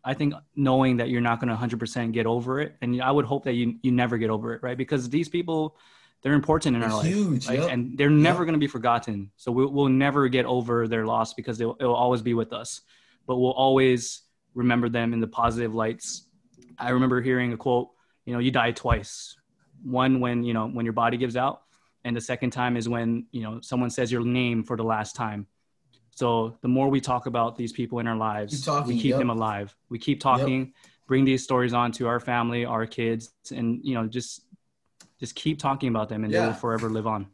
i 0.05 0.13
think 0.13 0.33
knowing 0.55 0.97
that 0.97 1.09
you're 1.09 1.21
not 1.29 1.39
going 1.41 1.49
to 1.49 1.55
100% 1.55 2.11
get 2.13 2.25
over 2.25 2.61
it 2.61 2.75
and 2.81 3.01
i 3.01 3.11
would 3.11 3.25
hope 3.25 3.43
that 3.43 3.53
you 3.53 3.75
you 3.83 3.91
never 3.91 4.17
get 4.17 4.29
over 4.29 4.53
it 4.55 4.63
right 4.63 4.77
because 4.77 5.09
these 5.09 5.27
people 5.29 5.75
they're 6.21 6.33
important 6.33 6.75
in 6.77 6.81
our 6.81 6.89
It's 6.89 6.97
life 6.97 7.13
huge. 7.13 7.47
right? 7.47 7.59
yep. 7.59 7.69
and 7.71 7.97
they're 7.97 8.09
never 8.09 8.39
Yep. 8.39 8.45
going 8.47 8.53
to 8.59 8.59
be 8.59 8.67
forgotten. 8.67 9.31
So 9.37 9.53
we'll, 9.53 9.69
we'll 9.69 9.87
never 9.87 10.27
get 10.27 10.45
over 10.45 10.85
their 10.85 11.05
loss 11.05 11.33
because 11.33 11.57
they'll, 11.57 11.77
it'll 11.79 11.95
always 11.95 12.21
be 12.21 12.33
with 12.33 12.51
us. 12.51 12.81
But 13.25 13.37
we'll 13.37 13.53
always 13.53 14.23
remember 14.59 14.89
them 14.89 15.13
in 15.13 15.19
the 15.21 15.27
positive 15.27 15.73
lights. 15.73 16.27
I 16.77 16.89
remember 16.89 17.21
hearing 17.21 17.53
a 17.53 17.57
quote, 17.57 17.89
you 18.25 18.33
know, 18.33 18.39
you 18.39 18.51
die 18.51 18.71
twice. 18.71 19.35
One 19.83 20.19
when 20.19 20.43
you 20.43 20.53
know 20.53 20.67
when 20.67 20.85
your 20.85 20.93
body 20.93 21.17
gives 21.17 21.37
out, 21.37 21.61
and 22.03 22.15
the 22.15 22.21
second 22.21 22.51
time 22.51 22.75
is 22.75 22.87
when 22.87 23.25
you 23.31 23.41
know 23.41 23.61
someone 23.61 23.89
says 23.89 24.11
your 24.11 24.25
name 24.25 24.63
for 24.63 24.75
the 24.75 24.83
last 24.83 25.15
time. 25.15 25.47
So 26.11 26.57
the 26.61 26.67
more 26.67 26.89
we 26.89 26.99
talk 26.99 27.27
about 27.27 27.55
these 27.55 27.71
people 27.71 27.99
in 27.99 28.07
our 28.07 28.17
lives, 28.17 28.65
talking, 28.65 28.93
we 28.93 29.01
keep 29.01 29.11
yep. 29.11 29.19
them 29.19 29.29
alive. 29.29 29.73
We 29.89 29.97
keep 29.99 30.19
talking, 30.19 30.73
bring 31.07 31.23
these 31.23 31.43
stories 31.45 31.73
on 31.73 31.93
to 31.93 32.07
our 32.07 32.19
family, 32.19 32.65
our 32.65 32.85
kids, 32.85 33.31
and 33.55 33.79
you 33.83 33.95
know 33.95 34.05
just 34.05 34.41
just 35.21 35.33
keep 35.35 35.57
talking 35.59 35.87
about 35.87 36.09
them, 36.09 36.25
and 36.25 36.33
they 36.33 36.39
will 36.39 36.53
forever 36.53 36.89
live 36.89 37.07
on. 37.07 37.27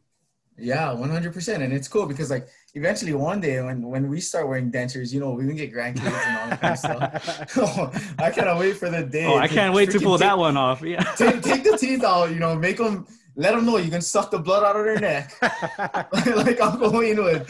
Yeah, 0.58 0.92
one 0.94 1.10
hundred 1.10 1.34
percent, 1.34 1.62
and 1.62 1.72
it's 1.72 1.86
cool 1.86 2.06
because 2.06 2.30
like 2.30 2.48
eventually 2.74 3.12
one 3.12 3.40
day 3.40 3.60
when 3.62 3.82
when 3.82 4.08
we 4.08 4.20
start 4.20 4.48
wearing 4.48 4.72
dentures, 4.72 5.12
you 5.12 5.20
know, 5.20 5.32
we 5.32 5.46
can 5.46 5.56
get 5.56 5.72
grandkids 5.72 6.06
and 6.06 6.38
all 6.38 6.48
that 6.48 6.60
kind 6.60 6.72
of 6.72 6.78
stuff. 6.78 7.56
Oh, 7.58 7.92
I 8.18 8.30
cannot 8.30 8.58
wait 8.58 8.76
for 8.76 8.88
the 8.88 9.02
day. 9.02 9.26
Oh, 9.26 9.36
I 9.36 9.48
can't 9.48 9.74
wait 9.74 9.90
to 9.90 10.00
pull 10.00 10.16
take, 10.16 10.26
that 10.26 10.38
one 10.38 10.56
off. 10.56 10.80
Yeah. 10.82 11.02
Take, 11.16 11.42
take 11.42 11.64
the 11.64 11.76
teeth 11.76 12.02
out, 12.04 12.30
you 12.30 12.38
know, 12.38 12.54
make 12.56 12.78
them. 12.78 13.06
Let 13.38 13.54
them 13.54 13.66
know 13.66 13.76
you 13.76 13.90
can 13.90 14.00
suck 14.00 14.30
the 14.30 14.38
blood 14.38 14.64
out 14.64 14.76
of 14.76 14.84
their 14.86 14.98
neck, 14.98 15.30
like 15.42 16.58
Uncle 16.58 16.90
Wayne 16.90 17.22
would. 17.22 17.44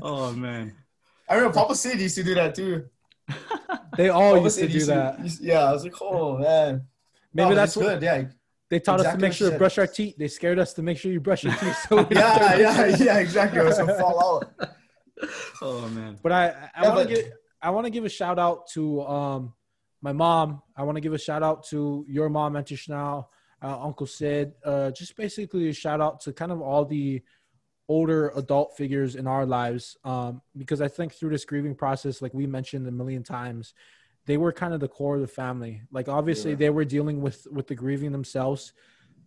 Oh 0.00 0.32
man. 0.32 0.72
I 1.28 1.34
remember 1.34 1.52
Papa 1.58 1.74
Sid 1.74 2.00
used 2.00 2.14
to 2.14 2.22
do 2.22 2.34
that 2.36 2.54
too. 2.54 2.86
they 3.98 4.08
all 4.08 4.32
Papa 4.32 4.44
used 4.44 4.58
to 4.60 4.66
do 4.66 4.72
used 4.72 4.88
that. 4.88 5.20
used- 5.20 5.42
yeah, 5.42 5.64
I 5.64 5.72
was 5.72 5.84
like, 5.84 6.00
oh 6.00 6.38
man. 6.38 6.86
Maybe 7.34 7.46
oh, 7.46 7.48
No, 7.50 7.54
that's 7.54 7.76
it's 7.76 7.84
what 7.84 8.00
good. 8.00 8.02
Yeah, 8.02 8.24
they 8.68 8.80
taught 8.80 9.00
us 9.00 9.12
to 9.12 9.18
make 9.18 9.32
sure 9.32 9.50
to 9.50 9.58
brush 9.58 9.78
our 9.78 9.86
teeth. 9.86 10.16
They 10.18 10.28
scared 10.28 10.58
us 10.58 10.72
to 10.74 10.82
make 10.82 10.98
sure 10.98 11.12
you 11.12 11.20
brush 11.20 11.44
your 11.44 11.54
teeth. 11.54 11.76
So 11.88 12.06
yeah, 12.10 12.34
start 12.34 12.60
yeah, 12.60 12.86
yeah, 12.96 13.18
exactly. 13.18 13.60
It 13.60 13.64
was 13.64 13.78
gonna 13.78 13.98
fall 13.98 14.42
out. 14.60 14.70
Oh 15.62 15.88
man. 15.88 16.18
But 16.22 16.32
I, 16.32 16.70
I 16.74 16.82
Yeah, 16.82 16.88
want 16.94 17.08
to 17.08 17.14
give 17.14 17.32
I 17.62 17.70
want 17.70 17.86
to 17.86 17.90
give 17.90 18.04
a 18.04 18.08
shout 18.08 18.38
out 18.38 18.68
to 18.74 19.02
um 19.02 19.54
my 20.02 20.12
mom. 20.12 20.62
I 20.76 20.82
want 20.82 20.96
to 20.96 21.00
give 21.00 21.14
a 21.14 21.18
shout 21.18 21.42
out 21.42 21.64
to 21.68 22.04
your 22.06 22.28
mom, 22.28 22.54
Auntie 22.54 22.76
Chanel, 22.76 23.30
uh, 23.62 23.80
Uncle 23.80 24.06
Sid. 24.06 24.52
Uh, 24.62 24.90
just 24.90 25.16
basically 25.16 25.70
a 25.70 25.72
shout 25.72 26.02
out 26.02 26.20
to 26.20 26.32
kind 26.34 26.52
of 26.52 26.60
all 26.60 26.84
the 26.84 27.22
older 27.88 28.28
adult 28.36 28.76
figures 28.76 29.14
in 29.16 29.26
our 29.26 29.46
lives. 29.46 29.96
Um, 30.04 30.42
because 30.56 30.82
I 30.82 30.88
think 30.88 31.14
through 31.14 31.30
this 31.30 31.44
grieving 31.46 31.74
process, 31.74 32.20
like 32.20 32.34
we 32.34 32.46
mentioned 32.46 32.86
a 32.86 32.90
million 32.92 33.22
times, 33.22 33.72
they 34.26 34.36
were 34.36 34.52
kind 34.52 34.74
of 34.74 34.80
the 34.80 34.88
core 34.88 35.16
of 35.16 35.20
the 35.20 35.26
family. 35.28 35.82
Like 35.90 36.08
obviously 36.08 36.52
Yeah. 36.52 36.56
they 36.56 36.70
were 36.70 36.84
dealing 36.84 37.20
with 37.20 37.46
with 37.50 37.66
the 37.68 37.74
grieving 37.74 38.12
themselves, 38.12 38.72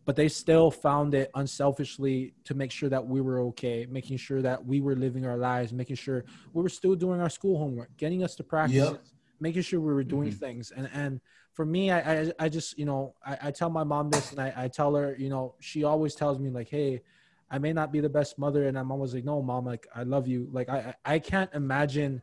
but 0.05 0.15
they 0.15 0.27
still 0.29 0.71
found 0.71 1.13
it 1.13 1.29
unselfishly 1.35 2.33
to 2.45 2.53
make 2.55 2.71
sure 2.71 2.89
that 2.89 3.05
we 3.07 3.21
were 3.21 3.39
okay, 3.49 3.85
making 3.89 4.17
sure 4.17 4.41
that 4.41 4.65
we 4.65 4.81
were 4.81 4.95
living 4.95 5.25
our 5.25 5.37
lives, 5.37 5.73
making 5.73 5.95
sure 5.97 6.25
we 6.53 6.63
were 6.63 6.69
still 6.69 6.95
doing 6.95 7.21
our 7.21 7.29
school 7.29 7.57
homework, 7.57 7.89
getting 7.97 8.23
us 8.23 8.35
to 8.35 8.43
practice, 8.43 8.91
Yep. 8.91 9.03
making 9.39 9.61
sure 9.61 9.79
we 9.81 9.93
were 9.93 10.03
doing 10.03 10.31
Mhm. 10.31 10.39
things. 10.39 10.71
And 10.71 10.89
and 10.93 11.21
for 11.53 11.65
me, 11.65 11.91
I 11.91 12.21
I, 12.21 12.31
I 12.39 12.49
just 12.49 12.77
you 12.77 12.85
know 12.85 13.15
I, 13.25 13.37
I 13.43 13.51
tell 13.51 13.69
my 13.69 13.83
mom 13.83 14.09
this, 14.09 14.31
and 14.31 14.39
I, 14.41 14.53
I 14.55 14.67
tell 14.67 14.95
her 14.95 15.15
you 15.17 15.29
know 15.29 15.55
she 15.61 15.83
always 15.83 16.15
tells 16.15 16.39
me 16.39 16.49
like, 16.49 16.69
hey, 16.69 17.01
I 17.49 17.57
may 17.59 17.73
not 17.73 17.91
be 17.91 17.99
the 17.99 18.09
best 18.09 18.37
mother, 18.39 18.67
and 18.67 18.77
I'm 18.77 18.91
always 18.91 19.13
like, 19.13 19.25
no, 19.25 19.41
mom, 19.41 19.65
like 19.65 19.87
I 19.95 20.03
love 20.03 20.27
you. 20.27 20.49
Like 20.51 20.69
I 20.69 20.95
I 21.05 21.19
can't 21.19 21.49
imagine, 21.53 22.21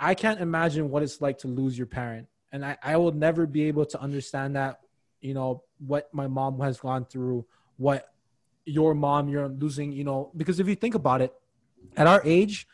I 0.00 0.14
can't 0.14 0.40
imagine 0.40 0.90
what 0.90 1.02
it's 1.02 1.20
like 1.20 1.38
to 1.38 1.48
lose 1.48 1.76
your 1.76 1.86
parent, 1.86 2.26
and 2.50 2.64
I 2.64 2.78
I 2.82 2.96
will 2.96 3.12
never 3.12 3.46
be 3.46 3.64
able 3.64 3.84
to 3.86 4.00
understand 4.00 4.56
that. 4.56 4.80
You 5.20 5.34
know 5.34 5.64
what 5.78 6.08
my 6.12 6.26
mom 6.26 6.58
has 6.60 6.80
gone 6.80 7.04
through, 7.04 7.44
what 7.76 8.10
your 8.64 8.94
mom 8.94 9.28
you're 9.28 9.48
losing. 9.48 9.92
You 9.92 10.04
know 10.04 10.30
because 10.36 10.58
if 10.58 10.66
you 10.66 10.74
think 10.74 10.94
about 10.94 11.20
it, 11.20 11.34
at 11.96 12.06
our 12.06 12.22
age, 12.24 12.66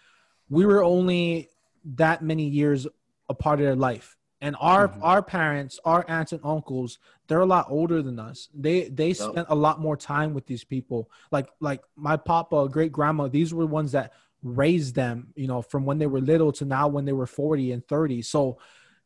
we 0.49 0.65
were 0.65 0.85
only 0.85 1.51
that 1.97 2.23
many 2.23 2.47
years 2.47 2.87
a 3.29 3.35
part 3.35 3.59
of 3.59 3.67
their 3.67 3.77
life. 3.77 4.17
And 4.41 4.55
our 4.61 4.89
Mhm. 4.89 4.99
our 5.03 5.23
parents, 5.23 5.81
our 5.85 6.05
aunts 6.09 6.33
and 6.33 6.41
uncles, 6.45 6.99
they're 7.27 7.41
a 7.41 7.47
lot 7.47 7.67
older 7.69 8.03
than 8.03 8.21
us. 8.21 8.49
They 8.55 8.89
they 8.89 9.13
spent 9.15 9.49
a 9.51 9.57
lot 9.57 9.81
more 9.81 9.97
time 9.97 10.35
with 10.35 10.47
these 10.47 10.63
people. 10.63 11.11
Like 11.33 11.49
like 11.59 11.83
my 11.97 12.17
papa, 12.17 12.69
great 12.71 12.93
grandma, 12.93 13.29
these 13.29 13.53
were 13.55 13.67
ones 13.67 13.93
that 13.93 14.13
raised 14.47 14.95
them, 14.95 15.29
you 15.35 15.47
know, 15.47 15.61
from 15.63 15.85
when 15.85 15.99
they 15.99 16.07
were 16.07 16.21
little 16.21 16.53
to 16.53 16.65
now 16.65 16.89
when 16.89 17.05
they 17.05 17.13
were 17.13 17.27
40 17.27 17.73
and 17.73 17.87
30. 17.87 18.23
So 18.23 18.59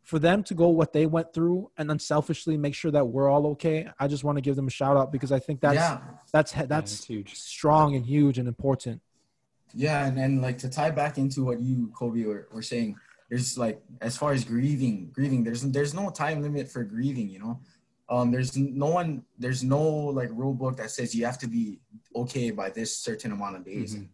for 0.03 0.19
them 0.19 0.43
to 0.45 0.55
go 0.55 0.69
what 0.69 0.93
they 0.93 1.07
went 1.07 1.33
through 1.33 1.71
and 1.79 1.91
unselfishly 1.91 2.57
make 2.57 2.75
sure 2.75 2.91
that 2.91 3.07
we're 3.07 3.29
all 3.31 3.47
okay, 3.49 3.89
I 3.99 4.09
just 4.09 4.25
want 4.25 4.37
to 4.37 4.43
give 4.43 4.57
them 4.57 4.67
a 4.67 4.71
shout 4.71 4.97
out 4.97 5.13
because 5.13 5.33
I 5.33 5.39
think 5.39 5.61
that's 5.61 5.75
yeah, 5.75 5.99
that's 6.33 6.55
Yeah, 6.55 6.67
that's 6.67 6.93
it's 6.95 7.05
huge. 7.05 7.35
strong 7.35 7.95
and 7.95 8.05
huge 8.05 8.39
and 8.39 8.47
important. 8.49 9.01
Yeah, 9.75 10.07
and 10.07 10.17
then 10.19 10.41
like 10.41 10.59
to 10.59 10.69
tie 10.69 10.91
back 10.91 11.17
into 11.17 11.45
what 11.45 11.61
you, 11.61 11.93
Kobe, 11.95 12.25
were, 12.25 12.49
were 12.53 12.63
saying, 12.63 12.97
there's 13.29 13.57
like 13.57 13.81
as 14.01 14.17
far 14.17 14.33
as 14.33 14.45
grieving, 14.45 15.11
grieving, 15.13 15.45
there's 15.45 15.63
there's 15.63 15.95
no 15.95 16.11
time 16.11 16.43
limit 16.43 16.69
for 16.69 16.83
grieving, 16.83 17.29
you 17.29 17.39
know. 17.39 17.61
Um, 18.09 18.33
there's 18.33 18.57
no 18.57 18.87
one, 18.89 19.23
there's 19.39 19.63
no 19.63 19.81
like 19.81 20.31
rule 20.33 20.55
book 20.55 20.77
that 20.79 20.91
says 20.91 21.15
you 21.15 21.25
have 21.25 21.39
to 21.39 21.47
be 21.47 21.79
okay 22.17 22.51
by 22.51 22.69
this 22.71 22.97
certain 22.97 23.31
amount 23.31 23.55
of 23.57 23.65
days, 23.65 23.95
Mhm. 23.95 24.09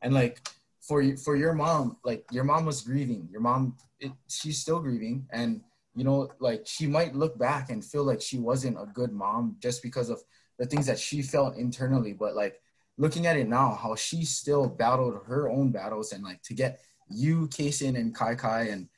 and 0.00 0.14
like 0.14 0.40
for 0.82 1.00
you, 1.00 1.16
for 1.16 1.36
your 1.36 1.52
mom, 1.52 1.96
like 2.04 2.24
your 2.30 2.44
mom 2.44 2.66
was 2.66 2.82
grieving, 2.82 3.28
your 3.30 3.40
mom, 3.40 3.76
it, 4.00 4.12
she's 4.28 4.58
still 4.58 4.80
grieving, 4.80 5.26
and 5.30 5.62
you 5.94 6.04
know, 6.04 6.30
like 6.40 6.62
she 6.66 6.86
might 6.86 7.14
look 7.14 7.38
back 7.38 7.70
and 7.70 7.84
feel 7.84 8.04
like 8.04 8.20
she 8.20 8.38
wasn't 8.38 8.76
a 8.78 8.86
good 8.92 9.12
mom 9.12 9.56
just 9.60 9.82
because 9.82 10.10
of 10.10 10.22
the 10.58 10.66
things 10.66 10.86
that 10.86 10.98
she 10.98 11.22
felt 11.22 11.56
internally, 11.56 12.12
but 12.12 12.34
like 12.34 12.60
looking 12.98 13.26
at 13.26 13.36
it 13.36 13.48
now, 13.48 13.78
how 13.80 13.94
she 13.94 14.24
still 14.24 14.68
battled 14.68 15.20
her 15.26 15.48
own 15.48 15.70
battles 15.70 16.12
and 16.12 16.24
like 16.24 16.42
to 16.42 16.54
get 16.54 16.80
you, 17.08 17.48
Kason 17.48 17.96
and 17.96 18.14
Kai 18.14 18.34
Kai 18.34 18.62
and 18.64 18.88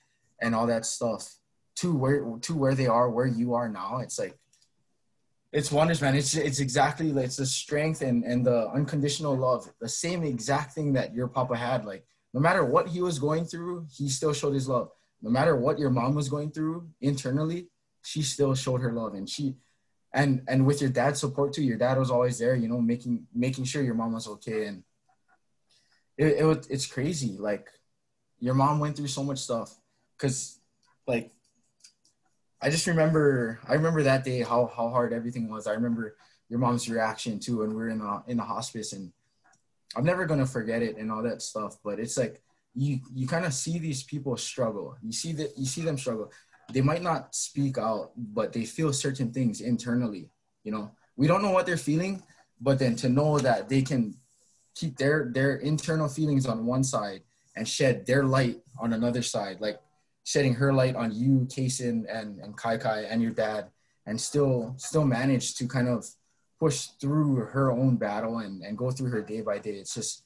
and 0.41 0.55
all 0.55 0.67
that 0.67 0.87
stuff 0.87 1.37
to 1.77 1.95
where 1.95 2.25
to 2.43 2.55
where 2.57 2.75
they 2.75 2.87
are, 2.87 3.11
where 3.11 3.27
you 3.27 3.55
are 3.55 3.69
now. 3.69 3.99
It's 3.99 4.19
like 4.19 4.39
it's 5.55 5.71
wonders, 5.71 6.03
man. 6.03 6.17
It's 6.17 6.35
it's 6.35 6.59
exactly 6.59 7.11
it's 7.11 7.37
the 7.37 7.47
strength 7.47 8.03
and 8.03 8.25
and 8.25 8.45
the 8.45 8.69
unconditional 8.71 9.37
love, 9.37 9.73
the 9.81 9.89
same 9.89 10.25
exact 10.25 10.73
thing 10.73 10.93
that 10.95 11.15
your 11.15 11.29
papa 11.29 11.57
had. 11.57 11.85
Like 11.85 12.05
no 12.35 12.41
matter 12.41 12.65
what 12.65 12.89
he 12.89 13.01
was 13.01 13.21
going 13.21 13.45
through, 13.45 13.87
he 13.97 14.09
still 14.09 14.33
showed 14.33 14.55
his 14.55 14.69
love. 14.69 14.91
No 15.23 15.31
matter 15.31 15.57
what 15.57 15.79
your 15.79 15.91
mom 15.91 16.15
was 16.15 16.29
going 16.29 16.51
through 16.51 16.89
internally, 17.01 17.69
she 18.03 18.21
still 18.23 18.55
showed 18.55 18.81
her 18.81 18.93
love, 18.93 19.15
and 19.15 19.29
she 19.29 19.57
and 20.13 20.43
and 20.49 20.67
with 20.67 20.81
your 20.81 20.91
dad's 20.91 21.21
support 21.21 21.53
too 21.53 21.63
your 21.63 21.77
dad 21.77 21.99
was 21.99 22.11
always 22.11 22.39
there 22.39 22.55
you 22.55 22.69
know 22.69 22.81
making 22.81 23.27
making 23.35 23.65
sure 23.65 23.83
your 23.83 23.95
mom 23.95 24.13
was 24.13 24.29
okay 24.29 24.67
and 24.67 24.85
it, 26.17 26.27
it 26.27 26.67
it's 26.71 26.87
crazy 26.87 27.37
like 27.39 27.69
your 28.39 28.55
mom 28.55 28.79
went 28.79 28.97
through 28.97 29.09
so 29.09 29.25
much 29.25 29.39
stuff 29.39 29.75
because 30.17 30.61
like 31.07 31.33
i 32.65 32.71
just 32.71 32.89
remember 32.89 33.61
i 33.69 33.75
remember 33.75 34.03
that 34.03 34.25
day 34.25 34.41
how 34.41 34.67
how 34.77 34.89
hard 34.89 35.13
everything 35.13 35.49
was 35.49 35.67
i 35.67 35.73
remember 35.73 36.17
your 36.49 36.59
mom's 36.59 36.89
reaction 36.89 37.39
too 37.39 37.59
when 37.59 37.71
we 37.71 37.77
were 37.77 37.89
in 37.89 37.99
the 37.99 38.23
in 38.27 38.37
the 38.37 38.43
hospice 38.43 38.93
and 38.93 39.13
I'm 39.97 40.05
never 40.05 40.27
gonna 40.27 40.47
forget 40.47 40.83
it 40.83 40.97
and 40.97 41.11
all 41.11 41.23
that 41.23 41.43
stuff. 41.43 41.79
But 41.85 41.99
it's 42.01 42.19
like 42.19 42.43
you 42.75 43.01
you 43.15 43.27
kind 43.27 43.45
of 43.45 43.55
see 43.55 43.79
these 43.79 44.03
people 44.03 44.37
struggle. 44.37 44.97
You 45.03 45.13
see 45.13 45.33
that 45.35 45.57
you 45.57 45.67
see 45.67 45.83
them 45.83 45.99
struggle. 45.99 46.33
They 46.73 46.81
might 46.81 47.03
not 47.03 47.35
speak 47.35 47.79
out, 47.79 48.13
but 48.17 48.53
they 48.53 48.65
feel 48.65 48.93
certain 48.93 49.33
things 49.33 49.61
internally. 49.61 50.31
You 50.65 50.73
know, 50.73 50.91
we 51.17 51.27
don't 51.27 51.43
know 51.43 51.51
what 51.51 51.67
they're 51.67 51.77
feeling, 51.77 52.23
but 52.61 52.79
then 52.79 52.97
to 52.97 53.09
know 53.09 53.39
that 53.39 53.69
they 53.69 53.83
can 53.83 54.15
keep 54.75 54.97
their 54.97 55.31
their 55.33 55.57
internal 55.57 56.09
feelings 56.09 56.47
on 56.47 56.67
one 56.67 56.83
side 56.83 57.23
and 57.57 57.69
shed 57.69 58.07
their 58.07 58.25
light 58.25 58.59
on 58.81 58.93
another 58.93 59.23
side, 59.23 59.61
like 59.61 59.79
shedding 60.25 60.55
her 60.55 60.73
light 60.73 60.97
on 60.97 61.13
you, 61.13 61.47
Kason, 61.51 62.05
and 62.09 62.39
and 62.41 62.57
Kai 62.57 62.77
Kai 62.79 63.03
and 63.03 63.23
your 63.23 63.33
dad, 63.33 63.71
and 64.07 64.21
still 64.21 64.75
still 64.77 65.05
manage 65.05 65.55
to 65.57 65.69
kind 65.69 65.89
of 65.89 66.07
push 66.59 66.87
through 67.01 67.37
her 67.37 67.71
own 67.71 67.97
battle 67.97 68.39
and 68.39 68.63
and 68.63 68.77
go 68.77 68.91
through 68.91 69.11
her 69.11 69.23
day 69.23 69.41
by 69.43 69.59
day. 69.59 69.77
It's 69.77 69.95
just 69.95 70.25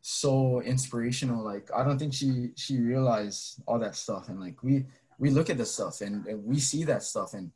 so 0.00 0.60
inspirational. 0.62 1.44
Like 1.44 1.68
I 1.74 1.84
don't 1.84 1.98
think 1.98 2.14
she 2.14 2.50
she 2.56 2.78
realized 2.78 3.62
all 3.66 3.78
that 3.80 3.96
stuff, 3.96 4.28
and 4.28 4.40
like 4.40 4.62
we 4.62 4.86
we 5.18 5.30
look 5.30 5.48
at 5.50 5.58
the 5.58 5.66
stuff 5.66 6.00
and, 6.00 6.26
and 6.26 6.44
we 6.44 6.58
see 6.58 6.84
that 6.84 7.02
stuff, 7.02 7.34
and 7.34 7.50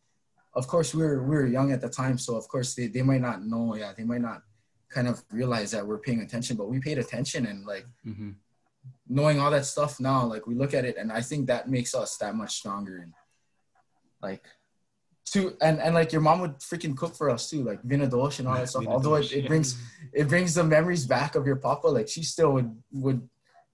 of 0.55 0.67
course 0.67 0.95
we 0.95 1.03
we're 1.03 1.23
we 1.23 1.29
we're 1.37 1.47
young 1.47 1.73
at 1.73 1.81
the 1.81 1.89
time, 1.89 2.19
so 2.19 2.37
of 2.37 2.49
course 2.49 2.75
they 2.75 2.87
they 2.89 3.03
might 3.03 3.21
not 3.21 3.45
know. 3.45 3.75
Yeah, 3.77 3.93
they 3.97 4.05
might 4.05 4.21
not 4.23 4.43
kind 4.89 5.07
of 5.07 5.23
realize 5.31 5.71
that 5.73 5.87
we're 5.87 5.99
paying 5.99 6.23
attention, 6.23 6.57
but 6.57 6.69
we 6.69 6.81
paid 6.81 6.99
attention 6.99 7.47
and 7.47 7.65
like. 7.67 7.87
Mhm. 8.07 8.35
Knowing 9.09 9.41
all 9.41 9.51
that 9.51 9.65
stuff 9.65 10.01
now, 10.01 10.25
like 10.25 10.47
we 10.47 10.55
look 10.55 10.75
at 10.75 10.85
it, 10.85 10.97
and 10.97 11.11
I 11.11 11.21
think 11.21 11.47
that 11.47 11.69
makes 11.69 11.95
us 11.95 12.17
that 12.19 12.35
much 12.35 12.55
stronger. 12.55 12.99
And 12.99 13.13
like, 14.23 14.45
to 15.33 15.57
and 15.61 15.81
and 15.81 15.95
like 15.95 16.13
your 16.13 16.21
mom 16.21 16.41
would 16.41 16.59
freaking 16.59 16.97
cook 16.97 17.15
for 17.15 17.31
us 17.31 17.51
too, 17.51 17.63
like 17.63 17.83
vinadosh 17.83 18.39
and 18.39 18.49
all 18.49 18.55
that 18.55 18.69
stuff. 18.69 18.87
Although 18.87 19.17
it, 19.17 19.33
it 19.33 19.47
brings 19.47 19.81
it 20.13 20.29
brings 20.29 20.55
the 20.55 20.65
memories 20.65 21.07
back 21.07 21.35
of 21.35 21.47
your 21.47 21.57
papa. 21.57 21.89
Like 21.89 22.09
she 22.09 22.23
still 22.23 22.53
would 22.53 22.83
would 22.93 23.29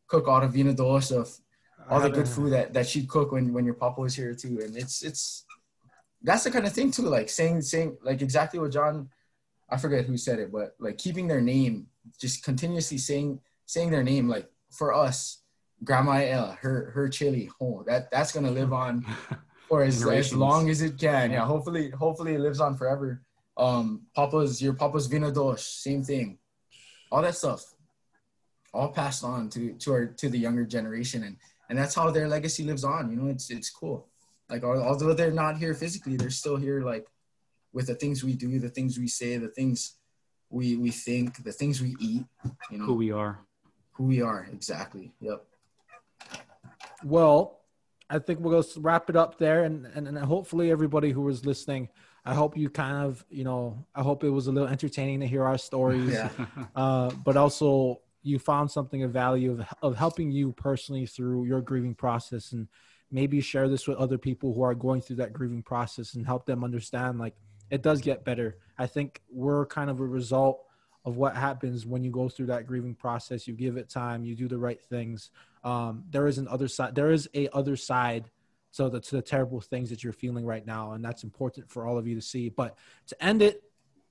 cook 0.07 0.28
all 0.28 0.41
the 0.41 0.47
vinadosh 0.47 1.12
of 1.12 1.30
all 1.89 2.01
the 2.01 2.11
good 2.11 2.26
ah. 2.26 2.30
food 2.30 2.53
that 2.53 2.72
that 2.72 2.87
she'd 2.87 3.09
cook 3.09 3.32
when 3.32 3.53
when 3.53 3.64
your 3.64 3.74
papa 3.74 4.01
was 4.01 4.14
here 4.14 4.35
too. 4.35 4.61
And 4.62 4.76
it's 4.76 5.03
it's 5.03 5.45
that's 6.22 6.45
the 6.45 6.51
kind 6.51 6.66
of 6.66 6.72
thing 6.72 6.91
too. 6.91 7.03
Like 7.03 7.28
saying 7.28 7.62
saying 7.62 7.99
like 8.03 8.22
exactly 8.22 8.59
what 8.59 8.72
John, 8.72 9.11
I 9.68 9.76
forget 9.76 10.07
who 10.07 10.16
said 10.16 10.39
it, 10.39 10.51
but 10.53 10.74
like 10.78 10.99
keeping 10.99 11.28
their 11.28 11.43
name, 11.43 11.87
just 12.18 12.43
continuously 12.43 12.99
saying 12.99 13.41
saying 13.66 13.91
their 13.91 14.05
name. 14.05 14.28
Like 14.28 14.49
for 14.76 14.92
us, 14.92 15.42
Grandma 15.82 16.20
El, 16.22 16.52
her 16.60 16.90
her 16.94 17.08
chili, 17.08 17.50
oh 17.60 17.82
that 17.86 18.10
that's 18.10 18.32
gonna 18.32 18.50
live 18.50 18.72
on 18.84 19.04
for 19.68 19.82
as, 19.82 20.06
as 20.06 20.34
long 20.34 20.70
as 20.70 20.82
it 20.82 20.98
can. 20.98 21.30
Yeah, 21.30 21.44
hopefully, 21.44 21.90
hopefully 21.90 22.34
it 22.34 22.40
lives 22.40 22.60
on 22.60 22.76
forever. 22.76 23.22
Um, 23.56 24.02
Papa's 24.14 24.60
your 24.60 24.74
Papa's 24.74 25.08
vinadosh, 25.08 25.60
same 25.60 26.02
thing. 26.02 26.38
All 27.10 27.22
that 27.22 27.36
stuff, 27.36 27.64
all 28.72 28.88
passed 28.88 29.24
on 29.24 29.48
to 29.50 29.74
to 29.74 29.92
our 29.92 30.06
to 30.06 30.28
the 30.28 30.38
younger 30.38 30.64
generation, 30.64 31.22
and 31.24 31.36
and 31.68 31.78
that's 31.78 31.94
how 31.94 32.10
their 32.10 32.28
legacy 32.28 32.64
lives 32.64 32.84
on. 32.84 33.10
You 33.10 33.16
know, 33.16 33.28
it's 33.28 33.50
it's 33.50 33.70
cool. 33.70 34.08
Like 34.50 34.64
although 34.64 35.14
they're 35.14 35.30
not 35.30 35.56
here 35.56 35.74
physically, 35.74 36.16
they're 36.16 36.30
still 36.30 36.56
here. 36.56 36.82
Like 36.82 37.06
with 37.72 37.86
the 37.86 37.94
things 37.94 38.22
we 38.22 38.34
do, 38.34 38.58
the 38.58 38.68
things 38.68 38.98
we 38.98 39.08
say, 39.08 39.36
the 39.36 39.48
things 39.48 39.96
we 40.50 40.76
we 40.76 40.90
think, 40.90 41.42
the 41.42 41.52
things 41.52 41.80
we 41.80 41.96
eat. 42.00 42.24
You 42.70 42.78
know, 42.78 42.84
Who 42.84 42.94
we 42.94 43.10
are. 43.12 43.40
Who 43.95 44.05
we 44.05 44.20
are 44.22 44.47
exactly. 44.53 45.12
Yep. 45.20 45.45
Well, 47.05 47.61
I 48.11 48.18
think 48.18 48.40
we'll 48.40 48.62
go 48.62 48.68
wrap 48.80 49.09
it 49.11 49.16
up 49.16 49.38
there, 49.38 49.64
and, 49.64 49.86
and 49.86 50.07
and 50.07 50.18
hopefully 50.18 50.70
everybody 50.70 51.11
who 51.11 51.22
was 51.22 51.45
listening, 51.45 51.88
I 52.24 52.34
hope 52.34 52.57
you 52.57 52.68
kind 52.70 53.07
of 53.07 53.24
you 53.30 53.45
know, 53.45 53.86
I 53.95 54.03
hope 54.03 54.24
it 54.24 54.30
was 54.30 54.47
a 54.47 54.53
little 54.53 54.68
entertaining 54.68 55.20
to 55.20 55.26
hear 55.26 55.45
our 55.45 55.59
stories, 55.59 56.12
Yeah. 56.12 56.30
uh, 56.76 57.11
but 57.24 57.36
also 57.36 58.01
you 58.22 58.38
found 58.38 58.70
something 58.70 59.03
of 59.03 59.11
value 59.11 59.53
of 59.53 59.66
of 59.82 59.97
helping 59.97 60.30
you 60.30 60.53
personally 60.53 61.07
through 61.07 61.45
your 61.45 61.61
grieving 61.61 61.95
process, 61.95 62.53
and 62.53 62.68
maybe 63.11 63.40
share 63.40 63.68
this 63.68 63.86
with 63.86 63.97
other 63.99 64.18
people 64.18 64.53
who 64.55 64.62
are 64.62 64.74
going 64.74 65.01
through 65.01 65.16
that 65.16 65.32
grieving 65.32 65.62
process 65.62 66.14
and 66.14 66.26
help 66.26 66.47
them 66.47 66.64
understand 66.64 67.18
like 67.18 67.34
it 67.70 67.82
does 67.82 68.01
get 68.01 68.24
better. 68.24 68.57
I 68.78 68.86
think 68.86 69.22
we're 69.30 69.66
kind 69.66 69.88
of 69.88 70.01
a 70.01 70.05
result 70.05 70.64
of 71.05 71.16
what 71.16 71.36
happens 71.36 71.84
when 71.86 72.02
you 72.02 72.11
go 72.11 72.28
through 72.28 72.46
that 72.46 72.66
grieving 72.66 72.94
process. 72.94 73.46
You 73.46 73.55
give 73.55 73.76
it 73.76 73.88
time, 73.88 74.24
you 74.24 74.34
do 74.34 74.48
the 74.48 74.59
right 74.59 74.80
things. 74.82 75.30
Um, 75.62 76.05
there 76.11 76.26
is 76.26 76.38
an 76.38 76.48
other 76.48 76.68
side. 76.68 76.94
There 76.94 77.11
is 77.11 77.28
a 77.34 77.48
other 77.50 77.76
side 77.76 78.30
so 78.70 78.88
the, 78.88 79.00
to 79.00 79.16
the 79.16 79.22
terrible 79.22 79.61
things 79.61 79.88
that 79.90 80.02
you're 80.02 80.12
feeling 80.12 80.44
right 80.44 80.66
now, 80.66 80.92
and 80.92 81.05
that's 81.05 81.22
important 81.22 81.70
for 81.70 81.86
all 81.86 81.96
of 81.96 82.09
you 82.09 82.16
to 82.16 82.20
see. 82.20 82.48
But 82.48 82.76
to 83.09 83.24
end 83.24 83.40
it, 83.40 83.62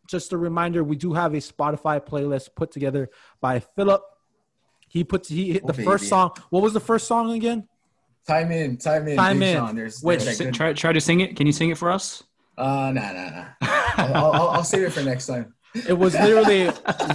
just 0.07 0.31
a 0.33 0.37
reminder: 0.37 0.83
we 0.83 0.95
do 0.95 1.13
have 1.13 1.33
a 1.33 1.37
Spotify 1.37 1.99
playlist 1.99 2.49
put 2.55 2.71
together 2.71 3.09
by 3.41 3.59
Phillip. 3.59 4.01
He 4.87 5.03
puts 5.03 5.27
he 5.29 5.51
hit 5.53 5.63
Oh, 5.63 5.67
the 5.67 5.83
first 5.83 6.07
song. 6.07 6.31
What 6.49 6.61
was 6.63 6.73
the 6.73 6.79
first 6.79 7.07
song 7.07 7.31
again? 7.33 7.67
Time 8.27 8.51
in, 8.51 8.77
time 8.77 9.07
in, 9.07 9.17
Time 9.17 9.43
in. 9.43 9.57
Sean. 9.57 9.75
There's, 9.75 10.01
Which- 10.01 10.23
there's 10.23 10.37
that 10.37 10.43
good- 10.45 10.53
Try, 10.53 10.73
try 10.73 10.93
to 10.93 11.01
sing 11.01 11.19
it. 11.19 11.35
Can 11.35 11.45
you 11.45 11.51
sing 11.51 11.69
it 11.71 11.77
for 11.77 11.91
us? 11.91 12.23
Uh, 12.57 12.91
nah, 12.93 13.11
nah, 13.11 13.29
nah. 13.29 13.45
I'll, 13.97 14.31
I'll, 14.31 14.49
I'll 14.49 14.63
save 14.63 14.83
it 14.83 14.91
for 14.91 15.01
next 15.03 15.25
time. 15.27 15.53
It 15.75 15.97
was 15.97 16.13
literally 16.13 16.67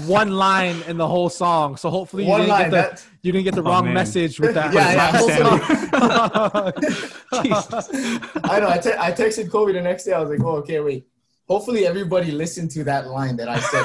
one 0.06 0.30
line 0.32 0.82
in 0.88 0.96
the 0.96 1.06
whole 1.06 1.28
song. 1.28 1.76
So 1.76 1.90
hopefully 1.90 2.24
you 2.24 2.30
One 2.30 2.40
didn't 2.40 2.50
line. 2.50 2.70
get 2.70 2.96
the 2.96 3.02
you 3.22 3.32
didn't 3.32 3.44
get 3.44 3.54
the 3.54 3.62
Oh, 3.62 3.70
wrong 3.70 3.84
man. 3.84 3.94
message 3.94 4.40
with 4.40 4.54
that. 4.54 4.72
Yeah, 4.74 4.92
yeah, 4.92 5.12
hopefully- 5.16 6.72
I 8.44 8.60
know. 8.60 8.68
I, 8.68 8.78
te- 8.78 8.98
I 8.98 9.12
texted 9.12 9.48
Kolby 9.48 9.72
the 9.74 9.80
next 9.82 10.04
day. 10.04 10.12
I 10.12 10.20
was 10.20 10.30
like, 10.30 10.40
oh, 10.40 10.56
okay, 10.56 10.80
wait. 10.80 11.06
Hopefully 11.48 11.86
everybody 11.86 12.30
listened 12.30 12.70
to 12.72 12.84
that 12.84 13.06
line 13.08 13.36
that 13.36 13.48
I 13.48 13.58
said. 13.60 13.84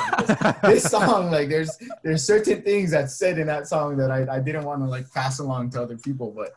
this 0.70 0.84
song, 0.84 1.32
like, 1.32 1.48
there's 1.50 1.72
there's 2.04 2.24
certain 2.24 2.62
things 2.62 2.92
that's 2.92 3.16
said 3.16 3.38
in 3.38 3.48
that 3.48 3.68
song 3.68 3.96
that 3.98 4.12
I, 4.12 4.36
I 4.36 4.40
didn't 4.40 4.66
want 4.66 4.82
to 4.82 4.88
like 4.90 5.10
pass 5.14 5.40
along 5.40 5.70
to 5.72 5.82
other 5.82 5.98
people, 5.98 6.32
but 6.36 6.52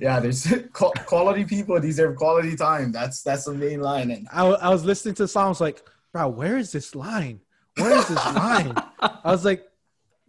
yeah, 0.00 0.18
there's 0.18 0.52
quality 0.72 1.44
people 1.44 1.78
deserve 1.78 2.16
quality 2.16 2.56
time. 2.56 2.90
That's 2.90 3.22
that's 3.22 3.44
the 3.44 3.54
main 3.54 3.80
line, 3.80 4.10
and 4.10 4.26
I, 4.32 4.44
I 4.46 4.70
was 4.70 4.84
listening 4.84 5.14
to 5.16 5.22
the 5.22 5.28
song. 5.28 5.46
I 5.46 5.48
was 5.50 5.60
like, 5.60 5.84
bro, 6.14 6.28
where 6.28 6.56
is 6.56 6.70
this 6.70 6.94
line? 6.94 7.40
Where 7.76 7.90
is 7.98 8.06
this 8.06 8.24
line? 8.34 8.72
I 9.00 9.32
was 9.32 9.44
like, 9.44 9.66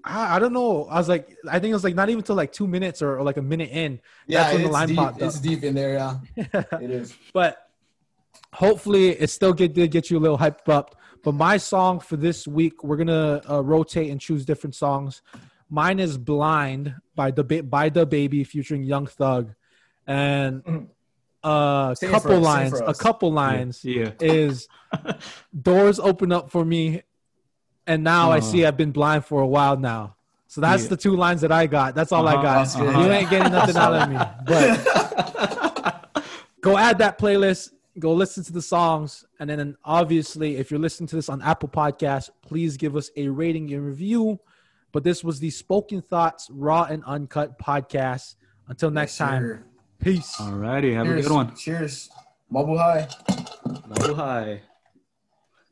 I, 0.03 0.35
I 0.37 0.39
don't 0.39 0.51
know. 0.51 0.85
I 0.85 0.97
was 0.97 1.07
like, 1.07 1.37
I 1.47 1.59
think 1.59 1.69
it 1.69 1.75
was 1.75 1.83
like 1.83 1.93
not 1.93 2.09
even 2.09 2.23
till 2.23 2.35
like 2.35 2.51
two 2.51 2.65
minutes 2.65 3.03
or, 3.03 3.19
or 3.19 3.23
like 3.23 3.37
a 3.37 3.41
minute 3.43 3.69
in. 3.69 4.01
yeah, 4.25 4.39
That's 4.41 4.53
when 4.53 4.61
the 4.63 4.67
it's 4.67 4.73
line 4.73 4.87
deep. 4.87 4.97
popped 4.97 5.21
up. 5.21 5.27
It's 5.27 5.39
deep 5.39 5.63
in 5.63 5.75
there. 5.75 5.93
Yeah, 5.93 6.17
it 6.81 6.89
is. 6.89 7.15
but 7.33 7.69
hopefully 8.51 9.09
it 9.09 9.29
still 9.29 9.53
get, 9.53 9.75
did 9.75 9.91
get 9.91 10.09
you 10.09 10.17
a 10.17 10.19
little 10.19 10.39
hyped 10.39 10.69
up. 10.69 10.95
But 11.23 11.33
my 11.33 11.57
song 11.57 11.99
for 11.99 12.17
this 12.17 12.47
week, 12.47 12.83
we're 12.83 12.97
gonna 12.97 13.41
uh, 13.47 13.63
rotate 13.63 14.09
and 14.09 14.19
choose 14.19 14.43
different 14.43 14.73
songs. 14.73 15.21
Mine 15.69 15.99
is 15.99 16.17
"Blind" 16.17 16.95
by 17.15 17.29
the 17.29 17.43
by 17.43 17.91
DaBaby 17.91 18.45
featuring 18.47 18.81
Young 18.83 19.05
Thug, 19.05 19.53
and 20.07 20.63
a 21.47 21.95
Sing 21.97 22.09
it 22.09 22.11
for 22.13 22.19
couple 22.29 22.47
us, 22.47 22.53
sing 22.55 22.65
it 22.67 22.71
lines. 22.81 22.81
A 22.87 22.93
couple 23.03 23.31
lines 23.31 23.85
Yeah. 23.85 24.11
is 24.19 24.67
doors 25.61 25.99
open 25.99 26.31
up 26.31 26.49
for 26.51 26.65
me, 26.65 27.01
and 27.87 28.03
now 28.03 28.31
I 28.31 28.37
Uh. 28.37 28.41
see 28.41 28.65
I've 28.65 28.77
been 28.77 28.91
blind 28.91 29.25
for 29.25 29.41
a 29.41 29.47
while 29.47 29.77
now. 29.77 30.15
So 30.47 30.61
that's 30.61 30.83
Yeah. 30.83 30.89
the 30.89 30.97
two 30.97 31.15
lines 31.15 31.41
that 31.41 31.51
I 31.51 31.67
got. 31.67 31.95
That's 31.95 32.11
all 32.11 32.27
I 32.27 32.33
Uh-huh, 32.35 32.41
got. 32.43 32.53
that's 32.59 32.75
good. 32.75 32.95
You 32.95 33.11
ain't 33.11 33.29
getting 33.29 33.51
nothing 33.59 33.75
out 33.77 33.93
of 33.93 34.09
me. 34.09 34.17
But 34.45 36.15
go 36.61 36.77
add 36.77 36.97
that 36.99 37.17
playlist. 37.19 37.71
Go 37.97 38.13
listen 38.13 38.43
to 38.43 38.51
the 38.51 38.61
songs, 38.61 39.23
and 39.39 39.49
then 39.49 39.77
obviously, 39.85 40.57
if 40.57 40.69
you're 40.69 40.79
listening 40.81 41.07
to 41.07 41.15
this 41.15 41.29
on 41.29 41.41
Apple 41.41 41.69
Podcasts, 41.69 42.29
please 42.41 42.75
give 42.75 42.95
us 42.97 43.09
a 43.15 43.29
rating 43.29 43.71
and 43.73 43.85
review. 43.85 44.37
But 44.91 45.03
this 45.05 45.23
was 45.23 45.39
the 45.39 45.49
Spoken 45.49 46.01
Thoughts 46.01 46.49
Raw 46.51 46.83
and 46.89 47.03
Uncut 47.05 47.57
podcast. 47.57 48.35
Until 48.67 48.91
next 48.91 49.13
Yes, 49.13 49.17
time, 49.29 49.41
sir. 49.43 49.63
Peace. 49.99 50.35
All 50.39 50.51
righty. 50.51 50.93
Have 50.93 51.07
a 51.07 51.21
good 51.21 51.31
one. 51.31 51.55
Cheers. 51.55 52.09
Mabuhay. 52.51 53.11
Oh, 54.01 54.13
hi. 54.15 54.61